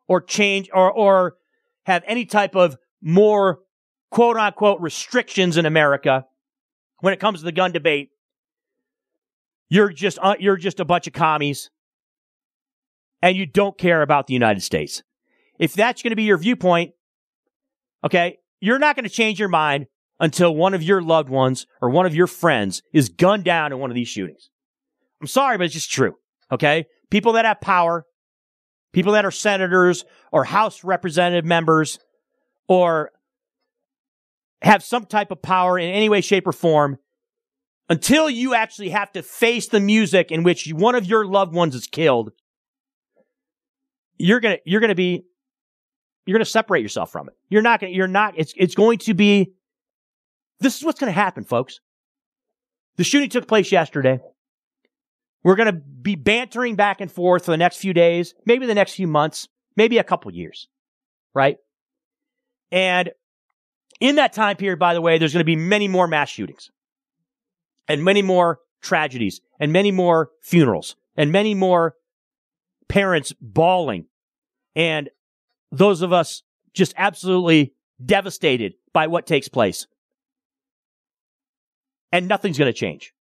or 0.08 0.20
change 0.20 0.68
or, 0.72 0.90
or 0.90 1.34
have 1.86 2.02
any 2.06 2.24
type 2.24 2.54
of 2.54 2.76
more 3.00 3.60
quote 4.10 4.36
unquote 4.36 4.80
restrictions 4.80 5.56
in 5.56 5.66
America 5.66 6.26
when 7.00 7.12
it 7.12 7.20
comes 7.20 7.40
to 7.40 7.44
the 7.44 7.52
gun 7.52 7.72
debate. 7.72 8.10
You're 9.68 9.90
just, 9.90 10.18
uh, 10.20 10.36
you're 10.38 10.56
just 10.56 10.80
a 10.80 10.84
bunch 10.84 11.06
of 11.06 11.12
commies 11.12 11.70
and 13.22 13.36
you 13.36 13.46
don't 13.46 13.78
care 13.78 14.02
about 14.02 14.26
the 14.26 14.34
United 14.34 14.62
States. 14.62 15.02
If 15.58 15.74
that's 15.74 16.02
going 16.02 16.10
to 16.10 16.16
be 16.16 16.24
your 16.24 16.38
viewpoint, 16.38 16.92
okay, 18.04 18.38
you're 18.60 18.78
not 18.78 18.96
going 18.96 19.04
to 19.04 19.10
change 19.10 19.38
your 19.38 19.48
mind 19.48 19.86
until 20.20 20.54
one 20.54 20.74
of 20.74 20.82
your 20.82 21.02
loved 21.02 21.28
ones 21.28 21.66
or 21.80 21.90
one 21.90 22.06
of 22.06 22.14
your 22.14 22.26
friends 22.26 22.82
is 22.92 23.08
gunned 23.08 23.44
down 23.44 23.72
in 23.72 23.78
one 23.78 23.90
of 23.90 23.94
these 23.94 24.08
shootings. 24.08 24.50
I'm 25.20 25.26
sorry, 25.26 25.56
but 25.56 25.64
it's 25.64 25.74
just 25.74 25.90
true. 25.90 26.14
Okay. 26.50 26.84
People 27.10 27.32
that 27.32 27.44
have 27.44 27.60
power, 27.60 28.04
people 28.92 29.12
that 29.12 29.24
are 29.24 29.30
senators 29.30 30.04
or 30.30 30.44
House 30.44 30.84
representative 30.84 31.44
members 31.44 31.98
or 32.68 33.10
have 34.62 34.82
some 34.82 35.06
type 35.06 35.30
of 35.30 35.42
power 35.42 35.78
in 35.78 35.90
any 35.90 36.08
way, 36.08 36.20
shape, 36.20 36.46
or 36.46 36.52
form, 36.52 36.98
until 37.88 38.30
you 38.30 38.54
actually 38.54 38.90
have 38.90 39.10
to 39.12 39.22
face 39.22 39.68
the 39.68 39.80
music 39.80 40.30
in 40.30 40.42
which 40.42 40.70
one 40.72 40.94
of 40.94 41.04
your 41.04 41.26
loved 41.26 41.52
ones 41.52 41.74
is 41.74 41.86
killed, 41.86 42.32
you're 44.18 44.40
gonna 44.40 44.58
you're 44.64 44.80
gonna 44.80 44.94
be 44.94 45.24
you're 46.24 46.34
gonna 46.36 46.44
separate 46.44 46.82
yourself 46.82 47.10
from 47.10 47.28
it. 47.28 47.34
You're 47.48 47.62
not 47.62 47.80
gonna 47.80 47.92
you're 47.92 48.06
not 48.06 48.34
it's 48.36 48.54
it's 48.56 48.74
going 48.74 48.98
to 48.98 49.14
be 49.14 49.52
this 50.60 50.76
is 50.76 50.84
what's 50.84 51.00
to 51.00 51.10
happen, 51.10 51.44
folks. 51.44 51.80
The 52.96 53.04
shooting 53.04 53.30
took 53.30 53.48
place 53.48 53.72
yesterday. 53.72 54.20
We're 55.44 55.56
going 55.56 55.66
to 55.66 55.72
be 55.72 56.14
bantering 56.14 56.76
back 56.76 57.00
and 57.00 57.10
forth 57.10 57.44
for 57.44 57.50
the 57.50 57.56
next 57.56 57.78
few 57.78 57.92
days, 57.92 58.34
maybe 58.46 58.66
the 58.66 58.74
next 58.74 58.94
few 58.94 59.06
months, 59.06 59.48
maybe 59.76 59.98
a 59.98 60.04
couple 60.04 60.32
years, 60.32 60.68
right? 61.34 61.56
And 62.70 63.10
in 64.00 64.16
that 64.16 64.32
time 64.32 64.56
period, 64.56 64.78
by 64.78 64.94
the 64.94 65.00
way, 65.00 65.18
there's 65.18 65.32
going 65.32 65.40
to 65.40 65.44
be 65.44 65.56
many 65.56 65.88
more 65.88 66.06
mass 66.06 66.28
shootings 66.28 66.70
and 67.88 68.04
many 68.04 68.22
more 68.22 68.60
tragedies 68.80 69.40
and 69.60 69.72
many 69.72 69.90
more 69.90 70.30
funerals 70.40 70.96
and 71.16 71.30
many 71.30 71.54
more 71.54 71.94
parents 72.88 73.32
bawling 73.40 74.06
and 74.74 75.08
those 75.70 76.02
of 76.02 76.12
us 76.12 76.42
just 76.74 76.92
absolutely 76.96 77.74
devastated 78.04 78.74
by 78.92 79.06
what 79.06 79.26
takes 79.26 79.48
place 79.48 79.86
and 82.10 82.28
nothing's 82.28 82.58
going 82.58 82.70
to 82.70 82.78
change. 82.78 83.14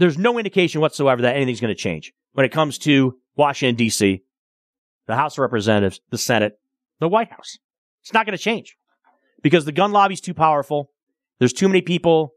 There's 0.00 0.16
no 0.16 0.38
indication 0.38 0.80
whatsoever 0.80 1.20
that 1.20 1.36
anything's 1.36 1.60
going 1.60 1.74
to 1.74 1.80
change 1.80 2.14
when 2.32 2.46
it 2.46 2.52
comes 2.52 2.78
to 2.78 3.18
Washington, 3.36 3.76
D.C., 3.76 4.22
the 5.06 5.14
House 5.14 5.34
of 5.34 5.42
Representatives, 5.42 6.00
the 6.08 6.16
Senate, 6.16 6.54
the 7.00 7.08
White 7.08 7.30
House. 7.30 7.58
It's 8.02 8.14
not 8.14 8.24
going 8.24 8.36
to 8.36 8.42
change 8.42 8.76
because 9.42 9.66
the 9.66 9.72
gun 9.72 9.92
lobby's 9.92 10.22
too 10.22 10.32
powerful. 10.32 10.90
There's 11.38 11.52
too 11.52 11.68
many 11.68 11.82
people 11.82 12.32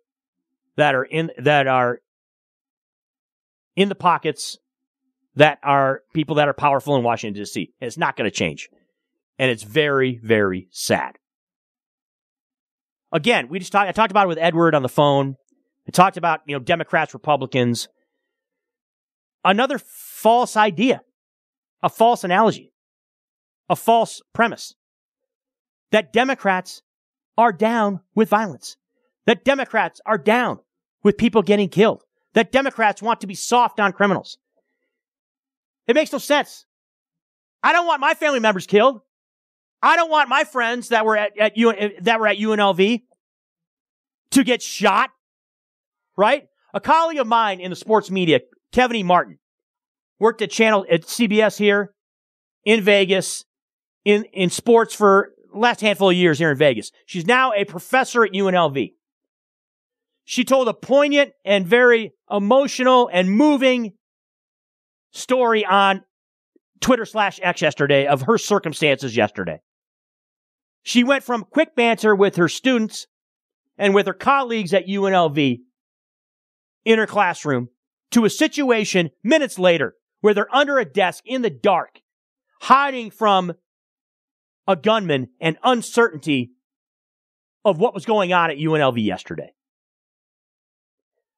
that 0.75 0.93
are 0.93 1.05
in, 1.05 1.31
that 1.37 1.67
are 1.67 1.99
in 3.77 3.87
the 3.87 3.95
pockets 3.95 4.57
that 5.35 5.59
are 5.63 6.01
people 6.13 6.35
that 6.35 6.49
are 6.49 6.53
powerful 6.53 6.97
in 6.97 7.03
Washington, 7.03 7.41
D.C. 7.41 7.71
And 7.79 7.87
It's 7.87 7.97
not 7.97 8.17
going 8.17 8.29
to 8.29 8.35
change. 8.35 8.67
And 9.39 9.49
it's 9.49 9.63
very, 9.63 10.19
very 10.21 10.67
sad 10.71 11.17
again, 13.13 13.47
we 13.47 13.59
just 13.59 13.71
talked, 13.71 13.87
I 13.87 13.91
talked 13.93 14.11
about 14.11 14.25
it 14.25 14.29
with 14.29 14.37
Edward 14.39 14.75
on 14.75 14.81
the 14.81 14.89
phone. 14.89 15.35
I 15.87 15.91
talked 15.91 16.17
about, 16.17 16.41
you 16.45 16.55
know, 16.55 16.59
Democrats, 16.59 17.13
Republicans. 17.13 17.87
Another 19.43 19.77
false 19.77 20.55
idea, 20.55 21.01
a 21.81 21.89
false 21.89 22.23
analogy, 22.23 22.71
a 23.69 23.75
false 23.75 24.21
premise 24.33 24.75
that 25.91 26.13
Democrats 26.13 26.81
are 27.37 27.51
down 27.51 27.99
with 28.15 28.29
violence, 28.29 28.77
that 29.25 29.43
Democrats 29.43 29.99
are 30.05 30.17
down 30.17 30.59
with 31.03 31.17
people 31.17 31.41
getting 31.41 31.69
killed, 31.69 32.03
that 32.33 32.51
Democrats 32.51 33.01
want 33.01 33.21
to 33.21 33.27
be 33.27 33.35
soft 33.35 33.79
on 33.79 33.91
criminals. 33.91 34.37
It 35.87 35.95
makes 35.95 36.11
no 36.11 36.17
sense. 36.17 36.65
I 37.61 37.73
don't 37.73 37.85
want 37.85 38.01
my 38.01 38.13
family 38.13 38.39
members 38.39 38.65
killed. 38.65 39.01
I 39.81 39.97
don't 39.97 40.09
want 40.09 40.29
my 40.29 40.45
friends 40.45 40.89
that 40.89 41.05
were 41.05 41.17
at, 41.17 41.37
at 41.37 41.57
UN, 41.57 41.91
that 42.01 42.19
were 42.19 42.27
at 42.27 42.37
UNLV 42.37 43.03
to 44.31 44.43
get 44.43 44.61
shot. 44.61 45.09
Right? 46.15 46.47
A 46.73 46.79
colleague 46.79 47.19
of 47.19 47.27
mine 47.27 47.59
in 47.59 47.69
the 47.69 47.75
sports 47.75 48.09
media, 48.09 48.41
Kevin 48.71 48.97
E. 48.97 49.03
Martin, 49.03 49.37
worked 50.19 50.41
at 50.41 50.51
channel 50.51 50.85
at 50.89 51.03
CBS 51.03 51.57
here 51.57 51.93
in 52.65 52.81
Vegas 52.81 53.43
in, 54.05 54.25
in 54.33 54.49
sports 54.49 54.93
for 54.93 55.33
last 55.53 55.81
handful 55.81 56.09
of 56.09 56.15
years 56.15 56.39
here 56.39 56.51
in 56.51 56.57
Vegas. 56.57 56.91
She's 57.05 57.27
now 57.27 57.53
a 57.53 57.65
professor 57.65 58.23
at 58.23 58.31
UNLV. 58.31 58.93
She 60.25 60.43
told 60.43 60.67
a 60.67 60.73
poignant 60.73 61.31
and 61.43 61.67
very 61.67 62.13
emotional 62.31 63.09
and 63.11 63.29
moving 63.29 63.93
story 65.11 65.65
on 65.65 66.01
Twitter 66.79 67.05
slash 67.05 67.39
X 67.41 67.61
yesterday 67.61 68.07
of 68.07 68.23
her 68.23 68.37
circumstances 68.37 69.15
yesterday. 69.15 69.59
She 70.81 71.03
went 71.03 71.23
from 71.23 71.45
quick 71.49 71.75
banter 71.75 72.15
with 72.15 72.35
her 72.35 72.49
students 72.49 73.07
and 73.77 73.93
with 73.93 74.07
her 74.07 74.13
colleagues 74.13 74.73
at 74.73 74.87
UNLV 74.87 75.59
in 76.85 76.99
her 76.99 77.07
classroom 77.07 77.69
to 78.11 78.25
a 78.25 78.29
situation 78.29 79.09
minutes 79.23 79.57
later 79.57 79.95
where 80.21 80.33
they're 80.33 80.55
under 80.55 80.79
a 80.79 80.85
desk 80.85 81.23
in 81.25 81.41
the 81.41 81.49
dark, 81.49 81.99
hiding 82.61 83.11
from 83.11 83.53
a 84.67 84.75
gunman 84.75 85.29
and 85.41 85.57
uncertainty 85.63 86.51
of 87.65 87.79
what 87.79 87.93
was 87.93 88.05
going 88.05 88.33
on 88.33 88.51
at 88.51 88.57
UNLV 88.57 89.03
yesterday. 89.03 89.53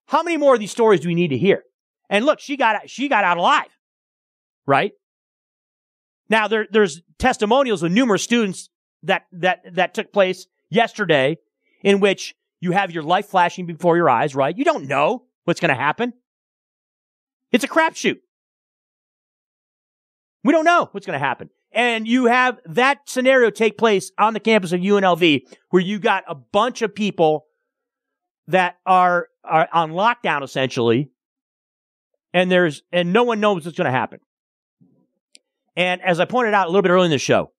How 0.07 0.21
many 0.21 0.37
more 0.37 0.53
of 0.53 0.59
these 0.59 0.71
stories 0.71 0.99
do 0.99 1.07
we 1.07 1.15
need 1.15 1.29
to 1.29 1.37
hear? 1.37 1.63
And 2.09 2.25
look, 2.25 2.39
she 2.39 2.57
got 2.57 2.89
she 2.89 3.07
got 3.07 3.23
out 3.23 3.37
alive, 3.37 3.69
right? 4.67 4.91
Now 6.29 6.47
there 6.47 6.67
there's 6.69 7.01
testimonials 7.17 7.81
of 7.81 7.91
numerous 7.91 8.23
students 8.23 8.69
that 9.03 9.23
that 9.31 9.61
that 9.73 9.93
took 9.93 10.13
place 10.13 10.45
yesterday 10.69 11.37
in 11.83 11.99
which 11.99 12.35
you 12.61 12.71
have 12.71 12.91
your 12.91 13.03
life 13.03 13.27
flashing 13.27 13.65
before 13.65 13.97
your 13.97 14.09
eyes, 14.09 14.35
right? 14.35 14.55
You 14.55 14.63
don't 14.63 14.87
know 14.87 15.23
what's 15.45 15.59
going 15.59 15.69
to 15.69 15.81
happen. 15.81 16.13
It's 17.51 17.63
a 17.63 17.67
crapshoot. 17.67 18.17
We 20.43 20.51
don't 20.51 20.65
know 20.65 20.89
what's 20.91 21.07
going 21.07 21.19
to 21.19 21.25
happen. 21.25 21.49
And 21.71 22.07
you 22.07 22.25
have 22.25 22.59
that 22.65 22.99
scenario 23.07 23.49
take 23.49 23.77
place 23.77 24.11
on 24.17 24.33
the 24.33 24.39
campus 24.39 24.71
of 24.71 24.81
UNLV 24.81 25.41
where 25.69 25.81
you 25.81 25.99
got 25.99 26.23
a 26.27 26.35
bunch 26.35 26.81
of 26.81 26.93
people 26.93 27.45
that 28.47 28.77
are, 28.85 29.27
are 29.43 29.67
on 29.73 29.91
lockdown 29.91 30.43
essentially. 30.43 31.09
And 32.33 32.51
there's, 32.51 32.83
and 32.91 33.13
no 33.13 33.23
one 33.23 33.39
knows 33.39 33.65
what's 33.65 33.77
going 33.77 33.91
to 33.91 33.97
happen. 33.97 34.19
And 35.75 36.01
as 36.01 36.19
I 36.19 36.25
pointed 36.25 36.53
out 36.53 36.67
a 36.67 36.69
little 36.69 36.81
bit 36.81 36.91
earlier 36.91 37.05
in 37.05 37.11
the 37.11 37.17
show, 37.17 37.51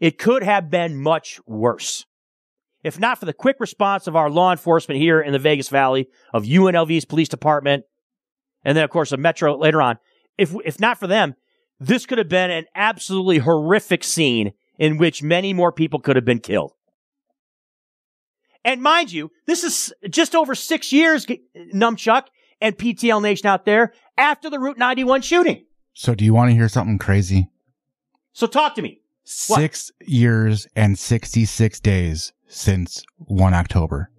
it 0.00 0.18
could 0.18 0.42
have 0.42 0.68
been 0.68 1.00
much 1.00 1.40
worse. 1.46 2.04
If 2.82 2.98
not 2.98 3.18
for 3.18 3.26
the 3.26 3.32
quick 3.32 3.56
response 3.60 4.06
of 4.06 4.16
our 4.16 4.28
law 4.28 4.50
enforcement 4.50 5.00
here 5.00 5.20
in 5.20 5.32
the 5.32 5.38
Vegas 5.38 5.68
Valley, 5.68 6.08
of 6.32 6.44
UNLV's 6.44 7.04
police 7.04 7.28
department, 7.28 7.84
and 8.64 8.76
then 8.76 8.84
of 8.84 8.90
course 8.90 9.12
of 9.12 9.20
Metro 9.20 9.56
later 9.56 9.80
on, 9.80 9.98
if, 10.36 10.54
if 10.64 10.80
not 10.80 10.98
for 10.98 11.06
them, 11.06 11.34
this 11.78 12.06
could 12.06 12.18
have 12.18 12.28
been 12.28 12.50
an 12.50 12.66
absolutely 12.74 13.38
horrific 13.38 14.02
scene 14.04 14.52
in 14.78 14.96
which 14.96 15.22
many 15.22 15.52
more 15.52 15.72
people 15.72 16.00
could 16.00 16.16
have 16.16 16.24
been 16.24 16.40
killed. 16.40 16.72
And 18.64 18.82
mind 18.82 19.12
you, 19.12 19.30
this 19.46 19.64
is 19.64 19.92
just 20.08 20.34
over 20.34 20.54
six 20.54 20.92
years, 20.92 21.26
Numchuck 21.74 22.26
and 22.60 22.78
PTL 22.78 23.20
Nation 23.20 23.46
out 23.48 23.64
there, 23.64 23.92
after 24.16 24.48
the 24.48 24.60
Route 24.60 24.78
91 24.78 25.22
shooting. 25.22 25.64
So 25.94 26.14
do 26.14 26.24
you 26.24 26.32
want 26.32 26.50
to 26.50 26.54
hear 26.54 26.68
something 26.68 26.98
crazy? 26.98 27.48
So 28.32 28.46
talk 28.46 28.76
to 28.76 28.82
me. 28.82 29.01
Six 29.24 29.92
what? 29.98 30.08
years 30.08 30.66
and 30.74 30.98
66 30.98 31.80
days 31.80 32.32
since 32.48 33.04
1 33.18 33.54
October. 33.54 34.10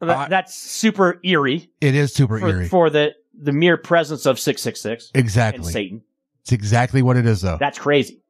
That, 0.00 0.28
that's 0.28 0.54
super 0.54 1.18
eerie. 1.24 1.70
It 1.80 1.94
is 1.94 2.12
super 2.12 2.38
for, 2.38 2.48
eerie. 2.48 2.68
For 2.68 2.90
the, 2.90 3.14
the 3.34 3.52
mere 3.52 3.78
presence 3.78 4.26
of 4.26 4.38
666. 4.38 5.10
Exactly. 5.14 5.72
Satan. 5.72 6.02
It's 6.42 6.52
exactly 6.52 7.02
what 7.02 7.16
it 7.16 7.26
is, 7.26 7.40
though. 7.40 7.56
That's 7.58 7.78
crazy. 7.78 8.22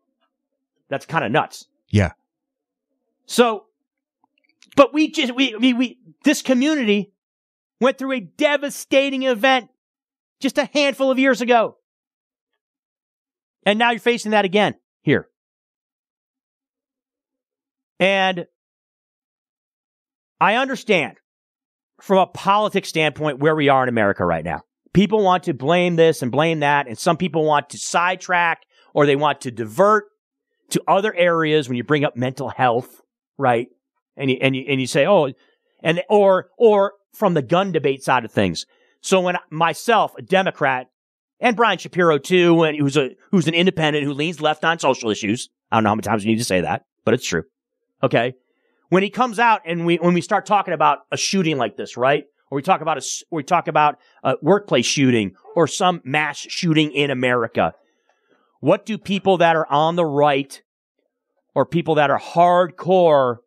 That's 0.88 1.06
kind 1.06 1.24
of 1.24 1.32
nuts. 1.32 1.66
Yeah. 1.88 2.12
So, 3.26 3.64
but 4.76 4.94
we 4.94 5.10
just, 5.10 5.34
we, 5.34 5.56
we, 5.56 5.72
we, 5.72 5.98
this 6.22 6.40
community 6.40 7.12
went 7.80 7.98
through 7.98 8.12
a 8.12 8.20
devastating 8.20 9.24
event 9.24 9.70
just 10.40 10.56
a 10.56 10.66
handful 10.72 11.10
of 11.10 11.18
years 11.18 11.40
ago. 11.40 11.78
And 13.64 13.78
now 13.78 13.90
you're 13.90 13.98
facing 13.98 14.30
that 14.30 14.44
again 14.44 14.76
here. 15.06 15.28
And 18.00 18.46
I 20.40 20.56
understand 20.56 21.16
from 22.02 22.18
a 22.18 22.26
politics 22.26 22.88
standpoint 22.88 23.38
where 23.38 23.54
we 23.54 23.68
are 23.68 23.84
in 23.84 23.88
America 23.88 24.24
right 24.26 24.44
now. 24.44 24.62
People 24.92 25.22
want 25.22 25.44
to 25.44 25.54
blame 25.54 25.96
this 25.96 26.22
and 26.22 26.32
blame 26.32 26.60
that, 26.60 26.88
and 26.88 26.98
some 26.98 27.16
people 27.16 27.44
want 27.44 27.70
to 27.70 27.78
sidetrack 27.78 28.62
or 28.92 29.06
they 29.06 29.16
want 29.16 29.42
to 29.42 29.50
divert 29.50 30.06
to 30.70 30.82
other 30.88 31.14
areas 31.14 31.68
when 31.68 31.76
you 31.76 31.84
bring 31.84 32.04
up 32.04 32.16
mental 32.16 32.48
health, 32.48 33.00
right? 33.38 33.68
And 34.16 34.30
you, 34.30 34.38
and 34.42 34.56
you, 34.56 34.64
and 34.68 34.80
you 34.80 34.86
say, 34.88 35.06
oh, 35.06 35.32
and, 35.82 36.02
or, 36.10 36.48
or 36.58 36.94
from 37.14 37.34
the 37.34 37.42
gun 37.42 37.70
debate 37.70 38.02
side 38.02 38.24
of 38.24 38.32
things. 38.32 38.66
So 39.02 39.20
when 39.20 39.36
myself, 39.50 40.14
a 40.18 40.22
Democrat, 40.22 40.88
and 41.40 41.56
Brian 41.56 41.78
Shapiro 41.78 42.18
too, 42.18 42.62
and 42.62 42.78
who's 42.78 42.96
a 42.96 43.10
who's 43.30 43.48
an 43.48 43.54
independent 43.54 44.04
who 44.04 44.12
leans 44.12 44.40
left 44.40 44.64
on 44.64 44.78
social 44.78 45.10
issues. 45.10 45.48
I 45.70 45.76
don't 45.76 45.84
know 45.84 45.90
how 45.90 45.94
many 45.94 46.02
times 46.02 46.24
we 46.24 46.30
need 46.30 46.38
to 46.38 46.44
say 46.44 46.60
that, 46.60 46.82
but 47.04 47.14
it's 47.14 47.26
true. 47.26 47.44
Okay, 48.02 48.34
when 48.88 49.02
he 49.02 49.10
comes 49.10 49.38
out 49.38 49.62
and 49.64 49.86
we 49.86 49.96
when 49.96 50.14
we 50.14 50.20
start 50.20 50.46
talking 50.46 50.74
about 50.74 51.00
a 51.10 51.16
shooting 51.16 51.58
like 51.58 51.76
this, 51.76 51.96
right? 51.96 52.24
Or 52.50 52.56
we 52.56 52.62
talk 52.62 52.80
about 52.80 52.98
a 52.98 53.24
we 53.30 53.42
talk 53.42 53.68
about 53.68 53.98
a 54.22 54.36
workplace 54.40 54.86
shooting 54.86 55.34
or 55.54 55.66
some 55.66 56.00
mass 56.04 56.38
shooting 56.38 56.92
in 56.92 57.10
America. 57.10 57.74
What 58.60 58.86
do 58.86 58.98
people 58.98 59.38
that 59.38 59.56
are 59.56 59.66
on 59.70 59.96
the 59.96 60.04
right 60.04 60.62
or 61.54 61.66
people 61.66 61.96
that 61.96 62.10
are 62.10 62.18
hardcore 62.18 63.38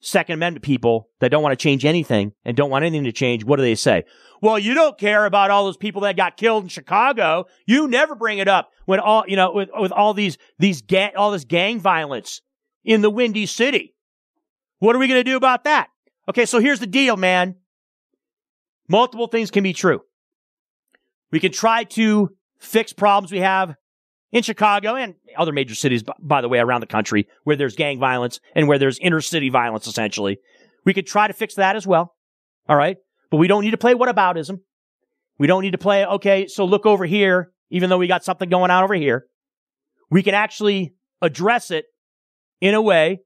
Second 0.00 0.34
Amendment 0.34 0.64
people 0.64 1.08
that 1.20 1.30
don't 1.30 1.42
want 1.42 1.52
to 1.52 1.62
change 1.62 1.84
anything 1.84 2.32
and 2.44 2.56
don't 2.56 2.70
want 2.70 2.84
anything 2.84 3.04
to 3.04 3.12
change, 3.12 3.44
what 3.44 3.56
do 3.56 3.62
they 3.62 3.74
say? 3.74 4.04
Well, 4.42 4.58
you 4.58 4.74
don't 4.74 4.98
care 4.98 5.26
about 5.26 5.50
all 5.50 5.64
those 5.64 5.76
people 5.76 6.02
that 6.02 6.16
got 6.16 6.36
killed 6.36 6.64
in 6.64 6.68
Chicago. 6.68 7.44
You 7.66 7.88
never 7.88 8.14
bring 8.14 8.38
it 8.38 8.48
up 8.48 8.70
when 8.86 8.98
all, 9.00 9.24
you 9.26 9.36
know, 9.36 9.52
with, 9.52 9.68
with 9.74 9.92
all 9.92 10.14
these, 10.14 10.38
these 10.58 10.82
gang, 10.82 11.12
all 11.16 11.30
this 11.30 11.44
gang 11.44 11.78
violence 11.78 12.40
in 12.84 13.02
the 13.02 13.10
Windy 13.10 13.46
City. 13.46 13.94
What 14.78 14.96
are 14.96 14.98
we 14.98 15.08
going 15.08 15.20
to 15.20 15.30
do 15.30 15.36
about 15.36 15.64
that? 15.64 15.88
Okay. 16.28 16.46
So 16.46 16.58
here's 16.58 16.80
the 16.80 16.86
deal, 16.86 17.16
man. 17.16 17.56
Multiple 18.88 19.26
things 19.26 19.50
can 19.50 19.62
be 19.62 19.72
true. 19.72 20.00
We 21.30 21.38
can 21.38 21.52
try 21.52 21.84
to 21.84 22.30
fix 22.58 22.92
problems 22.92 23.30
we 23.30 23.40
have 23.40 23.74
in 24.32 24.42
Chicago 24.42 24.94
and 24.94 25.14
other 25.36 25.52
major 25.52 25.74
cities, 25.74 26.02
by 26.18 26.40
the 26.40 26.48
way, 26.48 26.58
around 26.58 26.80
the 26.80 26.86
country 26.86 27.28
where 27.44 27.56
there's 27.56 27.76
gang 27.76 27.98
violence 27.98 28.40
and 28.54 28.68
where 28.68 28.78
there's 28.78 28.98
inner 28.98 29.20
city 29.20 29.48
violence, 29.48 29.86
essentially. 29.86 30.38
We 30.84 30.94
could 30.94 31.06
try 31.06 31.26
to 31.26 31.34
fix 31.34 31.54
that 31.54 31.76
as 31.76 31.86
well. 31.86 32.14
All 32.68 32.76
right. 32.76 32.96
But 33.30 33.38
we 33.38 33.48
don't 33.48 33.64
need 33.64 33.70
to 33.70 33.78
play 33.78 33.94
whataboutism. 33.94 34.60
We 35.38 35.46
don't 35.46 35.62
need 35.62 35.72
to 35.72 35.78
play, 35.78 36.04
okay, 36.04 36.46
so 36.48 36.64
look 36.64 36.84
over 36.84 37.06
here, 37.06 37.52
even 37.70 37.88
though 37.88 37.98
we 37.98 38.06
got 38.06 38.24
something 38.24 38.48
going 38.48 38.70
on 38.70 38.84
over 38.84 38.94
here. 38.94 39.26
We 40.10 40.22
can 40.22 40.34
actually 40.34 40.94
address 41.22 41.70
it 41.70 41.86
in 42.60 42.74
a 42.74 42.82
way. 42.82 43.20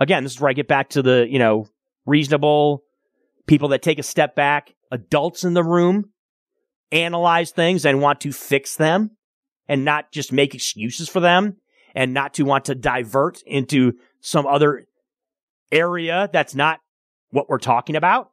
Again, 0.00 0.24
this 0.24 0.32
is 0.32 0.40
where 0.40 0.50
I 0.50 0.54
get 0.54 0.66
back 0.66 0.90
to 0.90 1.02
the, 1.02 1.26
you 1.28 1.38
know, 1.38 1.68
reasonable 2.06 2.82
people 3.46 3.68
that 3.68 3.82
take 3.82 3.98
a 3.98 4.02
step 4.02 4.34
back, 4.34 4.74
adults 4.90 5.44
in 5.44 5.54
the 5.54 5.62
room, 5.62 6.10
analyze 6.90 7.50
things 7.50 7.84
and 7.84 8.00
want 8.00 8.20
to 8.22 8.32
fix 8.32 8.76
them 8.76 9.10
and 9.68 9.84
not 9.84 10.10
just 10.10 10.32
make 10.32 10.54
excuses 10.54 11.08
for 11.08 11.20
them 11.20 11.56
and 11.94 12.14
not 12.14 12.34
to 12.34 12.44
want 12.44 12.64
to 12.64 12.74
divert 12.74 13.42
into 13.42 13.92
some 14.20 14.46
other 14.46 14.84
area 15.70 16.28
that's 16.32 16.54
not 16.54 16.80
what 17.30 17.48
we're 17.48 17.58
talking 17.58 17.94
about. 17.94 18.30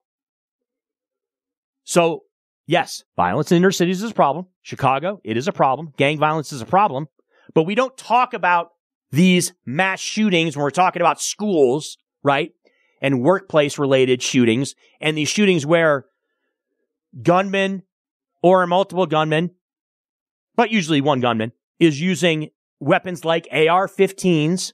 So, 1.88 2.24
yes, 2.66 3.06
violence 3.16 3.50
in 3.50 3.56
inner 3.56 3.72
cities 3.72 4.04
is 4.04 4.12
a 4.12 4.14
problem. 4.14 4.48
Chicago, 4.62 5.22
it 5.24 5.38
is 5.38 5.48
a 5.48 5.54
problem. 5.54 5.94
Gang 5.96 6.20
violence 6.20 6.52
is 6.52 6.62
a 6.62 6.66
problem. 6.66 7.08
But 7.54 7.64
we 7.64 7.76
don't 7.76 7.96
talk 7.96 8.34
about 8.34 8.72
these 9.12 9.54
mass 9.66 10.02
shootings 10.02 10.58
when 10.58 10.64
we're 10.64 10.70
talking 10.70 11.02
about 11.02 11.22
schools, 11.22 11.98
right? 12.24 12.52
And 13.02 13.22
workplace 13.22 13.80
related 13.80 14.22
shootings 14.22 14.76
and 15.00 15.18
these 15.18 15.30
shootings 15.30 15.66
where 15.66 16.04
gunmen 17.22 17.84
or 18.44 18.68
multiple 18.68 19.06
gunmen, 19.06 19.52
but 20.58 20.72
usually 20.72 21.00
one 21.00 21.22
gunman 21.22 21.54
is 21.80 22.02
using 22.02 22.50
weapons 22.82 23.24
like 23.24 23.48
AR-15s 23.50 24.74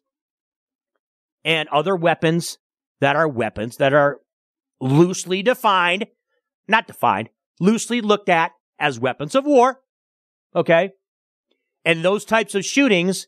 and 1.46 1.70
other 1.70 1.96
weapons 1.96 2.58
that 3.02 3.16
are 3.16 3.28
weapons 3.28 3.78
that 3.78 3.94
are 3.94 4.20
loosely 4.82 5.44
defined 5.44 6.08
not 6.68 6.88
defined, 6.88 7.30
loosely 7.60 8.02
looked 8.02 8.30
at 8.30 8.52
as 8.80 9.00
weapons 9.00 9.36
of 9.36 9.46
war. 9.46 9.80
Okay. 10.56 10.92
And 11.86 12.04
those 12.04 12.26
types 12.26 12.56
of 12.56 12.66
shootings, 12.66 13.28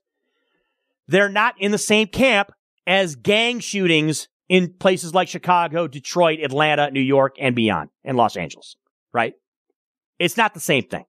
they're 1.07 1.29
not 1.29 1.55
in 1.59 1.71
the 1.71 1.77
same 1.77 2.07
camp 2.07 2.51
as 2.87 3.15
gang 3.15 3.59
shootings 3.59 4.27
in 4.47 4.73
places 4.73 5.13
like 5.13 5.27
Chicago, 5.27 5.87
Detroit, 5.87 6.39
Atlanta, 6.39 6.91
New 6.91 7.01
York, 7.01 7.35
and 7.39 7.55
beyond, 7.55 7.89
and 8.03 8.15
Los 8.15 8.37
Angeles, 8.37 8.75
right? 9.13 9.33
It's 10.19 10.37
not 10.37 10.53
the 10.53 10.59
same 10.59 10.83
thing. 10.83 11.05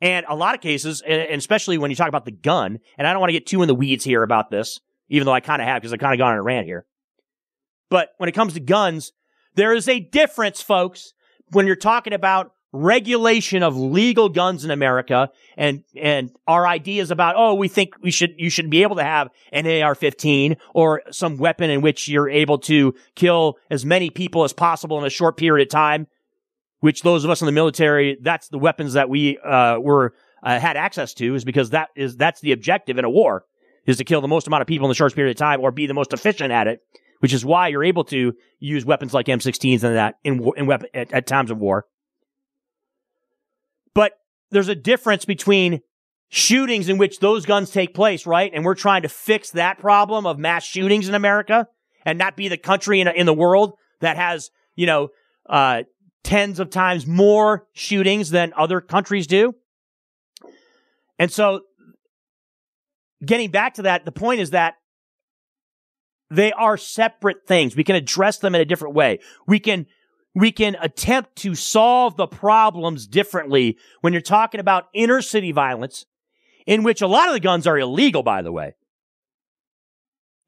And 0.00 0.26
a 0.28 0.34
lot 0.34 0.54
of 0.54 0.60
cases, 0.60 1.02
and 1.06 1.38
especially 1.38 1.78
when 1.78 1.90
you 1.90 1.96
talk 1.96 2.08
about 2.08 2.24
the 2.24 2.32
gun, 2.32 2.78
and 2.98 3.06
I 3.06 3.12
don't 3.12 3.20
want 3.20 3.28
to 3.28 3.34
get 3.34 3.46
too 3.46 3.62
in 3.62 3.68
the 3.68 3.74
weeds 3.74 4.04
here 4.04 4.22
about 4.22 4.50
this, 4.50 4.80
even 5.08 5.24
though 5.26 5.32
I 5.32 5.40
kind 5.40 5.62
of 5.62 5.68
have 5.68 5.80
because 5.80 5.92
I've 5.92 6.00
kind 6.00 6.12
of 6.12 6.18
gone 6.18 6.32
on 6.32 6.38
a 6.38 6.42
rant 6.42 6.66
here. 6.66 6.84
But 7.90 8.10
when 8.18 8.28
it 8.28 8.32
comes 8.32 8.54
to 8.54 8.60
guns, 8.60 9.12
there 9.54 9.74
is 9.74 9.88
a 9.88 10.00
difference, 10.00 10.60
folks, 10.60 11.12
when 11.50 11.66
you're 11.66 11.76
talking 11.76 12.12
about 12.12 12.52
regulation 12.72 13.62
of 13.62 13.76
legal 13.76 14.28
guns 14.28 14.64
in 14.64 14.70
America 14.72 15.30
and, 15.56 15.84
and 15.96 16.32
our 16.48 16.66
ideas 16.66 17.12
about, 17.12 17.36
oh, 17.38 17.54
we 17.54 17.68
think 17.68 17.94
we 18.02 18.10
should, 18.10 18.34
you 18.36 18.50
should 18.50 18.68
be 18.68 18.82
able 18.82 18.96
to 18.96 19.04
have 19.04 19.28
an 19.52 19.64
AR-15 19.64 20.56
or 20.74 21.02
some 21.12 21.36
weapon 21.38 21.70
in 21.70 21.82
which 21.82 22.08
you're 22.08 22.28
able 22.28 22.58
to 22.58 22.92
kill 23.14 23.56
as 23.70 23.84
many 23.84 24.10
people 24.10 24.42
as 24.42 24.52
possible 24.52 24.98
in 24.98 25.04
a 25.04 25.10
short 25.10 25.36
period 25.36 25.68
of 25.68 25.70
time, 25.70 26.08
which 26.80 27.02
those 27.02 27.22
of 27.22 27.30
us 27.30 27.40
in 27.40 27.46
the 27.46 27.52
military, 27.52 28.18
that's 28.20 28.48
the 28.48 28.58
weapons 28.58 28.94
that 28.94 29.08
we, 29.08 29.38
uh, 29.38 29.78
were, 29.78 30.12
uh, 30.42 30.58
had 30.58 30.76
access 30.76 31.14
to 31.14 31.36
is 31.36 31.44
because 31.44 31.70
that 31.70 31.90
is, 31.94 32.16
that's 32.16 32.40
the 32.40 32.50
objective 32.50 32.98
in 32.98 33.04
a 33.04 33.10
war 33.10 33.44
is 33.86 33.98
to 33.98 34.04
kill 34.04 34.20
the 34.20 34.28
most 34.28 34.48
amount 34.48 34.62
of 34.62 34.66
people 34.66 34.86
in 34.86 34.88
the 34.88 34.94
shortest 34.96 35.14
period 35.14 35.30
of 35.30 35.36
time 35.36 35.60
or 35.60 35.70
be 35.70 35.86
the 35.86 35.94
most 35.94 36.12
efficient 36.12 36.50
at 36.50 36.66
it, 36.66 36.80
which 37.20 37.32
is 37.32 37.44
why 37.44 37.68
you're 37.68 37.84
able 37.84 38.04
to 38.04 38.34
use 38.58 38.84
weapons 38.84 39.14
like 39.14 39.26
M16s 39.26 39.82
and 39.82 39.96
that 39.96 40.16
in, 40.24 40.46
in 40.56 40.66
weapon, 40.66 40.88
at, 40.94 41.12
at 41.12 41.26
times 41.26 41.50
of 41.50 41.58
war. 41.58 41.86
But 43.94 44.12
there's 44.50 44.68
a 44.68 44.74
difference 44.74 45.24
between 45.24 45.80
shootings 46.28 46.88
in 46.88 46.98
which 46.98 47.20
those 47.20 47.46
guns 47.46 47.70
take 47.70 47.94
place, 47.94 48.26
right? 48.26 48.50
And 48.52 48.64
we're 48.64 48.74
trying 48.74 49.02
to 49.02 49.08
fix 49.08 49.50
that 49.50 49.78
problem 49.78 50.26
of 50.26 50.38
mass 50.38 50.64
shootings 50.64 51.08
in 51.08 51.14
America 51.14 51.68
and 52.04 52.18
not 52.18 52.36
be 52.36 52.48
the 52.48 52.56
country 52.56 53.00
in, 53.00 53.08
in 53.08 53.26
the 53.26 53.34
world 53.34 53.74
that 54.00 54.16
has, 54.16 54.50
you 54.74 54.86
know, 54.86 55.08
uh, 55.48 55.82
tens 56.22 56.58
of 56.58 56.70
times 56.70 57.06
more 57.06 57.66
shootings 57.72 58.30
than 58.30 58.52
other 58.56 58.80
countries 58.80 59.26
do. 59.26 59.54
And 61.18 61.30
so 61.30 61.60
getting 63.24 63.50
back 63.50 63.74
to 63.74 63.82
that, 63.82 64.04
the 64.04 64.12
point 64.12 64.40
is 64.40 64.50
that 64.50 64.74
they 66.30 66.52
are 66.52 66.76
separate 66.76 67.46
things. 67.46 67.76
We 67.76 67.84
can 67.84 67.96
address 67.96 68.38
them 68.38 68.54
in 68.54 68.60
a 68.60 68.64
different 68.64 68.94
way. 68.94 69.20
We 69.46 69.58
can 69.60 69.86
we 70.34 70.50
can 70.50 70.76
attempt 70.80 71.36
to 71.36 71.54
solve 71.54 72.16
the 72.16 72.26
problems 72.26 73.06
differently 73.06 73.78
when 74.00 74.12
you're 74.12 74.22
talking 74.22 74.60
about 74.60 74.88
inner 74.92 75.22
city 75.22 75.52
violence, 75.52 76.06
in 76.66 76.82
which 76.82 77.00
a 77.00 77.06
lot 77.06 77.28
of 77.28 77.34
the 77.34 77.40
guns 77.40 77.68
are 77.68 77.78
illegal, 77.78 78.24
by 78.24 78.42
the 78.42 78.50
way. 78.50 78.74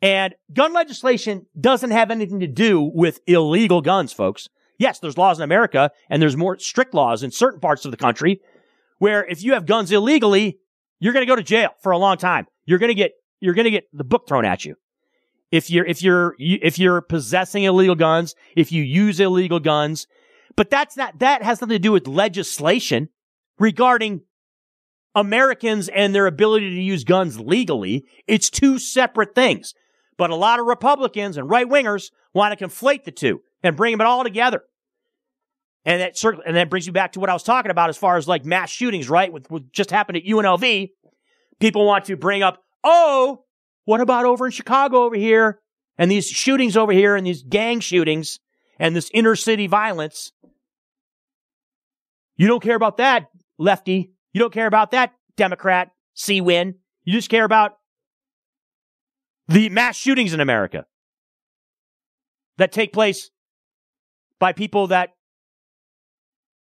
And 0.02 0.34
gun 0.52 0.72
legislation 0.72 1.46
doesn't 1.58 1.92
have 1.92 2.10
anything 2.10 2.40
to 2.40 2.46
do 2.46 2.80
with 2.80 3.20
illegal 3.26 3.80
guns, 3.80 4.12
folks. 4.12 4.48
Yes, 4.78 4.98
there's 4.98 5.16
laws 5.16 5.38
in 5.38 5.44
America 5.44 5.90
and 6.10 6.20
there's 6.20 6.36
more 6.36 6.58
strict 6.58 6.92
laws 6.92 7.22
in 7.22 7.30
certain 7.30 7.60
parts 7.60 7.84
of 7.84 7.92
the 7.92 7.96
country 7.96 8.40
where 8.98 9.24
if 9.24 9.42
you 9.42 9.54
have 9.54 9.66
guns 9.66 9.90
illegally, 9.92 10.58
you're 10.98 11.12
going 11.12 11.24
to 11.24 11.30
go 11.30 11.36
to 11.36 11.42
jail 11.42 11.70
for 11.80 11.92
a 11.92 11.98
long 11.98 12.18
time. 12.18 12.46
You're 12.66 12.78
going 12.78 12.88
to 12.88 12.94
get, 12.94 13.12
you're 13.40 13.54
going 13.54 13.64
to 13.64 13.70
get 13.70 13.84
the 13.92 14.04
book 14.04 14.28
thrown 14.28 14.44
at 14.44 14.64
you 14.64 14.76
if 15.50 15.70
you're 15.70 15.86
if 15.86 16.02
you're 16.02 16.34
if 16.38 16.78
you're 16.78 17.00
possessing 17.00 17.64
illegal 17.64 17.94
guns, 17.94 18.34
if 18.56 18.72
you 18.72 18.82
use 18.82 19.20
illegal 19.20 19.60
guns. 19.60 20.06
But 20.56 20.70
that's 20.70 20.96
not 20.96 21.18
that 21.18 21.42
has 21.42 21.60
nothing 21.60 21.74
to 21.74 21.78
do 21.78 21.92
with 21.92 22.06
legislation 22.06 23.08
regarding 23.58 24.22
Americans 25.14 25.88
and 25.88 26.14
their 26.14 26.26
ability 26.26 26.70
to 26.70 26.82
use 26.82 27.04
guns 27.04 27.40
legally. 27.40 28.04
It's 28.26 28.50
two 28.50 28.78
separate 28.78 29.34
things. 29.34 29.74
But 30.18 30.30
a 30.30 30.36
lot 30.36 30.60
of 30.60 30.66
Republicans 30.66 31.36
and 31.36 31.48
right 31.48 31.68
wingers 31.68 32.10
want 32.32 32.56
to 32.56 32.64
conflate 32.64 33.04
the 33.04 33.10
two 33.10 33.40
and 33.62 33.76
bring 33.76 33.96
them 33.96 34.06
all 34.06 34.24
together. 34.24 34.62
And 35.84 36.00
that 36.00 36.18
certainly, 36.18 36.46
and 36.46 36.56
that 36.56 36.68
brings 36.68 36.86
you 36.86 36.92
back 36.92 37.12
to 37.12 37.20
what 37.20 37.30
I 37.30 37.32
was 37.32 37.42
talking 37.42 37.70
about 37.70 37.90
as 37.90 37.96
far 37.96 38.16
as 38.16 38.26
like 38.26 38.44
mass 38.44 38.70
shootings, 38.70 39.08
right? 39.08 39.32
With 39.32 39.50
what 39.50 39.72
just 39.72 39.90
happened 39.90 40.18
at 40.18 40.24
UNLV. 40.24 40.90
People 41.60 41.86
want 41.86 42.06
to 42.06 42.16
bring 42.16 42.42
up, 42.42 42.62
oh, 42.84 43.44
what 43.86 44.00
about 44.00 44.26
over 44.26 44.46
in 44.46 44.52
Chicago 44.52 45.04
over 45.04 45.16
here? 45.16 45.60
And 45.96 46.10
these 46.10 46.26
shootings 46.26 46.76
over 46.76 46.92
here 46.92 47.16
and 47.16 47.26
these 47.26 47.42
gang 47.42 47.80
shootings 47.80 48.38
and 48.78 48.94
this 48.94 49.10
inner 49.14 49.34
city 49.34 49.66
violence. 49.66 50.32
You 52.36 52.48
don't 52.48 52.62
care 52.62 52.76
about 52.76 52.98
that, 52.98 53.28
lefty. 53.58 54.12
You 54.34 54.40
don't 54.40 54.52
care 54.52 54.66
about 54.66 54.90
that, 54.90 55.12
Democrat, 55.36 55.92
C 56.12 56.42
win. 56.42 56.74
You 57.04 57.14
just 57.14 57.30
care 57.30 57.44
about 57.44 57.78
the 59.48 59.70
mass 59.70 59.96
shootings 59.96 60.34
in 60.34 60.40
America 60.40 60.84
that 62.58 62.72
take 62.72 62.92
place 62.92 63.30
by 64.38 64.52
people 64.52 64.88
that 64.88 65.10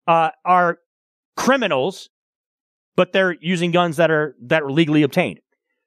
uh, 0.06 0.30
are 0.44 0.78
criminals, 1.36 2.10
but 2.96 3.12
they're 3.12 3.36
using 3.40 3.70
guns 3.70 3.96
that 3.96 4.10
are 4.10 4.36
that 4.42 4.62
are 4.62 4.70
legally 4.70 5.02
obtained. 5.02 5.40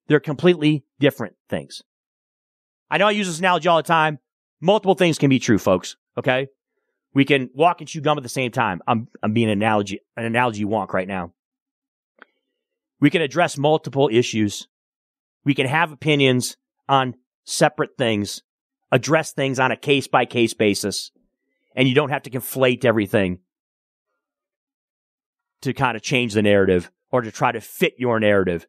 They're 0.08 0.20
completely 0.20 0.84
different 1.00 1.36
things. 1.50 1.84
I 2.90 2.98
know 2.98 3.08
I 3.08 3.12
use 3.12 3.28
this 3.28 3.40
analogy 3.40 3.70
all 3.70 3.78
the 3.78 3.84
time. 3.84 4.20
Multiple 4.60 4.96
things 4.96 5.18
can 5.18 5.30
be 5.30 5.40
true, 5.40 5.58
folks. 5.58 5.96
Okay. 6.18 6.48
We 7.14 7.26
can 7.26 7.50
walk 7.54 7.82
and 7.82 7.88
chew 7.88 8.02
gum 8.02 8.18
at 8.18 8.24
the 8.24 8.30
same 8.30 8.52
time. 8.52 8.82
I'm, 8.88 9.08
I'm 9.24 9.34
being 9.34 9.50
an 9.50 9.58
analogy, 9.58 10.02
an 10.16 10.26
analogy 10.26 10.66
wonk 10.66 10.94
right 10.94 11.08
now. 11.08 11.34
We 13.00 13.10
can 13.10 13.22
address 13.22 13.58
multiple 13.58 14.10
issues. 14.12 14.68
We 15.44 15.54
can 15.54 15.68
have 15.68 15.92
opinions 15.92 16.58
on 16.88 17.16
separate 17.44 17.98
things, 17.98 18.44
address 18.92 19.34
things 19.34 19.60
on 19.60 19.72
a 19.72 19.76
case 19.76 20.08
by 20.08 20.26
case 20.26 20.54
basis, 20.54 21.12
and 21.76 21.88
you 21.88 21.96
don't 21.96 22.12
have 22.12 22.24
to 22.24 22.30
conflate 22.30 22.86
everything 22.86 23.40
to 25.62 25.74
kind 25.74 25.96
of 25.96 26.04
change 26.04 26.34
the 26.34 26.42
narrative 26.42 26.92
or 27.12 27.22
to 27.22 27.32
try 27.32 27.52
to 27.52 27.62
fit 27.62 27.94
your 27.98 28.20
narrative 28.20 28.68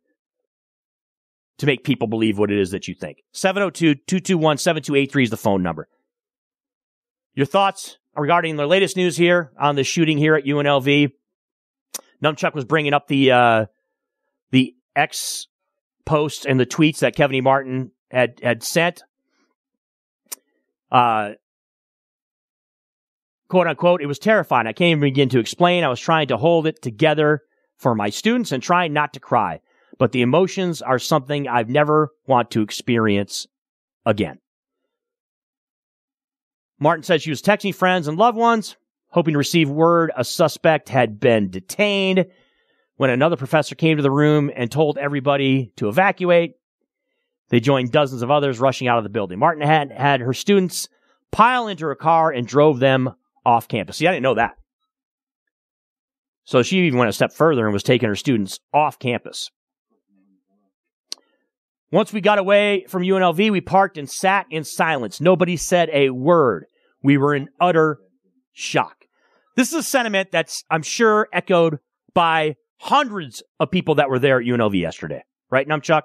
to 1.62 1.66
make 1.66 1.84
people 1.84 2.08
believe 2.08 2.38
what 2.38 2.50
it 2.50 2.58
is 2.58 2.72
that 2.72 2.88
you 2.88 2.94
think. 2.94 3.22
702-221-7283 3.34 5.22
is 5.22 5.30
the 5.30 5.36
phone 5.36 5.62
number. 5.62 5.88
Your 7.34 7.46
thoughts 7.46 7.98
regarding 8.16 8.56
the 8.56 8.66
latest 8.66 8.96
news 8.96 9.16
here 9.16 9.52
on 9.56 9.76
the 9.76 9.84
shooting 9.84 10.18
here 10.18 10.34
at 10.34 10.44
UNLV. 10.44 11.12
Numchuck 12.20 12.54
was 12.54 12.64
bringing 12.64 12.92
up 12.92 13.06
the, 13.06 13.30
uh, 13.30 13.66
the 14.50 14.74
X 14.96 15.46
posts 16.04 16.44
and 16.44 16.58
the 16.58 16.66
tweets 16.66 16.98
that 16.98 17.14
Kevin 17.14 17.36
e. 17.36 17.40
Martin 17.40 17.92
had, 18.10 18.40
had 18.42 18.64
sent. 18.64 19.04
Uh, 20.90 21.34
quote 23.48 23.68
unquote, 23.68 24.02
it 24.02 24.06
was 24.06 24.18
terrifying. 24.18 24.66
I 24.66 24.72
can't 24.72 24.90
even 24.90 25.00
begin 25.00 25.28
to 25.28 25.38
explain. 25.38 25.84
I 25.84 25.88
was 25.88 26.00
trying 26.00 26.26
to 26.26 26.36
hold 26.36 26.66
it 26.66 26.82
together 26.82 27.42
for 27.76 27.94
my 27.94 28.10
students 28.10 28.50
and 28.50 28.60
trying 28.60 28.92
not 28.92 29.12
to 29.12 29.20
cry 29.20 29.60
but 29.98 30.12
the 30.12 30.22
emotions 30.22 30.82
are 30.82 30.98
something 30.98 31.48
I've 31.48 31.68
never 31.68 32.10
want 32.26 32.50
to 32.52 32.62
experience 32.62 33.46
again. 34.04 34.38
Martin 36.78 37.04
said 37.04 37.22
she 37.22 37.30
was 37.30 37.42
texting 37.42 37.74
friends 37.74 38.08
and 38.08 38.18
loved 38.18 38.36
ones, 38.36 38.76
hoping 39.08 39.32
to 39.32 39.38
receive 39.38 39.70
word 39.70 40.10
a 40.16 40.24
suspect 40.24 40.88
had 40.88 41.20
been 41.20 41.50
detained 41.50 42.26
when 42.96 43.10
another 43.10 43.36
professor 43.36 43.74
came 43.74 43.96
to 43.96 44.02
the 44.02 44.10
room 44.10 44.50
and 44.54 44.70
told 44.70 44.98
everybody 44.98 45.72
to 45.76 45.88
evacuate. 45.88 46.54
They 47.50 47.60
joined 47.60 47.92
dozens 47.92 48.22
of 48.22 48.30
others 48.30 48.58
rushing 48.58 48.88
out 48.88 48.98
of 48.98 49.04
the 49.04 49.10
building. 49.10 49.38
Martin 49.38 49.62
had 49.62 49.92
had 49.92 50.20
her 50.20 50.32
students 50.32 50.88
pile 51.30 51.68
into 51.68 51.86
her 51.86 51.94
car 51.94 52.30
and 52.30 52.46
drove 52.46 52.80
them 52.80 53.10
off 53.44 53.68
campus. 53.68 53.98
See, 53.98 54.06
I 54.06 54.12
didn't 54.12 54.22
know 54.22 54.34
that. 54.34 54.56
So 56.44 56.62
she 56.62 56.78
even 56.78 56.98
went 56.98 57.08
a 57.08 57.12
step 57.12 57.32
further 57.32 57.64
and 57.64 57.72
was 57.72 57.82
taking 57.82 58.08
her 58.08 58.16
students 58.16 58.58
off 58.72 58.98
campus. 58.98 59.50
Once 61.92 62.10
we 62.10 62.22
got 62.22 62.38
away 62.38 62.86
from 62.88 63.02
UNLV, 63.02 63.52
we 63.52 63.60
parked 63.60 63.98
and 63.98 64.08
sat 64.08 64.46
in 64.50 64.64
silence. 64.64 65.20
Nobody 65.20 65.58
said 65.58 65.90
a 65.92 66.08
word. 66.08 66.64
We 67.02 67.18
were 67.18 67.34
in 67.34 67.50
utter 67.60 67.98
shock. 68.52 69.04
This 69.56 69.68
is 69.68 69.74
a 69.74 69.82
sentiment 69.82 70.30
that's, 70.32 70.64
I'm 70.70 70.82
sure, 70.82 71.28
echoed 71.34 71.78
by 72.14 72.56
hundreds 72.80 73.42
of 73.60 73.70
people 73.70 73.96
that 73.96 74.08
were 74.08 74.18
there 74.18 74.40
at 74.40 74.46
UNLV 74.46 74.80
yesterday. 74.80 75.22
Right, 75.50 75.68
Numchuck? 75.68 76.04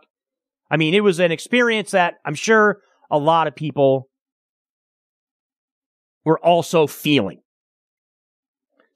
I 0.70 0.76
mean, 0.76 0.94
it 0.94 1.00
was 1.00 1.20
an 1.20 1.32
experience 1.32 1.92
that 1.92 2.16
I'm 2.26 2.36
sure 2.36 2.82
a 3.10 3.18
lot 3.18 3.48
of 3.48 3.56
people 3.56 4.10
were 6.26 6.38
also 6.38 6.86
feeling. 6.86 7.40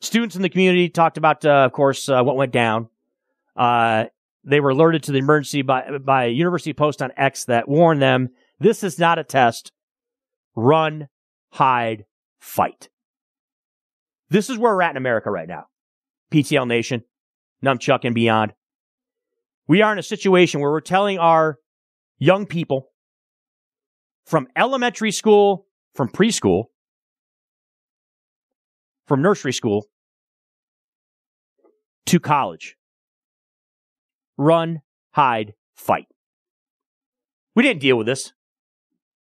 Students 0.02 0.36
in 0.36 0.42
the 0.42 0.50
community 0.50 0.90
talked 0.90 1.18
about, 1.18 1.46
uh, 1.46 1.66
of 1.66 1.72
course, 1.72 2.10
uh, 2.10 2.22
what 2.22 2.36
went 2.36 2.52
down. 2.52 2.90
Uh, 3.56 4.06
they 4.44 4.60
were 4.60 4.70
alerted 4.70 5.04
to 5.04 5.12
the 5.12 5.20
emergency 5.20 5.62
by, 5.62 5.98
by 6.00 6.26
a 6.26 6.30
university 6.30 6.74
post 6.74 7.02
on 7.02 7.12
X 7.16 7.46
that 7.46 7.68
warned 7.68 8.02
them 8.02 8.30
this 8.60 8.84
is 8.84 9.00
not 9.00 9.20
a 9.20 9.24
test. 9.24 9.72
Run, 10.56 11.08
hide, 11.52 12.06
fight. 12.40 12.90
This 14.30 14.50
is 14.50 14.58
where 14.58 14.76
we're 14.76 14.82
at 14.82 14.92
in 14.92 14.98
America 14.98 15.30
right 15.30 15.48
now. 15.48 15.66
PTL 16.32 16.68
Nation, 16.68 17.04
Numchuck 17.64 18.02
and 18.04 18.16
beyond. 18.16 18.54
We 19.68 19.82
are 19.82 19.92
in 19.92 20.00
a 20.00 20.04
situation 20.04 20.60
where 20.60 20.72
we're 20.72 20.82
telling 20.82 21.20
our 21.20 21.58
young 22.18 22.46
people 22.46 22.90
from 24.26 24.48
elementary 24.56 25.12
school, 25.12 25.66
from 25.96 26.10
preschool, 26.10 26.66
from 29.08 29.22
nursery 29.22 29.54
school 29.54 29.88
to 32.06 32.20
college 32.20 32.78
run, 34.38 34.82
hide, 35.12 35.54
fight. 35.76 36.08
We 37.56 37.64
didn't 37.64 37.82
deal 37.82 37.98
with 37.98 38.08
this. 38.08 38.32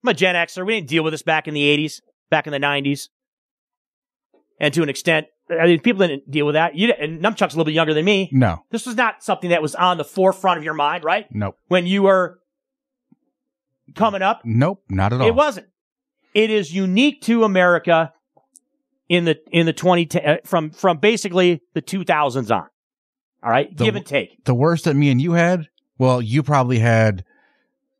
I'm 0.04 0.08
a 0.10 0.14
Gen 0.14 0.34
Xer. 0.34 0.64
We 0.66 0.74
didn't 0.76 0.88
deal 0.88 1.02
with 1.02 1.12
this 1.12 1.22
back 1.22 1.48
in 1.48 1.54
the 1.54 1.62
80s, 1.62 2.00
back 2.30 2.46
in 2.46 2.52
the 2.52 2.58
90s. 2.60 3.08
and 4.60 4.72
to 4.74 4.82
an 4.82 4.88
extent, 4.88 5.26
I 5.50 5.64
mean, 5.66 5.80
people 5.80 6.06
didn't 6.06 6.30
deal 6.30 6.44
with 6.46 6.54
that. 6.54 6.74
You 6.76 6.90
and 6.92 7.22
Numchuck's 7.22 7.54
a 7.54 7.56
little 7.56 7.64
bit 7.64 7.72
younger 7.74 7.94
than 7.94 8.04
me. 8.04 8.28
No. 8.32 8.58
This 8.70 8.84
was 8.84 8.96
not 8.96 9.22
something 9.24 9.50
that 9.50 9.62
was 9.62 9.74
on 9.74 9.96
the 9.96 10.04
forefront 10.04 10.58
of 10.58 10.64
your 10.64 10.74
mind, 10.74 11.04
right? 11.04 11.26
Nope. 11.30 11.56
When 11.68 11.86
you 11.86 12.02
were 12.02 12.38
coming 13.94 14.20
up, 14.20 14.42
Nope. 14.44 14.82
Not 14.90 15.12
at 15.14 15.20
all. 15.22 15.26
it 15.26 15.34
wasn't. 15.34 15.68
It 16.34 16.50
is 16.50 16.72
unique 16.74 17.22
to 17.22 17.44
America 17.44 18.12
in 19.08 19.24
the 19.24 19.38
in 19.50 19.64
the 19.64 19.72
20 19.72 20.08
uh, 20.20 20.36
from 20.44 20.70
from 20.70 20.98
basically 20.98 21.62
the 21.72 21.80
2000s 21.80 22.54
on. 22.54 22.66
All 23.42 23.50
right, 23.50 23.74
The- 23.76 23.84
give 23.84 23.96
and 23.96 24.04
take. 24.06 24.44
The 24.44 24.54
worst 24.54 24.84
that 24.84 24.94
me 24.94 25.10
and 25.10 25.20
you 25.20 25.32
had, 25.32 25.68
well, 25.98 26.20
you 26.20 26.42
probably 26.42 26.78
had 26.78 27.24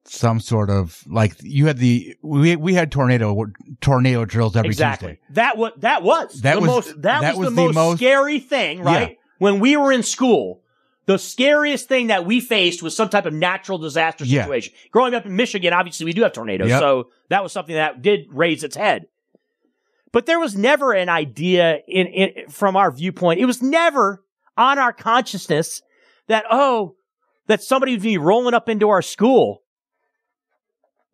some 0.05 0.41
sort 0.41 0.71
of 0.71 1.03
like 1.07 1.35
you 1.43 1.67
had 1.67 1.77
the 1.79 2.17
we 2.23 2.57
we 2.57 2.73
had 2.75 2.91
tornado 2.91 3.45
tornado 3.81 4.25
drills 4.25 4.57
every 4.57 4.71
exactly. 4.71 5.19
Tuesday. 5.27 5.35
That 5.35 5.57
was 5.59 5.73
that 5.79 6.03
was 6.03 6.41
That 6.41 6.55
the 6.55 6.61
was- 6.61 6.67
most 6.69 7.03
that, 7.03 7.21
that 7.21 7.37
was, 7.37 7.47
was 7.47 7.55
the, 7.55 7.63
most, 7.63 7.75
most- 7.75 7.97
scary 7.99 8.39
thing, 8.41 8.81
right? 8.83 9.11
Yeah. 9.11 9.15
When 9.39 9.61
we 9.61 9.77
were 9.77 9.93
in 9.93 10.03
school, 10.03 10.63
the 11.07 11.19
scariest 11.19 11.89
thing 11.89 12.09
that 12.09 12.25
we 12.27 12.41
faced 12.41 12.83
was 12.83 12.97
some 12.97 13.09
type 13.09 13.27
of 13.27 13.33
natural 13.35 13.79
disaster 13.79 14.25
Yeah. 14.25 14.43
situation. 14.43 14.75
Growing 14.91 15.15
up 15.15 15.27
in 15.27 15.37
Michigan, 15.37 15.73
obviously 15.73 16.07
we 16.07 16.13
do 16.15 16.23
have 16.23 16.33
tornadoes, 16.33 16.71
Yep. 16.71 16.81
so 16.81 17.11
that 17.29 17.43
was 17.43 17.53
something 17.53 17.75
that 17.75 18.03
did 18.03 18.27
raise 18.33 18.65
its 18.65 18.77
head. 18.77 19.07
But 20.11 20.25
there 20.27 20.41
was 20.41 20.57
never 20.57 20.93
an 20.95 21.09
idea 21.11 21.81
in, 21.87 22.07
in 22.07 22.49
from 22.51 22.77
our 22.77 22.91
viewpoint. 22.91 23.41
It 23.41 23.45
was 23.45 23.63
never 23.63 24.25
on 24.59 24.79
our 24.79 24.93
consciousness 24.93 25.81
that 26.27 26.45
oh, 26.51 26.97
that 27.47 27.63
somebody 27.63 27.93
would 27.93 28.03
be 28.03 28.19
rolling 28.19 28.55
up 28.55 28.69
into 28.69 28.91
our 28.91 29.01
school 29.01 29.63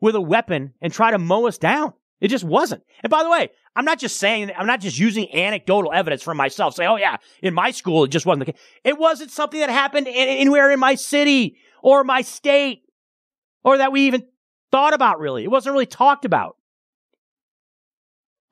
with 0.01 0.17
a 0.17 0.21
weapon 0.21 0.75
and 0.83 0.93
try 0.93 1.11
to 1.11 1.19
mow 1.19 1.47
us 1.47 1.59
down. 1.59 1.93
It 2.21 2.29
just 2.29 2.45
wasn't. 2.45 2.83
And 3.03 3.11
by 3.11 3.23
the 3.23 3.31
way, 3.31 3.51
I'm 3.77 3.85
not 3.85 3.99
just 3.99 4.19
saying, 4.19 4.51
I'm 4.57 4.67
not 4.67 4.81
just 4.81 4.99
using 4.99 5.33
anecdotal 5.35 5.93
evidence 5.93 6.23
from 6.23 6.37
myself, 6.37 6.75
say, 6.75 6.87
oh 6.87 6.97
yeah, 6.97 7.17
in 7.43 7.55
my 7.55 7.71
school, 7.71 8.05
it 8.05 8.09
just 8.09 8.27
wasn't 8.27 8.47
the 8.47 8.53
case. 8.53 8.61
It 8.83 8.99
wasn't 8.99 9.31
something 9.31 9.61
that 9.61 9.71
happened 9.71 10.09
anywhere 10.09 10.71
in 10.71 10.81
my 10.81 10.95
city 10.95 11.57
or 11.83 12.03
my 12.05 12.23
state 12.23 12.83
or 13.63 13.79
that 13.79 13.93
we 13.93 14.07
even 14.07 14.27
thought 14.71 14.95
about 14.95 15.19
really. 15.21 15.45
It 15.45 15.51
wasn't 15.51 15.73
really 15.73 15.87
talked 15.87 16.25
about. 16.25 16.57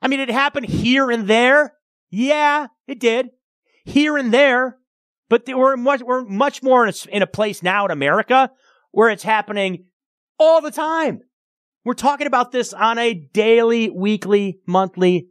I 0.01 0.07
mean, 0.07 0.19
it 0.19 0.29
happened 0.29 0.65
here 0.65 1.09
and 1.09 1.27
there. 1.27 1.73
Yeah, 2.09 2.67
it 2.87 2.99
did. 2.99 3.29
Here 3.85 4.17
and 4.17 4.33
there. 4.33 4.77
But 5.33 5.47
we're 5.47 5.77
much, 5.77 6.03
we're 6.03 6.25
much 6.25 6.61
more 6.61 6.85
in 6.85 6.93
a, 6.93 7.15
in 7.15 7.23
a 7.23 7.27
place 7.27 7.63
now 7.63 7.85
in 7.85 7.89
America 7.91 8.51
where 8.91 9.09
it's 9.09 9.23
happening 9.23 9.85
all 10.37 10.61
the 10.61 10.69
time. 10.69 11.21
We're 11.83 11.95
talking 11.95 12.27
about 12.27 12.51
this 12.51 12.71
on 12.71 12.99
a 12.99 13.15
daily, 13.15 13.89
weekly, 13.89 14.59
monthly, 14.67 15.29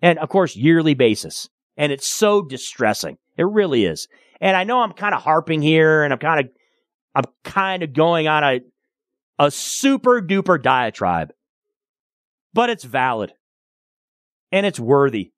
and 0.00 0.20
of 0.20 0.28
course, 0.28 0.54
yearly 0.54 0.94
basis. 0.94 1.48
And 1.76 1.90
it's 1.90 2.06
so 2.06 2.40
distressing. 2.40 3.18
It 3.36 3.48
really 3.48 3.84
is. 3.84 4.06
And 4.40 4.56
I 4.56 4.62
know 4.62 4.80
I'm 4.80 4.92
kind 4.92 5.12
of 5.12 5.22
harping 5.22 5.60
here 5.60 6.04
and 6.04 6.12
I'm 6.12 6.20
kind 6.20 6.38
of, 6.38 6.46
I'm 7.16 7.24
kind 7.42 7.82
of 7.82 7.92
going 7.92 8.28
on 8.28 8.44
a, 8.44 8.60
a 9.40 9.50
super 9.50 10.22
duper 10.22 10.62
diatribe, 10.62 11.32
but 12.54 12.70
it's 12.70 12.84
valid 12.84 13.32
and 14.52 14.64
it's 14.64 14.78
worthy. 14.78 15.32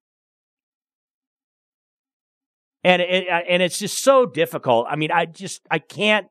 And 2.83 3.03
it, 3.03 3.29
uh, 3.29 3.41
and 3.49 3.63
it's 3.63 3.79
just 3.79 4.03
so 4.03 4.27
difficult. 4.27 4.87
I 4.89 4.97
mean, 4.97 5.11
I 5.11 5.27
just, 5.27 5.61
I 5.71 5.79
can't, 5.79 6.27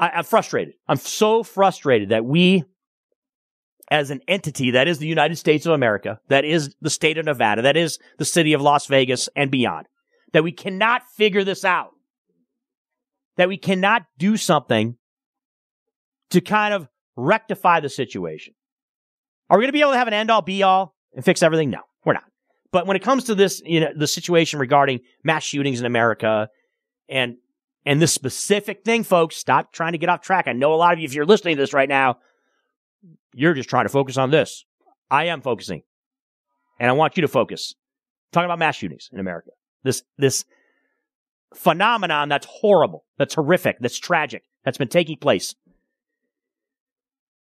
I, 0.00 0.10
I'm 0.10 0.24
frustrated. 0.24 0.74
I'm 0.88 0.96
so 0.96 1.42
frustrated 1.42 2.08
that 2.08 2.24
we, 2.24 2.64
as 3.90 4.10
an 4.10 4.20
entity 4.26 4.72
that 4.72 4.88
is 4.88 4.98
the 4.98 5.06
United 5.06 5.36
States 5.36 5.66
of 5.66 5.72
America, 5.72 6.18
that 6.28 6.44
is 6.44 6.74
the 6.80 6.90
state 6.90 7.18
of 7.18 7.26
Nevada, 7.26 7.62
that 7.62 7.76
is 7.76 7.98
the 8.18 8.24
city 8.24 8.54
of 8.54 8.60
Las 8.60 8.86
Vegas 8.86 9.28
and 9.36 9.50
beyond, 9.50 9.86
that 10.32 10.42
we 10.42 10.52
cannot 10.52 11.02
figure 11.16 11.44
this 11.44 11.64
out. 11.64 11.90
That 13.36 13.48
we 13.48 13.56
cannot 13.56 14.02
do 14.18 14.36
something 14.36 14.96
to 16.30 16.40
kind 16.40 16.74
of 16.74 16.88
rectify 17.16 17.80
the 17.80 17.88
situation. 17.88 18.54
Are 19.48 19.56
we 19.56 19.62
going 19.62 19.68
to 19.68 19.72
be 19.72 19.80
able 19.80 19.92
to 19.92 19.98
have 19.98 20.08
an 20.08 20.14
end 20.14 20.30
all 20.30 20.42
be 20.42 20.62
all 20.62 20.94
and 21.14 21.24
fix 21.24 21.42
everything? 21.42 21.70
No. 21.70 21.80
But 22.72 22.86
when 22.86 22.96
it 22.96 23.02
comes 23.02 23.24
to 23.24 23.34
this, 23.34 23.62
you 23.64 23.80
know, 23.80 23.92
the 23.94 24.06
situation 24.06 24.58
regarding 24.58 25.00
mass 25.22 25.44
shootings 25.44 25.78
in 25.78 25.86
America 25.86 26.48
and 27.08 27.36
and 27.84 28.00
this 28.00 28.12
specific 28.12 28.84
thing, 28.84 29.04
folks, 29.04 29.36
stop 29.36 29.72
trying 29.72 29.92
to 29.92 29.98
get 29.98 30.08
off 30.08 30.20
track. 30.22 30.46
I 30.46 30.52
know 30.52 30.72
a 30.72 30.76
lot 30.76 30.92
of 30.92 31.00
you, 31.00 31.04
if 31.04 31.14
you're 31.14 31.26
listening 31.26 31.56
to 31.56 31.62
this 31.62 31.72
right 31.72 31.88
now, 31.88 32.18
you're 33.34 33.54
just 33.54 33.68
trying 33.68 33.84
to 33.84 33.88
focus 33.88 34.16
on 34.16 34.30
this. 34.30 34.64
I 35.10 35.24
am 35.24 35.42
focusing. 35.42 35.82
And 36.78 36.88
I 36.88 36.92
want 36.92 37.16
you 37.16 37.20
to 37.22 37.28
focus. 37.28 37.74
talking 38.32 38.46
about 38.46 38.58
mass 38.58 38.76
shootings 38.76 39.10
in 39.12 39.20
America. 39.20 39.50
This 39.84 40.02
this 40.16 40.44
phenomenon 41.54 42.28
that's 42.28 42.46
horrible, 42.46 43.04
that's 43.18 43.34
horrific, 43.34 43.76
that's 43.80 43.98
tragic, 43.98 44.44
that's 44.64 44.78
been 44.78 44.88
taking 44.88 45.18
place 45.18 45.54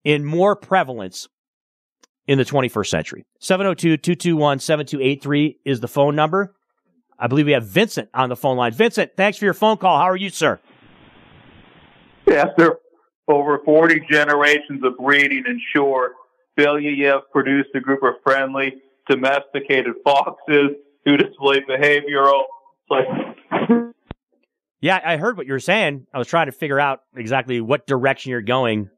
in 0.04 0.26
more 0.26 0.56
prevalence 0.56 1.28
in 2.30 2.38
the 2.38 2.46
21st 2.46 2.88
century. 2.88 3.26
702-221-7283 3.42 5.58
is 5.66 5.80
the 5.80 5.88
phone 5.88 6.16
number. 6.16 6.54
I 7.18 7.26
believe 7.26 7.48
we 7.48 7.54
have 7.54 7.66
Vincent 7.66 8.08
on 8.14 8.30
the 8.30 8.36
phone 8.36 8.56
line. 8.56 8.72
Vincent, 8.72 9.14
thanks 9.18 9.40
for 9.40 9.46
your 9.46 9.56
phone 9.56 9.78
call. 9.78 9.98
How 9.98 10.04
are 10.04 10.16
you, 10.16 10.30
sir? 10.30 10.60
After 12.32 12.76
over 13.28 13.58
40 13.66 14.02
generations 14.12 14.84
of 14.84 14.96
breeding 14.98 15.46
and 15.48 15.60
shore, 15.76 16.12
Belyayev 16.56 17.22
produced 17.32 17.70
a 17.74 17.80
group 17.80 18.04
of 18.04 18.14
friendly, 18.24 18.76
domesticated 19.10 19.96
foxes 20.04 20.70
who 21.06 21.18
display 21.18 21.62
behavioral 21.62 22.44
like 22.92 23.08
Yeah, 24.82 25.02
I 25.04 25.18
heard 25.18 25.36
what 25.36 25.48
you 25.48 25.54
were 25.54 25.60
saying. 25.60 26.06
I 26.14 26.20
was 26.20 26.28
trying 26.28 26.46
to 26.46 26.52
figure 26.52 26.80
out 26.80 27.02
exactly 27.16 27.60
what 27.60 27.88
direction 27.88 28.30
you're 28.30 28.44
going. 28.44 28.92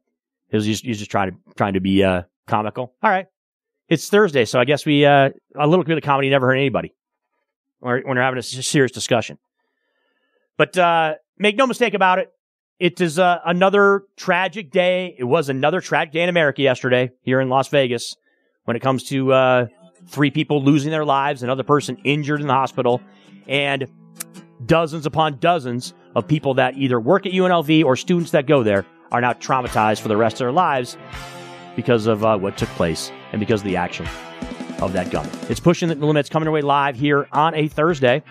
It 0.50 0.56
was 0.56 0.66
just, 0.66 0.84
you 0.84 0.94
just 0.94 1.10
trying 1.10 1.30
to 1.30 1.36
trying 1.56 1.72
to 1.74 1.80
be 1.80 2.04
uh, 2.04 2.24
comical. 2.46 2.94
All 3.02 3.10
right, 3.10 3.26
it's 3.88 4.08
Thursday, 4.08 4.44
so 4.44 4.58
I 4.58 4.64
guess 4.64 4.86
we 4.86 5.04
uh, 5.04 5.30
a 5.56 5.66
little 5.66 5.84
bit 5.84 5.96
of 5.96 6.04
comedy 6.04 6.30
never 6.30 6.46
hurt 6.46 6.56
anybody. 6.56 6.94
When 7.80 8.02
we're 8.06 8.20
having 8.20 8.38
a 8.38 8.42
serious 8.42 8.92
discussion. 8.92 9.38
But 10.56 10.78
uh, 10.78 11.14
make 11.38 11.56
no 11.56 11.66
mistake 11.66 11.94
about 11.94 12.20
it, 12.20 12.30
it 12.78 13.00
is 13.00 13.18
uh, 13.18 13.38
another 13.44 14.04
tragic 14.16 14.70
day. 14.70 15.16
It 15.18 15.24
was 15.24 15.48
another 15.48 15.80
tragic 15.80 16.12
day 16.12 16.22
in 16.22 16.28
America 16.28 16.62
yesterday 16.62 17.10
here 17.22 17.40
in 17.40 17.48
Las 17.48 17.68
Vegas 17.68 18.16
when 18.64 18.76
it 18.76 18.80
comes 18.80 19.04
to 19.04 19.32
uh, 19.32 19.66
three 20.06 20.30
people 20.30 20.62
losing 20.62 20.90
their 20.90 21.04
lives, 21.04 21.42
another 21.42 21.62
person 21.62 21.96
injured 22.04 22.40
in 22.40 22.46
the 22.46 22.52
hospital, 22.52 23.00
and 23.48 23.88
dozens 24.66 25.06
upon 25.06 25.38
dozens 25.38 25.94
of 26.14 26.28
people 26.28 26.54
that 26.54 26.76
either 26.76 27.00
work 27.00 27.26
at 27.26 27.32
UNLV 27.32 27.84
or 27.84 27.96
students 27.96 28.30
that 28.30 28.46
go 28.46 28.62
there 28.62 28.86
are 29.10 29.20
now 29.20 29.32
traumatized 29.32 30.00
for 30.00 30.08
the 30.08 30.16
rest 30.16 30.34
of 30.34 30.38
their 30.38 30.52
lives 30.52 30.96
because 31.76 32.06
of 32.06 32.24
uh, 32.24 32.36
what 32.36 32.56
took 32.56 32.68
place 32.70 33.10
and 33.32 33.40
because 33.40 33.60
of 33.60 33.66
the 33.66 33.76
action 33.76 34.06
of 34.80 34.92
that 34.92 35.10
gun. 35.10 35.28
It's 35.48 35.60
pushing 35.60 35.88
the 35.88 35.94
limits 35.94 36.28
coming 36.28 36.48
our 36.48 36.52
way 36.52 36.62
live 36.62 36.96
here 36.96 37.28
on 37.32 37.54
a 37.54 37.68
Thursday. 37.68 38.22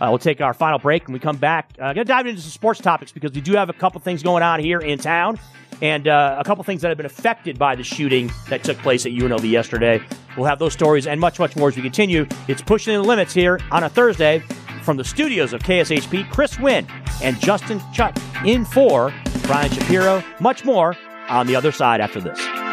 Uh, 0.00 0.06
we'll 0.10 0.18
take 0.18 0.40
our 0.40 0.54
final 0.54 0.78
break 0.78 1.04
and 1.06 1.12
we 1.12 1.18
come 1.18 1.36
back. 1.36 1.70
Uh, 1.78 1.92
going 1.92 1.96
to 1.96 2.04
dive 2.04 2.26
into 2.26 2.40
some 2.40 2.50
sports 2.50 2.80
topics 2.80 3.10
because 3.10 3.32
we 3.32 3.40
do 3.40 3.54
have 3.54 3.68
a 3.68 3.72
couple 3.72 4.00
things 4.00 4.22
going 4.22 4.42
on 4.42 4.60
here 4.60 4.78
in 4.78 4.98
town 4.98 5.38
and 5.82 6.08
uh, 6.08 6.36
a 6.38 6.44
couple 6.44 6.62
things 6.64 6.82
that 6.82 6.88
have 6.88 6.96
been 6.96 7.06
affected 7.06 7.58
by 7.58 7.74
the 7.74 7.82
shooting 7.82 8.30
that 8.48 8.62
took 8.62 8.76
place 8.78 9.06
at 9.06 9.12
UNLV 9.12 9.48
yesterday. 9.48 10.00
We'll 10.36 10.46
have 10.46 10.58
those 10.58 10.72
stories 10.72 11.06
and 11.06 11.20
much, 11.20 11.38
much 11.38 11.56
more 11.56 11.68
as 11.68 11.76
we 11.76 11.82
continue. 11.82 12.26
It's 12.46 12.62
pushing 12.62 12.94
the 12.94 13.02
limits 13.02 13.34
here 13.34 13.58
on 13.70 13.84
a 13.84 13.88
Thursday 13.88 14.42
from 14.82 14.96
the 14.96 15.04
studios 15.04 15.52
of 15.52 15.62
KSHP. 15.62 16.30
Chris 16.30 16.58
Winn 16.58 16.86
and 17.22 17.38
Justin 17.40 17.80
Chuck 17.92 18.16
in 18.44 18.64
for 18.64 19.12
Brian 19.42 19.70
Shapiro. 19.70 20.22
Much 20.40 20.64
more 20.64 20.96
on 21.28 21.46
the 21.46 21.56
other 21.56 21.72
side 21.72 22.00
after 22.00 22.20
this. 22.20 22.67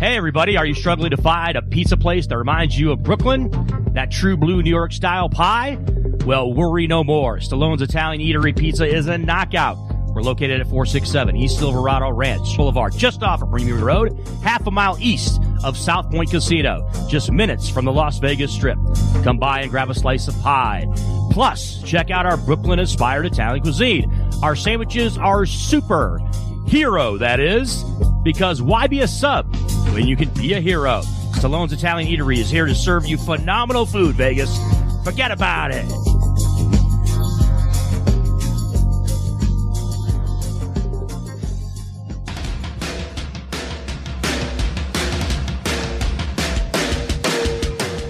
Hey, 0.00 0.16
everybody, 0.16 0.56
are 0.56 0.64
you 0.64 0.74
struggling 0.74 1.10
to 1.10 1.16
find 1.16 1.56
a 1.56 1.62
pizza 1.62 1.96
place 1.96 2.28
that 2.28 2.38
reminds 2.38 2.78
you 2.78 2.92
of 2.92 3.02
Brooklyn? 3.02 3.50
That 3.94 4.12
true 4.12 4.36
blue 4.36 4.62
New 4.62 4.70
York 4.70 4.92
style 4.92 5.28
pie? 5.28 5.76
Well, 6.24 6.54
worry 6.54 6.86
no 6.86 7.02
more. 7.02 7.38
Stallone's 7.38 7.82
Italian 7.82 8.22
Eatery 8.22 8.56
Pizza 8.56 8.86
is 8.86 9.08
a 9.08 9.18
knockout. 9.18 9.76
We're 10.14 10.22
located 10.22 10.60
at 10.60 10.68
467 10.68 11.34
East 11.34 11.58
Silverado 11.58 12.10
Ranch 12.10 12.56
Boulevard, 12.56 12.92
just 12.96 13.24
off 13.24 13.42
of 13.42 13.50
Premium 13.50 13.82
Road, 13.82 14.16
half 14.40 14.64
a 14.68 14.70
mile 14.70 14.96
east 15.00 15.40
of 15.64 15.76
South 15.76 16.12
Point 16.12 16.30
Casino, 16.30 16.88
just 17.08 17.32
minutes 17.32 17.68
from 17.68 17.84
the 17.84 17.92
Las 17.92 18.20
Vegas 18.20 18.52
Strip. 18.52 18.78
Come 19.24 19.38
by 19.38 19.62
and 19.62 19.70
grab 19.72 19.90
a 19.90 19.94
slice 19.94 20.28
of 20.28 20.40
pie. 20.42 20.86
Plus, 21.32 21.82
check 21.82 22.12
out 22.12 22.24
our 22.24 22.36
Brooklyn 22.36 22.78
inspired 22.78 23.26
Italian 23.26 23.64
cuisine. 23.64 24.08
Our 24.44 24.54
sandwiches 24.54 25.18
are 25.18 25.44
super. 25.44 26.20
Hero, 26.68 27.18
that 27.18 27.40
is. 27.40 27.82
Because 28.22 28.62
why 28.62 28.86
be 28.86 29.00
a 29.00 29.08
sub 29.08 29.52
and 29.98 30.08
you 30.08 30.16
can 30.16 30.28
be 30.30 30.54
a 30.54 30.60
hero. 30.60 31.00
Stallone's 31.32 31.72
Italian 31.72 32.10
Eatery 32.10 32.38
is 32.38 32.50
here 32.50 32.66
to 32.66 32.74
serve 32.74 33.04
you 33.06 33.18
phenomenal 33.18 33.84
food, 33.84 34.14
Vegas. 34.14 34.56
Forget 35.04 35.30
about 35.30 35.72
it. 35.72 35.84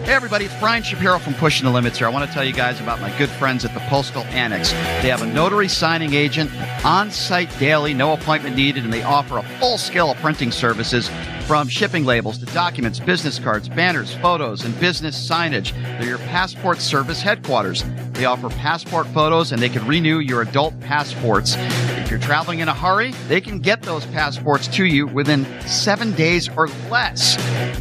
Hey, 0.05 0.15
everybody, 0.15 0.47
it's 0.47 0.59
Brian 0.59 0.83
Shapiro 0.83 1.19
from 1.19 1.35
Pushing 1.35 1.65
the 1.65 1.73
Limits 1.73 1.99
here. 1.99 2.07
I 2.07 2.11
want 2.11 2.27
to 2.27 2.35
tell 2.35 2.45
you 2.45 2.53
guys 2.53 2.81
about 2.81 3.01
my 3.01 3.17
good 3.19 3.31
friends 3.31 3.65
at 3.65 3.73
the 3.73 3.81
Postal 3.81 4.25
Annex. 4.25 4.73
They 4.73 5.09
have 5.09 5.23
a 5.23 5.27
notary 5.27 5.69
signing 5.69 6.15
agent 6.15 6.51
on 6.85 7.11
site 7.11 7.57
daily, 7.59 7.95
no 7.95 8.13
appointment 8.13 8.57
needed, 8.57 8.85
and 8.85 8.93
they 8.93 9.03
offer 9.03 9.39
a 9.39 9.43
full 9.43 9.79
scale 9.79 10.11
of 10.11 10.19
printing 10.19 10.51
services 10.51 11.11
from 11.49 11.67
shipping 11.67 12.05
labels 12.05 12.37
to 12.37 12.45
documents, 12.53 13.01
business 13.01 13.39
cards, 13.39 13.71
banners, 13.71 14.15
photos, 14.17 14.67
and 14.67 14.79
business 14.79 15.17
signage. 15.19 15.73
They're 15.99 16.11
your 16.11 16.19
passport 16.19 16.79
service 16.79 17.23
headquarters. 17.23 17.83
They 18.13 18.27
offer 18.27 18.51
passport 18.51 19.07
photos 19.07 19.51
and 19.51 19.63
they 19.63 19.71
can 19.71 19.87
renew 19.87 20.19
your 20.19 20.43
adult 20.43 20.79
passports. 20.81 21.55
If 21.57 22.11
you're 22.11 22.21
traveling 22.21 22.59
in 22.59 22.69
a 22.69 22.75
hurry, 22.75 23.13
they 23.29 23.41
can 23.41 23.61
get 23.61 23.81
those 23.81 24.05
passports 24.07 24.69
to 24.69 24.85
you 24.85 25.07
within 25.07 25.47
seven 25.63 26.13
days 26.13 26.51
or 26.55 26.69
less. 26.91 27.39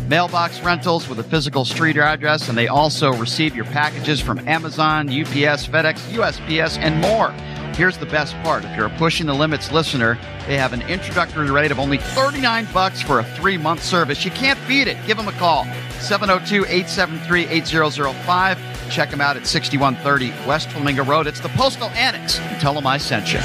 Mailbox 0.07 0.61
rentals 0.61 1.09
with 1.09 1.19
a 1.19 1.23
physical 1.23 1.65
street 1.65 1.97
address, 1.97 2.47
and 2.47 2.57
they 2.57 2.69
also 2.69 3.11
receive 3.15 3.53
your 3.53 3.65
packages 3.65 4.21
from 4.21 4.39
Amazon, 4.47 5.09
UPS, 5.09 5.67
FedEx, 5.67 5.99
USPS, 6.13 6.77
and 6.77 7.01
more. 7.01 7.33
Here's 7.77 7.97
the 7.99 8.07
best 8.07 8.33
part. 8.41 8.65
If 8.65 8.75
you're 8.75 8.87
a 8.87 8.97
Pushing 8.97 9.27
the 9.27 9.35
Limits 9.35 9.71
listener, 9.71 10.17
they 10.47 10.57
have 10.57 10.73
an 10.73 10.81
introductory 10.89 11.51
rate 11.51 11.71
of 11.71 11.77
only 11.77 11.99
39 11.99 12.67
bucks 12.73 13.03
for 13.03 13.19
a 13.19 13.23
three-month 13.23 13.83
service. 13.83 14.25
You 14.25 14.31
can't 14.31 14.57
beat 14.67 14.87
it. 14.87 14.97
Give 15.05 15.15
them 15.15 15.27
a 15.27 15.31
call. 15.33 15.65
702-873-8005. 15.99 18.89
Check 18.89 19.11
them 19.11 19.21
out 19.21 19.37
at 19.37 19.45
6130 19.45 20.47
West 20.47 20.71
Flamingo 20.71 21.03
Road. 21.03 21.27
It's 21.27 21.39
the 21.39 21.49
Postal 21.49 21.89
Annex. 21.89 22.37
Tell 22.59 22.73
them 22.73 22.87
I 22.87 22.97
sent 22.97 23.31
you. 23.31 23.41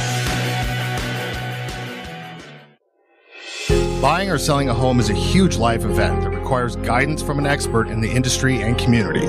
Buying 4.00 4.30
or 4.30 4.38
selling 4.38 4.70
a 4.70 4.74
home 4.74 4.98
is 4.98 5.10
a 5.10 5.14
huge 5.14 5.58
life 5.58 5.84
event 5.84 6.41
requires 6.52 6.76
guidance 6.76 7.22
from 7.22 7.38
an 7.38 7.46
expert 7.46 7.88
in 7.88 8.02
the 8.02 8.10
industry 8.10 8.60
and 8.60 8.76
community. 8.76 9.26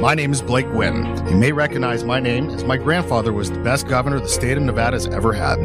My 0.00 0.14
name 0.14 0.32
is 0.32 0.40
Blake 0.40 0.64
Guinn. 0.72 1.04
You 1.28 1.36
may 1.36 1.52
recognize 1.52 2.04
my 2.04 2.20
name 2.20 2.48
as 2.48 2.64
my 2.64 2.78
grandfather 2.78 3.34
was 3.34 3.50
the 3.50 3.58
best 3.58 3.86
governor 3.86 4.18
the 4.18 4.28
state 4.28 4.56
of 4.56 4.62
Nevada 4.62 4.96
has 4.96 5.06
ever 5.06 5.34
had. 5.34 5.58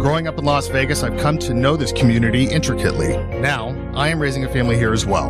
Growing 0.00 0.28
up 0.28 0.38
in 0.38 0.44
Las 0.44 0.68
Vegas, 0.68 1.02
I've 1.02 1.18
come 1.20 1.38
to 1.38 1.52
know 1.52 1.76
this 1.76 1.90
community 1.90 2.44
intricately. 2.44 3.16
Now, 3.40 3.76
I 3.94 4.10
am 4.10 4.20
raising 4.20 4.44
a 4.44 4.48
family 4.48 4.76
here 4.76 4.92
as 4.92 5.04
well. 5.04 5.28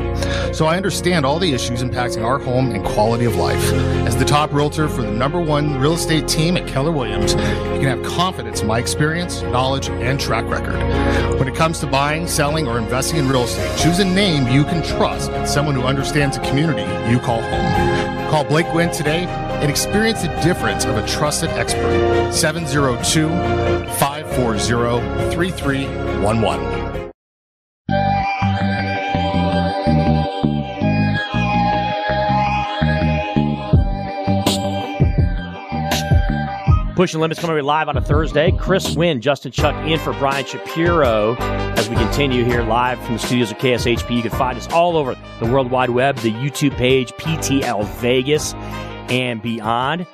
So 0.52 0.66
I 0.66 0.76
understand 0.76 1.24
all 1.24 1.39
the 1.39 1.55
issues 1.55 1.82
impacting 1.82 2.22
our 2.22 2.39
home 2.39 2.70
and 2.72 2.85
quality 2.85 3.24
of 3.24 3.35
life. 3.36 3.72
As 4.06 4.14
the 4.14 4.26
top 4.26 4.52
realtor 4.52 4.90
for 4.90 5.01
the 5.01 5.10
number 5.10 5.40
one 5.40 5.78
real 5.80 5.94
estate 5.94 6.28
team 6.28 6.59
at 6.59 6.68
Keller 6.68 6.93
Williams, 6.93 7.32
you 7.32 7.80
can 7.80 7.85
have 7.85 8.02
confidence 8.02 8.60
in 8.60 8.66
my 8.66 8.78
experience, 8.78 9.40
knowledge, 9.40 9.89
and 9.89 10.20
track 10.20 10.44
record. 10.51 10.76
When 11.39 11.48
it 11.48 11.55
comes 11.55 11.80
to 11.80 11.86
buying, 11.86 12.26
selling, 12.26 12.68
or 12.68 12.78
investing 12.78 13.20
in 13.20 13.28
real 13.28 13.44
estate, 13.44 13.78
choose 13.78 14.01
a 14.01 14.05
name 14.05 14.47
you 14.48 14.64
can 14.64 14.82
trust 14.82 14.97
and 15.06 15.48
someone 15.48 15.74
who 15.74 15.82
understands 15.82 16.36
the 16.36 16.44
community 16.44 16.82
you 17.10 17.18
call 17.18 17.40
home. 17.42 18.30
Call 18.30 18.44
Blake 18.44 18.66
Guinn 18.72 18.90
today 18.92 19.24
and 19.60 19.70
experience 19.70 20.22
the 20.22 20.28
difference 20.42 20.84
of 20.84 20.96
a 20.96 21.06
trusted 21.06 21.50
expert. 21.50 22.32
702 22.32 23.28
540 23.98 25.34
3311. 25.34 27.07
Pushing 36.98 37.20
Limits 37.20 37.40
coming 37.40 37.54
to 37.54 37.62
be 37.62 37.64
live 37.64 37.88
on 37.88 37.96
a 37.96 38.00
Thursday. 38.00 38.50
Chris 38.50 38.96
Winn, 38.96 39.20
Justin 39.20 39.52
Chuck 39.52 39.72
in 39.86 40.00
for 40.00 40.12
Brian 40.14 40.44
Shapiro 40.44 41.36
as 41.38 41.88
we 41.88 41.94
continue 41.94 42.42
here 42.42 42.64
live 42.64 42.98
from 43.04 43.12
the 43.12 43.20
studios 43.20 43.52
of 43.52 43.58
KSHP. 43.58 44.16
You 44.16 44.22
can 44.22 44.32
find 44.32 44.58
us 44.58 44.66
all 44.72 44.96
over 44.96 45.16
the 45.38 45.46
World 45.46 45.70
Wide 45.70 45.90
Web, 45.90 46.16
the 46.16 46.32
YouTube 46.32 46.76
page, 46.76 47.12
PTL 47.12 47.86
Vegas, 48.00 48.52
and 49.10 49.40
beyond. 49.40 50.08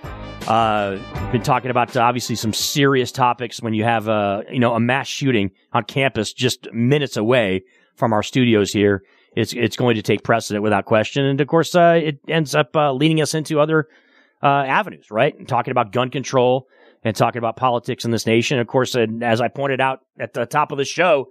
Uh, 0.46 0.98
we've 1.22 1.32
been 1.32 1.42
talking 1.42 1.70
about 1.70 1.96
uh, 1.96 2.02
obviously 2.02 2.36
some 2.36 2.52
serious 2.52 3.10
topics 3.10 3.62
when 3.62 3.72
you 3.72 3.82
have 3.82 4.06
a 4.06 4.44
you 4.50 4.58
know 4.58 4.74
a 4.74 4.80
mass 4.80 5.06
shooting 5.08 5.52
on 5.72 5.84
campus 5.84 6.34
just 6.34 6.70
minutes 6.74 7.16
away 7.16 7.64
from 7.96 8.12
our 8.12 8.22
studios 8.22 8.74
here. 8.74 9.02
It's 9.34 9.54
it's 9.54 9.76
going 9.76 9.96
to 9.96 10.02
take 10.02 10.22
precedent 10.22 10.62
without 10.62 10.84
question, 10.84 11.24
and 11.24 11.40
of 11.40 11.48
course, 11.48 11.74
uh, 11.74 11.98
it 12.04 12.18
ends 12.28 12.54
up 12.54 12.76
uh, 12.76 12.92
leading 12.92 13.22
us 13.22 13.32
into 13.32 13.58
other 13.58 13.88
uh, 14.42 14.46
avenues, 14.46 15.10
right? 15.10 15.36
And 15.38 15.48
talking 15.48 15.70
about 15.70 15.92
gun 15.92 16.10
control 16.10 16.68
and 17.02 17.14
talking 17.14 17.38
about 17.38 17.56
politics 17.56 18.04
in 18.04 18.10
this 18.10 18.26
nation. 18.26 18.58
Of 18.58 18.66
course, 18.66 18.94
and 18.94 19.22
as 19.22 19.40
I 19.40 19.48
pointed 19.48 19.80
out 19.80 20.00
at 20.18 20.32
the 20.32 20.46
top 20.46 20.72
of 20.72 20.78
the 20.78 20.84
show, 20.84 21.28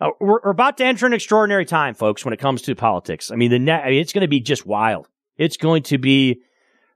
uh, 0.00 0.10
we're, 0.20 0.40
we're, 0.44 0.50
about 0.50 0.76
to 0.78 0.84
enter 0.84 1.06
an 1.06 1.12
extraordinary 1.12 1.64
time, 1.64 1.94
folks, 1.94 2.24
when 2.24 2.32
it 2.32 2.38
comes 2.38 2.62
to 2.62 2.74
politics. 2.76 3.30
I 3.32 3.36
mean, 3.36 3.50
the 3.50 3.58
net, 3.58 3.82
I 3.84 3.90
mean, 3.90 4.00
it's 4.00 4.12
going 4.12 4.22
to 4.22 4.28
be 4.28 4.40
just 4.40 4.64
wild. 4.64 5.08
It's 5.36 5.56
going 5.56 5.82
to 5.84 5.98
be, 5.98 6.40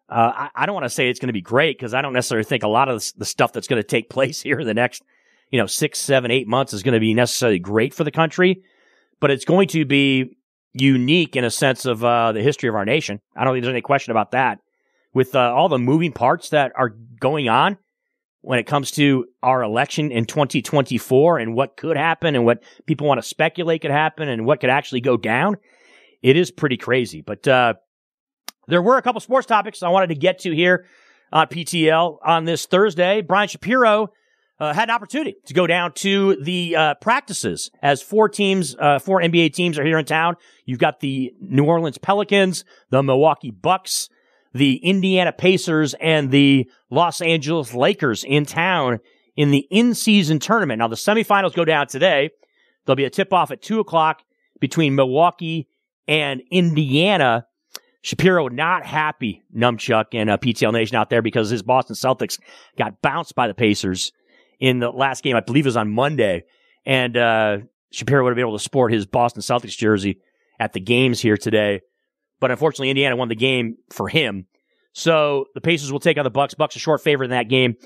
uh, 0.09 0.33
I, 0.35 0.51
I, 0.55 0.67
don't 0.67 0.75
want 0.75 0.85
to 0.85 0.91
say 0.91 1.09
it's 1.09 1.19
going 1.19 1.29
to 1.29 1.33
be 1.33 1.41
great 1.41 1.77
because 1.77 1.95
I 1.95 2.03
don't 2.03 2.13
necessarily 2.13 2.45
think 2.45 2.63
a 2.63 2.69
lot 2.69 2.89
of 2.89 3.01
the, 3.01 3.13
the 3.19 3.25
stuff 3.25 3.53
that's 3.53 3.67
going 3.67 3.83
to 3.83 3.87
take 3.87 4.09
place 4.11 4.41
here 4.41 4.61
in 4.61 4.67
the 4.67 4.75
next, 4.75 5.03
you 5.51 5.59
know, 5.59 5.67
six, 5.67 5.99
seven, 5.99 6.31
eight 6.31 6.47
months 6.47 6.73
is 6.73 6.85
going 6.85 6.95
to 6.95 7.01
be 7.01 7.13
necessarily 7.13 7.59
great 7.59 7.93
for 7.93 8.05
the 8.05 8.11
country, 8.13 8.63
but 9.21 9.31
it's 9.33 9.45
going 9.45 9.69
to 9.69 9.85
be 9.85 10.37
unique 10.73 11.35
in 11.35 11.45
a 11.45 11.51
sense 11.51 11.85
of 11.85 12.05
uh, 12.05 12.33
the 12.33 12.41
history 12.41 12.69
of 12.69 12.75
our 12.77 12.85
nation. 12.85 13.21
I 13.37 13.45
don't 13.45 13.55
think 13.55 13.65
there's 13.65 13.75
any 13.75 13.83
question 13.83 14.13
about 14.13 14.31
that 14.31 14.61
with 15.15 15.35
uh, 15.35 15.53
all 15.55 15.69
the 15.69 15.79
moving 15.79 16.13
parts 16.13 16.51
that 16.51 16.73
are 16.77 16.91
going 17.21 17.49
on 17.49 17.79
when 18.43 18.59
it 18.59 18.67
comes 18.67 18.91
to 18.93 19.27
our 19.43 19.63
election 19.63 20.11
in 20.11 20.25
2024 20.25 21.39
and 21.39 21.55
what 21.55 21.77
could 21.77 21.97
happen 21.97 22.35
and 22.35 22.45
what 22.45 22.63
people 22.87 23.07
want 23.07 23.23
to 23.23 23.27
speculate 23.27 23.83
could 23.83 23.91
happen 23.91 24.29
and 24.29 24.45
what 24.45 24.61
could 24.61 24.71
actually 24.71 25.01
go 25.01 25.17
down, 25.17 25.57
it 26.23 26.37
is 26.37 26.51
pretty 26.51 26.77
crazy. 26.77 27.21
But 27.21 27.47
uh, 27.47 27.75
there 28.67 28.83
were 28.83 28.97
a 28.97 29.03
couple 29.03 29.21
sports 29.21 29.47
topics 29.47 29.83
I 29.83 29.89
wanted 29.89 30.09
to 30.09 30.17
get 30.17 30.41
to 30.41 30.55
here 30.55 30.87
on 31.33 31.47
PTL 31.47 32.19
on 32.25 32.45
this 32.45 32.67
Thursday. 32.67 33.23
Brian 33.23 33.49
Shapiro 33.49 34.09
uh, 34.59 34.73
had 34.73 34.89
an 34.89 34.95
opportunity 34.95 35.37
to 35.47 35.55
go 35.55 35.67
down 35.67 35.93
to 35.93 36.37
the 36.43 36.77
uh, 36.77 36.95
practices 36.97 37.71
as 37.81 38.03
four 38.03 38.29
teams, 38.29 38.77
uh, 38.79 38.99
four 38.99 39.21
NBA 39.21 39.55
teams 39.55 39.79
are 39.79 39.85
here 39.85 39.99
in 39.99 40.05
town. 40.05 40.37
You've 40.67 40.79
got 40.79 41.01
the 41.01 41.33
New 41.41 41.65
Orleans 41.65 41.99
Pelicans, 41.99 42.65
the 42.91 43.03
Milwaukee 43.03 43.51
Bucks, 43.51 44.09
the 44.55 44.77
Indiana 44.77 45.33
Pacers 45.33 45.95
and 45.95 46.31
the 46.31 46.71
Los 46.91 47.21
Angeles 47.21 47.75
Lakers 47.75 48.25
in 48.25 48.45
town 48.45 49.01
in 49.37 49.51
the 49.51 49.67
in-season 49.71 50.39
tournament. 50.39 50.79
Now 50.79 50.89
the 50.89 50.97
semifinals 50.97 51.55
go 51.55 51.65
down 51.65 51.87
today. 51.87 52.31
There'll 52.85 52.97
be 52.97 53.05
a 53.05 53.11
tip-off 53.11 53.51
at 53.51 53.63
two 53.63 53.81
o'clock 53.81 54.23
between 54.61 54.95
Milwaukee 54.95 55.69
and 56.07 56.43
Indiana. 56.51 57.47
Shapiro 58.03 58.49
not 58.49 58.85
happy, 58.85 59.43
Numchuck 59.57 60.07
and 60.13 60.29
uh, 60.29 60.37
PTL 60.37 60.73
Nation 60.73 60.97
out 60.97 61.09
there 61.09 61.23
because 61.23 61.49
his 61.49 61.63
Boston 61.63 61.95
Celtics 61.95 62.39
got 62.77 63.01
bounced 63.01 63.35
by 63.35 63.47
the 63.47 63.55
Pacers 63.55 64.13
in 64.59 64.81
the 64.81 64.91
last 64.91 65.23
game. 65.23 65.37
I 65.37 65.41
believe 65.41 65.65
it 65.65 65.69
was 65.69 65.77
on 65.77 65.93
Monday. 65.93 66.45
And, 66.85 67.17
uh, 67.17 67.59
Shapiro 67.93 68.25
would 68.25 68.31
have 68.31 68.37
been 68.37 68.47
able 68.47 68.59
to 68.59 68.65
sport 68.65 68.93
his 68.93 69.07
Boston 69.07 69.43
Celtics 69.43 69.77
jersey 69.77 70.21
at 70.59 70.73
the 70.73 70.81
games 70.81 71.21
here 71.21 71.37
today. 71.37 71.83
But 72.43 72.51
unfortunately, 72.51 72.91
Indiana 72.91 73.15
won 73.15 73.29
the 73.29 73.37
game 73.37 73.77
for 73.89 74.09
him. 74.09 74.47
So 74.95 75.45
the 75.55 75.61
Pacers 75.61 75.93
will 75.93 76.01
take 76.01 76.19
on 76.19 76.25
the 76.25 76.31
Bucks. 76.31 76.55
Bucks 76.55 76.75
a 76.75 76.81
short 76.81 77.01
favorite 77.01 77.27
in 77.27 77.31
that 77.31 77.49
game. 77.49 77.77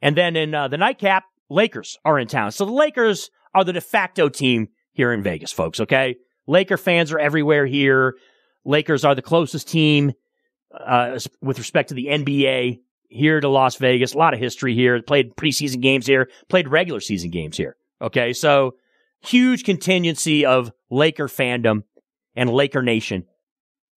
And 0.00 0.16
then 0.16 0.36
in 0.36 0.54
uh, 0.54 0.68
the 0.68 0.78
nightcap, 0.78 1.24
Lakers 1.50 1.98
are 2.02 2.18
in 2.18 2.26
town. 2.26 2.50
So 2.52 2.64
the 2.64 2.72
Lakers 2.72 3.30
are 3.54 3.62
the 3.62 3.74
de 3.74 3.80
facto 3.82 4.30
team 4.30 4.68
here 4.92 5.12
in 5.12 5.22
Vegas, 5.22 5.52
folks. 5.52 5.80
Okay. 5.80 6.16
Laker 6.46 6.78
fans 6.78 7.12
are 7.12 7.18
everywhere 7.18 7.66
here. 7.66 8.16
Lakers 8.64 9.04
are 9.04 9.14
the 9.14 9.20
closest 9.20 9.68
team, 9.68 10.14
uh, 10.72 11.18
with 11.42 11.58
respect 11.58 11.90
to 11.90 11.94
the 11.94 12.06
NBA 12.06 12.80
here 13.10 13.38
to 13.38 13.48
Las 13.50 13.76
Vegas. 13.76 14.14
A 14.14 14.18
lot 14.18 14.32
of 14.32 14.40
history 14.40 14.74
here. 14.74 15.02
Played 15.02 15.36
preseason 15.36 15.82
games 15.82 16.06
here, 16.06 16.30
played 16.48 16.68
regular 16.68 17.00
season 17.00 17.30
games 17.30 17.58
here. 17.58 17.76
Okay. 18.00 18.32
So 18.32 18.76
huge 19.20 19.64
contingency 19.64 20.46
of 20.46 20.72
Laker 20.88 21.28
fandom 21.28 21.82
and 22.34 22.48
Laker 22.48 22.82
Nation 22.82 23.26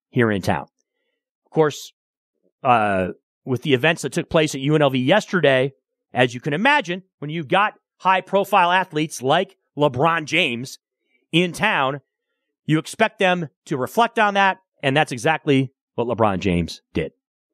here 0.09 0.31
in 0.31 0.41
town. 0.41 0.67
Of 1.45 1.51
course, 1.51 1.93
uh, 2.63 3.09
with 3.45 3.63
the 3.63 3.73
events 3.73 4.01
that 4.03 4.13
took 4.13 4.29
place 4.29 4.53
at 4.53 4.61
UNLV 4.61 5.03
yesterday, 5.05 5.73
as 6.13 6.33
you 6.33 6.39
can 6.39 6.53
imagine, 6.53 7.03
when 7.19 7.29
you've 7.29 7.47
got 7.47 7.73
high 7.97 8.21
profile 8.21 8.71
athletes 8.71 9.21
like 9.21 9.55
LeBron 9.77 10.25
James 10.25 10.79
in 11.31 11.51
town, 11.51 12.01
you 12.65 12.79
expect 12.79 13.19
them 13.19 13.49
to 13.65 13.77
reflect 13.77 14.19
on 14.19 14.35
that. 14.35 14.59
And 14.81 14.95
that's 14.95 15.11
exactly 15.11 15.73
what 15.95 16.07
LeBron 16.07 16.39
James 16.39 16.81
did. 16.93 17.11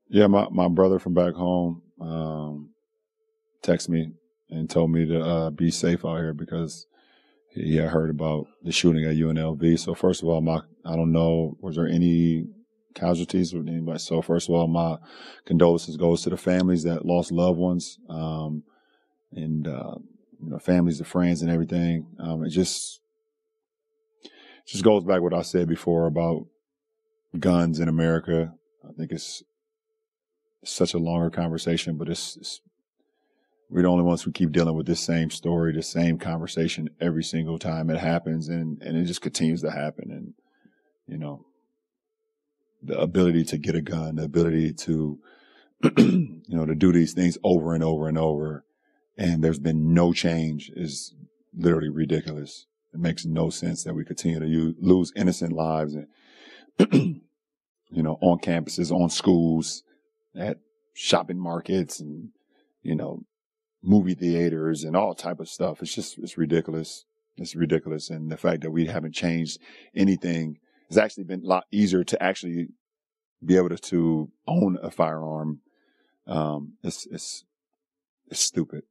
Yeah, 0.10 0.28
my, 0.28 0.48
my 0.52 0.68
brother 0.68 1.00
from 1.00 1.14
back 1.14 1.34
home 1.34 1.82
um, 2.00 2.70
texted 3.64 3.90
me 3.90 4.12
and 4.50 4.70
told 4.70 4.92
me 4.92 5.06
to 5.08 5.20
uh, 5.20 5.50
be 5.50 5.72
safe 5.72 6.06
out 6.06 6.18
here 6.18 6.34
because 6.34 6.86
he 7.56 7.78
had 7.78 7.90
heard 7.90 8.10
about 8.10 8.48
the 8.64 8.72
shooting 8.72 9.06
at 9.06 9.16
UNLV. 9.16 9.80
So 9.80 9.96
first 9.96 10.22
of 10.22 10.30
all, 10.30 10.42
my 10.42 10.62
I 10.86 10.96
don't 10.96 11.12
know 11.12 11.58
was 11.60 11.76
there 11.78 11.88
any 11.88 12.46
casualties 12.94 13.54
with 13.54 13.68
anybody. 13.68 14.00
So 14.00 14.22
first 14.22 14.50
of 14.50 14.56
all, 14.56 14.68
my 14.68 14.98
condolences 15.46 15.98
goes 15.98 16.22
to 16.24 16.30
the 16.30 16.38
families 16.38 16.84
that 16.84 17.06
lost 17.06 17.32
loved 17.32 17.58
ones, 17.58 17.98
um, 18.10 18.64
and 19.32 19.68
uh, 19.68 19.96
you 20.44 20.50
know 20.50 20.60
families 20.60 21.00
and 21.00 21.08
friends 21.08 21.42
and 21.42 21.52
everything. 21.52 22.08
Um, 22.20 22.44
it 22.44 22.50
just 22.50 23.00
just 24.68 24.84
goes 24.84 25.04
back 25.04 25.22
what 25.22 25.34
I 25.34 25.44
said 25.44 25.68
before 25.68 26.08
about 26.08 26.48
guns 27.40 27.80
in 27.80 27.88
America. 27.88 28.54
I 28.88 28.92
think 28.94 29.12
it's, 29.12 29.44
it's 30.62 30.72
such 30.72 30.94
a 30.94 31.00
longer 31.00 31.30
conversation, 31.30 31.98
but 31.98 32.10
it's, 32.10 32.36
it's 32.38 32.62
we're 33.70 33.82
the 33.82 33.88
only 33.88 34.04
ones 34.04 34.22
who 34.22 34.32
keep 34.32 34.52
dealing 34.52 34.76
with 34.76 34.86
this 34.86 35.00
same 35.00 35.30
story, 35.30 35.74
the 35.74 35.82
same 35.82 36.18
conversation 36.18 36.90
every 37.02 37.24
single 37.24 37.58
time 37.58 37.90
it 37.90 38.00
happens, 38.00 38.48
and 38.48 38.82
and 38.82 38.98
it 38.98 39.06
just 39.06 39.22
continues 39.22 39.62
to 39.62 39.72
happen. 39.72 40.12
And 40.12 40.34
you 41.08 41.18
know, 41.18 41.46
the 42.82 43.00
ability 43.00 43.44
to 43.46 43.58
get 43.58 43.76
a 43.76 43.82
gun, 43.82 44.16
the 44.16 44.24
ability 44.24 44.74
to 44.74 45.20
you 45.98 46.42
know 46.48 46.66
to 46.66 46.76
do 46.76 46.92
these 46.92 47.14
things 47.14 47.38
over 47.44 47.74
and 47.74 47.84
over 47.84 48.08
and 48.08 48.18
over, 48.18 48.66
and 49.18 49.44
there's 49.44 49.60
been 49.60 49.94
no 49.94 50.14
change 50.14 50.72
is 50.76 51.16
literally 51.56 51.90
ridiculous. 51.90 52.68
It 52.94 53.00
makes 53.00 53.26
no 53.26 53.50
sense 53.50 53.84
that 53.84 53.94
we 53.94 54.06
continue 54.06 54.40
to 54.40 54.48
use, 54.48 54.76
lose 54.80 55.12
innocent 55.16 55.52
lives 55.52 55.96
and 55.96 56.08
you 57.90 58.04
know 58.04 58.18
on 58.22 58.40
campuses, 58.40 58.92
on 58.92 59.10
schools, 59.10 59.84
at 60.38 60.60
shopping 60.94 61.40
markets, 61.40 62.00
and 62.00 62.30
you 62.84 62.96
know 62.96 63.24
movie 63.86 64.16
theaters 64.16 64.84
and 64.84 64.96
all 64.96 65.14
type 65.14 65.40
of 65.40 65.50
stuff. 65.50 65.82
It's 65.82 65.94
just, 65.94 66.18
it's 66.20 66.38
ridiculous. 66.38 67.06
It's 67.38 67.56
ridiculous. 67.56 68.10
And 68.10 68.32
the 68.32 68.38
fact 68.38 68.62
that 68.62 68.72
we 68.72 68.88
haven't 68.88 69.14
changed 69.14 69.60
anything 69.96 70.60
has 70.90 70.98
actually 70.98 71.26
been 71.26 71.44
a 71.44 71.48
lot 71.48 71.66
easier 71.72 72.04
to 72.04 72.22
actually 72.22 72.70
be 73.44 73.58
able 73.58 73.70
to, 73.70 73.78
to 73.78 74.32
own 74.48 74.78
a 74.82 74.90
firearm. 74.90 75.62
Um, 76.28 76.74
it's, 76.84 77.06
it's, 77.08 77.44
it's 78.28 78.40
stupid. 78.40 78.84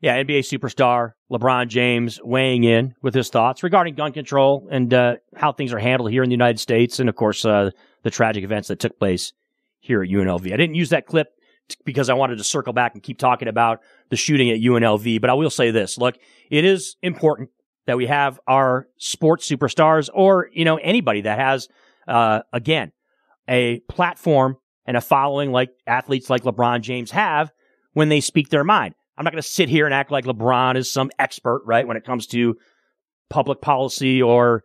Yeah, 0.00 0.22
NBA 0.22 0.40
superstar 0.40 1.12
LeBron 1.30 1.68
James 1.68 2.20
weighing 2.22 2.64
in 2.64 2.94
with 3.02 3.14
his 3.14 3.28
thoughts 3.28 3.62
regarding 3.62 3.94
gun 3.94 4.12
control 4.12 4.66
and 4.70 4.92
uh, 4.92 5.16
how 5.36 5.52
things 5.52 5.72
are 5.72 5.78
handled 5.78 6.10
here 6.10 6.24
in 6.24 6.28
the 6.28 6.34
United 6.34 6.58
States, 6.58 6.98
and 6.98 7.08
of 7.08 7.14
course 7.14 7.44
uh, 7.44 7.70
the 8.02 8.10
tragic 8.10 8.42
events 8.42 8.68
that 8.68 8.80
took 8.80 8.98
place 8.98 9.32
here 9.78 10.02
at 10.02 10.08
UNLV. 10.08 10.52
I 10.52 10.56
didn't 10.56 10.74
use 10.74 10.90
that 10.90 11.06
clip 11.06 11.35
because 11.84 12.08
I 12.08 12.14
wanted 12.14 12.38
to 12.38 12.44
circle 12.44 12.72
back 12.72 12.94
and 12.94 13.02
keep 13.02 13.18
talking 13.18 13.48
about 13.48 13.80
the 14.10 14.16
shooting 14.16 14.50
at 14.50 14.60
UNLV. 14.60 15.20
But 15.20 15.30
I 15.30 15.34
will 15.34 15.50
say 15.50 15.70
this: 15.70 15.98
look, 15.98 16.16
it 16.50 16.64
is 16.64 16.96
important 17.02 17.50
that 17.86 17.96
we 17.96 18.06
have 18.06 18.40
our 18.46 18.88
sports 18.98 19.48
superstars, 19.48 20.08
or 20.12 20.48
you 20.52 20.64
know 20.64 20.76
anybody 20.76 21.22
that 21.22 21.38
has, 21.38 21.68
uh, 22.06 22.42
again, 22.52 22.92
a 23.48 23.80
platform 23.88 24.56
and 24.86 24.96
a 24.96 25.00
following 25.00 25.52
like 25.52 25.70
athletes 25.86 26.30
like 26.30 26.42
LeBron 26.42 26.80
James 26.80 27.10
have 27.10 27.52
when 27.92 28.08
they 28.08 28.20
speak 28.20 28.50
their 28.50 28.64
mind. 28.64 28.94
I'm 29.16 29.24
not 29.24 29.32
going 29.32 29.42
to 29.42 29.48
sit 29.48 29.68
here 29.68 29.86
and 29.86 29.94
act 29.94 30.10
like 30.10 30.26
LeBron 30.26 30.76
is 30.76 30.92
some 30.92 31.10
expert, 31.18 31.62
right, 31.64 31.86
when 31.86 31.96
it 31.96 32.04
comes 32.04 32.26
to 32.28 32.56
public 33.30 33.60
policy 33.60 34.22
or 34.22 34.62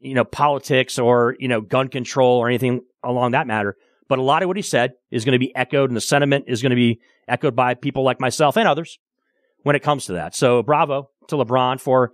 you 0.00 0.14
know 0.14 0.24
politics 0.24 0.98
or 0.98 1.36
you 1.38 1.48
know 1.48 1.60
gun 1.60 1.88
control 1.88 2.38
or 2.38 2.48
anything 2.48 2.82
along 3.04 3.32
that 3.32 3.46
matter. 3.46 3.76
But 4.10 4.18
a 4.18 4.22
lot 4.22 4.42
of 4.42 4.48
what 4.48 4.56
he 4.56 4.62
said 4.62 4.94
is 5.12 5.24
going 5.24 5.34
to 5.34 5.38
be 5.38 5.54
echoed 5.54 5.88
and 5.88 5.96
the 5.96 6.00
sentiment 6.00 6.46
is 6.48 6.62
going 6.62 6.70
to 6.70 6.76
be 6.76 7.00
echoed 7.28 7.54
by 7.54 7.74
people 7.74 8.02
like 8.02 8.18
myself 8.18 8.56
and 8.56 8.66
others 8.66 8.98
when 9.62 9.76
it 9.76 9.84
comes 9.84 10.06
to 10.06 10.14
that. 10.14 10.34
So 10.34 10.64
bravo 10.64 11.10
to 11.28 11.36
LeBron 11.36 11.80
for 11.80 12.10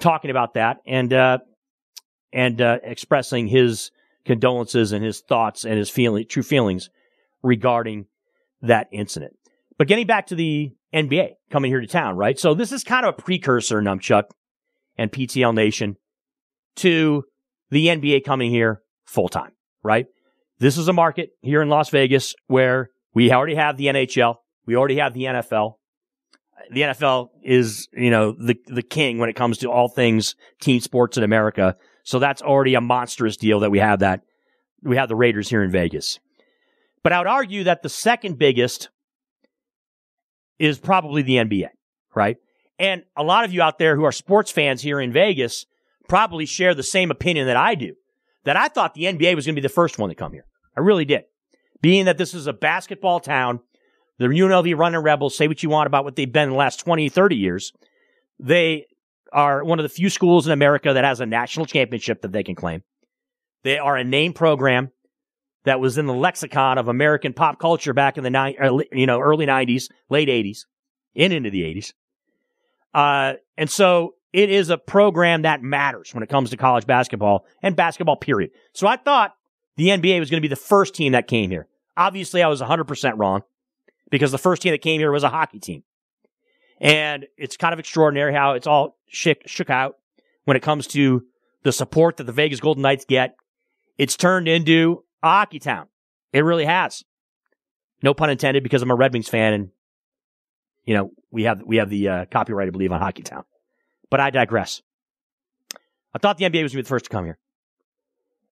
talking 0.00 0.30
about 0.30 0.54
that 0.54 0.78
and, 0.86 1.12
uh, 1.12 1.38
and, 2.32 2.58
uh, 2.62 2.78
expressing 2.82 3.46
his 3.46 3.90
condolences 4.24 4.92
and 4.92 5.04
his 5.04 5.20
thoughts 5.20 5.66
and 5.66 5.76
his 5.76 5.90
feeling, 5.90 6.24
true 6.26 6.42
feelings 6.42 6.88
regarding 7.42 8.06
that 8.62 8.86
incident. 8.90 9.34
But 9.76 9.86
getting 9.86 10.06
back 10.06 10.28
to 10.28 10.34
the 10.34 10.72
NBA 10.94 11.32
coming 11.50 11.70
here 11.70 11.82
to 11.82 11.86
town, 11.86 12.16
right? 12.16 12.38
So 12.38 12.54
this 12.54 12.72
is 12.72 12.84
kind 12.84 13.04
of 13.04 13.16
a 13.18 13.22
precursor, 13.22 13.82
Numchuck 13.82 14.30
and 14.96 15.12
PTL 15.12 15.54
Nation, 15.54 15.96
to 16.76 17.24
the 17.68 17.88
NBA 17.88 18.24
coming 18.24 18.50
here 18.50 18.80
full 19.04 19.28
time, 19.28 19.52
right? 19.82 20.06
This 20.60 20.76
is 20.76 20.88
a 20.88 20.92
market 20.92 21.30
here 21.40 21.62
in 21.62 21.68
Las 21.68 21.90
Vegas 21.90 22.34
where 22.46 22.90
we 23.14 23.30
already 23.32 23.54
have 23.54 23.76
the 23.76 23.86
NHL. 23.86 24.36
We 24.66 24.76
already 24.76 24.96
have 24.96 25.14
the 25.14 25.24
NFL. 25.24 25.74
The 26.72 26.80
NFL 26.82 27.28
is, 27.42 27.88
you 27.92 28.10
know, 28.10 28.32
the, 28.32 28.56
the 28.66 28.82
king 28.82 29.18
when 29.18 29.28
it 29.28 29.36
comes 29.36 29.58
to 29.58 29.70
all 29.70 29.88
things 29.88 30.34
team 30.60 30.80
sports 30.80 31.16
in 31.16 31.22
America. 31.22 31.76
So 32.02 32.18
that's 32.18 32.42
already 32.42 32.74
a 32.74 32.80
monstrous 32.80 33.36
deal 33.36 33.60
that 33.60 33.70
we 33.70 33.78
have 33.78 34.00
that. 34.00 34.22
We 34.82 34.96
have 34.96 35.08
the 35.08 35.16
Raiders 35.16 35.48
here 35.48 35.62
in 35.62 35.70
Vegas. 35.70 36.18
But 37.04 37.12
I 37.12 37.18
would 37.18 37.28
argue 37.28 37.64
that 37.64 37.82
the 37.82 37.88
second 37.88 38.38
biggest 38.38 38.90
is 40.58 40.78
probably 40.78 41.22
the 41.22 41.36
NBA, 41.36 41.68
right? 42.14 42.36
And 42.80 43.04
a 43.16 43.22
lot 43.22 43.44
of 43.44 43.52
you 43.52 43.62
out 43.62 43.78
there 43.78 43.96
who 43.96 44.04
are 44.04 44.12
sports 44.12 44.50
fans 44.50 44.82
here 44.82 45.00
in 45.00 45.12
Vegas 45.12 45.66
probably 46.08 46.46
share 46.46 46.74
the 46.74 46.82
same 46.82 47.12
opinion 47.12 47.46
that 47.46 47.56
I 47.56 47.76
do 47.76 47.94
that 48.44 48.56
I 48.56 48.68
thought 48.68 48.94
the 48.94 49.04
NBA 49.04 49.34
was 49.36 49.46
going 49.46 49.54
to 49.54 49.60
be 49.60 49.66
the 49.66 49.72
first 49.72 49.98
one 49.98 50.08
to 50.08 50.14
come 50.14 50.32
here. 50.32 50.46
I 50.78 50.80
really 50.80 51.04
did. 51.04 51.24
Being 51.80 52.04
that 52.04 52.18
this 52.18 52.34
is 52.34 52.46
a 52.46 52.52
basketball 52.52 53.18
town, 53.18 53.58
the 54.18 54.26
UNLV 54.26 54.76
Runnin' 54.76 55.02
Rebels, 55.02 55.36
say 55.36 55.48
what 55.48 55.60
you 55.62 55.68
want 55.68 55.88
about 55.88 56.04
what 56.04 56.14
they've 56.14 56.32
been 56.32 56.44
in 56.44 56.50
the 56.50 56.56
last 56.56 56.78
20, 56.80 57.08
30 57.08 57.36
years. 57.36 57.72
They 58.38 58.86
are 59.32 59.64
one 59.64 59.80
of 59.80 59.82
the 59.82 59.88
few 59.88 60.08
schools 60.08 60.46
in 60.46 60.52
America 60.52 60.92
that 60.92 61.02
has 61.02 61.20
a 61.20 61.26
national 61.26 61.66
championship 61.66 62.22
that 62.22 62.30
they 62.30 62.44
can 62.44 62.54
claim. 62.54 62.84
They 63.64 63.78
are 63.78 63.96
a 63.96 64.04
name 64.04 64.34
program 64.34 64.92
that 65.64 65.80
was 65.80 65.98
in 65.98 66.06
the 66.06 66.14
lexicon 66.14 66.78
of 66.78 66.86
American 66.86 67.32
pop 67.32 67.58
culture 67.58 67.92
back 67.92 68.16
in 68.16 68.22
the 68.22 68.30
ni- 68.30 68.86
you 68.92 69.06
know 69.06 69.18
early 69.18 69.46
90s, 69.46 69.88
late 70.08 70.28
80s, 70.28 70.60
and 71.16 71.32
into 71.32 71.50
the 71.50 71.62
80s. 71.62 71.92
Uh, 72.94 73.34
and 73.56 73.68
so 73.68 74.14
it 74.32 74.48
is 74.48 74.70
a 74.70 74.78
program 74.78 75.42
that 75.42 75.60
matters 75.60 76.14
when 76.14 76.22
it 76.22 76.28
comes 76.28 76.50
to 76.50 76.56
college 76.56 76.86
basketball 76.86 77.46
and 77.62 77.74
basketball, 77.74 78.16
period. 78.16 78.50
So 78.74 78.86
I 78.86 78.96
thought 78.96 79.34
the 79.78 79.88
NBA 79.88 80.18
was 80.18 80.28
going 80.28 80.42
to 80.42 80.46
be 80.46 80.48
the 80.48 80.56
first 80.56 80.92
team 80.92 81.12
that 81.12 81.28
came 81.28 81.50
here. 81.50 81.68
Obviously, 81.96 82.42
I 82.42 82.48
was 82.48 82.60
100% 82.60 83.12
wrong 83.16 83.42
because 84.10 84.32
the 84.32 84.38
first 84.38 84.60
team 84.60 84.72
that 84.72 84.82
came 84.82 85.00
here 85.00 85.12
was 85.12 85.22
a 85.22 85.28
hockey 85.28 85.60
team. 85.60 85.84
And 86.80 87.26
it's 87.36 87.56
kind 87.56 87.72
of 87.72 87.78
extraordinary 87.78 88.34
how 88.34 88.54
it's 88.54 88.66
all 88.66 88.96
shook, 89.06 89.38
shook 89.46 89.70
out 89.70 89.96
when 90.44 90.56
it 90.56 90.64
comes 90.64 90.88
to 90.88 91.24
the 91.62 91.70
support 91.70 92.16
that 92.16 92.24
the 92.24 92.32
Vegas 92.32 92.58
Golden 92.58 92.82
Knights 92.82 93.04
get. 93.04 93.36
It's 93.98 94.16
turned 94.16 94.48
into 94.48 95.04
a 95.22 95.28
hockey 95.28 95.60
town. 95.60 95.86
It 96.32 96.40
really 96.40 96.64
has. 96.64 97.04
No 98.02 98.14
pun 98.14 98.30
intended 98.30 98.64
because 98.64 98.82
I'm 98.82 98.90
a 98.90 98.96
Red 98.96 99.12
Wings 99.12 99.28
fan 99.28 99.52
and, 99.52 99.68
you 100.84 100.94
know, 100.94 101.12
we 101.30 101.44
have, 101.44 101.62
we 101.64 101.76
have 101.76 101.88
the 101.88 102.08
uh, 102.08 102.24
copyright, 102.26 102.66
I 102.66 102.70
believe, 102.70 102.90
on 102.90 103.00
Hockey 103.00 103.22
Town. 103.22 103.44
But 104.10 104.18
I 104.18 104.30
digress. 104.30 104.82
I 106.14 106.18
thought 106.18 106.38
the 106.38 106.46
NBA 106.46 106.62
was 106.64 106.72
going 106.72 106.82
to 106.82 106.82
be 106.82 106.82
the 106.82 106.88
first 106.88 107.04
to 107.04 107.10
come 107.10 107.26
here. 107.26 107.38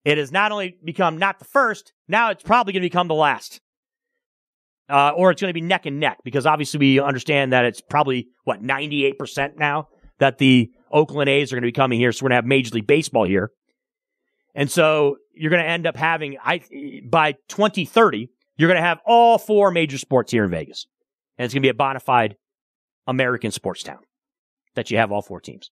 It 0.07 0.19
has 0.19 0.31
not 0.31 0.53
only 0.53 0.77
become 0.85 1.19
not 1.19 1.41
the 1.41 1.45
first, 1.45 1.93
now 2.07 2.31
it's 2.31 2.45
probably 2.45 2.73
going 2.73 2.83
to 2.83 2.87
become 2.87 3.09
the 3.09 3.15
last. 3.15 3.61
Uh, 4.89 5.11
or 5.17 5.33
it's 5.33 5.41
going 5.41 5.51
to 5.51 5.53
be 5.53 5.61
neck 5.61 5.85
and 5.85 5.99
neck 5.99 6.19
because 6.23 6.47
obviously 6.47 6.79
we 6.79 7.01
understand 7.01 7.53
that 7.53 7.65
it's 7.65 7.81
probably, 7.81 8.29
what, 8.45 8.63
98% 8.63 9.57
now 9.59 9.89
that 10.21 10.39
the 10.39 10.71
Oakland 10.93 11.29
A's 11.29 11.53
are 11.53 11.57
going 11.57 11.65
to 11.65 11.67
be 11.67 11.73
coming 11.73 11.99
here. 11.99 12.13
So 12.13 12.23
we're 12.23 12.29
going 12.29 12.37
to 12.37 12.43
have 12.43 12.45
Major 12.45 12.77
League 12.77 12.87
Baseball 12.87 13.25
here. 13.25 13.51
And 14.55 14.71
so 14.71 15.17
you're 15.35 15.51
going 15.51 15.65
to 15.65 15.69
end 15.69 15.89
up 15.89 15.97
having, 15.97 16.37
I, 16.41 16.63
by 17.05 17.33
2030, 17.49 18.31
you're 18.57 18.69
going 18.69 18.81
to 18.81 18.87
have 18.87 19.01
all 19.05 19.39
four 19.39 19.73
major 19.73 19.99
sports 19.99 20.31
here 20.31 20.45
in 20.45 20.53
Vegas. 20.53 20.87
And 21.37 21.47
it's 21.47 21.53
going 21.53 21.63
to 21.63 21.67
be 21.67 21.71
a 21.71 21.75
bona 21.75 21.99
fide 21.99 22.37
American 23.09 23.51
sports 23.51 23.83
town 23.83 24.05
that 24.77 24.89
you 24.89 24.99
have 24.99 25.11
all 25.11 25.21
four 25.21 25.41
teams, 25.41 25.73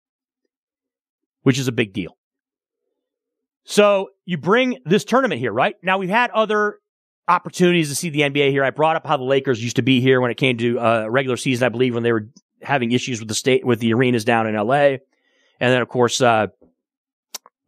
which 1.45 1.59
is 1.59 1.67
a 1.67 1.73
big 1.73 1.95
deal. 1.95 2.18
So 3.71 4.09
you 4.25 4.39
bring 4.39 4.79
this 4.87 5.05
tournament 5.05 5.43
here, 5.43 5.53
right? 5.53 5.77
Now 5.83 5.99
we've 5.99 6.09
had 6.09 6.31
other 6.31 6.79
opportunities 7.29 7.91
to 7.91 7.95
see 7.95 8.09
the 8.09 8.23
NBA 8.23 8.51
here. 8.51 8.65
I 8.65 8.71
brought 8.71 8.97
up 8.97 9.07
how 9.07 9.19
the 9.19 9.25
Lakers 9.25 9.63
used 9.63 9.77
to 9.77 9.83
be 9.83 10.01
here 10.01 10.23
when 10.23 10.31
it 10.31 10.39
came 10.39 10.57
to 10.57 10.81
uh, 10.81 11.07
regular 11.07 11.37
season, 11.37 11.67
I 11.67 11.69
believe, 11.69 11.93
when 11.93 12.03
they 12.03 12.13
were 12.13 12.31
having 12.63 12.93
issues 12.93 13.21
with 13.21 13.29
the 13.29 13.35
state, 13.35 13.67
with 13.67 13.79
the 13.81 13.93
arenas 13.93 14.25
down 14.25 14.47
in 14.47 14.55
LA. 14.55 14.97
And 15.61 15.71
then, 15.71 15.83
of 15.83 15.89
course, 15.91 16.23
uh, 16.23 16.47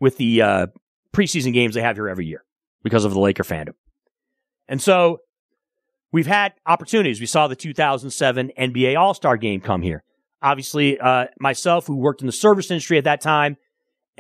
with 0.00 0.16
the 0.16 0.40
uh, 0.40 0.66
preseason 1.12 1.52
games 1.52 1.74
they 1.74 1.82
have 1.82 1.96
here 1.96 2.08
every 2.08 2.24
year 2.24 2.46
because 2.82 3.04
of 3.04 3.12
the 3.12 3.20
Laker 3.20 3.44
fandom. 3.44 3.74
And 4.68 4.80
so 4.80 5.18
we've 6.12 6.26
had 6.26 6.54
opportunities. 6.64 7.20
We 7.20 7.26
saw 7.26 7.46
the 7.46 7.56
2007 7.56 8.52
NBA 8.58 8.98
All 8.98 9.12
Star 9.12 9.36
game 9.36 9.60
come 9.60 9.82
here. 9.82 10.02
Obviously, 10.40 10.98
uh, 10.98 11.26
myself, 11.38 11.86
who 11.86 11.96
worked 11.96 12.22
in 12.22 12.26
the 12.26 12.32
service 12.32 12.70
industry 12.70 12.96
at 12.96 13.04
that 13.04 13.20
time 13.20 13.58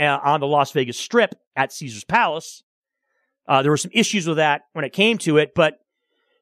on 0.08 0.40
the 0.40 0.46
Las 0.46 0.72
Vegas 0.72 0.98
Strip 0.98 1.34
at 1.56 1.72
Caesar's 1.72 2.04
Palace, 2.04 2.62
uh, 3.46 3.62
there 3.62 3.70
were 3.70 3.76
some 3.76 3.90
issues 3.92 4.26
with 4.26 4.36
that 4.36 4.62
when 4.72 4.84
it 4.84 4.92
came 4.92 5.18
to 5.18 5.38
it. 5.38 5.54
But 5.54 5.78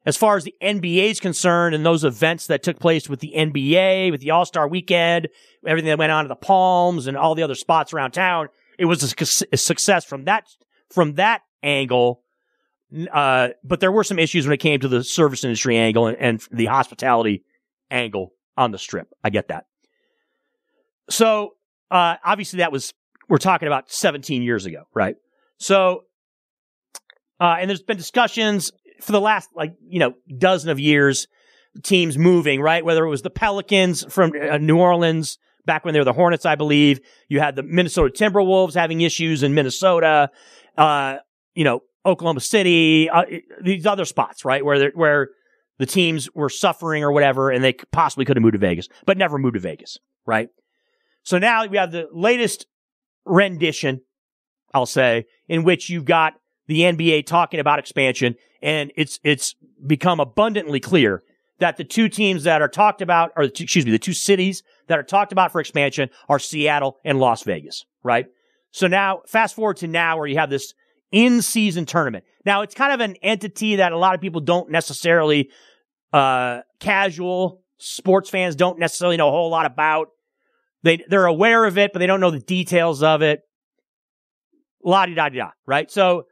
as 0.05 0.15
far 0.15 0.37
as 0.37 0.43
the 0.43 0.55
NBA 0.61 1.11
is 1.11 1.19
concerned 1.19 1.75
and 1.75 1.85
those 1.85 2.03
events 2.03 2.47
that 2.47 2.63
took 2.63 2.79
place 2.79 3.09
with 3.09 3.19
the 3.19 3.33
NBA, 3.35 4.11
with 4.11 4.21
the 4.21 4.31
All 4.31 4.45
Star 4.45 4.67
weekend, 4.67 5.27
everything 5.65 5.89
that 5.89 5.97
went 5.97 6.11
on 6.11 6.23
to 6.25 6.29
the 6.29 6.35
Palms 6.35 7.07
and 7.07 7.17
all 7.17 7.35
the 7.35 7.43
other 7.43 7.55
spots 7.55 7.93
around 7.93 8.11
town, 8.11 8.49
it 8.77 8.85
was 8.85 9.03
a, 9.03 9.47
a 9.51 9.57
success 9.57 10.05
from 10.05 10.25
that, 10.25 10.47
from 10.89 11.15
that 11.15 11.41
angle. 11.63 12.23
Uh, 13.11 13.49
but 13.63 13.79
there 13.79 13.91
were 13.91 14.03
some 14.03 14.19
issues 14.19 14.47
when 14.47 14.53
it 14.53 14.57
came 14.57 14.79
to 14.79 14.87
the 14.87 15.03
service 15.03 15.43
industry 15.43 15.77
angle 15.77 16.07
and, 16.07 16.17
and 16.17 16.47
the 16.51 16.65
hospitality 16.65 17.43
angle 17.91 18.33
on 18.57 18.71
the 18.71 18.77
strip. 18.77 19.13
I 19.23 19.29
get 19.29 19.49
that. 19.49 19.65
So, 21.09 21.55
uh, 21.91 22.15
obviously 22.23 22.57
that 22.57 22.71
was, 22.71 22.93
we're 23.29 23.37
talking 23.37 23.67
about 23.67 23.91
17 23.91 24.41
years 24.41 24.65
ago, 24.65 24.83
right? 24.93 25.15
So, 25.57 26.03
Uh, 27.39 27.55
and 27.59 27.69
there's 27.69 27.81
been 27.81 27.95
discussions 27.95 28.69
for 29.01 29.13
the 29.13 29.21
last, 29.21 29.49
like, 29.55 29.73
you 29.87 29.99
know, 29.99 30.13
dozen 30.37 30.69
of 30.69 30.77
years, 30.77 31.27
teams 31.83 32.17
moving, 32.17 32.59
right? 32.61 32.83
Whether 32.83 33.05
it 33.05 33.09
was 33.09 33.21
the 33.21 33.29
Pelicans 33.29 34.03
from 34.09 34.33
uh, 34.33 34.57
New 34.57 34.77
Orleans 34.77 35.37
back 35.65 35.85
when 35.85 35.93
they 35.93 36.01
were 36.01 36.05
the 36.05 36.11
Hornets, 36.11 36.45
I 36.45 36.55
believe. 36.55 36.99
You 37.29 37.39
had 37.39 37.55
the 37.55 37.63
Minnesota 37.63 38.11
Timberwolves 38.11 38.73
having 38.73 38.99
issues 39.01 39.41
in 39.41 39.53
Minnesota. 39.53 40.31
Uh, 40.77 41.17
you 41.53 41.63
know, 41.63 41.81
Oklahoma 42.05 42.41
City, 42.41 43.09
uh, 43.09 43.23
these 43.63 43.85
other 43.85 44.03
spots, 44.05 44.43
right? 44.43 44.65
Where, 44.65 44.89
where 44.91 45.29
the 45.77 45.85
teams 45.85 46.29
were 46.33 46.49
suffering 46.49 47.03
or 47.03 47.11
whatever, 47.13 47.51
and 47.51 47.63
they 47.63 47.73
possibly 47.91 48.25
could 48.25 48.35
have 48.35 48.41
moved 48.41 48.53
to 48.53 48.59
Vegas, 48.59 48.89
but 49.05 49.17
never 49.17 49.37
moved 49.37 49.53
to 49.53 49.61
Vegas, 49.61 49.97
right? 50.25 50.49
So 51.23 51.37
now 51.37 51.65
we 51.65 51.77
have 51.77 51.91
the 51.91 52.07
latest 52.11 52.65
rendition, 53.25 54.01
I'll 54.73 54.85
say, 54.85 55.25
in 55.47 55.63
which 55.63 55.89
you've 55.89 56.05
got 56.05 56.33
the 56.67 56.81
NBA 56.81 57.25
talking 57.25 57.59
about 57.59 57.79
expansion, 57.79 58.35
and 58.61 58.91
it's 58.95 59.19
it's 59.23 59.55
become 59.85 60.19
abundantly 60.19 60.79
clear 60.79 61.23
that 61.59 61.77
the 61.77 61.83
two 61.83 62.09
teams 62.09 62.43
that 62.43 62.61
are 62.61 62.67
talked 62.67 63.01
about, 63.01 63.31
or 63.35 63.43
excuse 63.43 63.85
me, 63.85 63.91
the 63.91 63.99
two 63.99 64.13
cities 64.13 64.63
that 64.87 64.97
are 64.97 65.03
talked 65.03 65.31
about 65.31 65.51
for 65.51 65.59
expansion 65.59 66.09
are 66.27 66.39
Seattle 66.39 66.97
and 67.03 67.19
Las 67.19 67.43
Vegas, 67.43 67.85
right? 68.03 68.27
So 68.71 68.87
now, 68.87 69.21
fast 69.27 69.55
forward 69.55 69.77
to 69.77 69.87
now 69.87 70.17
where 70.17 70.27
you 70.27 70.37
have 70.37 70.49
this 70.49 70.73
in-season 71.11 71.85
tournament. 71.85 72.23
Now, 72.45 72.61
it's 72.61 72.75
kind 72.75 72.93
of 72.93 73.01
an 73.01 73.15
entity 73.21 73.77
that 73.77 73.91
a 73.91 73.97
lot 73.97 74.15
of 74.15 74.21
people 74.21 74.41
don't 74.41 74.69
necessarily, 74.69 75.49
uh, 76.13 76.61
casual 76.79 77.61
sports 77.77 78.29
fans 78.29 78.55
don't 78.55 78.79
necessarily 78.79 79.17
know 79.17 79.27
a 79.27 79.31
whole 79.31 79.49
lot 79.49 79.65
about. 79.65 80.09
They, 80.83 81.03
they're 81.07 81.25
aware 81.25 81.65
of 81.65 81.77
it, 81.77 81.91
but 81.93 81.99
they 81.99 82.07
don't 82.07 82.19
know 82.19 82.31
the 82.31 82.39
details 82.39 83.03
of 83.03 83.21
it. 83.21 83.41
La 84.83 85.05
di 85.05 85.13
da 85.13 85.29
di 85.29 85.37
da, 85.37 85.51
right? 85.65 85.91
So 85.91 86.23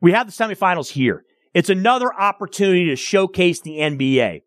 we 0.00 0.12
have 0.12 0.26
the 0.26 0.32
semifinals 0.32 0.90
here. 0.90 1.24
It's 1.54 1.70
another 1.70 2.12
opportunity 2.12 2.86
to 2.86 2.96
showcase 2.96 3.62
the 3.62 3.78
NBA. 3.78 4.42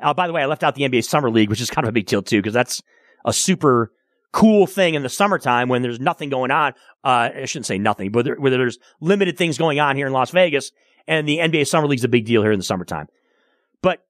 Uh, 0.00 0.12
by 0.12 0.26
the 0.26 0.32
way, 0.34 0.42
I 0.42 0.46
left 0.46 0.62
out 0.62 0.74
the 0.74 0.82
NBA 0.82 1.04
Summer 1.04 1.30
League, 1.30 1.48
which 1.48 1.62
is 1.62 1.70
kind 1.70 1.86
of 1.86 1.88
a 1.88 1.92
big 1.92 2.06
deal 2.06 2.22
too, 2.22 2.38
because 2.38 2.52
that's 2.52 2.82
a 3.24 3.32
super 3.32 3.92
cool 4.32 4.66
thing 4.66 4.94
in 4.94 5.02
the 5.02 5.08
summertime 5.08 5.68
when 5.68 5.82
there's 5.82 6.00
nothing 6.00 6.28
going 6.28 6.50
on. 6.50 6.72
Uh, 7.04 7.30
I 7.34 7.44
shouldn't 7.46 7.66
say 7.66 7.78
nothing, 7.78 8.10
but 8.10 8.24
there, 8.24 8.36
there's 8.38 8.78
limited 9.00 9.38
things 9.38 9.58
going 9.58 9.80
on 9.80 9.96
here 9.96 10.06
in 10.06 10.12
Las 10.12 10.30
Vegas, 10.30 10.72
and 11.06 11.28
the 11.28 11.38
NBA 11.38 11.66
Summer 11.66 11.86
League 11.86 12.00
is 12.00 12.04
a 12.04 12.08
big 12.08 12.26
deal 12.26 12.42
here 12.42 12.52
in 12.52 12.58
the 12.58 12.64
summertime. 12.64 13.06
But 13.82 14.04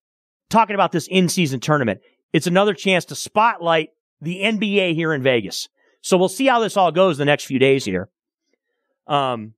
talking 0.51 0.75
about 0.75 0.93
this 0.93 1.07
in-season 1.09 1.61
tournament, 1.61 2.01
it's 2.33 2.47
another 2.47 2.75
chance 2.75 3.05
to 3.07 3.15
spotlight 3.15 3.91
the 4.23 4.41
NBA 4.41 4.95
here 4.95 5.13
in 5.13 5.23
Vegas. 5.23 5.69
So 6.01 6.17
we'll 6.17 6.29
see 6.29 6.47
how 6.47 6.61
this 6.61 6.77
all 6.77 6.93
goes 6.93 7.19
the 7.19 7.25
next 7.25 7.45
few 7.45 7.59
days 7.59 7.85
here. 7.85 8.09
Um, 9.07 9.55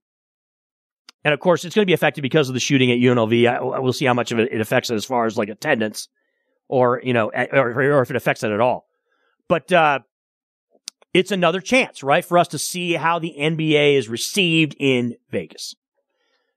and 1.22 1.32
of 1.32 1.40
course, 1.40 1.64
it's 1.64 1.74
going 1.74 1.84
to 1.84 1.86
be 1.86 1.94
affected 1.94 2.22
because 2.22 2.48
of 2.48 2.54
the 2.54 2.60
shooting 2.60 2.90
at 2.90 2.98
UNLV. 2.98 3.46
I, 3.46 3.78
we'll 3.78 3.92
see 3.92 4.04
how 4.04 4.14
much 4.14 4.32
of 4.32 4.38
it, 4.38 4.52
it 4.52 4.60
affects 4.60 4.90
it 4.90 4.94
as 4.94 5.04
far 5.04 5.26
as 5.26 5.38
like 5.38 5.48
attendance 5.48 6.08
or, 6.68 7.00
you 7.04 7.12
know, 7.12 7.30
or, 7.30 7.70
or 7.72 8.02
if 8.02 8.10
it 8.10 8.16
affects 8.16 8.42
it 8.42 8.50
at 8.50 8.60
all. 8.60 8.86
But, 9.48 9.72
uh, 9.72 10.00
it's 11.12 11.30
another 11.30 11.60
chance, 11.60 12.02
right, 12.02 12.24
for 12.24 12.38
us 12.38 12.48
to 12.48 12.58
see 12.58 12.94
how 12.94 13.20
the 13.20 13.36
NBA 13.38 13.96
is 13.96 14.08
received 14.08 14.74
in 14.80 15.14
Vegas. 15.30 15.76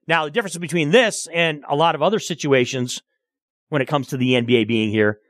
Now, 0.08 0.24
the 0.24 0.32
difference 0.32 0.58
between 0.58 0.90
this 0.90 1.28
and 1.32 1.64
a 1.68 1.76
lot 1.76 1.94
of 1.94 2.02
other 2.02 2.18
situations 2.18 3.02
when 3.68 3.80
it 3.80 3.86
comes 3.86 4.08
to 4.08 4.16
the 4.16 4.32
NBA 4.32 4.66
being 4.66 4.90
here, 4.90 5.20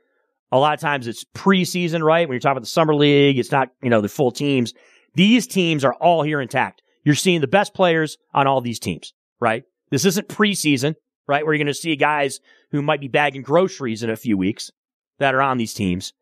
a 0.51 0.57
lot 0.57 0.73
of 0.73 0.79
times 0.79 1.07
it's 1.07 1.25
preseason, 1.35 2.03
right? 2.03 2.27
When 2.27 2.33
you're 2.33 2.39
talking 2.39 2.53
about 2.53 2.63
the 2.63 2.67
summer 2.67 2.95
league, 2.95 3.37
it's 3.37 3.51
not, 3.51 3.69
you 3.81 3.89
know, 3.89 4.01
the 4.01 4.09
full 4.09 4.31
teams. 4.31 4.73
These 5.15 5.47
teams 5.47 5.83
are 5.83 5.93
all 5.95 6.23
here 6.23 6.41
intact. 6.41 6.81
You're 7.03 7.15
seeing 7.15 7.41
the 7.41 7.47
best 7.47 7.73
players 7.73 8.17
on 8.33 8.47
all 8.47 8.61
these 8.61 8.79
teams, 8.79 9.13
right? 9.39 9.63
This 9.91 10.05
isn't 10.05 10.27
preseason, 10.27 10.95
right? 11.27 11.45
Where 11.45 11.53
you're 11.53 11.63
going 11.63 11.73
to 11.73 11.73
see 11.73 11.95
guys 11.95 12.39
who 12.71 12.81
might 12.81 13.01
be 13.01 13.07
bagging 13.07 13.41
groceries 13.41 14.03
in 14.03 14.09
a 14.09 14.15
few 14.15 14.37
weeks 14.37 14.71
that 15.19 15.35
are 15.35 15.41
on 15.41 15.57
these 15.57 15.73
teams. 15.73 16.13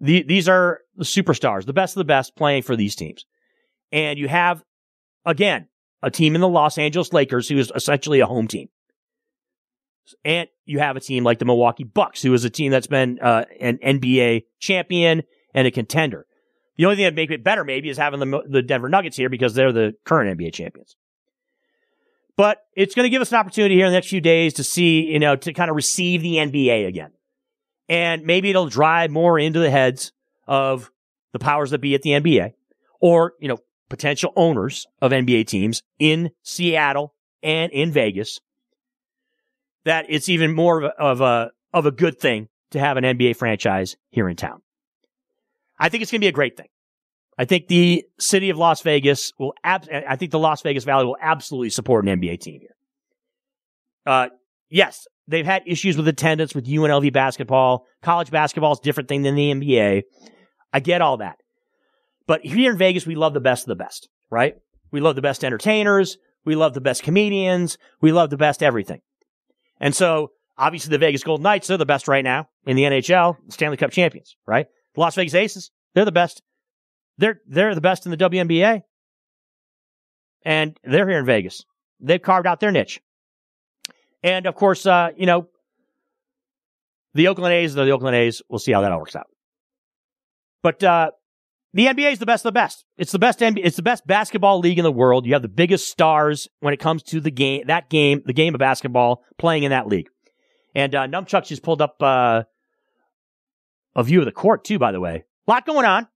The, 0.00 0.22
these 0.22 0.48
are 0.48 0.80
the 0.96 1.04
superstars, 1.04 1.64
the 1.64 1.72
best 1.72 1.96
of 1.96 2.00
the 2.00 2.04
best 2.04 2.36
playing 2.36 2.62
for 2.62 2.76
these 2.76 2.94
teams. 2.94 3.24
And 3.92 4.18
you 4.18 4.28
have, 4.28 4.62
again, 5.24 5.68
a 6.02 6.10
team 6.10 6.34
in 6.34 6.40
the 6.40 6.48
Los 6.48 6.76
Angeles 6.76 7.12
Lakers 7.12 7.48
who 7.48 7.58
is 7.58 7.72
essentially 7.74 8.20
a 8.20 8.26
home 8.26 8.48
team. 8.48 8.68
And 10.24 10.48
you 10.64 10.78
have 10.78 10.96
a 10.96 11.00
team 11.00 11.24
like 11.24 11.38
the 11.38 11.44
Milwaukee 11.44 11.84
Bucks, 11.84 12.22
who 12.22 12.32
is 12.34 12.44
a 12.44 12.50
team 12.50 12.70
that's 12.70 12.86
been 12.86 13.18
uh, 13.20 13.44
an 13.60 13.78
NBA 13.78 14.44
champion 14.58 15.22
and 15.54 15.66
a 15.66 15.70
contender. 15.70 16.26
The 16.76 16.84
only 16.84 16.96
thing 16.96 17.04
that 17.04 17.14
make 17.14 17.30
it 17.30 17.42
better 17.42 17.64
maybe 17.64 17.88
is 17.88 17.96
having 17.96 18.20
the, 18.20 18.42
the 18.48 18.62
Denver 18.62 18.88
Nuggets 18.88 19.16
here 19.16 19.28
because 19.28 19.54
they're 19.54 19.72
the 19.72 19.94
current 20.04 20.38
NBA 20.38 20.52
champions. 20.52 20.96
But 22.36 22.58
it's 22.74 22.94
going 22.94 23.04
to 23.04 23.10
give 23.10 23.22
us 23.22 23.32
an 23.32 23.38
opportunity 23.38 23.76
here 23.76 23.86
in 23.86 23.92
the 23.92 23.96
next 23.96 24.08
few 24.08 24.20
days 24.20 24.54
to 24.54 24.64
see, 24.64 25.10
you 25.10 25.18
know, 25.18 25.36
to 25.36 25.52
kind 25.54 25.70
of 25.70 25.76
receive 25.76 26.20
the 26.20 26.36
NBA 26.36 26.86
again. 26.86 27.12
And 27.88 28.24
maybe 28.24 28.50
it'll 28.50 28.68
drive 28.68 29.10
more 29.10 29.38
into 29.38 29.58
the 29.58 29.70
heads 29.70 30.12
of 30.46 30.90
the 31.32 31.38
powers 31.38 31.70
that 31.70 31.78
be 31.78 31.94
at 31.94 32.02
the 32.02 32.10
NBA 32.10 32.52
or, 33.00 33.32
you 33.40 33.48
know, 33.48 33.58
potential 33.88 34.32
owners 34.36 34.86
of 35.00 35.12
NBA 35.12 35.46
teams 35.46 35.82
in 35.98 36.30
Seattle 36.42 37.14
and 37.42 37.72
in 37.72 37.90
Vegas 37.92 38.40
that 39.86 40.06
it's 40.08 40.28
even 40.28 40.52
more 40.52 40.84
of 40.84 41.20
a, 41.20 41.52
of 41.72 41.86
a, 41.86 41.92
good 41.92 42.18
thing 42.18 42.48
to 42.72 42.80
have 42.80 42.96
an 42.96 43.04
NBA 43.04 43.36
franchise 43.36 43.96
here 44.10 44.28
in 44.28 44.36
town. 44.36 44.60
I 45.78 45.88
think 45.88 46.02
it's 46.02 46.10
going 46.10 46.18
to 46.18 46.24
be 46.24 46.28
a 46.28 46.32
great 46.32 46.56
thing. 46.56 46.66
I 47.38 47.44
think 47.44 47.68
the 47.68 48.04
city 48.18 48.50
of 48.50 48.58
Las 48.58 48.82
Vegas 48.82 49.32
will, 49.38 49.54
ab- 49.62 49.88
I 49.90 50.16
think 50.16 50.32
the 50.32 50.40
Las 50.40 50.62
Vegas 50.62 50.84
Valley 50.84 51.06
will 51.06 51.16
absolutely 51.20 51.70
support 51.70 52.06
an 52.06 52.20
NBA 52.20 52.40
team 52.40 52.60
here. 52.60 52.74
Uh, 54.04 54.28
yes, 54.70 55.06
they've 55.28 55.46
had 55.46 55.62
issues 55.66 55.96
with 55.96 56.08
attendance 56.08 56.52
with 56.52 56.66
UNLV 56.66 57.12
basketball. 57.12 57.86
College 58.02 58.32
basketball 58.32 58.72
is 58.72 58.80
different 58.80 59.08
thing 59.08 59.22
than 59.22 59.36
the 59.36 59.52
NBA. 59.52 60.02
I 60.72 60.80
get 60.80 61.00
all 61.00 61.18
that. 61.18 61.36
But 62.26 62.44
here 62.44 62.72
in 62.72 62.78
Vegas, 62.78 63.06
we 63.06 63.14
love 63.14 63.34
the 63.34 63.40
best 63.40 63.64
of 63.64 63.68
the 63.68 63.76
best, 63.76 64.08
right? 64.30 64.56
We 64.90 65.00
love 65.00 65.14
the 65.14 65.22
best 65.22 65.44
entertainers. 65.44 66.18
We 66.44 66.56
love 66.56 66.74
the 66.74 66.80
best 66.80 67.04
comedians. 67.04 67.78
We 68.00 68.10
love 68.10 68.30
the 68.30 68.36
best 68.36 68.64
everything. 68.64 69.00
And 69.80 69.94
so 69.94 70.32
obviously 70.58 70.90
the 70.90 70.98
Vegas 70.98 71.22
Golden 71.22 71.42
Knights, 71.42 71.68
they're 71.68 71.76
the 71.76 71.86
best 71.86 72.08
right 72.08 72.24
now 72.24 72.48
in 72.64 72.76
the 72.76 72.84
NHL, 72.84 73.36
Stanley 73.48 73.76
Cup 73.76 73.90
champions, 73.90 74.36
right? 74.46 74.66
The 74.94 75.00
Las 75.00 75.14
Vegas 75.14 75.34
Aces, 75.34 75.70
they're 75.94 76.04
the 76.04 76.12
best. 76.12 76.42
They're, 77.18 77.40
they're 77.46 77.74
the 77.74 77.80
best 77.80 78.06
in 78.06 78.10
the 78.10 78.16
WNBA. 78.16 78.82
And 80.44 80.78
they're 80.84 81.08
here 81.08 81.18
in 81.18 81.26
Vegas. 81.26 81.64
They've 82.00 82.22
carved 82.22 82.46
out 82.46 82.60
their 82.60 82.70
niche. 82.70 83.00
And 84.22 84.46
of 84.46 84.54
course, 84.54 84.86
uh, 84.86 85.10
you 85.16 85.26
know, 85.26 85.48
the 87.14 87.28
Oakland 87.28 87.54
A's, 87.54 87.74
the 87.74 87.90
Oakland 87.90 88.16
A's, 88.16 88.42
we'll 88.48 88.58
see 88.58 88.72
how 88.72 88.82
that 88.82 88.92
all 88.92 88.98
works 88.98 89.16
out. 89.16 89.26
But, 90.62 90.82
uh, 90.84 91.10
the 91.76 91.86
NBA 91.86 92.12
is 92.12 92.18
the 92.18 92.26
best 92.26 92.42
of 92.42 92.48
the 92.48 92.58
best. 92.58 92.86
It's 92.96 93.12
the 93.12 93.18
best 93.18 93.40
NBA, 93.40 93.60
it's 93.62 93.76
the 93.76 93.82
best 93.82 94.06
basketball 94.06 94.60
league 94.60 94.78
in 94.78 94.82
the 94.82 94.90
world. 94.90 95.26
You 95.26 95.34
have 95.34 95.42
the 95.42 95.48
biggest 95.48 95.88
stars 95.90 96.48
when 96.60 96.72
it 96.72 96.78
comes 96.78 97.02
to 97.04 97.20
the 97.20 97.30
game, 97.30 97.64
that 97.66 97.90
game, 97.90 98.22
the 98.24 98.32
game 98.32 98.54
of 98.54 98.58
basketball 98.58 99.22
playing 99.38 99.64
in 99.64 99.70
that 99.70 99.86
league. 99.86 100.08
And, 100.74 100.94
uh, 100.94 101.06
Numchuck 101.06 101.46
just 101.46 101.62
pulled 101.62 101.82
up, 101.82 102.02
uh, 102.02 102.44
a 103.94 104.02
view 104.02 104.20
of 104.20 104.24
the 104.24 104.32
court 104.32 104.64
too, 104.64 104.78
by 104.78 104.90
the 104.90 105.00
way. 105.00 105.24
A 105.46 105.50
lot 105.50 105.66
going 105.66 105.84
on 105.84 106.08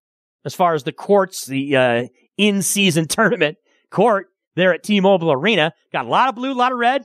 as 0.47 0.55
far 0.55 0.73
as 0.73 0.85
the 0.85 0.93
courts, 0.93 1.45
the, 1.45 1.77
uh, 1.77 2.07
in-season 2.39 3.07
tournament 3.09 3.59
court 3.91 4.28
there 4.57 4.73
at 4.73 4.82
T-Mobile 4.82 5.31
Arena. 5.31 5.74
Got 5.93 6.07
a 6.07 6.09
lot 6.09 6.31
of 6.31 6.37
blue, 6.37 6.53
a 6.53 6.55
lot 6.55 6.73
of 6.73 6.78
red 6.78 7.05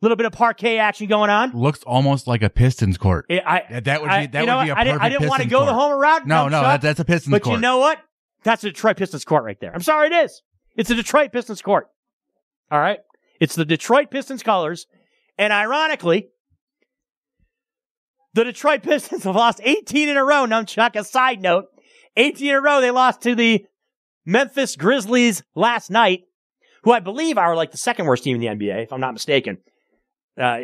little 0.00 0.16
bit 0.16 0.26
of 0.26 0.32
parquet 0.32 0.78
action 0.78 1.06
going 1.06 1.30
on. 1.30 1.52
Looks 1.52 1.82
almost 1.84 2.26
like 2.26 2.42
a 2.42 2.50
Pistons 2.50 2.96
court. 2.96 3.26
It, 3.28 3.42
I, 3.44 3.80
that 3.80 4.00
would 4.00 4.08
be 4.08 4.26
that 4.26 4.46
know 4.46 4.58
would 4.58 4.64
be 4.64 4.70
a 4.70 4.74
I 4.74 4.84
didn't, 4.84 5.00
I 5.00 5.08
didn't 5.08 5.28
want 5.28 5.42
to 5.42 5.48
go 5.48 5.58
court. 5.58 5.68
the 5.68 5.74
home 5.74 6.00
route. 6.00 6.26
No, 6.26 6.48
no, 6.48 6.62
that, 6.62 6.80
that's 6.80 7.00
a 7.00 7.04
Pistons 7.04 7.32
Court. 7.32 7.42
but 7.42 7.44
court. 7.44 7.56
you 7.56 7.60
know 7.60 7.78
what? 7.78 8.00
That's 8.42 8.64
a 8.64 8.68
Detroit 8.68 8.96
Pistons 8.96 9.24
court 9.24 9.44
right 9.44 9.60
there. 9.60 9.72
I'm 9.74 9.82
sorry, 9.82 10.08
it 10.08 10.24
is. 10.24 10.42
It's 10.76 10.90
a 10.90 10.94
Detroit 10.94 11.32
Pistons 11.32 11.60
court. 11.60 11.88
All 12.70 12.80
right, 12.80 13.00
it's 13.40 13.54
the 13.54 13.64
Detroit 13.64 14.10
Pistons 14.10 14.42
colors, 14.42 14.86
and 15.36 15.52
ironically, 15.52 16.28
the 18.32 18.44
Detroit 18.44 18.82
Pistons 18.84 19.24
have 19.24 19.36
lost 19.36 19.60
18 19.62 20.08
in 20.08 20.16
a 20.16 20.24
row. 20.24 20.46
Now, 20.46 20.62
Chuck, 20.62 20.96
a 20.96 21.04
side 21.04 21.40
note, 21.42 21.66
18 22.16 22.48
in 22.48 22.54
a 22.54 22.60
row. 22.60 22.80
They 22.80 22.90
lost 22.90 23.22
to 23.22 23.34
the 23.34 23.66
Memphis 24.24 24.76
Grizzlies 24.76 25.42
last 25.54 25.90
night, 25.90 26.22
who 26.84 26.92
I 26.92 27.00
believe 27.00 27.36
are 27.36 27.54
like 27.54 27.72
the 27.72 27.76
second 27.76 28.06
worst 28.06 28.24
team 28.24 28.36
in 28.36 28.40
the 28.40 28.46
NBA, 28.46 28.84
if 28.84 28.92
I'm 28.92 29.00
not 29.00 29.12
mistaken 29.12 29.58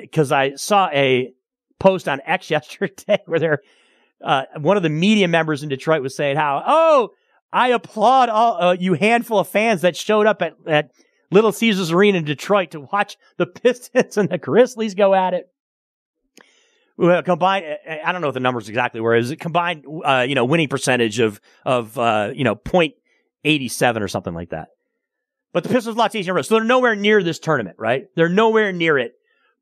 because 0.01 0.33
uh, 0.33 0.37
I 0.37 0.55
saw 0.55 0.89
a 0.91 1.33
post 1.79 2.09
on 2.09 2.21
X 2.25 2.51
yesterday 2.51 3.23
where 3.27 3.39
they're, 3.39 3.63
uh, 4.25 4.45
one 4.59 4.77
of 4.77 4.83
the 4.83 4.89
media 4.89 5.29
members 5.29 5.63
in 5.63 5.69
Detroit 5.69 6.03
was 6.03 6.17
saying 6.17 6.37
how, 6.37 6.63
oh, 6.67 7.11
I 7.53 7.69
applaud 7.69 8.29
all 8.29 8.63
uh, 8.63 8.77
you 8.79 8.95
handful 8.95 9.39
of 9.39 9.49
fans 9.49 9.83
that 9.83 9.97
showed 9.97 10.27
up 10.27 10.43
at, 10.43 10.55
at 10.67 10.91
Little 11.31 11.53
Caesars 11.53 11.91
Arena 11.91 12.19
in 12.19 12.25
Detroit 12.25 12.71
to 12.73 12.81
watch 12.81 13.17
the 13.37 13.47
Pistons 13.63 14.17
and 14.17 14.29
the 14.29 14.39
Grizzlies 14.39 14.95
go 14.95 15.15
at 15.15 15.35
it. 15.35 15.49
Well, 16.99 17.23
combined, 17.23 17.67
I 18.05 18.11
don't 18.11 18.23
know 18.23 18.29
what 18.29 18.35
the 18.35 18.41
numbers 18.41 18.71
exactly 18.71 19.03
were. 19.03 19.15
Is 19.15 19.31
it 19.31 19.37
combined, 19.37 19.85
uh, 20.03 20.25
you 20.27 20.35
know, 20.35 20.47
winning 20.47 20.69
percentage 20.69 21.19
of, 21.19 21.41
of, 21.67 21.99
uh, 21.99 22.31
you 22.35 22.43
know, 22.43 22.55
point 22.55 22.95
eighty 23.45 23.69
seven 23.69 24.03
or 24.03 24.09
something 24.09 24.35
like 24.35 24.51
that. 24.51 24.69
But 25.53 25.63
the 25.63 25.71
Pistons 25.71 25.97
lost 25.97 26.15
18 26.15 26.25
in 26.25 26.31
a 26.31 26.35
row. 26.35 26.43
So 26.43 26.57
they're 26.57 26.65
nowhere 26.65 26.97
near 26.97 27.23
this 27.23 27.39
tournament, 27.39 27.77
right? 27.79 28.07
They're 28.15 28.29
nowhere 28.29 28.73
near 28.73 28.99
it. 28.99 29.13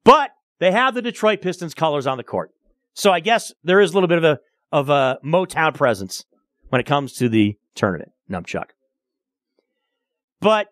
But 0.04 0.30
they 0.58 0.70
have 0.70 0.94
the 0.94 1.02
Detroit 1.02 1.40
Pistons 1.42 1.74
colors 1.74 2.06
on 2.06 2.16
the 2.16 2.24
court. 2.24 2.52
So 2.94 3.10
I 3.10 3.20
guess 3.20 3.52
there 3.64 3.80
is 3.80 3.90
a 3.90 3.94
little 3.94 4.08
bit 4.08 4.18
of 4.18 4.24
a, 4.24 4.38
of 4.70 4.88
a 4.88 5.18
Motown 5.24 5.74
presence 5.74 6.24
when 6.68 6.80
it 6.80 6.86
comes 6.86 7.14
to 7.14 7.28
the 7.28 7.58
tournament, 7.74 8.12
Numchuck. 8.30 8.70
But 10.40 10.68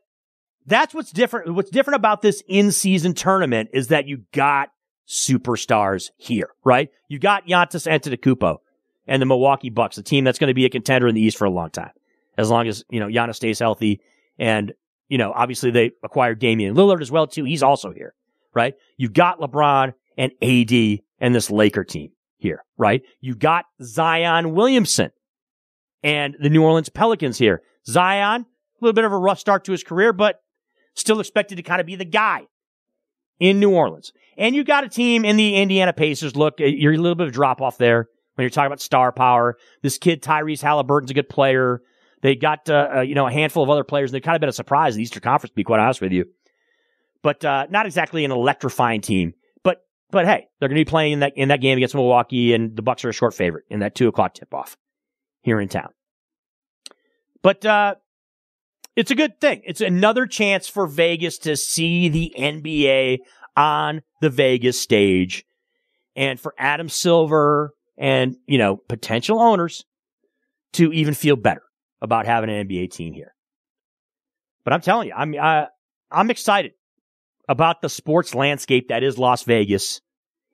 that's 0.66 0.94
what's 0.94 1.10
different. 1.10 1.54
What's 1.54 1.70
different 1.70 1.96
about 1.96 2.22
this 2.22 2.42
in-season 2.46 3.14
tournament 3.14 3.70
is 3.72 3.88
that 3.88 4.06
you 4.06 4.24
got 4.32 4.70
superstars 5.09 6.10
here, 6.16 6.50
right? 6.64 6.90
You 7.09 7.18
got 7.18 7.46
Giannis 7.46 7.90
Antetokounmpo 7.90 8.59
and 9.06 9.20
the 9.20 9.26
Milwaukee 9.26 9.70
Bucks, 9.70 9.98
a 9.98 10.02
team 10.02 10.24
that's 10.24 10.38
going 10.38 10.48
to 10.48 10.54
be 10.54 10.64
a 10.64 10.70
contender 10.70 11.09
in 11.09 11.14
the 11.14 11.20
East 11.20 11.36
for 11.36 11.44
a 11.44 11.50
long 11.50 11.70
time, 11.70 11.90
as 12.38 12.50
long 12.50 12.68
as 12.68 12.84
you 12.90 13.00
know 13.00 13.09
Giannis 13.09 13.36
stays 13.36 13.59
healthy. 13.59 14.00
And 14.38 14.72
you 15.09 15.18
know, 15.18 15.32
obviously 15.34 15.70
they 15.70 15.92
acquired 16.02 16.38
Damian 16.38 16.74
Lillard 16.74 17.00
as 17.00 17.10
well 17.10 17.26
too. 17.26 17.44
He's 17.44 17.62
also 17.62 17.92
here, 17.92 18.14
right? 18.54 18.74
You've 18.96 19.12
got 19.12 19.40
LeBron 19.40 19.94
and 20.16 20.32
AD 20.42 21.00
and 21.18 21.34
this 21.34 21.50
Laker 21.50 21.84
team 21.84 22.10
here, 22.38 22.64
right? 22.76 23.02
You 23.20 23.34
got 23.34 23.64
Zion 23.82 24.54
Williamson 24.54 25.10
and 26.02 26.36
the 26.40 26.50
New 26.50 26.62
Orleans 26.62 26.88
Pelicans 26.88 27.38
here. 27.38 27.62
Zion, 27.86 28.42
a 28.42 28.46
little 28.84 28.94
bit 28.94 29.04
of 29.04 29.12
a 29.12 29.18
rough 29.18 29.38
start 29.38 29.64
to 29.64 29.72
his 29.72 29.82
career, 29.82 30.12
but 30.12 30.36
still 30.94 31.20
expected 31.20 31.56
to 31.56 31.62
kind 31.62 31.80
of 31.80 31.86
be 31.86 31.96
the 31.96 32.04
guy 32.04 32.46
in 33.38 33.60
New 33.60 33.70
Orleans. 33.70 34.12
And 34.36 34.54
you 34.54 34.64
got 34.64 34.84
a 34.84 34.88
team 34.88 35.24
in 35.24 35.36
the 35.36 35.56
Indiana 35.56 35.92
Pacers. 35.92 36.36
Look, 36.36 36.60
uh, 36.60 36.64
you're 36.64 36.92
a 36.92 36.98
little 36.98 37.14
bit 37.14 37.28
of 37.28 37.32
drop 37.32 37.60
off 37.60 37.78
there 37.78 38.08
when 38.34 38.44
you're 38.44 38.50
talking 38.50 38.66
about 38.66 38.80
star 38.80 39.12
power. 39.12 39.56
This 39.82 39.98
kid, 39.98 40.22
Tyrese 40.22 40.62
Haliburton's 40.62 41.10
a 41.10 41.14
good 41.14 41.28
player. 41.28 41.82
They 42.22 42.36
got, 42.36 42.70
uh, 42.70 42.88
uh, 42.96 43.00
you 43.00 43.14
know, 43.14 43.26
a 43.26 43.32
handful 43.32 43.62
of 43.62 43.70
other 43.70 43.84
players. 43.84 44.12
They've 44.12 44.22
kind 44.22 44.36
of 44.36 44.40
been 44.40 44.48
a 44.48 44.52
surprise 44.52 44.94
in 44.94 44.98
the 44.98 45.02
Eastern 45.02 45.22
Conference, 45.22 45.50
to 45.50 45.56
be 45.56 45.64
quite 45.64 45.80
honest 45.80 46.00
with 46.00 46.12
you. 46.12 46.26
But, 47.23 47.44
uh, 47.44 47.66
not 47.70 47.86
exactly 47.86 48.24
an 48.24 48.32
electrifying 48.32 49.01
team. 49.01 49.35
But, 49.62 49.85
but 50.11 50.27
hey, 50.27 50.49
they're 50.59 50.69
going 50.69 50.78
to 50.78 50.85
be 50.85 50.89
playing 50.89 51.12
in 51.12 51.20
that, 51.20 51.32
in 51.36 51.49
that 51.49 51.61
game 51.61 51.78
against 51.78 51.94
Milwaukee 51.94 52.53
and 52.53 52.77
the 52.77 52.82
Bucks 52.82 53.05
are 53.05 53.11
a 53.11 53.12
short 53.12 53.35
favorite 53.35 53.65
in 53.70 53.81
that 53.81 53.94
two 53.94 54.09
o'clock 54.09 54.35
tip 54.35 54.53
off 54.53 54.77
here 55.43 55.61
in 55.61 55.69
town. 55.69 55.90
But, 57.43 57.65
uh, 57.65 57.94
it's 58.94 59.11
a 59.11 59.15
good 59.15 59.40
thing. 59.40 59.62
It's 59.65 59.81
another 59.81 60.27
chance 60.27 60.69
for 60.69 60.86
Vegas 60.86 61.39
to 61.39 61.57
see 61.57 62.09
the 62.09 62.35
NBA 62.39 63.19
on 63.57 64.03
the 64.20 64.31
Vegas 64.31 64.78
stage 64.78 65.44
and 66.15 66.39
for 66.39 66.55
Adam 66.59 66.89
Silver 66.89 67.74
and, 67.97 68.36
you 68.47 68.59
know, 68.59 68.77
potential 68.77 69.40
owners 69.40 69.85
to 70.74 70.93
even 70.93 71.15
feel 71.15 71.36
better 71.36 71.62
about 72.01 72.27
having 72.27 72.51
an 72.51 72.66
NBA 72.66 72.90
team 72.90 73.12
here. 73.15 73.35
But 74.65 74.73
I'm 74.73 74.81
telling 74.81 75.09
you, 75.09 75.15
I'm, 75.15 75.35
I, 75.40 75.69
I'm 76.11 76.31
excited 76.31 76.73
about 77.48 77.82
the 77.82 77.89
sports 77.89 78.35
landscape 78.35 78.89
that 78.89 79.02
is 79.02 79.19
Las 79.19 79.43
Vegas 79.43 80.01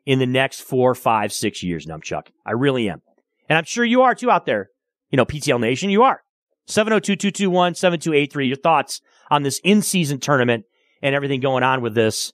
in 0.07 0.19
the 0.19 0.27
next 0.27 0.61
four, 0.63 0.95
five, 0.95 1.33
six 1.33 1.63
years, 1.63 1.87
Numchuck. 1.87 2.29
I 2.47 2.53
really 2.53 2.89
am. 2.89 3.03
And 3.49 3.59
I'm 3.59 3.65
sure 3.65 3.85
you 3.85 4.03
are 4.03 4.15
too 4.15 4.31
out 4.31 4.47
there. 4.47 4.71
You 5.11 5.17
know, 5.17 5.27
PTL 5.27 5.61
Nation, 5.61 5.91
you 5.91 6.03
are. 6.03 6.23
702-221-7283. 6.69 8.47
Your 8.47 8.57
thoughts 8.57 9.01
on 9.31 9.43
this 9.43 9.61
in-season 9.65 10.21
tournament 10.21 10.65
and 11.03 11.15
everything 11.15 11.41
going 11.41 11.63
on 11.63 11.81
with 11.81 11.95
this, 11.95 12.33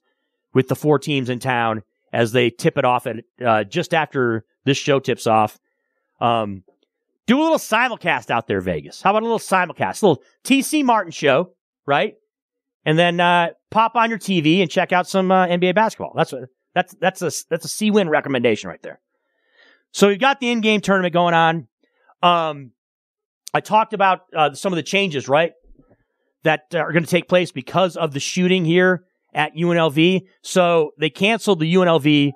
with 0.53 0.67
the 0.67 0.75
four 0.75 0.99
teams 0.99 1.29
in 1.29 1.39
town 1.39 1.83
as 2.11 2.31
they 2.31 2.49
tip 2.49 2.77
it 2.77 2.85
off 2.85 3.07
at, 3.07 3.17
uh, 3.45 3.63
just 3.63 3.93
after 3.93 4.45
this 4.65 4.77
show 4.77 4.99
tips 4.99 5.27
off. 5.27 5.57
Um, 6.19 6.63
do 7.27 7.39
a 7.39 7.43
little 7.43 7.57
simulcast 7.57 8.29
out 8.29 8.47
there, 8.47 8.61
Vegas. 8.61 9.01
How 9.01 9.09
about 9.11 9.23
a 9.23 9.25
little 9.25 9.39
simulcast? 9.39 10.01
A 10.01 10.07
little 10.07 10.23
TC 10.43 10.83
Martin 10.83 11.11
show, 11.11 11.51
right? 11.85 12.15
And 12.85 12.97
then, 12.99 13.19
uh, 13.19 13.49
pop 13.71 13.95
on 13.95 14.09
your 14.09 14.19
TV 14.19 14.61
and 14.61 14.69
check 14.69 14.91
out 14.91 15.07
some, 15.07 15.31
uh, 15.31 15.47
NBA 15.47 15.75
basketball. 15.75 16.13
That's 16.15 16.33
that's, 16.73 16.93
that's 16.99 17.21
a, 17.21 17.31
that's 17.49 17.65
a 17.65 17.69
C 17.69 17.89
win 17.89 18.09
recommendation 18.09 18.69
right 18.69 18.81
there. 18.81 18.99
So 19.91 20.09
you've 20.09 20.19
got 20.19 20.39
the 20.39 20.51
in-game 20.51 20.81
tournament 20.81 21.13
going 21.13 21.33
on. 21.33 21.67
Um, 22.21 22.71
I 23.53 23.61
talked 23.61 23.93
about 23.93 24.21
uh, 24.35 24.53
some 24.53 24.73
of 24.73 24.75
the 24.77 24.83
changes, 24.83 25.29
right, 25.29 25.53
that 26.43 26.63
are 26.73 26.91
going 26.91 27.05
to 27.05 27.09
take 27.09 27.29
place 27.29 27.53
because 27.53 27.95
of 27.95 28.13
the 28.13 28.19
shooting 28.19 28.65
here 28.65 29.05
at 29.33 29.55
UNLV. 29.55 30.23
So 30.41 30.91
they 30.99 31.09
canceled 31.09 31.61
the 31.61 31.73
UNLV 31.73 32.33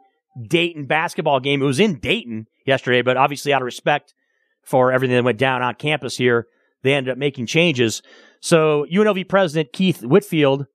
Dayton 0.48 0.86
basketball 0.86 1.42
game. 1.42 1.62
It 1.62 1.66
was 1.66 1.80
in 1.80 2.00
Dayton 2.00 2.48
yesterday, 2.66 3.02
but 3.02 3.18
obviously 3.18 3.52
out 3.52 3.62
of 3.62 3.66
respect 3.66 4.14
for 4.64 4.92
everything 4.92 5.18
that 5.18 5.24
went 5.24 5.38
down 5.38 5.62
on 5.62 5.76
campus 5.76 6.16
here, 6.16 6.48
they 6.84 6.94
ended 6.94 7.12
up 7.12 7.18
making 7.18 7.46
changes. 7.46 8.02
So 8.42 8.86
UNLV 8.92 9.28
president 9.28 9.74
Keith 9.74 10.04
Whitfield 10.04 10.66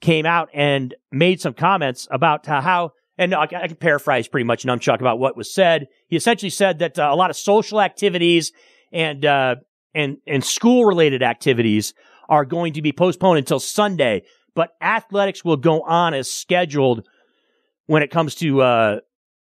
came 0.00 0.26
out 0.26 0.48
and 0.54 0.94
made 1.10 1.40
some 1.40 1.54
comments 1.54 2.06
about 2.10 2.46
how, 2.46 2.92
and 3.16 3.34
I, 3.34 3.46
can 3.46 3.76
paraphrase 3.76 4.28
pretty 4.28 4.44
much 4.44 4.64
Numchuck 4.64 5.00
about 5.00 5.18
what 5.18 5.36
was 5.36 5.52
said. 5.52 5.88
He 6.08 6.16
essentially 6.16 6.50
said 6.50 6.78
that 6.80 6.98
uh, 6.98 7.08
a 7.10 7.16
lot 7.16 7.30
of 7.30 7.36
social 7.36 7.80
activities 7.80 8.52
and 8.92 9.24
uh, 9.24 9.56
and, 9.94 10.18
and 10.26 10.44
school 10.44 10.84
related 10.84 11.22
activities 11.22 11.94
are 12.28 12.44
going 12.44 12.74
to 12.74 12.82
be 12.82 12.92
postponed 12.92 13.38
until 13.38 13.58
Sunday, 13.58 14.22
but 14.54 14.70
athletics 14.80 15.44
will 15.44 15.56
go 15.56 15.82
on 15.82 16.14
as 16.14 16.30
scheduled 16.30 17.06
when 17.86 18.02
it 18.02 18.10
comes 18.10 18.34
to, 18.36 18.60
uh, 18.60 19.00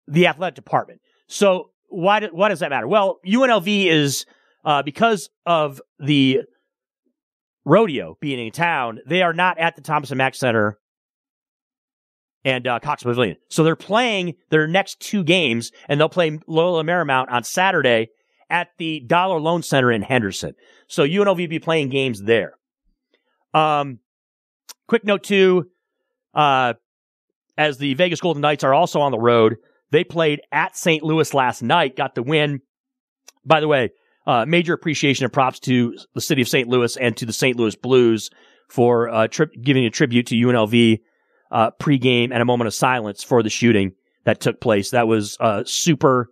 the 0.08 0.26
athletic 0.26 0.56
department. 0.56 1.00
So 1.28 1.70
why, 1.88 2.20
do, 2.20 2.28
why 2.32 2.48
does 2.48 2.60
that 2.60 2.70
matter? 2.70 2.88
Well, 2.88 3.20
UNLV 3.26 3.86
is, 3.86 4.24
uh, 4.64 4.82
because 4.82 5.28
of 5.46 5.80
the 5.98 6.40
rodeo 7.64 8.16
being 8.20 8.44
in 8.44 8.52
town, 8.52 9.00
they 9.06 9.22
are 9.22 9.32
not 9.32 9.58
at 9.58 9.76
the 9.76 9.82
Thomas 9.82 10.10
and 10.10 10.18
Mack 10.18 10.34
Center 10.34 10.78
and 12.44 12.66
uh, 12.66 12.78
Cox 12.80 13.02
Pavilion. 13.02 13.36
So 13.48 13.64
they're 13.64 13.76
playing 13.76 14.34
their 14.50 14.66
next 14.66 15.00
two 15.00 15.22
games, 15.22 15.70
and 15.88 16.00
they'll 16.00 16.08
play 16.08 16.38
Loyola 16.46 16.84
Marymount 16.84 17.30
on 17.30 17.44
Saturday 17.44 18.08
at 18.48 18.68
the 18.78 19.00
Dollar 19.00 19.38
Loan 19.38 19.62
Center 19.62 19.92
in 19.92 20.02
Henderson. 20.02 20.54
So 20.88 21.04
UNLV 21.04 21.36
will 21.36 21.46
be 21.48 21.58
playing 21.58 21.90
games 21.90 22.22
there. 22.22 22.54
Um, 23.54 24.00
quick 24.88 25.04
note 25.04 25.22
too, 25.22 25.66
uh, 26.34 26.74
as 27.56 27.78
the 27.78 27.94
Vegas 27.94 28.20
Golden 28.20 28.40
Knights 28.40 28.64
are 28.64 28.74
also 28.74 29.00
on 29.00 29.12
the 29.12 29.18
road, 29.18 29.56
they 29.90 30.04
played 30.04 30.40
at 30.52 30.76
St. 30.76 31.02
Louis 31.02 31.32
last 31.34 31.62
night, 31.62 31.96
got 31.96 32.14
the 32.14 32.22
win. 32.22 32.60
By 33.44 33.60
the 33.60 33.68
way, 33.68 33.90
uh, 34.30 34.46
major 34.46 34.72
appreciation 34.72 35.24
and 35.24 35.32
props 35.32 35.58
to 35.58 35.96
the 36.14 36.20
city 36.20 36.40
of 36.40 36.48
St. 36.48 36.68
Louis 36.68 36.96
and 36.96 37.16
to 37.16 37.26
the 37.26 37.32
St. 37.32 37.56
Louis 37.56 37.74
Blues 37.74 38.30
for 38.68 39.08
uh, 39.08 39.26
tri- 39.26 39.46
giving 39.60 39.84
a 39.84 39.90
tribute 39.90 40.28
to 40.28 40.36
UNLV 40.36 41.00
uh, 41.50 41.70
pregame 41.80 42.30
and 42.30 42.40
a 42.40 42.44
moment 42.44 42.68
of 42.68 42.74
silence 42.74 43.24
for 43.24 43.42
the 43.42 43.50
shooting 43.50 43.90
that 44.24 44.38
took 44.38 44.60
place. 44.60 44.92
That 44.92 45.08
was 45.08 45.36
uh, 45.40 45.64
super, 45.66 46.30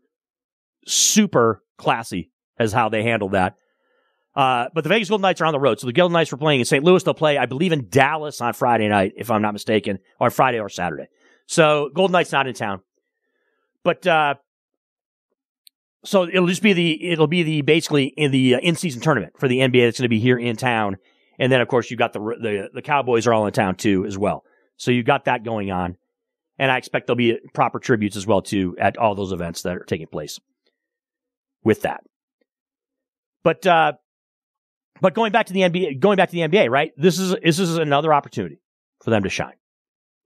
super 0.87 1.65
classy 1.77 2.31
as 2.57 2.73
how 2.73 2.89
they 2.89 3.03
handled 3.03 3.33
that. 3.33 3.57
Uh, 4.33 4.69
but 4.73 4.85
the 4.85 4.91
Vegas 4.91 5.09
Golden 5.09 5.23
Knights 5.23 5.41
are 5.41 5.47
on 5.47 5.53
the 5.53 5.59
road. 5.59 5.81
So 5.81 5.89
the 5.89 5.93
Golden 5.93 6.13
Knights 6.13 6.31
were 6.31 6.39
playing 6.39 6.61
in 6.61 6.67
St. 6.67 6.85
Louis. 6.85 7.03
They'll 7.03 7.15
play, 7.15 7.37
I 7.37 7.47
believe, 7.47 7.73
in 7.73 7.89
Dallas 7.89 8.41
on 8.41 8.53
Friday 8.53 8.89
night, 8.89 9.15
if 9.17 9.29
I'm 9.29 9.43
not 9.43 9.55
mistaken, 9.55 9.99
or 10.21 10.31
Friday 10.31 10.61
or 10.61 10.69
Saturday. 10.69 11.09
So 11.47 11.91
Golden 11.93 12.13
Knights 12.13 12.31
not 12.31 12.47
in 12.47 12.55
town. 12.55 12.81
But, 13.83 14.07
uh, 14.07 14.37
so 16.05 16.25
it'll 16.25 16.47
just 16.47 16.63
be 16.63 16.73
the, 16.73 17.11
it'll 17.11 17.27
be 17.27 17.43
the, 17.43 17.63
basically 17.63 18.07
in 18.07 18.31
the 18.31 18.55
uh, 18.55 18.59
in-season 18.61 19.01
tournament 19.01 19.35
for 19.39 19.49
the 19.49 19.59
NBA 19.59 19.87
that's 19.87 19.99
going 19.99 20.05
to 20.05 20.09
be 20.09 20.21
here 20.21 20.39
in 20.39 20.57
town. 20.57 20.97
And 21.39 21.53
then, 21.53 21.61
of 21.61 21.69
course, 21.69 21.91
you've 21.91 21.99
got 21.99 22.13
the, 22.13 22.21
the, 22.21 22.71
the 22.75 22.83
Cowboys 22.83 23.27
are 23.27 23.33
all 23.33 23.47
in 23.47 23.53
town 23.53 23.77
too, 23.77 24.05
as 24.07 24.17
well. 24.17 24.45
So 24.77 24.91
you've 24.91 25.07
got 25.07 25.25
that 25.27 25.45
going 25.45 25.71
on. 25.71 25.97
And 26.59 26.71
I 26.71 26.77
expect 26.79 27.07
there'll 27.07 27.17
be 27.17 27.39
proper 27.55 27.79
tributes 27.79 28.17
as 28.17 28.27
well 28.27 28.43
too 28.43 28.77
at 28.81 28.97
all 28.97 29.15
those 29.15 29.33
events 29.33 29.63
that 29.63 29.77
are 29.77 29.85
taking 29.85 30.09
place 30.09 30.41
with 31.63 31.83
that. 31.83 32.03
But 33.45 33.65
uh, 33.67 33.93
but 35.01 35.15
going 35.15 35.31
back 35.31 35.47
to 35.47 35.53
the 35.53 35.61
NBA, 35.61 36.01
going 36.01 36.17
back 36.17 36.31
to 36.31 36.33
the 36.33 36.41
NBA, 36.41 36.69
right? 36.71 36.93
This 36.97 37.21
is 37.21 37.37
this 37.43 37.61
is 37.61 37.77
another 37.77 38.13
opportunity 38.13 38.61
for 39.03 39.11
them 39.11 39.23
to 39.23 39.29
shine 39.29 39.55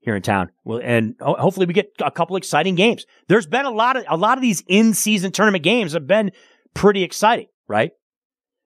here 0.03 0.15
in 0.15 0.21
town. 0.21 0.51
Well, 0.63 0.81
and 0.83 1.15
hopefully 1.19 1.65
we 1.65 1.73
get 1.73 1.91
a 1.99 2.11
couple 2.11 2.35
exciting 2.35 2.75
games. 2.75 3.05
There's 3.27 3.47
been 3.47 3.65
a 3.65 3.71
lot 3.71 3.97
of 3.97 4.03
a 4.07 4.17
lot 4.17 4.37
of 4.37 4.41
these 4.41 4.63
in 4.67 4.93
season 4.93 5.31
tournament 5.31 5.63
games 5.63 5.93
have 5.93 6.07
been 6.07 6.31
pretty 6.73 7.03
exciting, 7.03 7.47
right? 7.67 7.91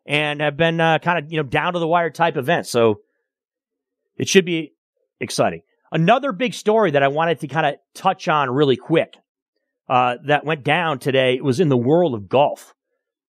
And 0.05 0.41
have 0.41 0.57
been 0.57 0.81
uh, 0.81 0.99
kind 0.99 1.23
of 1.23 1.31
you 1.31 1.37
know 1.37 1.43
down 1.43 1.73
to 1.73 1.79
the 1.79 1.87
wire 1.87 2.09
type 2.09 2.37
events. 2.37 2.69
So 2.69 3.01
it 4.17 4.27
should 4.27 4.45
be 4.45 4.73
exciting. 5.19 5.61
Another 5.91 6.31
big 6.31 6.53
story 6.53 6.91
that 6.91 7.03
I 7.03 7.07
wanted 7.07 7.39
to 7.41 7.47
kind 7.47 7.65
of 7.65 7.75
touch 7.93 8.27
on 8.27 8.49
really 8.49 8.75
quick 8.75 9.13
uh, 9.87 10.15
that 10.25 10.45
went 10.45 10.63
down 10.63 10.99
today 10.99 11.39
was 11.39 11.59
in 11.59 11.69
the 11.69 11.77
world 11.77 12.13
of 12.13 12.27
golf. 12.27 12.73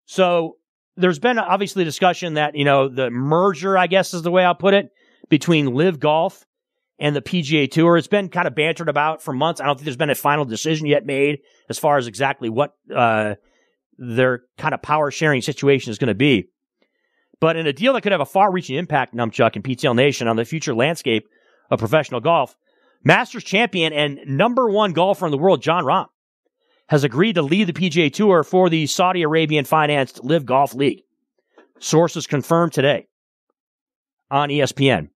So 0.06 0.58
there's 0.96 1.20
been 1.20 1.38
obviously 1.38 1.84
discussion 1.84 2.36
that, 2.36 2.56
you 2.56 2.64
know, 2.64 2.88
the 2.88 3.10
merger, 3.10 3.78
I 3.78 3.88
guess 3.88 4.14
is 4.14 4.22
the 4.22 4.32
way 4.32 4.46
I'll 4.46 4.56
put 4.56 4.74
it, 4.74 4.90
between 5.28 5.74
LIV 5.74 6.00
Golf 6.00 6.46
and 7.00 7.16
the 7.16 7.22
PGA 7.22 7.70
Tour. 7.70 7.98
It's 7.98 8.08
been 8.08 8.30
kind 8.30 8.48
of 8.48 8.56
bantered 8.56 8.90
about 8.90 9.22
for 9.22 9.34
months. 9.34 9.60
I 9.62 9.66
don't 9.66 9.76
think 9.76 9.86
there's 9.86 9.98
been 9.98 10.10
a 10.10 10.16
final 10.16 10.46
decision 10.46 10.88
yet 10.88 11.06
made 11.06 11.40
as 11.70 11.78
far 11.78 11.98
as 11.98 12.08
exactly 12.08 12.50
what 12.50 12.76
uh, 12.94 13.36
their 13.98 14.44
kind 14.58 14.74
of 14.74 14.82
power 14.82 15.12
sharing 15.12 15.42
situation 15.42 15.92
is 15.92 15.98
going 15.98 16.08
to 16.08 16.16
be. 16.16 16.50
But 17.40 17.58
in 17.58 17.68
a 17.68 17.74
deal 17.74 17.94
that 17.94 18.02
could 18.02 18.12
have 18.12 18.22
a 18.22 18.26
far 18.26 18.52
reaching 18.52 18.78
impact, 18.78 19.14
Numchuck 19.14 19.56
and 19.56 19.64
PTL 19.64 19.96
Nation, 19.96 20.28
on 20.28 20.36
the 20.36 20.46
future 20.46 20.74
landscape 20.74 21.28
of 21.70 21.80
professional 21.80 22.22
golf, 22.22 22.56
Masters 23.04 23.44
champion 23.44 23.94
and 23.94 24.20
number 24.26 24.68
one 24.68 24.94
golfer 24.94 25.26
in 25.26 25.32
the 25.32 25.38
world, 25.38 25.62
Jon 25.62 25.84
Rahm, 25.84 26.08
has 26.88 27.04
agreed 27.04 27.34
to 27.34 27.44
lead 27.44 27.68
the 27.68 27.74
PGA 27.74 28.12
Tour 28.12 28.44
for 28.44 28.70
the 28.70 28.88
Saudi 28.88 29.22
Arabian 29.22 29.64
financed 29.64 30.24
LIV 30.24 30.46
Golf 30.46 30.74
League. 30.74 31.04
Sources 31.80 32.26
confirmed 32.26 32.74
today 32.74 33.08
on 34.32 34.50
ESPN. 34.50 35.10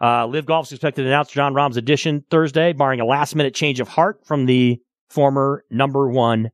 Uh, 0.00 0.26
LIV 0.26 0.46
Golf 0.46 0.66
is 0.66 0.72
expected 0.72 1.02
to 1.02 1.08
announce 1.08 1.30
Jon 1.30 1.54
Rahm's 1.54 1.76
addition 1.76 2.24
Thursday, 2.30 2.72
barring 2.72 3.00
a 3.00 3.06
last 3.06 3.34
minute 3.34 3.54
change 3.54 3.80
of 3.80 3.88
heart 3.88 4.26
from 4.26 4.46
the 4.46 4.80
former 5.08 5.64
number 5.70 6.08
one 6.08 6.50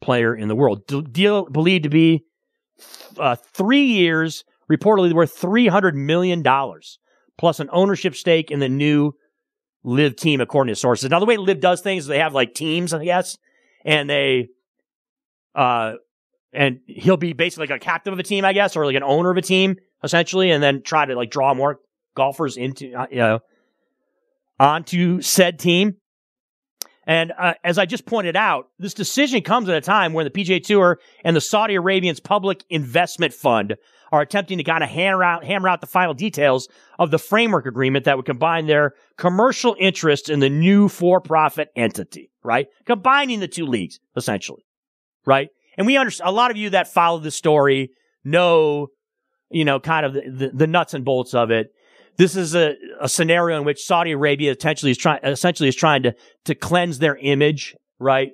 player 0.00 0.34
in 0.34 0.48
the 0.48 0.54
world. 0.54 0.86
Deal 1.12 1.46
believed 1.46 1.84
to 1.84 1.90
be 1.90 2.24
uh, 3.18 3.36
three 3.36 3.84
years, 3.84 4.44
reportedly 4.70 5.12
worth 5.12 5.38
$300 5.38 5.94
million, 5.94 6.42
plus 7.38 7.60
an 7.60 7.68
ownership 7.72 8.14
stake 8.14 8.50
in 8.50 8.58
the 8.58 8.68
new 8.68 9.12
LIV 9.84 10.16
team, 10.16 10.40
according 10.40 10.72
to 10.74 10.78
sources. 10.78 11.10
Now, 11.10 11.18
the 11.18 11.26
way 11.26 11.36
LIV 11.36 11.60
does 11.60 11.80
things, 11.82 12.06
they 12.06 12.18
have 12.18 12.34
like 12.34 12.54
teams, 12.54 12.94
I 12.94 13.04
guess, 13.04 13.36
and 13.84 14.08
they, 14.08 14.48
uh, 15.54 15.94
and 16.52 16.80
he'll 16.86 17.16
be 17.16 17.32
basically 17.32 17.66
like 17.66 17.76
a 17.76 17.84
captain 17.84 18.12
of 18.12 18.18
a 18.18 18.22
team, 18.22 18.44
I 18.44 18.52
guess, 18.52 18.76
or 18.76 18.86
like 18.86 18.96
an 18.96 19.02
owner 19.02 19.30
of 19.30 19.36
a 19.36 19.42
team, 19.42 19.76
essentially, 20.02 20.50
and 20.50 20.62
then 20.62 20.82
try 20.82 21.04
to 21.04 21.14
like 21.14 21.30
draw 21.30 21.54
more 21.54 21.80
golfers 22.14 22.56
into, 22.56 22.92
uh, 22.94 23.06
you 23.10 23.18
know, 23.18 23.40
onto 24.58 25.20
said 25.20 25.58
team. 25.58 25.96
And 27.04 27.32
uh, 27.36 27.54
as 27.64 27.78
I 27.78 27.86
just 27.86 28.06
pointed 28.06 28.36
out, 28.36 28.68
this 28.78 28.94
decision 28.94 29.42
comes 29.42 29.68
at 29.68 29.76
a 29.76 29.80
time 29.80 30.12
when 30.12 30.24
the 30.24 30.30
PGA 30.30 30.62
Tour 30.62 31.00
and 31.24 31.34
the 31.34 31.40
Saudi 31.40 31.74
Arabian's 31.74 32.20
Public 32.20 32.62
Investment 32.70 33.34
Fund 33.34 33.76
are 34.12 34.20
attempting 34.20 34.58
to 34.58 34.64
kind 34.64 34.84
of 34.84 34.90
hammer 34.90 35.24
out, 35.24 35.44
hammer 35.44 35.68
out 35.68 35.80
the 35.80 35.86
final 35.86 36.14
details 36.14 36.68
of 36.98 37.10
the 37.10 37.18
framework 37.18 37.66
agreement 37.66 38.04
that 38.04 38.16
would 38.16 38.26
combine 38.26 38.66
their 38.66 38.92
commercial 39.16 39.74
interests 39.80 40.28
in 40.28 40.38
the 40.38 40.50
new 40.50 40.88
for-profit 40.88 41.70
entity, 41.74 42.30
right? 42.44 42.68
Combining 42.84 43.40
the 43.40 43.48
two 43.48 43.66
leagues, 43.66 43.98
essentially, 44.14 44.64
right? 45.24 45.48
And 45.76 45.86
we 45.86 45.96
understand, 45.96 46.28
a 46.28 46.32
lot 46.32 46.50
of 46.50 46.56
you 46.56 46.70
that 46.70 46.92
follow 46.92 47.18
the 47.18 47.30
story 47.30 47.90
know, 48.22 48.88
you 49.50 49.64
know, 49.64 49.80
kind 49.80 50.06
of 50.06 50.12
the, 50.12 50.22
the, 50.30 50.50
the 50.54 50.66
nuts 50.66 50.94
and 50.94 51.04
bolts 51.04 51.34
of 51.34 51.50
it 51.50 51.72
this 52.16 52.36
is 52.36 52.54
a, 52.54 52.74
a 53.00 53.08
scenario 53.08 53.58
in 53.58 53.64
which 53.64 53.84
Saudi 53.84 54.12
Arabia 54.12 54.52
essentially 54.52 54.92
is 54.92 54.98
trying 54.98 55.20
essentially 55.24 55.68
is 55.68 55.76
trying 55.76 56.02
to 56.04 56.14
to 56.44 56.54
cleanse 56.54 56.98
their 56.98 57.16
image, 57.16 57.74
right, 57.98 58.32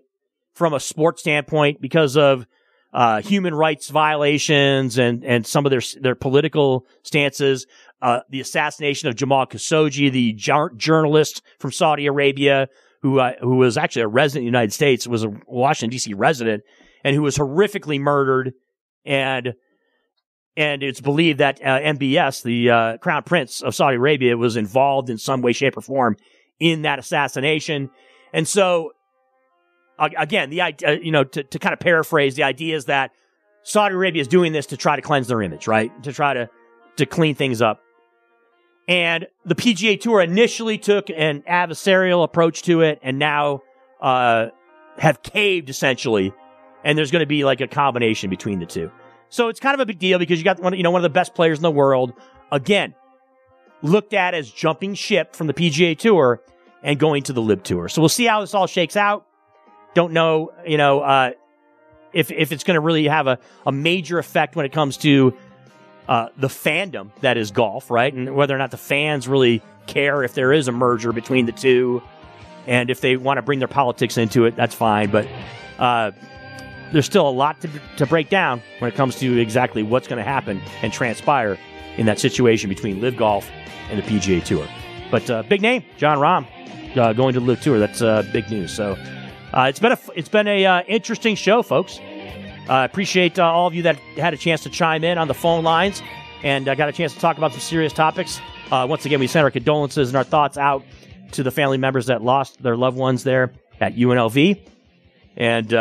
from 0.55 0.75
a 0.75 0.81
sports 0.81 1.21
standpoint 1.21 1.81
because 1.81 2.17
of 2.17 2.47
uh, 2.93 3.21
human 3.21 3.55
rights 3.55 3.89
violations 3.89 4.99
and 4.99 5.25
and 5.25 5.47
some 5.47 5.67
of 5.67 5.71
their 5.71 5.83
their 6.01 6.15
political 6.15 6.87
stances. 7.03 7.67
Uh, 8.01 8.21
the 8.31 8.41
assassination 8.41 9.09
of 9.09 9.17
Jamal 9.17 9.47
Khashoggi, 9.47 10.11
the 10.11 10.33
journalist 10.77 11.43
from 11.59 11.73
Saudi 11.73 12.07
Arabia, 12.07 12.69
who 13.03 13.21
uh, 13.21 13.33
who 13.41 13.57
was 13.57 13.77
actually 13.77 14.03
a 14.03 14.09
resident 14.09 14.43
in 14.43 14.53
the 14.53 14.59
United 14.59 14.73
States, 14.73 15.07
was 15.07 15.25
a 15.25 15.33
Washington 15.47 15.91
D.C. 15.91 16.15
resident, 16.15 16.63
and 17.05 17.15
who 17.15 17.23
was 17.23 17.37
horrifically 17.37 18.01
murdered 18.01 18.55
and 19.05 19.55
and 20.59 20.83
it's 20.83 21.01
believed 21.01 21.39
that 21.39 21.61
uh, 21.63 21.79
MBS, 21.79 22.43
the 22.43 22.71
uh, 22.71 22.97
Crown 22.99 23.23
Prince 23.23 23.63
of 23.63 23.77
Saudi 23.77 23.97
Arabia, 23.97 24.37
was 24.37 24.57
involved 24.57 25.09
in 25.09 25.17
some 25.17 25.41
way, 25.41 25.53
shape, 25.53 25.77
or 25.77 25.81
form 25.81 26.17
in 26.59 26.83
that 26.83 26.99
assassination. 26.99 27.91
And 28.33 28.47
so, 28.47 28.91
uh, 30.01 30.09
again, 30.19 30.51
the 30.51 30.63
idea, 30.63 30.99
you 31.01 31.13
know, 31.13 31.23
to, 31.23 31.45
to 31.45 31.59
kind 31.61 31.73
of 31.73 31.79
paraphrase, 31.79 32.35
the 32.35 32.43
idea 32.43 32.75
is 32.75 32.87
that 32.87 33.13
Saudi 33.63 33.95
Arabia 33.95 34.21
is 34.21 34.27
doing 34.27 34.53
this 34.53 34.67
to 34.67 34.77
try 34.77 34.97
to 34.97 35.03
cleanse 35.03 35.29
their 35.29 35.41
image, 35.43 35.69
right? 35.69 35.93
To 36.03 36.13
try 36.13 36.35
to 36.35 36.51
to 36.97 37.07
clean 37.07 37.37
things 37.37 37.63
up. 37.63 37.81
And 38.89 39.29
the 39.45 39.55
PGA 39.55 40.01
Tour 40.01 40.21
initially 40.21 40.77
took 40.77 41.09
an 41.09 41.43
adversarial 41.43 42.25
approach 42.25 42.63
to 42.63 42.81
it, 42.81 42.99
and 43.01 43.21
now 43.21 43.63
uh, 44.01 44.49
have 44.97 45.23
caved 45.23 45.71
essentially. 45.71 46.33
And 46.83 46.99
there's 46.99 47.13
going 47.13 47.21
to 47.21 47.27
be 47.27 47.45
like 47.45 47.61
a 47.61 47.69
combination 47.69 48.29
between 48.29 48.59
the 48.59 48.67
two. 48.67 48.91
So 49.31 49.49
it's 49.49 49.61
kind 49.61 49.75
of 49.75 49.81
a 49.81 49.87
big 49.87 49.99
deal 49.99 50.19
because 50.19 50.39
you 50.39 50.45
got 50.45 50.61
one, 50.61 50.75
you 50.75 50.83
know, 50.83 50.91
one 50.91 51.01
of 51.01 51.11
the 51.11 51.15
best 51.15 51.35
players 51.35 51.59
in 51.59 51.63
the 51.63 51.71
world. 51.71 52.13
Again, 52.51 52.95
looked 53.83 54.15
at 54.15 54.35
as 54.35 54.51
jumping 54.51 54.95
ship 54.95 55.37
from 55.37 55.47
the 55.47 55.55
PGA 55.55 55.97
Tour 55.99 56.41
and 56.83 56.99
going 56.99 57.23
to 57.25 57.33
the 57.33 57.43
LIV 57.43 57.63
Tour. 57.63 57.89
So 57.89 58.01
we'll 58.01 58.09
see 58.09 58.25
how 58.25 58.41
this 58.41 58.55
all 58.55 58.67
shakes 58.67 58.97
out. 58.97 59.27
Don't 59.95 60.13
know, 60.13 60.53
you 60.67 60.79
know, 60.79 61.01
uh, 61.01 61.33
if 62.13 62.31
if 62.31 62.53
it's 62.53 62.65
going 62.65 62.75
to 62.75 62.81
really 62.81 63.07
have 63.07 63.27
a, 63.27 63.39
a 63.67 63.73
major 63.73 64.19
effect 64.19 64.57
when 64.57 64.65
it 64.65 64.73
comes 64.73 64.97
to 64.99 65.35
uh, 66.09 66.29
the 66.37 66.49
fandom 66.49 67.11
that 67.21 67.37
is 67.37 67.51
golf, 67.51 67.91
right? 67.91 68.13
And 68.13 68.35
whether 68.35 68.55
or 68.55 68.59
not 68.59 68.71
the 68.71 68.79
fans 68.79 69.29
really 69.29 69.63
care 69.87 70.23
if 70.23 70.35
there 70.35 70.53
is 70.53 70.69
a 70.69 70.73
merger 70.73 71.13
between 71.13 71.47
the 71.47 71.53
two, 71.53 72.03
and 72.67 72.91
if 72.91 73.01
they 73.01 73.17
want 73.17 73.39
to 73.39 73.43
bring 73.43 73.59
their 73.59 73.69
politics 73.69 74.17
into 74.17 74.45
it, 74.47 74.57
that's 74.57 74.75
fine. 74.75 75.11
But 75.11 75.29
uh, 75.79 76.13
there's 76.93 77.07
still 77.07 77.29
a 77.29 77.31
lot 77.31 77.61
to, 77.61 77.71
to 77.97 78.07
break 78.07 78.29
down 78.29 78.63
when 78.79 78.91
it 78.91 78.95
comes 78.95 79.17
to 79.17 79.39
exactly 79.39 79.83
what's 79.83 80.09
going 80.09 80.19
to 80.19 80.29
happen 80.29 80.61
and 80.83 80.93
transpire 80.93 81.59
in 81.97 82.07
that 82.07 82.19
situation 82.19 82.69
between 82.69 83.01
LIV 83.01 83.17
Golf 83.17 83.51
and 83.91 83.99
the 83.99 84.03
PGA 84.03 84.43
Tour. 84.43 84.67
But 85.11 85.29
uh, 85.31 85.43
big 85.43 85.63
name, 85.63 85.85
Jon 85.97 86.19
Rahm, 86.19 86.47
uh, 86.97 87.13
going 87.13 87.35
to 87.35 87.41
the 87.41 87.47
LIV 87.47 87.61
Tour. 87.61 87.79
That's 87.79 88.03
uh, 88.03 88.23
big 88.33 88.51
news. 88.51 88.73
So 88.73 88.97
uh, 89.53 89.67
it's 89.69 89.81
been 89.81 89.93
a 89.93 89.99
it's 90.15 90.29
been 90.29 90.49
a 90.49 90.65
uh, 90.65 90.83
interesting 90.83 91.35
show, 91.35 91.63
folks. 91.63 91.99
I 92.69 92.85
appreciate 92.85 93.39
uh, 93.39 93.51
all 93.51 93.67
of 93.67 93.75
you 93.75 93.83
that 93.83 93.97
had 94.17 94.35
a 94.35 94.37
chance 94.37 94.63
to 94.65 94.71
chime 94.71 95.03
in 95.03 95.17
on 95.17 95.27
the 95.27 95.35
phone 95.35 95.65
lines 95.65 96.03
and 96.43 96.69
uh, 96.69 96.75
got 96.75 96.89
a 96.89 96.93
chance 96.93 97.15
to 97.15 97.19
talk 97.19 97.39
about 97.39 97.53
some 97.53 97.61
serious 97.61 97.93
topics. 97.93 98.41
once 98.71 99.07
again, 99.07 99.21
we 99.21 99.27
send 99.27 99.45
our 99.45 99.51
condolences 99.51 100.09
and 100.09 100.17
our 100.17 100.25
thoughts 100.25 100.59
out 100.59 100.85
to 101.33 101.43
the 101.43 101.51
family 101.51 101.79
members 101.79 102.07
that 102.07 102.23
lost 102.23 102.63
their 102.63 102.77
loved 102.77 102.97
ones 102.97 103.25
there 103.25 103.53
at 103.81 103.97
UNLV. 103.97 104.61
And 105.37 105.73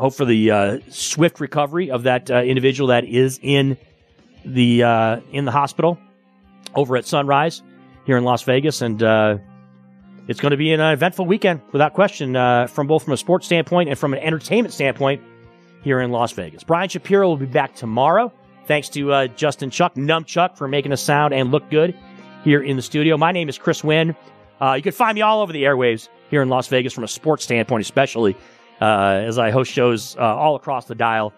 hope 0.00 0.14
for 0.14 0.24
the 0.24 0.50
uh, 0.50 0.78
swift 0.88 1.40
recovery 1.40 1.90
of 1.90 2.04
that 2.04 2.30
uh, 2.30 2.36
individual 2.42 2.88
that 2.88 3.04
is 3.04 3.38
in 3.42 3.76
the 4.46 4.82
uh, 4.82 5.20
in 5.30 5.44
the 5.44 5.50
hospital 5.50 5.98
over 6.74 6.96
at 6.96 7.06
Sunrise 7.06 7.62
here 8.06 8.16
in 8.16 8.24
Las 8.24 8.42
Vegas, 8.42 8.80
and 8.80 9.02
uh, 9.02 9.36
it's 10.26 10.40
going 10.40 10.52
to 10.52 10.56
be 10.56 10.72
an 10.72 10.80
eventful 10.80 11.26
weekend 11.26 11.60
without 11.72 11.92
question, 11.92 12.34
uh, 12.34 12.66
from 12.66 12.86
both 12.86 13.04
from 13.04 13.12
a 13.12 13.16
sports 13.16 13.44
standpoint 13.44 13.90
and 13.90 13.98
from 13.98 14.14
an 14.14 14.20
entertainment 14.20 14.72
standpoint 14.72 15.22
here 15.82 16.00
in 16.00 16.10
Las 16.10 16.32
Vegas. 16.32 16.64
Brian 16.64 16.88
Shapiro 16.88 17.28
will 17.28 17.36
be 17.36 17.44
back 17.44 17.74
tomorrow. 17.74 18.32
Thanks 18.66 18.88
to 18.90 19.12
uh, 19.12 19.26
Justin 19.26 19.68
Chuck, 19.68 19.96
Num 19.98 20.24
Chuck, 20.24 20.56
for 20.56 20.66
making 20.66 20.92
us 20.92 21.02
sound 21.02 21.34
and 21.34 21.50
look 21.50 21.68
good 21.68 21.94
here 22.42 22.62
in 22.62 22.76
the 22.76 22.82
studio. 22.82 23.18
My 23.18 23.32
name 23.32 23.50
is 23.50 23.58
Chris 23.58 23.84
Winn. 23.84 24.16
you 24.62 24.82
can 24.82 24.92
find 24.92 25.14
me 25.14 25.20
all 25.20 25.42
over 25.42 25.52
the 25.52 25.64
airwaves 25.64 26.08
here 26.30 26.40
in 26.40 26.48
Las 26.48 26.68
Vegas 26.68 26.94
from 26.94 27.04
a 27.04 27.08
sports 27.08 27.44
standpoint, 27.44 27.82
especially 27.82 28.34
uh, 28.80 29.24
as 29.26 29.38
I 29.38 29.50
host 29.50 29.70
shows 29.70 30.16
uh, 30.16 30.20
all 30.20 30.56
across 30.56 30.86
the 30.86 30.94
dial 30.94 31.34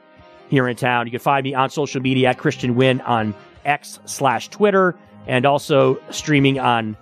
here 0.48 0.68
in 0.68 0.76
town. 0.76 1.06
You 1.06 1.10
can 1.10 1.20
find 1.20 1.44
me 1.44 1.54
on 1.54 1.70
social 1.70 2.00
media 2.00 2.30
at 2.30 2.38
Christian 2.38 2.74
Wynn 2.74 3.00
on 3.02 3.34
X 3.64 4.00
slash 4.04 4.48
Twitter 4.48 4.96
and 5.26 5.46
also 5.46 6.00
streaming 6.10 6.58
on 6.58 6.96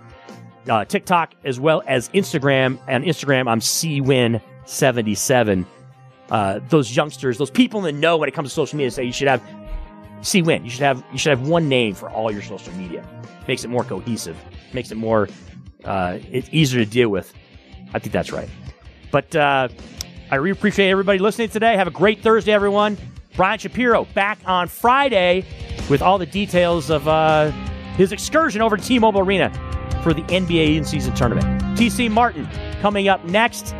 uh, 0.68 0.84
TikTok 0.84 1.34
as 1.44 1.58
well 1.58 1.82
as 1.86 2.10
Instagram. 2.10 2.78
And 2.86 3.04
Instagram, 3.04 3.48
I'm 3.48 3.60
CWin77. 3.60 5.64
Uh, 6.30 6.60
those 6.68 6.94
youngsters, 6.94 7.38
those 7.38 7.50
people 7.50 7.80
that 7.82 7.92
know 7.92 8.16
when 8.16 8.28
it 8.28 8.32
comes 8.32 8.50
to 8.50 8.54
social 8.54 8.76
media 8.76 8.92
say 8.92 9.04
you 9.04 9.12
should 9.12 9.28
have 9.28 9.42
CWin. 10.20 10.64
You 10.64 10.70
should 10.70 10.82
have 10.82 11.04
you 11.12 11.18
should 11.18 11.30
have 11.30 11.48
one 11.48 11.68
name 11.68 11.94
for 11.94 12.10
all 12.10 12.30
your 12.30 12.42
social 12.42 12.72
media. 12.74 13.04
Makes 13.48 13.64
it 13.64 13.68
more 13.68 13.84
cohesive. 13.84 14.36
Makes 14.72 14.92
it 14.92 14.96
more 14.96 15.28
uh, 15.84 16.18
it's 16.30 16.48
easier 16.52 16.84
to 16.84 16.90
deal 16.90 17.08
with. 17.08 17.32
I 17.92 17.98
think 17.98 18.12
that's 18.12 18.30
right. 18.30 18.48
But 19.10 19.34
uh, 19.34 19.68
I 20.30 20.36
really 20.36 20.52
appreciate 20.52 20.90
everybody 20.90 21.18
listening 21.18 21.48
today. 21.48 21.76
Have 21.76 21.88
a 21.88 21.90
great 21.92 22.22
Thursday, 22.22 22.52
everyone. 22.52 22.96
Brian 23.34 23.58
Shapiro 23.58 24.04
back 24.14 24.38
on 24.44 24.68
Friday 24.68 25.44
with 25.88 26.02
all 26.02 26.18
the 26.18 26.26
details 26.26 26.88
of 26.88 27.08
uh, 27.08 27.50
his 27.96 28.12
excursion 28.12 28.62
over 28.62 28.76
to 28.76 28.82
T 28.82 29.00
Mobile 29.00 29.22
Arena 29.22 29.50
for 30.04 30.14
the 30.14 30.22
NBA 30.22 30.76
in 30.76 30.84
season 30.84 31.14
tournament. 31.14 31.46
TC 31.76 32.08
Martin 32.10 32.48
coming 32.80 33.08
up 33.08 33.24
next. 33.24 33.72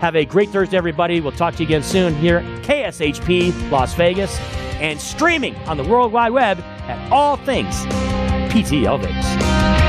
Have 0.00 0.16
a 0.16 0.24
great 0.24 0.48
Thursday, 0.48 0.78
everybody. 0.78 1.20
We'll 1.20 1.32
talk 1.32 1.54
to 1.56 1.62
you 1.62 1.66
again 1.66 1.82
soon 1.82 2.14
here 2.14 2.38
at 2.38 2.62
KSHP 2.64 3.70
Las 3.70 3.94
Vegas 3.94 4.38
and 4.80 4.98
streaming 4.98 5.54
on 5.66 5.76
the 5.76 5.84
World 5.84 6.10
Wide 6.10 6.32
Web 6.32 6.58
at 6.58 7.12
all 7.12 7.36
things 7.36 7.84
PTL 8.50 8.98
Vegas. 9.00 9.81